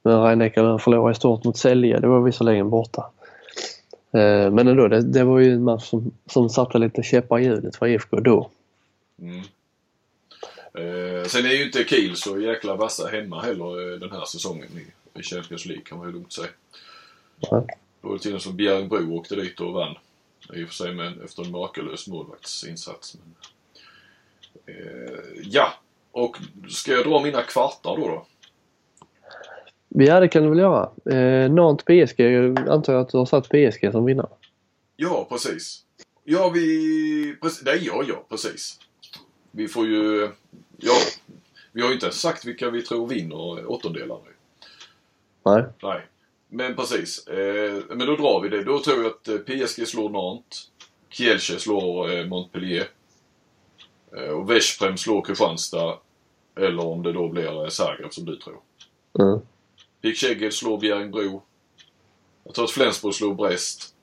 Men 0.04 0.22
Rhein-Neckarlöven 0.22 0.80
förlorade 0.80 1.16
stort 1.16 1.44
mot 1.44 1.58
Sälje. 1.58 2.00
Det 2.00 2.08
var 2.08 2.22
visserligen 2.22 2.70
borta. 2.70 3.12
Eh, 4.12 4.52
Men 4.52 4.68
ändå, 4.68 4.88
det, 4.88 5.02
det 5.02 5.24
var 5.24 5.40
ju 5.40 5.54
en 5.54 5.64
match 5.64 5.84
som, 5.84 6.12
som 6.26 6.50
satte 6.50 6.78
lite 6.78 7.04
käppar 7.04 7.40
i 7.40 7.44
hjulet 7.44 7.76
för 7.76 7.88
IFK 7.88 8.20
då. 8.20 8.50
Mm. 9.22 9.40
Eh, 10.74 11.24
sen 11.28 11.46
är 11.46 11.50
ju 11.50 11.66
inte 11.66 11.84
Kiel 11.84 12.16
så 12.16 12.40
jäkla 12.40 12.76
vassa 12.76 13.08
hemma 13.08 13.42
heller 13.42 13.94
eh, 13.94 14.00
den 14.00 14.12
här 14.12 14.26
säsongen 14.26 14.68
i, 14.78 15.20
i 15.20 15.24
Champions 15.24 15.66
League 15.66 15.84
kan 15.84 15.98
man 15.98 16.08
ju 16.08 16.14
lugnt 16.14 16.34
säga. 16.34 16.48
Det 17.40 18.08
var 18.08 18.14
ju 18.14 18.20
tiden 18.20 18.40
som 18.40 18.56
Bjärringbro 18.56 19.18
åkte 19.18 19.36
dit 19.36 19.62
och 19.62 19.74
vann. 19.74 19.96
I 20.54 20.64
och 20.64 20.68
för 20.68 20.76
sig 20.76 20.94
med, 20.94 21.22
efter 21.24 21.44
en 21.44 21.52
makalös 21.52 22.08
målvaktsinsats. 22.08 23.18
Men, 23.18 23.36
eh, 24.76 25.20
ja, 25.44 25.74
och 26.18 26.38
ska 26.70 26.92
jag 26.92 27.06
dra 27.06 27.24
mina 27.24 27.42
kvartar 27.42 27.98
då? 27.98 28.08
då? 28.08 28.26
Ja, 29.90 30.20
det 30.20 30.28
kan 30.28 30.44
du 30.44 30.50
väl 30.50 30.60
göra. 30.60 30.90
Eh, 31.12 31.52
Nantes 31.52 31.86
PSG, 31.86 32.22
antar 32.70 32.94
jag 32.94 33.02
att 33.02 33.10
du 33.10 33.18
har 33.18 33.26
satt 33.26 33.50
PSG 33.50 33.92
som 33.92 34.06
vinnare. 34.06 34.30
Ja, 34.96 35.28
precis. 35.30 35.84
Ja, 36.24 36.50
vi... 36.50 37.36
Precis, 37.42 37.66
nej, 37.66 37.80
ja, 37.86 38.04
ja, 38.08 38.26
precis. 38.30 38.80
Vi 39.52 39.68
får 39.68 39.88
ju... 39.88 40.32
Ja, 40.78 40.94
vi 41.72 41.82
har 41.82 41.88
ju 41.88 41.94
inte 41.94 42.06
ens 42.06 42.22
sagt 42.22 42.46
vilka 42.46 42.70
vi 42.70 42.82
tror 42.82 43.08
vinner 43.08 43.72
åttondelarna. 43.72 44.22
Nej. 45.46 45.64
Nej. 45.84 46.02
Men 46.50 46.76
precis. 46.76 47.28
Eh, 47.28 47.84
men 47.90 48.08
då 48.08 48.16
drar 48.16 48.42
vi 48.42 48.50
det. 48.50 48.64
Då 48.64 48.80
tror 48.80 49.04
jag 49.04 49.06
att 49.06 49.28
eh, 49.28 49.38
PSG 49.38 49.88
slår 49.88 50.10
Nantes. 50.10 50.72
Kielce 51.10 51.60
slår 51.60 52.12
eh, 52.12 52.26
Montpellier. 52.26 52.88
Eh, 54.18 54.30
och 54.30 54.50
Veszprem 54.50 54.98
slår 54.98 55.22
Kristianstad. 55.22 56.00
Eller 56.58 56.86
om 56.86 57.04
det 57.04 57.14
då 57.14 57.30
blir 57.30 57.64
eh, 57.64 57.70
Zagreb 57.70 58.14
som 58.14 58.26
du 58.26 58.36
tror. 58.36 58.60
Mm. 59.20 59.40
Pick 60.02 60.54
slår 60.54 60.80
Bjärringbro. 60.80 61.42
Jag 62.44 62.54
tror 62.54 62.66
att 62.66 62.72
Flensburg 62.72 63.14
slår 63.14 63.34
Brest. 63.34 63.96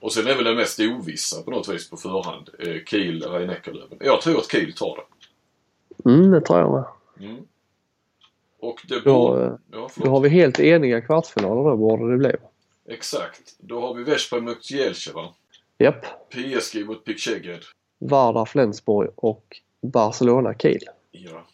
Och 0.00 0.12
sen 0.12 0.26
är 0.26 0.34
väl 0.34 0.44
det 0.44 0.54
mest 0.54 0.80
ovissa 0.80 1.42
på 1.42 1.50
något 1.50 1.68
vis 1.68 1.90
på 1.90 1.96
förhand. 1.96 2.48
Eh, 2.58 2.84
Kiel, 2.86 3.22
rhein 3.22 3.56
Jag 4.00 4.20
tror 4.20 4.38
att 4.38 4.50
Kiel 4.50 4.72
tar 4.72 4.96
det. 4.96 6.10
Mm, 6.10 6.30
det 6.30 6.40
tror 6.40 6.58
jag 6.58 6.72
med. 6.72 6.84
Mm. 7.30 7.42
Och 8.60 8.80
det 8.88 9.00
Då, 9.00 9.28
borde... 9.28 9.44
eh, 9.44 9.52
Ja, 9.72 9.90
Då 9.96 10.10
har 10.10 10.20
vi 10.20 10.28
helt 10.28 10.60
eniga 10.60 11.00
kvartsfinaler 11.00 11.70
då, 11.70 11.76
borde 11.76 12.10
det 12.12 12.18
bli. 12.18 12.32
Exakt. 12.88 13.56
Då 13.58 13.80
har 13.80 13.94
vi 13.94 14.02
Veszprem 14.04 14.44
mot 14.44 14.64
Kielce 14.64 15.12
va? 15.12 15.34
Japp. 15.78 16.06
PSG 16.30 16.86
mot 16.86 17.04
Pick 17.04 17.28
Vardar, 17.98 18.44
Flensburg 18.44 19.10
och 19.16 19.60
Barcelona, 19.82 20.54
Kiel. 20.54 20.82
Ja, 21.10 21.46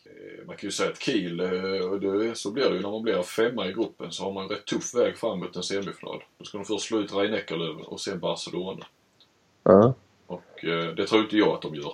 man 0.46 0.56
kan 0.56 0.66
ju 0.66 0.70
säga 0.72 0.90
att 0.90 1.02
Kiel, 1.02 1.40
eh, 1.40 1.88
och 1.90 2.00
det, 2.00 2.38
så 2.38 2.50
blir 2.50 2.70
det 2.70 2.76
ju 2.76 2.82
när 2.82 2.90
man 2.90 3.02
blir 3.02 3.22
femma 3.22 3.66
i 3.66 3.72
gruppen 3.72 4.12
så 4.12 4.24
har 4.24 4.32
man 4.32 4.42
en 4.44 4.48
rätt 4.48 4.66
tuff 4.66 4.94
väg 4.94 5.18
fram 5.18 5.38
mot 5.38 5.56
en 5.56 5.62
semifinal. 5.62 6.24
Då 6.38 6.44
ska 6.44 6.58
de 6.58 6.64
först 6.64 6.84
slå 6.86 6.98
ut 6.98 7.14
rhein 7.14 7.30
Neckarlöven 7.30 7.84
och 7.84 8.00
sen 8.00 8.20
Barcelona. 8.20 8.86
Ja. 9.62 9.94
Och 10.26 10.64
eh, 10.64 10.94
det 10.94 11.06
tror 11.06 11.22
inte 11.22 11.36
jag 11.36 11.48
att 11.48 11.62
de 11.62 11.74
gör. 11.74 11.92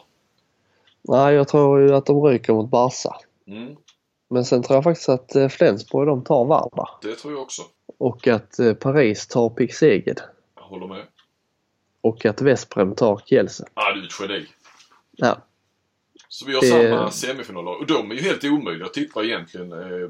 Nej, 1.03 1.35
jag 1.35 1.49
tror 1.49 1.81
ju 1.81 1.95
att 1.95 2.07
de 2.07 2.23
ryker 2.25 2.53
mot 2.53 2.71
Barca. 2.71 3.17
Mm, 3.47 3.77
Men 4.31 4.45
sen 4.45 4.63
tror 4.63 4.77
jag 4.77 4.85
faktiskt 4.85 5.09
att 5.09 5.37
eh, 5.37 5.49
Flensburg 5.49 6.07
de 6.07 6.25
tar 6.25 6.45
Vardar. 6.45 6.89
det 7.03 7.15
tror 7.15 7.33
jag 7.33 7.43
också. 7.43 7.63
Och 7.99 8.27
att 8.29 8.57
Paris 8.81 9.27
tar 9.27 9.51
Pick 9.51 9.83
Jag 9.83 10.63
håller 10.63 10.87
med. 10.87 11.07
Och 12.01 12.27
att 12.27 12.41
Vesprem 12.41 12.95
tar 12.95 13.23
Kielce. 13.27 13.65
Ah, 13.75 13.93
du 13.93 14.01
är 14.01 14.05
ett 14.07 14.21
geni. 14.21 14.47
Ja. 15.13 15.37
Så 16.33 16.47
vi 16.47 16.55
har 16.55 16.61
Det- 16.61 16.67
samma 16.69 17.11
semifinaler. 17.11 17.79
Och 17.79 17.87
de 17.87 18.11
är 18.11 18.15
ju 18.15 18.21
helt 18.21 18.45
omöjliga 18.45 18.87
att 18.87 18.95
tippa 18.95 19.25
egentligen. 19.25 19.73
Eh, 19.73 20.09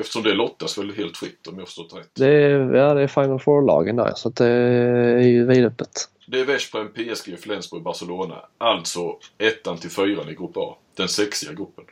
eftersom 0.00 0.22
det 0.22 0.34
lottas 0.34 0.78
väl 0.78 0.94
helt 0.94 1.16
fritt 1.16 1.46
om 1.46 1.58
jag 1.58 1.66
förstått 1.68 1.94
rätt. 1.94 2.10
Det 2.14 2.26
är, 2.28 2.74
ja, 2.74 2.94
det 2.94 3.02
är 3.02 3.06
Final 3.06 3.40
Four-lagen 3.40 3.96
där 3.96 4.12
så 4.16 4.28
att 4.28 4.36
det 4.36 4.46
är 4.46 5.20
ju 5.20 5.46
vidöppet. 5.46 6.08
Det 6.26 6.40
är 6.40 6.44
Veszprem, 6.44 6.88
PSG, 6.88 7.36
Flensburg, 7.40 7.82
Barcelona. 7.82 8.46
Alltså 8.58 9.16
ettan 9.38 9.76
till 9.78 9.90
fyran 9.90 10.28
i 10.28 10.34
grupp 10.34 10.56
A. 10.56 10.76
Den 10.94 11.08
sexiga 11.08 11.52
gruppen. 11.52 11.84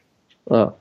Ja. 0.45 0.75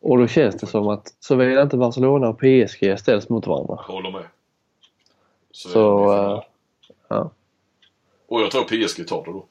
Och 0.00 0.18
då 0.18 0.26
känns 0.26 0.54
det 0.56 0.66
som 0.66 0.88
att 0.88 1.14
såvida 1.20 1.62
inte 1.62 1.76
Barcelona 1.76 2.28
och 2.28 2.38
PSG 2.38 2.96
ställs 2.98 3.28
mot 3.28 3.46
varandra. 3.46 3.74
Håller 3.74 4.10
med. 4.10 4.24
Så, 5.52 5.68
Så, 5.68 6.12
eh, 6.12 6.42
ja. 7.08 7.30
Och 8.28 8.40
jag 8.40 8.50
tror 8.50 8.62
PSG 8.64 9.04
tar 9.08 9.24
det 9.24 9.30
då. 9.32 9.46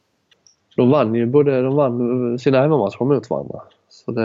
De 0.75 0.89
vann 0.89 1.15
ju 1.15 1.25
både 1.25 1.61
de 1.61 1.75
vann 1.75 2.39
sina 2.39 2.61
hemmamatcher 2.61 3.05
mot 3.05 3.29
varandra. 3.29 3.61
Så 3.89 4.11
det, 4.11 4.21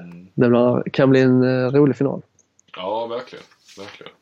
Mm. 0.00 0.82
det 0.82 0.90
kan 0.90 1.10
bli 1.10 1.20
en 1.20 1.42
eh, 1.42 1.70
rolig 1.70 1.96
final. 1.96 2.22
Ja, 2.76 3.06
verkligen. 3.06 3.44
Verkligen. 3.78 4.12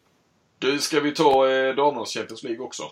Du, 0.59 0.79
ska 0.79 1.01
vi 1.01 1.13
ta 1.15 1.51
eh, 1.51 1.75
damernas 1.75 2.15
Champions 2.15 2.43
League 2.43 2.65
också? 2.65 2.83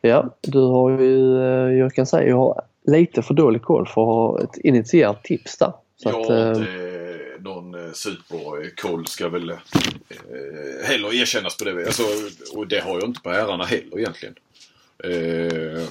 Ja, 0.00 0.34
du 0.40 0.58
har 0.60 0.90
ju, 0.90 1.38
eh, 1.42 1.78
jag 1.78 1.94
kan 1.94 2.06
säga, 2.06 2.28
jag 2.28 2.36
har 2.36 2.62
lite 2.86 3.22
för 3.22 3.34
dålig 3.34 3.62
koll 3.62 3.86
för 3.86 4.00
att 4.02 4.06
ha 4.06 4.40
ett 4.42 4.56
initierat 4.58 5.24
tips 5.24 5.58
där. 5.58 5.72
Så 5.96 6.08
jag 6.08 6.20
att, 6.20 6.28
har 6.28 6.48
inte 6.54 6.70
eh, 6.72 7.42
någon 7.42 7.74
eh, 7.74 7.92
superkoll 7.92 9.06
ska 9.06 9.28
väl 9.28 9.50
eh, 9.50 9.56
heller 10.84 11.14
erkännas 11.20 11.56
på 11.56 11.64
det. 11.64 11.86
Alltså, 11.86 12.02
och 12.56 12.66
det 12.66 12.80
har 12.80 12.94
jag 12.94 13.04
inte 13.04 13.20
på 13.20 13.30
herrarna 13.30 13.64
heller 13.64 13.98
egentligen. 13.98 14.34
Eh, 15.04 15.82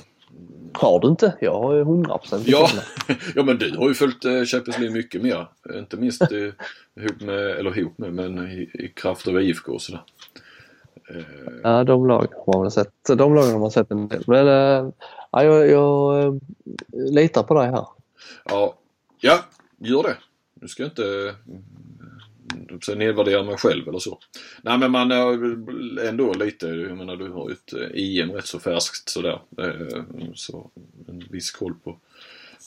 Har 0.73 0.99
du 0.99 1.07
inte? 1.07 1.38
Jag 1.41 1.59
har 1.59 1.73
ju 1.73 1.84
100% 1.84 2.43
Ja, 2.45 2.69
ja 3.36 3.43
men 3.43 3.57
du 3.57 3.77
har 3.77 3.88
ju 3.88 3.93
följt 3.93 4.25
eh, 4.25 4.43
Champions 4.43 4.79
League 4.79 4.97
mycket 4.97 5.21
mer. 5.21 5.47
Inte 5.73 5.97
minst 5.97 6.21
eh, 6.21 6.38
ihop 7.03 7.21
med, 7.21 7.38
eller 7.39 7.77
ihop 7.77 7.97
med, 7.97 8.13
men 8.13 8.51
i, 8.51 8.69
i 8.73 8.88
kraft 8.95 9.27
av 9.27 9.41
IFK 9.41 9.71
och 9.71 9.81
sådär. 9.81 10.01
Eh, 11.09 11.23
Ja, 11.63 11.84
de 11.84 12.07
lagen 12.07 12.29
har 12.45 12.59
man 12.59 12.71
sett. 12.71 12.93
De 13.07 13.36
lagen 13.36 13.51
har 13.51 13.59
man 13.59 13.71
sett 13.71 13.91
en 13.91 14.07
del. 14.07 14.23
Men 14.27 14.47
äh, 14.47 14.91
ja, 15.31 15.43
jag, 15.43 15.69
jag 15.69 16.25
äh, 16.25 16.34
litar 16.91 17.43
på 17.43 17.53
dig 17.53 17.65
här. 17.71 17.86
ja, 18.49 18.75
ja, 19.19 19.39
gör 19.77 20.03
det. 20.03 20.17
Nu 20.61 20.67
ska 20.67 20.84
jag 20.84 20.89
inte 20.89 21.36
mm, 22.88 22.99
nedvärdera 22.99 23.43
mig 23.43 23.57
själv 23.57 23.88
eller 23.88 23.99
så. 23.99 24.19
Nej 24.61 24.78
men 24.78 24.91
man 24.91 25.11
är 25.11 26.07
ändå 26.07 26.34
lite, 26.34 26.67
jag 26.67 26.97
menar 26.97 27.15
du 27.15 27.30
har 27.30 27.49
ju 27.49 27.53
ett 27.53 27.74
eh, 27.74 28.19
EM 28.21 28.32
rätt 28.32 28.47
så 28.47 28.59
färskt 28.59 29.09
sådär. 29.09 29.41
Eh, 29.59 30.03
Så 30.36 30.71
en 31.07 31.24
viss 31.30 31.51
koll 31.51 31.74
på, 31.84 31.91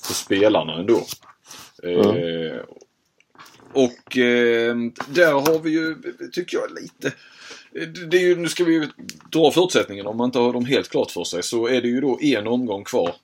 på 0.09 0.15
spelarna 0.15 0.75
ändå. 0.75 1.07
Eh, 1.83 2.61
och 3.73 4.19
eh, 4.19 4.77
där 5.09 5.33
har 5.33 5.59
vi 5.59 5.71
ju, 5.71 5.97
tycker 6.33 6.59
jag, 6.59 6.83
lite 6.83 7.13
det 8.11 8.17
är 8.17 8.21
ju, 8.21 8.37
nu 8.37 8.49
ska 8.49 8.65
vi 8.65 8.73
ju 8.73 8.89
dra 9.33 9.51
förutsättningarna 9.51 10.11
om 10.11 10.17
man 10.17 10.25
inte 10.25 10.39
har 10.39 10.53
dem 10.53 10.65
helt 10.65 10.89
klart 10.89 11.11
för 11.11 11.25
sig 11.25 11.43
så 11.43 11.69
är 11.69 11.83
det 11.83 11.89
ju 11.89 12.01
då 12.01 12.19
en 12.23 12.47
omgång 12.47 12.85
kvar 12.85 13.15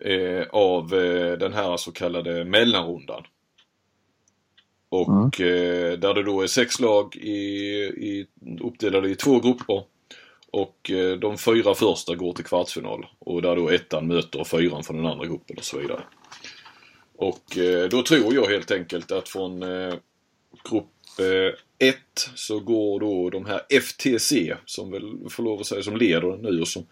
eh, 0.00 0.46
av 0.50 0.94
eh, 0.94 1.38
den 1.38 1.52
här 1.52 1.76
så 1.76 1.92
kallade 1.92 2.44
mellanrundan. 2.44 3.22
Och 4.90 5.40
eh, 5.40 5.98
där 5.98 6.14
det 6.14 6.22
då 6.22 6.42
är 6.42 6.46
sex 6.46 6.80
lag 6.80 7.16
i, 7.16 7.38
i, 7.96 8.26
uppdelade 8.60 9.10
i 9.10 9.14
två 9.14 9.40
grupper. 9.40 9.82
Och 10.50 10.90
eh, 10.90 11.18
de 11.18 11.38
fyra 11.38 11.74
första 11.74 12.14
går 12.14 12.32
till 12.32 12.44
kvartsfinal. 12.44 13.06
Och 13.18 13.42
där 13.42 13.56
då 13.56 13.68
ettan 13.68 14.06
möter 14.06 14.44
fyran 14.44 14.84
från 14.84 14.96
den 14.96 15.06
andra 15.06 15.26
gruppen 15.26 15.56
och 15.56 15.64
så 15.64 15.78
vidare. 15.78 16.02
Och 17.16 17.58
eh, 17.58 17.88
då 17.88 18.02
tror 18.02 18.34
jag 18.34 18.46
helt 18.46 18.70
enkelt 18.70 19.12
att 19.12 19.28
från 19.28 19.62
eh, 19.62 19.94
grupp 20.70 20.86
1 21.78 21.96
så 22.34 22.60
går 22.60 23.00
då 23.00 23.30
de 23.30 23.46
här 23.46 23.60
FTC 23.80 24.56
som 24.66 24.90
väl 24.90 25.30
får 25.30 25.42
lov 25.42 25.60
att 25.60 25.66
säga 25.66 25.82
som 25.82 25.96
leder 25.96 26.36
nu 26.36 26.60
och 26.60 26.68
som 26.68 26.86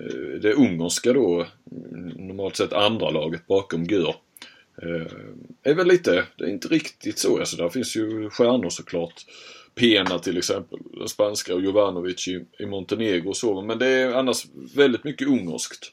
eh, 0.00 0.40
det 0.42 0.52
ungerska 0.52 1.12
då 1.12 1.46
mm, 1.70 2.08
normalt 2.08 2.56
sett 2.56 2.72
andra 2.72 3.10
laget 3.10 3.46
bakom 3.46 3.84
Gör. 3.84 4.14
Eh, 4.82 5.06
är 5.62 5.74
väl 5.74 5.86
lite, 5.86 6.26
det 6.36 6.44
är 6.44 6.48
inte 6.48 6.68
riktigt 6.68 7.18
så. 7.18 7.38
Alltså 7.38 7.56
där 7.56 7.68
finns 7.68 7.96
ju 7.96 8.30
stjärnor 8.30 8.70
såklart. 8.70 9.26
Pena 9.74 10.18
till 10.18 10.38
exempel, 10.38 10.78
den 10.98 11.08
spanska 11.08 11.54
och 11.54 11.62
Jovanovic 11.62 12.28
i, 12.28 12.44
i 12.58 12.66
Montenegro 12.66 13.28
och 13.28 13.36
så. 13.36 13.62
Men 13.62 13.78
det 13.78 13.86
är 13.86 14.14
annars 14.14 14.46
väldigt 14.76 15.04
mycket 15.04 15.28
ungerskt. 15.28 15.92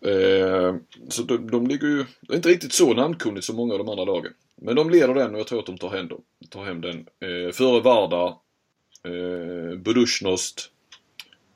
Eh, 0.00 0.76
så 1.08 1.22
de, 1.22 1.50
de 1.50 1.66
ligger 1.66 1.88
ju, 1.88 2.04
det 2.20 2.32
är 2.32 2.36
inte 2.36 2.48
riktigt 2.48 2.72
så 2.72 2.94
namnkunnigt 2.94 3.46
som 3.46 3.56
många 3.56 3.72
av 3.72 3.78
de 3.78 3.88
andra 3.88 4.04
lagen. 4.04 4.32
Men 4.62 4.76
de 4.76 4.90
leder 4.90 5.14
den 5.14 5.34
och 5.34 5.40
jag 5.40 5.46
tror 5.46 5.58
att 5.58 5.66
de 5.66 5.78
tar 5.78 5.90
hem, 5.90 6.08
dem, 6.08 6.22
tar 6.50 6.64
hem 6.64 6.80
den. 6.80 6.96
Eh, 6.98 7.52
före 7.52 7.80
Varda, 7.80 8.38
eh, 9.04 9.78
Budusjnost, 9.78 10.70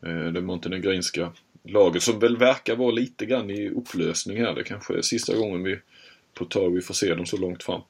eh, 0.07 0.33
det 0.33 0.41
montenegrinska 0.41 1.33
laget 1.65 2.03
som 2.03 2.19
väl 2.19 2.37
verkar 2.37 2.77
vara 2.77 2.91
lite 2.91 3.27
grann 3.27 3.51
i 3.51 3.69
upplösning 3.69 4.37
här. 4.37 4.55
Det 4.55 4.65
kanske 4.65 4.99
är 4.99 5.03
sista 5.03 5.37
gången 5.37 5.63
vi 5.63 5.79
på 6.39 6.45
ett 6.45 6.51
tag 6.51 6.75
vi 6.75 6.81
får 6.81 6.95
se 6.95 7.15
dem 7.15 7.27
så 7.27 7.37
långt 7.37 7.63
fram. 7.63 7.81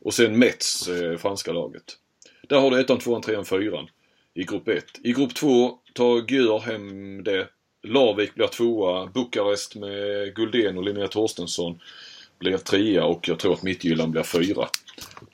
Och 0.00 0.14
sen 0.14 0.38
Mets, 0.38 0.88
eh, 0.88 1.16
franska 1.16 1.52
laget. 1.52 1.84
Där 2.48 2.60
har 2.60 2.70
du 2.70 2.80
ettan, 2.80 2.98
tvåan, 2.98 3.22
trean, 3.22 3.44
fyran 3.44 3.88
i 4.34 4.44
grupp 4.44 4.68
1. 4.68 4.84
I 5.02 5.12
grupp 5.12 5.34
2 5.34 5.78
tar 5.94 6.32
Gör 6.32 6.58
hem 6.58 7.24
det. 7.24 7.48
Larvik 7.82 8.34
blir 8.34 8.46
tvåa. 8.46 9.06
Bukarest 9.06 9.76
med 9.76 10.34
Guldén 10.34 10.78
och 10.78 10.84
Linnea 10.84 11.08
Torstensson 11.08 11.80
blir 12.38 12.56
trea 12.56 13.04
och 13.04 13.28
jag 13.28 13.38
tror 13.38 13.52
att 13.52 13.62
Mittjylland 13.62 14.12
blir 14.12 14.22
fyra. 14.22 14.68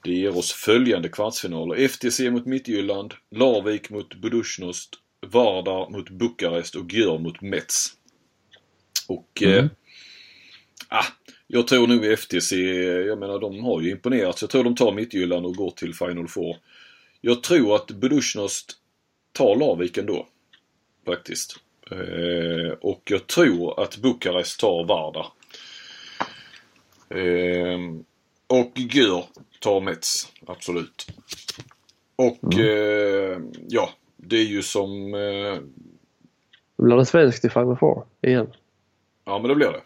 Det 0.02 0.12
ger 0.12 0.38
oss 0.38 0.52
följande 0.52 1.08
kvartsfinaler. 1.08 1.88
FTC 1.88 2.30
mot 2.30 2.46
Mittjylland, 2.46 3.14
Larvik 3.30 3.90
mot 3.90 4.14
Budućnost, 4.14 4.90
Vardar 5.26 5.90
mot 5.90 6.10
Bukarest 6.10 6.74
och 6.74 6.92
Gör 6.92 7.18
mot 7.18 7.40
Mets. 7.40 7.92
Och 9.08 9.42
eh, 9.42 9.66
ah, 10.88 11.06
jag 11.46 11.66
tror 11.66 11.86
nog 11.86 12.18
FTC, 12.18 12.56
jag 13.06 13.18
menar 13.18 13.38
de 13.38 13.64
har 13.64 13.80
ju 13.80 13.90
imponerat 13.90 14.38
så 14.38 14.44
jag 14.44 14.50
tror 14.50 14.64
de 14.64 14.74
tar 14.74 14.92
Mittjylland 14.92 15.46
och 15.46 15.54
går 15.54 15.70
till 15.70 15.94
Final 15.94 16.28
Four. 16.28 16.56
Jag 17.20 17.42
tror 17.42 17.74
att 17.74 17.90
Budućnost 17.90 18.72
tar 19.32 19.56
Larvik 19.56 19.98
ändå. 19.98 20.26
Faktiskt. 21.06 21.56
Eh, 21.90 22.72
och 22.80 23.02
jag 23.04 23.26
tror 23.26 23.82
att 23.82 23.96
Bukarest 23.96 24.60
tar 24.60 24.84
Vardar. 24.84 25.26
Eh, 27.08 27.78
och 28.46 28.72
Gör 28.74 29.24
tar 29.60 29.80
Mets, 29.80 30.32
absolut. 30.46 31.06
Och 32.16 32.58
eh, 32.58 33.40
ja, 33.68 33.90
det 34.16 34.36
är 34.36 34.44
ju 34.44 34.62
som... 34.62 35.14
Eh, 35.14 35.58
blir 36.76 36.96
det 36.96 37.06
svenskt 37.06 37.44
i 37.44 37.50
Final 37.50 37.76
Four 37.76 38.06
igen. 38.22 38.52
ja 39.24 39.38
men 39.38 39.48
det 39.48 39.54
blir 39.54 39.72
det. 39.72 39.80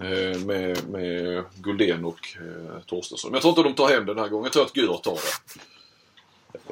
Eh, 0.00 0.44
med, 0.46 0.88
med 0.88 1.44
Guldén 1.62 2.04
och 2.04 2.36
eh, 2.40 2.80
Torstensson. 2.86 3.30
Men 3.30 3.36
jag 3.36 3.42
tror 3.42 3.50
inte 3.50 3.82
de 3.82 3.88
tar 3.88 3.94
hem 3.94 4.06
den 4.06 4.18
här 4.18 4.28
gången. 4.28 4.44
Jag 4.44 4.52
tror 4.52 4.64
att 4.64 4.76
Gör 4.76 4.96
tar 4.96 5.18
det. 5.22 5.54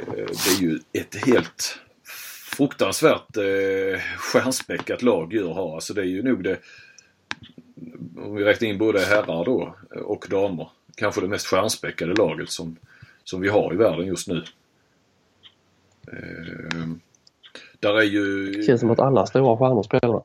Eh, 0.03 0.27
det 0.27 0.51
är 0.59 0.61
ju 0.61 0.81
ett 0.93 1.27
helt 1.27 1.79
fruktansvärt 2.57 3.37
eh, 3.37 4.01
stjärnspäckat 4.19 5.03
lag 5.03 5.33
Gör 5.33 5.53
har. 5.53 5.75
Alltså 5.75 5.95
det 5.95 6.01
är 6.01 6.07
ju 6.07 6.23
nog 6.23 6.45
det 6.45 6.59
om 8.17 8.35
vi 8.35 8.45
räknar 8.45 8.69
in 8.69 8.79
både 8.79 9.01
herrar 9.01 9.45
då 9.45 9.77
och 10.05 10.27
damer. 10.31 10.69
Kanske 10.97 11.21
det 11.21 11.29
mest 11.29 11.47
stjärnspäckade 11.47 12.15
laget 12.15 12.51
som, 12.51 12.77
som 13.25 13.41
vi 13.41 13.49
har 13.49 13.75
i 13.75 13.77
världen 13.77 14.07
just 14.07 14.29
nu. 14.29 14.45
Eh, 16.13 16.89
där 17.81 17.99
är 17.99 18.03
ju... 18.03 18.53
Det 18.53 18.63
känns 18.63 18.81
som 18.81 18.91
att 18.91 18.99
alla 18.99 19.27
stora 19.27 19.57
stjärnor 19.57 19.83
spelar. 19.83 20.23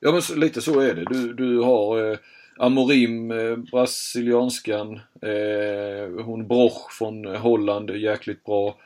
Ja 0.00 0.12
men 0.12 0.40
lite 0.40 0.62
så 0.62 0.80
är 0.80 0.94
det. 0.94 1.04
Du, 1.04 1.32
du 1.32 1.58
har 1.58 2.10
eh, 2.10 2.18
Amorim, 2.60 3.30
eh, 3.30 3.56
brasilianskan. 3.56 5.00
Eh, 5.22 6.24
hon 6.24 6.46
Broch 6.48 6.92
från 6.98 7.24
Holland, 7.24 7.90
jäkligt 7.90 8.44
bra. 8.44 8.76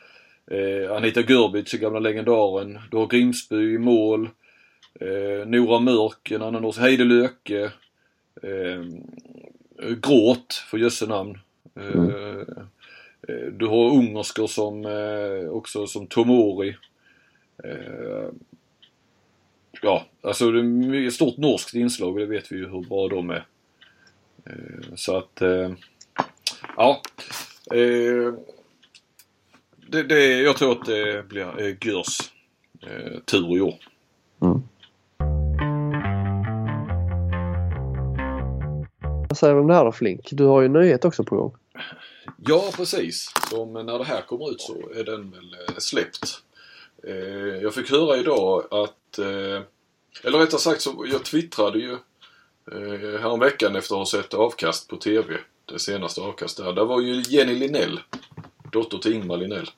Eh, 0.51 0.91
Anita 0.91 1.21
Görbic, 1.21 1.73
gamla 1.73 1.99
legendaren. 1.99 2.79
Du 2.91 2.97
har 2.97 3.07
Grimsby 3.07 3.55
i 3.55 3.77
mål. 3.77 4.29
Eh, 4.99 5.47
Nora 5.47 5.79
Mörk, 5.79 6.31
en 6.31 6.41
annan 6.41 6.61
norsk. 6.61 6.79
Heide 6.79 7.03
Löke. 7.03 7.71
Eh, 8.41 8.83
Gråt, 10.01 10.53
för 10.53 10.77
jösse 10.77 11.05
namn. 11.07 11.37
Eh, 11.75 12.03
eh, 13.27 13.51
Du 13.51 13.67
har 13.67 13.89
ungerskor 13.89 14.47
som 14.47 14.85
också 15.51 15.87
som 15.87 16.07
Tomori. 16.07 16.75
Ja, 19.81 20.05
alltså 20.21 20.51
det 20.51 20.59
är 20.59 20.63
mycket 20.63 21.13
stort 21.13 21.37
norskt 21.37 21.73
inslag 21.73 22.13
och 22.13 22.19
det 22.19 22.25
vet 22.25 22.51
vi 22.51 22.55
ju 22.55 22.69
hur 22.69 22.81
bra 22.81 23.07
de 23.07 23.29
är. 23.29 23.45
Eh, 24.49 24.95
så 24.95 25.17
att, 25.17 25.41
eh, 25.41 25.71
ja. 26.77 27.01
Eh, 27.71 28.33
det, 29.87 30.03
det, 30.03 30.41
jag 30.41 30.57
tror 30.57 30.71
att 30.71 30.85
det 30.85 31.27
blir 31.27 31.41
eh, 31.41 31.75
tur 33.25 33.57
i 33.57 33.61
år. 33.61 33.75
Vad 39.29 39.37
säger 39.37 39.53
du 39.53 39.59
om 39.59 39.67
det 39.67 39.73
här 39.73 39.85
då 39.85 39.91
Flink? 39.91 40.29
Du 40.31 40.43
har 40.43 40.61
ju 40.61 40.65
en 40.65 40.73
nyhet 40.73 41.05
också 41.05 41.23
på 41.23 41.35
gång. 41.35 41.55
Ja, 42.37 42.71
precis. 42.75 43.33
Men 43.73 43.85
när 43.85 43.97
det 43.97 44.05
här 44.05 44.21
kommer 44.21 44.51
ut 44.51 44.61
så 44.61 44.91
är 44.95 45.03
den 45.03 45.31
väl 45.31 45.55
släppt. 45.77 46.41
Jag 47.61 47.73
fick 47.73 47.91
höra 47.91 48.17
idag 48.17 48.63
att, 48.71 49.19
eller 50.23 50.39
rättare 50.39 50.59
sagt 50.59 50.81
så, 50.81 51.05
jag 51.11 51.23
twittrade 51.23 51.79
ju 51.79 51.97
Eh, 52.71 53.19
häromveckan 53.21 53.75
efter 53.75 53.95
att 53.95 53.99
ha 53.99 54.05
sett 54.05 54.33
avkast 54.33 54.87
på 54.87 54.97
TV. 54.97 55.37
Det 55.65 55.79
senaste 55.79 56.21
avkast 56.21 56.57
där. 56.57 56.73
Där 56.73 56.85
var 56.85 57.01
ju 57.01 57.23
Jenny 57.27 57.55
Linell, 57.55 57.99
dotter 58.71 58.97
till 58.97 59.13
Ingmar 59.13 59.37
Linell. 59.37 59.69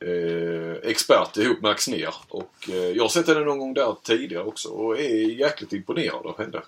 Eh, 0.00 0.90
expert 0.90 1.36
ihop 1.36 1.62
med 1.62 1.70
Axnér. 1.70 2.14
Och 2.28 2.54
eh, 2.68 2.74
jag 2.74 3.04
har 3.04 3.08
sett 3.08 3.28
henne 3.28 3.40
någon 3.40 3.58
gång 3.58 3.74
där 3.74 3.96
tidigare 4.02 4.44
också 4.44 4.68
och 4.68 5.00
är 5.00 5.30
jäkligt 5.30 5.72
imponerad 5.72 6.26
av 6.26 6.38
henne. 6.38 6.62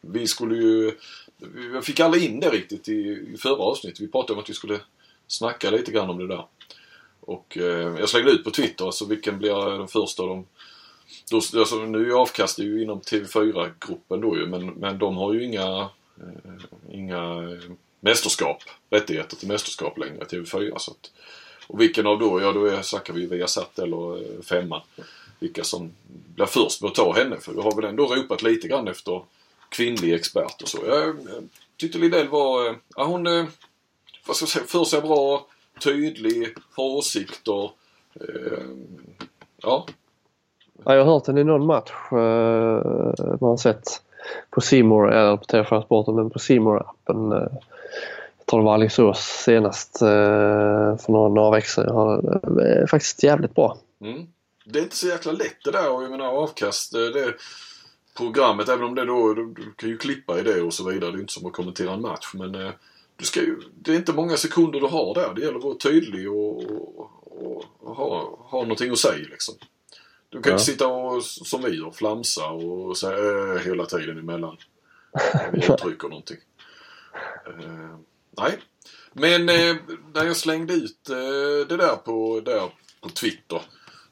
Vi 0.00 0.26
skulle 0.26 0.56
ju 0.56 0.92
vi 1.38 1.80
fick 1.82 2.00
aldrig 2.00 2.24
in 2.24 2.40
det 2.40 2.50
riktigt 2.50 2.88
i, 2.88 3.28
i 3.34 3.36
förra 3.38 3.62
avsnittet. 3.62 4.00
Vi 4.00 4.08
pratade 4.08 4.32
om 4.32 4.38
att 4.38 4.50
vi 4.50 4.54
skulle 4.54 4.80
snacka 5.26 5.70
lite 5.70 5.92
grann 5.92 6.10
om 6.10 6.18
det 6.18 6.26
där. 6.26 6.46
Och 7.20 7.58
eh, 7.58 7.98
jag 7.98 8.08
slängde 8.08 8.30
ut 8.30 8.44
på 8.44 8.50
Twitter, 8.50 8.84
alltså 8.84 9.04
vilken 9.04 9.38
blir 9.38 9.78
den 9.78 9.88
första 9.88 10.22
av 10.22 10.28
de... 10.28 10.46
Då, 11.30 11.36
alltså, 11.36 11.76
nu 11.76 12.10
är 12.10 12.14
avkast 12.14 12.58
ju 12.58 12.82
inom 12.82 13.00
TV4-gruppen 13.00 14.20
då 14.20 14.36
ju, 14.36 14.46
men, 14.46 14.66
men 14.66 14.98
de 14.98 15.16
har 15.16 15.32
ju 15.34 15.44
inga, 15.44 15.88
eh, 16.20 16.64
inga 16.90 17.56
mästerskap, 18.00 18.62
rättigheter 18.90 19.36
till 19.36 19.48
mästerskap 19.48 19.98
längre, 19.98 20.24
TV4. 20.24 20.78
Så 20.78 20.90
att, 20.90 21.10
och 21.66 21.80
vilken 21.80 22.06
av 22.06 22.18
då? 22.18 22.40
Ja, 22.40 22.52
då 22.52 22.66
är, 22.66 22.82
snackar 22.82 23.14
vi 23.14 23.26
Viasat 23.26 23.78
eller 23.78 24.16
eh, 24.16 24.42
Femman. 24.42 24.80
Vilka 25.38 25.64
som 25.64 25.92
blir 26.34 26.46
först 26.46 26.80
med 26.82 26.88
att 26.88 26.94
ta 26.94 27.12
henne. 27.12 27.40
För 27.40 27.52
du 27.52 27.60
har 27.60 27.76
väl 27.76 27.84
ändå 27.84 28.06
ropat 28.06 28.42
lite 28.42 28.68
grann 28.68 28.88
efter 28.88 29.22
kvinnlig 29.68 30.14
expert 30.14 30.62
och 30.62 30.68
så. 30.68 30.78
Jag, 30.86 31.06
jag 31.06 31.48
tyckte 31.76 31.98
Lidell 31.98 32.28
var, 32.28 32.66
eh, 32.66 32.74
ja 32.96 33.04
hon, 33.04 33.24
vad 34.26 34.36
ska 34.36 34.42
jag 34.42 34.48
säga, 34.48 34.64
för 34.64 34.84
sig 34.84 35.00
bra, 35.00 35.46
tydlig, 35.80 36.54
har 36.76 36.84
åsikter. 36.84 37.70
Eh, 38.20 38.64
ja, 39.62 39.86
Ja, 40.84 40.94
jag 40.94 41.04
har 41.04 41.12
hört 41.12 41.24
den 41.24 41.38
i 41.38 41.44
någon 41.44 41.66
match. 41.66 41.92
Eh, 42.12 42.18
man 43.40 43.50
har 43.50 43.56
sett 43.56 44.02
på 44.50 44.60
Simor 44.60 45.12
eller 45.12 45.36
på 45.36 45.44
TV4 45.44 45.84
Sporten, 45.84 46.14
men 46.14 46.30
på 46.30 46.38
simor 46.38 46.80
appen 46.86 47.32
eh, 47.32 47.38
Jag 48.38 48.46
tror 48.46 48.60
det 48.60 48.64
var 48.64 48.74
Alingsås 48.74 49.18
senast 49.18 50.02
eh, 50.02 50.96
för 50.96 51.12
några, 51.12 51.28
några 51.28 51.50
veckor 51.50 51.68
sedan. 51.68 51.84
Jag 51.86 51.94
har, 51.94 52.40
eh, 52.80 52.86
faktiskt 52.86 53.22
jävligt 53.22 53.54
bra. 53.54 53.78
Mm. 54.00 54.26
Det 54.64 54.78
är 54.78 54.82
inte 54.82 54.96
så 54.96 55.06
jäkla 55.06 55.32
lätt 55.32 55.64
det 55.64 55.70
där 55.70 55.92
och 55.92 56.02
jag 56.02 56.10
menar 56.10 56.26
avkast. 56.26 56.94
Eh, 56.94 57.00
det 57.00 57.34
programmet, 58.16 58.68
även 58.68 58.84
om 58.84 58.94
det 58.94 59.04
då, 59.04 59.34
du, 59.34 59.46
du 59.46 59.72
kan 59.76 59.88
ju 59.88 59.96
klippa 59.96 60.40
i 60.40 60.42
det 60.42 60.62
och 60.62 60.74
så 60.74 60.90
vidare. 60.90 61.10
Det 61.10 61.18
är 61.18 61.20
inte 61.20 61.32
som 61.32 61.46
att 61.46 61.52
kommentera 61.52 61.92
en 61.92 62.00
match. 62.00 62.30
Men 62.34 62.54
eh, 62.54 62.70
du 63.16 63.24
ska 63.24 63.40
ju, 63.40 63.60
det 63.74 63.92
är 63.92 63.96
inte 63.96 64.12
många 64.12 64.36
sekunder 64.36 64.80
du 64.80 64.86
har 64.86 65.14
där. 65.14 65.34
Det 65.34 65.40
gäller 65.40 65.58
att 65.58 65.64
vara 65.64 65.74
tydlig 65.74 66.30
och, 66.30 66.64
och, 66.64 67.10
och, 67.22 67.64
och 67.80 67.96
ha, 67.96 68.38
ha 68.38 68.62
någonting 68.62 68.90
att 68.90 68.98
säga 68.98 69.26
liksom. 69.30 69.54
Du 70.34 70.42
kan 70.42 70.50
Ja. 70.50 70.54
inte 70.54 70.64
sitta 70.64 70.86
och, 70.88 71.24
som 71.24 71.62
vi 71.62 71.70
gör, 71.78 71.90
flamsa 71.90 72.46
och 72.48 72.96
säga 72.96 73.18
äh, 73.54 73.58
hela 73.60 73.86
tiden 73.86 74.18
emellan. 74.18 74.56
Vi 75.52 75.58
uttrycker 75.72 76.08
någonting. 76.08 76.36
Eh, 77.46 77.96
nej. 78.38 78.58
Men 79.12 79.48
eh, 79.48 79.76
när 80.14 80.24
jag 80.24 80.36
slängde 80.36 80.74
ut 80.74 81.08
eh, 81.10 81.68
det 81.68 81.76
där 81.76 81.96
på, 81.96 82.40
där 82.44 82.70
på 83.00 83.08
Twitter 83.08 83.62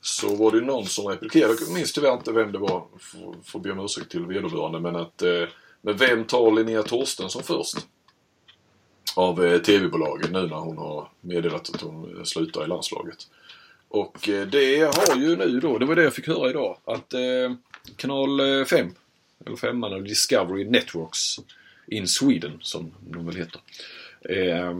så 0.01 0.37
var 0.37 0.51
det 0.53 0.61
någon 0.61 0.87
som 0.87 1.07
replikerade. 1.07 1.55
Jag 1.61 1.75
minns 1.75 1.93
tyvärr 1.93 2.13
inte 2.15 2.33
vem 2.33 2.53
det 2.53 2.59
var. 2.59 2.87
Får, 2.99 3.37
får 3.45 3.59
be 3.61 3.73
om 3.73 3.81
ursäkt 3.81 4.11
till 4.11 4.27
vederbörande. 4.27 4.81
Men 4.81 4.97
att 4.97 5.23
eh, 5.23 5.45
men 5.81 5.97
vem 5.97 6.25
tar 6.25 6.51
Linnea 6.53 6.83
Torstensson 6.83 7.43
först? 7.43 7.77
Av 9.17 9.45
eh, 9.45 9.59
TV-bolagen 9.59 10.33
nu 10.33 10.47
när 10.47 10.57
hon 10.57 10.79
har 10.79 11.09
meddelat 11.21 11.75
att 11.75 11.81
hon 11.81 12.17
eh, 12.17 12.23
slutar 12.25 12.65
i 12.65 12.67
landslaget. 12.67 13.19
Och 13.93 14.29
eh, 14.29 14.47
det 14.47 14.81
har 14.81 15.17
ju 15.17 15.37
nu 15.37 15.61
då, 15.61 15.79
det 15.79 15.87
var 15.87 15.97
det 15.97 16.03
jag 16.03 16.15
fick 16.15 16.27
höra 16.27 16.51
idag, 16.51 16.77
att 16.85 17.15
eh, 17.15 17.55
kanal 17.97 18.65
5, 18.67 18.95
eller 19.47 19.57
5 19.57 19.85
eller 19.85 20.01
Discovery 20.01 20.65
Networks 20.65 21.37
in 21.87 22.09
Sweden 22.09 22.59
som 22.63 22.93
de 23.11 23.27
väl 23.27 23.37
heter. 23.37 23.61
Eh, 24.21 24.79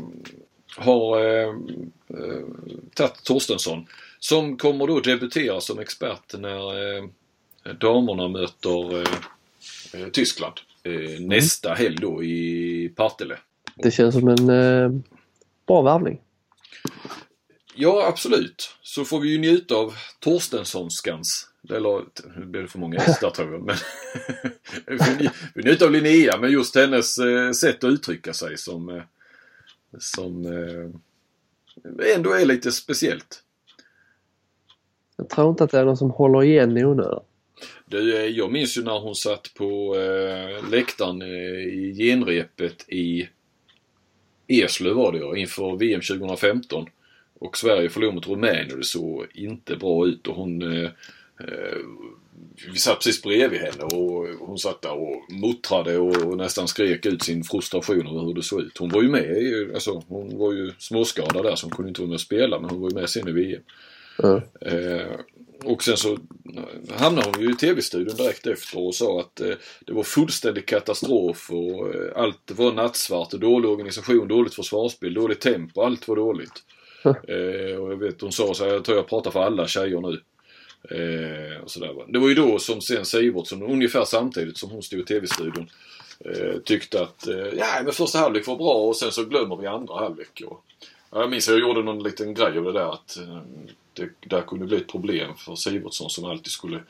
har 0.77 1.19
eh, 1.19 1.49
eh, 2.09 2.45
tagit 2.95 3.25
Torstensson. 3.25 3.87
Som 4.19 4.57
kommer 4.57 4.87
då 4.87 5.01
debutera 5.01 5.61
som 5.61 5.79
expert 5.79 6.35
när 6.39 6.97
eh, 6.97 7.05
damerna 7.81 8.29
möter 8.29 9.01
eh, 9.01 10.01
eh, 10.03 10.09
Tyskland. 10.09 10.55
Eh, 10.83 11.21
nästa 11.21 11.75
helg 11.75 11.97
då 12.01 12.25
i 12.25 12.93
Partille. 12.97 13.37
Det 13.75 13.91
känns 13.91 14.15
som 14.15 14.29
en 14.29 14.51
eh, 14.51 14.91
bra 15.67 15.83
värvning. 15.83 16.21
Ja, 17.75 18.07
absolut. 18.07 18.77
Så 18.83 19.05
får 19.05 19.21
vi 19.21 19.29
ju 19.29 19.39
njuta 19.39 19.75
av 19.75 19.95
Torstenssonskans. 20.21 21.49
Eller, 21.71 22.05
nu 22.39 22.47
blir 22.47 22.63
det 22.63 22.69
för 22.69 22.79
många 22.79 22.99
där 23.21 23.31
tror 23.31 23.53
jag. 23.53 23.63
Men 23.63 23.77
vi 25.55 25.63
njuter 25.63 25.87
av 25.87 25.93
Linnea, 25.93 26.39
men 26.39 26.53
just 26.53 26.77
hennes 26.77 27.19
eh, 27.19 27.51
sätt 27.51 27.85
att 27.85 27.91
uttrycka 27.91 28.33
sig 28.33 28.59
som, 28.59 28.89
eh, 28.89 29.03
som 29.99 30.47
eh, 30.47 32.15
ändå 32.15 32.33
är 32.33 32.47
lite 32.47 32.73
speciellt. 32.73 33.43
Jag 35.17 35.29
tror 35.29 35.51
inte 35.51 35.65
att 35.65 35.71
det 35.71 35.79
är 35.79 35.85
någon 35.85 35.97
som 35.97 36.11
håller 36.11 36.43
igen 36.43 36.77
i 36.77 36.85
onödan. 36.85 37.23
Du, 37.87 38.29
jag 38.29 38.53
minns 38.53 38.79
ju 38.79 38.83
när 38.83 38.99
hon 38.99 39.15
satt 39.15 39.55
på 39.55 39.97
eh, 39.97 40.71
läktaren 40.71 41.23
i 41.23 41.95
genrepet 41.99 42.89
i 42.89 43.29
Eslöv 44.47 44.95
var 44.95 45.13
det 45.13 45.19
ja, 45.19 45.37
inför 45.37 45.77
VM 45.77 46.01
2015. 46.01 46.87
Och 47.43 47.59
Sverige 47.59 47.91
förlorade 47.91 48.15
mot 48.15 48.29
Rumänien 48.29 48.73
och 48.73 48.79
det 48.79 48.85
såg 48.85 49.27
inte 49.35 49.77
bra 49.77 50.07
ut 50.07 50.27
och 50.27 50.35
hon 50.35 50.63
eh, 50.63 50.91
eh, 51.41 51.79
vi 52.73 52.79
satt 52.79 52.99
precis 52.99 53.23
bredvid 53.23 53.61
henne 53.61 53.85
och 53.85 54.29
hon 54.41 54.59
satt 54.59 54.83
där 54.83 54.93
och 54.93 55.33
muttrade 55.33 55.99
och 55.99 56.37
nästan 56.37 56.69
skrek 56.69 57.07
ut 57.07 57.23
sin 57.23 57.45
frustration 57.45 58.07
över 58.07 58.21
hur 58.21 58.35
det 58.35 58.43
såg 58.43 58.61
ut. 58.61 58.79
Hon 58.79 58.89
var 58.89 59.03
ju 59.03 59.09
med, 59.09 59.71
alltså 59.75 60.03
hon 60.09 60.39
var 60.39 60.53
ju 60.53 60.73
småskadad 60.79 61.45
där 61.45 61.55
så 61.55 61.67
hon 61.67 61.77
kunde 61.77 61.89
inte 61.89 62.01
vara 62.01 62.09
med 62.09 62.15
och 62.15 62.21
spela 62.21 62.61
men 62.61 62.71
hon 62.71 62.81
var 62.81 62.91
ju 62.91 62.95
med 62.95 63.11
sen 63.11 63.29
i 63.29 63.33
VM. 63.33 63.63
Ja. 64.19 64.43
Eh, 64.61 65.21
och 65.65 65.83
sen 65.83 65.97
så 65.97 66.19
hamnade 66.91 67.31
hon 67.35 67.43
ju 67.43 67.53
i 67.53 67.57
TV-studion 67.57 68.17
direkt 68.17 68.47
efter 68.47 68.79
och 68.79 68.95
sa 68.95 69.21
att 69.21 69.41
eh, 69.41 69.55
det 69.87 69.93
var 69.93 70.03
fullständig 70.03 70.67
katastrof 70.67 71.51
och 71.51 71.95
eh, 71.95 72.13
allt 72.17 72.51
var 72.51 72.73
nattsvart 72.73 73.35
och 73.35 73.41
dålig 73.41 73.71
organisation, 73.71 74.29
dåligt 74.29 74.55
försvarsspel, 74.55 75.15
dåligt 75.15 75.41
tempo, 75.41 75.83
allt 75.83 76.09
var 76.09 76.17
dåligt. 76.17 76.63
Eh, 77.29 77.77
och 77.77 77.93
jag 77.93 77.97
vet 77.97 78.21
hon 78.21 78.33
sa 78.33 78.55
så 78.55 78.65
här, 78.65 78.73
jag 78.73 78.85
tror 78.85 78.97
jag 78.97 79.09
pratar 79.09 79.31
för 79.31 79.43
alla 79.43 79.69
tjejer 79.69 80.01
nu. 80.01 80.21
Eh, 80.91 81.63
och 81.63 81.71
så 81.71 81.81
där. 81.81 82.13
Det 82.13 82.19
var 82.19 82.29
ju 82.29 82.35
då 82.35 82.59
som 82.59 82.81
sen 82.81 83.05
Sivertsson, 83.05 83.63
ungefär 83.63 84.05
samtidigt 84.05 84.59
som 84.59 84.71
hon 84.71 84.83
stod 84.83 85.01
i 85.01 85.05
TV-studion, 85.05 85.71
eh, 86.25 86.59
tyckte 86.65 87.03
att 87.03 87.27
eh, 87.27 87.37
ja, 87.37 87.67
men 87.85 87.93
första 87.93 88.19
halvlek 88.19 88.47
var 88.47 88.57
bra 88.57 88.75
och 88.75 88.97
sen 88.97 89.13
så 89.13 89.25
glömmer 89.25 89.57
vi 89.57 89.67
andra 89.67 89.95
halvlek. 89.95 90.43
Och, 90.47 90.65
ja, 91.11 91.21
jag 91.21 91.31
minns 91.31 91.49
att 91.49 91.55
jag 91.55 91.61
gjorde 91.61 91.83
någon 91.83 92.03
liten 92.03 92.35
grej 92.35 92.59
av 92.59 92.65
det 92.65 92.73
där 92.73 92.93
att 92.93 93.17
eh, 93.17 93.39
det 93.93 94.09
där 94.21 94.43
kunde 94.43 94.67
bli 94.67 94.77
ett 94.77 94.89
problem 94.89 95.37
för 95.37 95.55
Sivertsson 95.55 96.11
som 96.11 96.25
alltid 96.25 96.53
skulle 96.53 96.81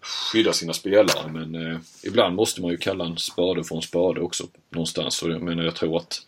skydda 0.00 0.52
sina 0.52 0.72
spelare. 0.72 1.32
Men 1.32 1.54
eh, 1.54 1.78
ibland 2.02 2.36
måste 2.36 2.62
man 2.62 2.70
ju 2.70 2.76
kalla 2.76 3.04
en 3.04 3.18
spade 3.18 3.64
för 3.64 3.76
en 3.76 3.82
spade 3.82 4.20
också 4.20 4.44
någonstans. 4.70 5.22
Och 5.22 5.30
jag 5.30 5.42
menar 5.42 5.64
jag 5.64 5.74
tror 5.74 5.96
att 5.96 6.26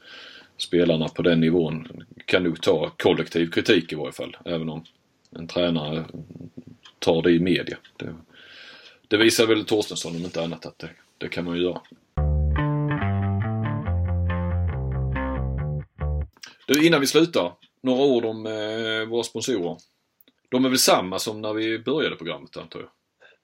spelarna 0.58 1.08
på 1.08 1.22
den 1.22 1.40
nivån 1.40 1.88
kan 2.24 2.42
nog 2.42 2.62
ta 2.62 2.90
kollektiv 2.96 3.50
kritik 3.50 3.92
i 3.92 3.94
varje 3.94 4.12
fall. 4.12 4.36
Även 4.44 4.68
om 4.68 4.84
en 5.30 5.46
tränare 5.46 6.04
tar 6.98 7.22
det 7.22 7.30
i 7.30 7.40
media. 7.40 7.76
Det, 7.96 8.14
det 9.08 9.16
visar 9.16 9.46
väl 9.46 9.64
Torstensson 9.64 10.16
om 10.16 10.22
inte 10.24 10.42
annat 10.42 10.66
att 10.66 10.78
det, 10.78 10.90
det 11.18 11.28
kan 11.28 11.44
man 11.44 11.56
ju 11.56 11.62
göra. 11.62 11.80
Du, 16.66 16.86
innan 16.86 17.00
vi 17.00 17.06
slutar. 17.06 17.52
Några 17.80 18.04
ord 18.04 18.24
om 18.24 18.46
eh, 18.46 19.08
våra 19.08 19.22
sponsorer. 19.22 19.76
De 20.50 20.64
är 20.64 20.68
väl 20.68 20.78
samma 20.78 21.18
som 21.18 21.40
när 21.40 21.52
vi 21.52 21.78
började 21.78 22.16
programmet 22.16 22.56
antar 22.56 22.80
jag? 22.80 22.88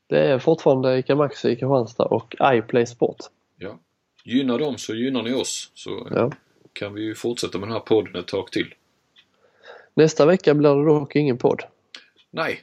Det 0.07 0.19
är 0.19 0.39
fortfarande 0.39 0.99
ICA 0.99 1.17
Maxi 1.17 1.49
i 1.49 1.57
Kristianstad 1.57 2.05
och 2.05 2.35
iPlay 2.43 2.87
Sport. 2.87 3.17
Ja. 3.59 3.79
Gynnar 4.25 4.59
dem 4.59 4.79
så 4.79 4.95
gynnar 4.95 5.23
ni 5.23 5.33
oss. 5.33 5.71
Så 5.75 6.09
Ja. 6.11 6.31
Kan 6.75 6.95
vi 6.95 7.03
ju 7.03 7.15
fortsätta 7.15 7.59
med 7.59 7.69
den 7.69 7.73
här 7.73 7.81
podden 7.81 8.17
ett 8.17 8.27
tag 8.27 8.53
till. 8.53 8.75
Nästa 9.95 10.27
vecka 10.27 10.55
blir 10.55 10.75
det 10.75 10.85
dock 10.85 11.17
ingen 11.17 11.39
podd. 11.39 11.63
Nej, 12.31 12.61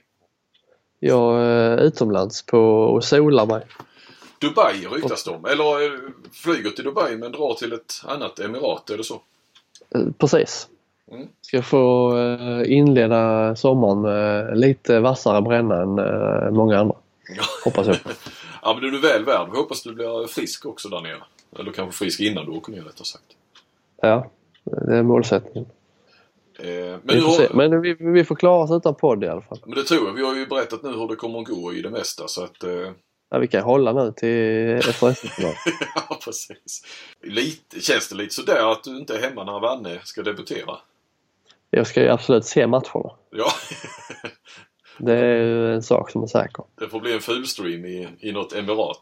Jag 0.99 1.41
är 1.41 1.77
utomlands 1.77 2.45
på 2.45 2.59
och 2.59 3.03
solar 3.03 3.45
mig. 3.45 3.65
Dubai 4.39 4.85
ryktas 4.91 5.27
om. 5.27 5.45
Eller 5.45 5.85
eh, 5.85 5.99
flyger 6.31 6.69
till 6.69 6.83
Dubai 6.83 7.15
men 7.17 7.31
drar 7.31 7.53
till 7.53 7.73
ett 7.73 7.93
annat 8.05 8.39
emirat, 8.39 8.89
är 8.89 8.97
det 8.97 9.03
så? 9.03 9.21
Eh, 9.95 10.01
Precis. 10.17 10.67
Mm. 11.11 11.27
Ska 11.41 11.61
få 11.61 12.17
eh, 12.17 12.71
inleda 12.71 13.55
sommaren 13.55 14.01
med 14.01 14.57
lite 14.59 14.99
vassare 14.99 15.41
bränna 15.41 15.81
än 15.81 16.53
många 16.53 16.79
andra. 16.79 16.95
Ja. 17.37 17.43
Hoppas 17.63 17.87
jag. 17.87 17.97
ja 18.61 18.73
men 18.81 18.91
du 18.91 18.97
är 18.97 19.01
väl 19.01 19.25
värd. 19.25 19.49
Hoppas 19.49 19.83
du 19.83 19.93
blir 19.93 20.27
frisk 20.27 20.65
också 20.65 20.89
där 20.89 21.01
nere. 21.01 21.23
Eller 21.59 21.71
kanske 21.71 21.97
frisk 21.97 22.19
innan 22.19 22.45
du 22.45 22.51
åker 22.51 22.71
ner 22.71 22.81
rättare 22.81 23.05
sagt. 23.05 23.25
Ja, 24.01 24.31
det 24.63 24.97
är 24.97 25.03
målsättningen. 25.03 25.69
Eh, 26.59 26.67
men, 27.03 27.15
Vi 27.15 27.19
har. 27.19 27.53
Men 27.53 27.81
vi, 27.81 27.93
vi 27.99 28.23
får 28.23 28.35
klara 28.35 28.63
oss 28.63 28.71
utan 28.71 28.95
podd 28.95 29.23
i 29.23 29.27
alla 29.27 29.41
fall. 29.41 29.59
men 29.65 29.75
det 29.75 29.83
tror 29.83 30.07
jag. 30.07 30.13
Vi 30.13 30.23
har 30.23 30.35
ju 30.35 30.45
berättat 30.45 30.83
nu 30.83 30.89
hur 30.89 31.07
det 31.07 31.15
kommer 31.15 31.39
att 31.39 31.47
gå 31.47 31.73
i 31.73 31.81
det 31.81 31.89
mesta 31.89 32.27
så 32.27 32.43
att... 32.43 32.63
Eh, 32.63 32.91
Ja, 33.33 33.37
vi 33.37 33.47
kan 33.47 33.63
hålla 33.63 33.93
nu 33.93 34.13
till 34.17 34.89
efter 34.89 35.07
ja 35.95 36.19
precis. 36.25 36.81
Lite, 37.21 37.79
känns 37.79 38.09
det 38.09 38.15
lite 38.15 38.33
sådär 38.33 38.71
att 38.71 38.83
du 38.83 38.97
inte 38.97 39.17
är 39.17 39.21
hemma 39.21 39.43
när 39.43 39.59
Vanne 39.59 39.99
ska 40.03 40.23
debutera? 40.23 40.77
Jag 41.69 41.87
ska 41.87 42.01
ju 42.01 42.09
absolut 42.09 42.45
se 42.45 42.67
matcherna. 42.67 43.11
Ja. 43.29 43.51
Det 44.97 45.13
är 45.13 45.43
ju 45.43 45.73
en 45.73 45.83
sak 45.83 46.11
som 46.11 46.23
är 46.23 46.27
säker. 46.27 46.63
det 46.79 46.89
får 46.89 46.99
bli 46.99 47.13
en 47.13 47.19
fulstream 47.19 47.85
i, 47.85 48.07
i 48.19 48.31
något 48.31 48.53
emirat. 48.53 49.01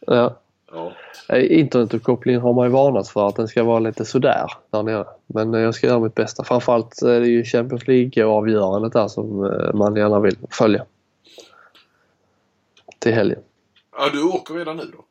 Ja. 0.00 0.40
Ja. 0.72 0.92
Eh, 1.28 1.58
Internetuppkopplingen 1.60 2.40
har 2.40 2.52
man 2.52 2.66
ju 2.66 2.72
varnat 2.72 3.08
för 3.08 3.28
att 3.28 3.36
den 3.36 3.48
ska 3.48 3.64
vara 3.64 3.78
lite 3.78 4.04
sådär 4.04 4.52
där 4.70 4.82
nere. 4.82 5.06
Men 5.26 5.54
eh, 5.54 5.60
jag 5.60 5.74
ska 5.74 5.86
göra 5.86 6.00
mitt 6.00 6.14
bästa. 6.14 6.44
Framförallt 6.44 7.02
är 7.02 7.20
det 7.20 7.26
ju 7.28 7.44
Champions 7.44 7.86
League-avgörandet 7.86 8.92
där 8.92 9.08
som 9.08 9.44
eh, 9.44 9.74
man 9.74 9.96
gärna 9.96 10.20
vill 10.20 10.36
följa. 10.50 10.84
Till 12.98 13.14
helgen. 13.14 13.40
ja, 13.96 14.10
du 14.12 14.22
åker 14.22 14.54
redan 14.54 14.76
nu 14.76 14.82
då? 14.82 15.04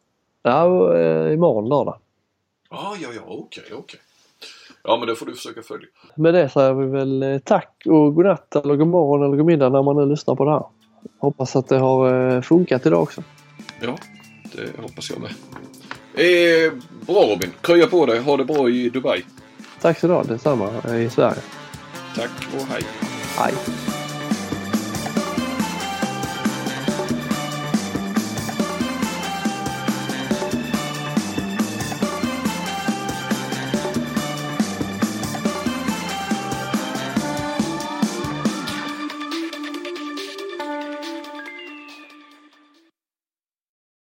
Ja, 0.43 0.95
eh, 0.97 1.33
imorgon 1.33 1.69
lördag. 1.69 1.97
Ja, 2.69 2.95
ja, 3.01 3.09
ja, 3.15 3.21
okej, 3.27 3.63
okej. 3.73 3.99
Ja, 4.83 4.97
men 4.97 5.07
det 5.07 5.15
får 5.15 5.25
du 5.25 5.33
försöka 5.33 5.61
följa. 5.61 5.87
Med 6.15 6.33
det 6.33 6.49
säger 6.49 6.73
vi 6.73 6.85
väl 6.85 7.23
eh, 7.23 7.39
tack 7.39 7.83
och 7.85 8.15
godnatt 8.15 8.55
eller 8.55 8.75
god 8.75 8.87
morgon 8.87 9.23
eller 9.27 9.37
god 9.37 9.45
middag 9.45 9.69
när 9.69 9.83
man 9.83 9.95
nu 9.95 10.05
lyssnar 10.05 10.35
på 10.35 10.45
det 10.45 10.51
här. 10.51 10.63
Hoppas 11.19 11.55
att 11.55 11.67
det 11.67 11.77
har 11.77 12.31
eh, 12.35 12.41
funkat 12.41 12.85
idag 12.85 13.03
också. 13.03 13.23
Ja, 13.81 13.95
det 14.51 14.81
hoppas 14.81 15.09
jag 15.09 15.19
med. 15.21 15.31
Eh, 16.13 16.73
bra 17.07 17.23
Robin, 17.23 17.51
krya 17.61 17.87
på 17.87 18.05
dig. 18.05 18.19
Ha 18.19 18.37
det 18.37 18.45
bra 18.45 18.69
i 18.69 18.89
Dubai. 18.89 19.25
Tack 19.81 19.99
så 19.99 20.07
du 20.07 20.13
ha, 20.13 20.23
detsamma 20.23 20.97
i 20.97 21.09
Sverige. 21.09 21.41
Tack 22.15 22.31
och 22.55 22.67
hej. 22.67 22.83
Hej! 23.37 23.53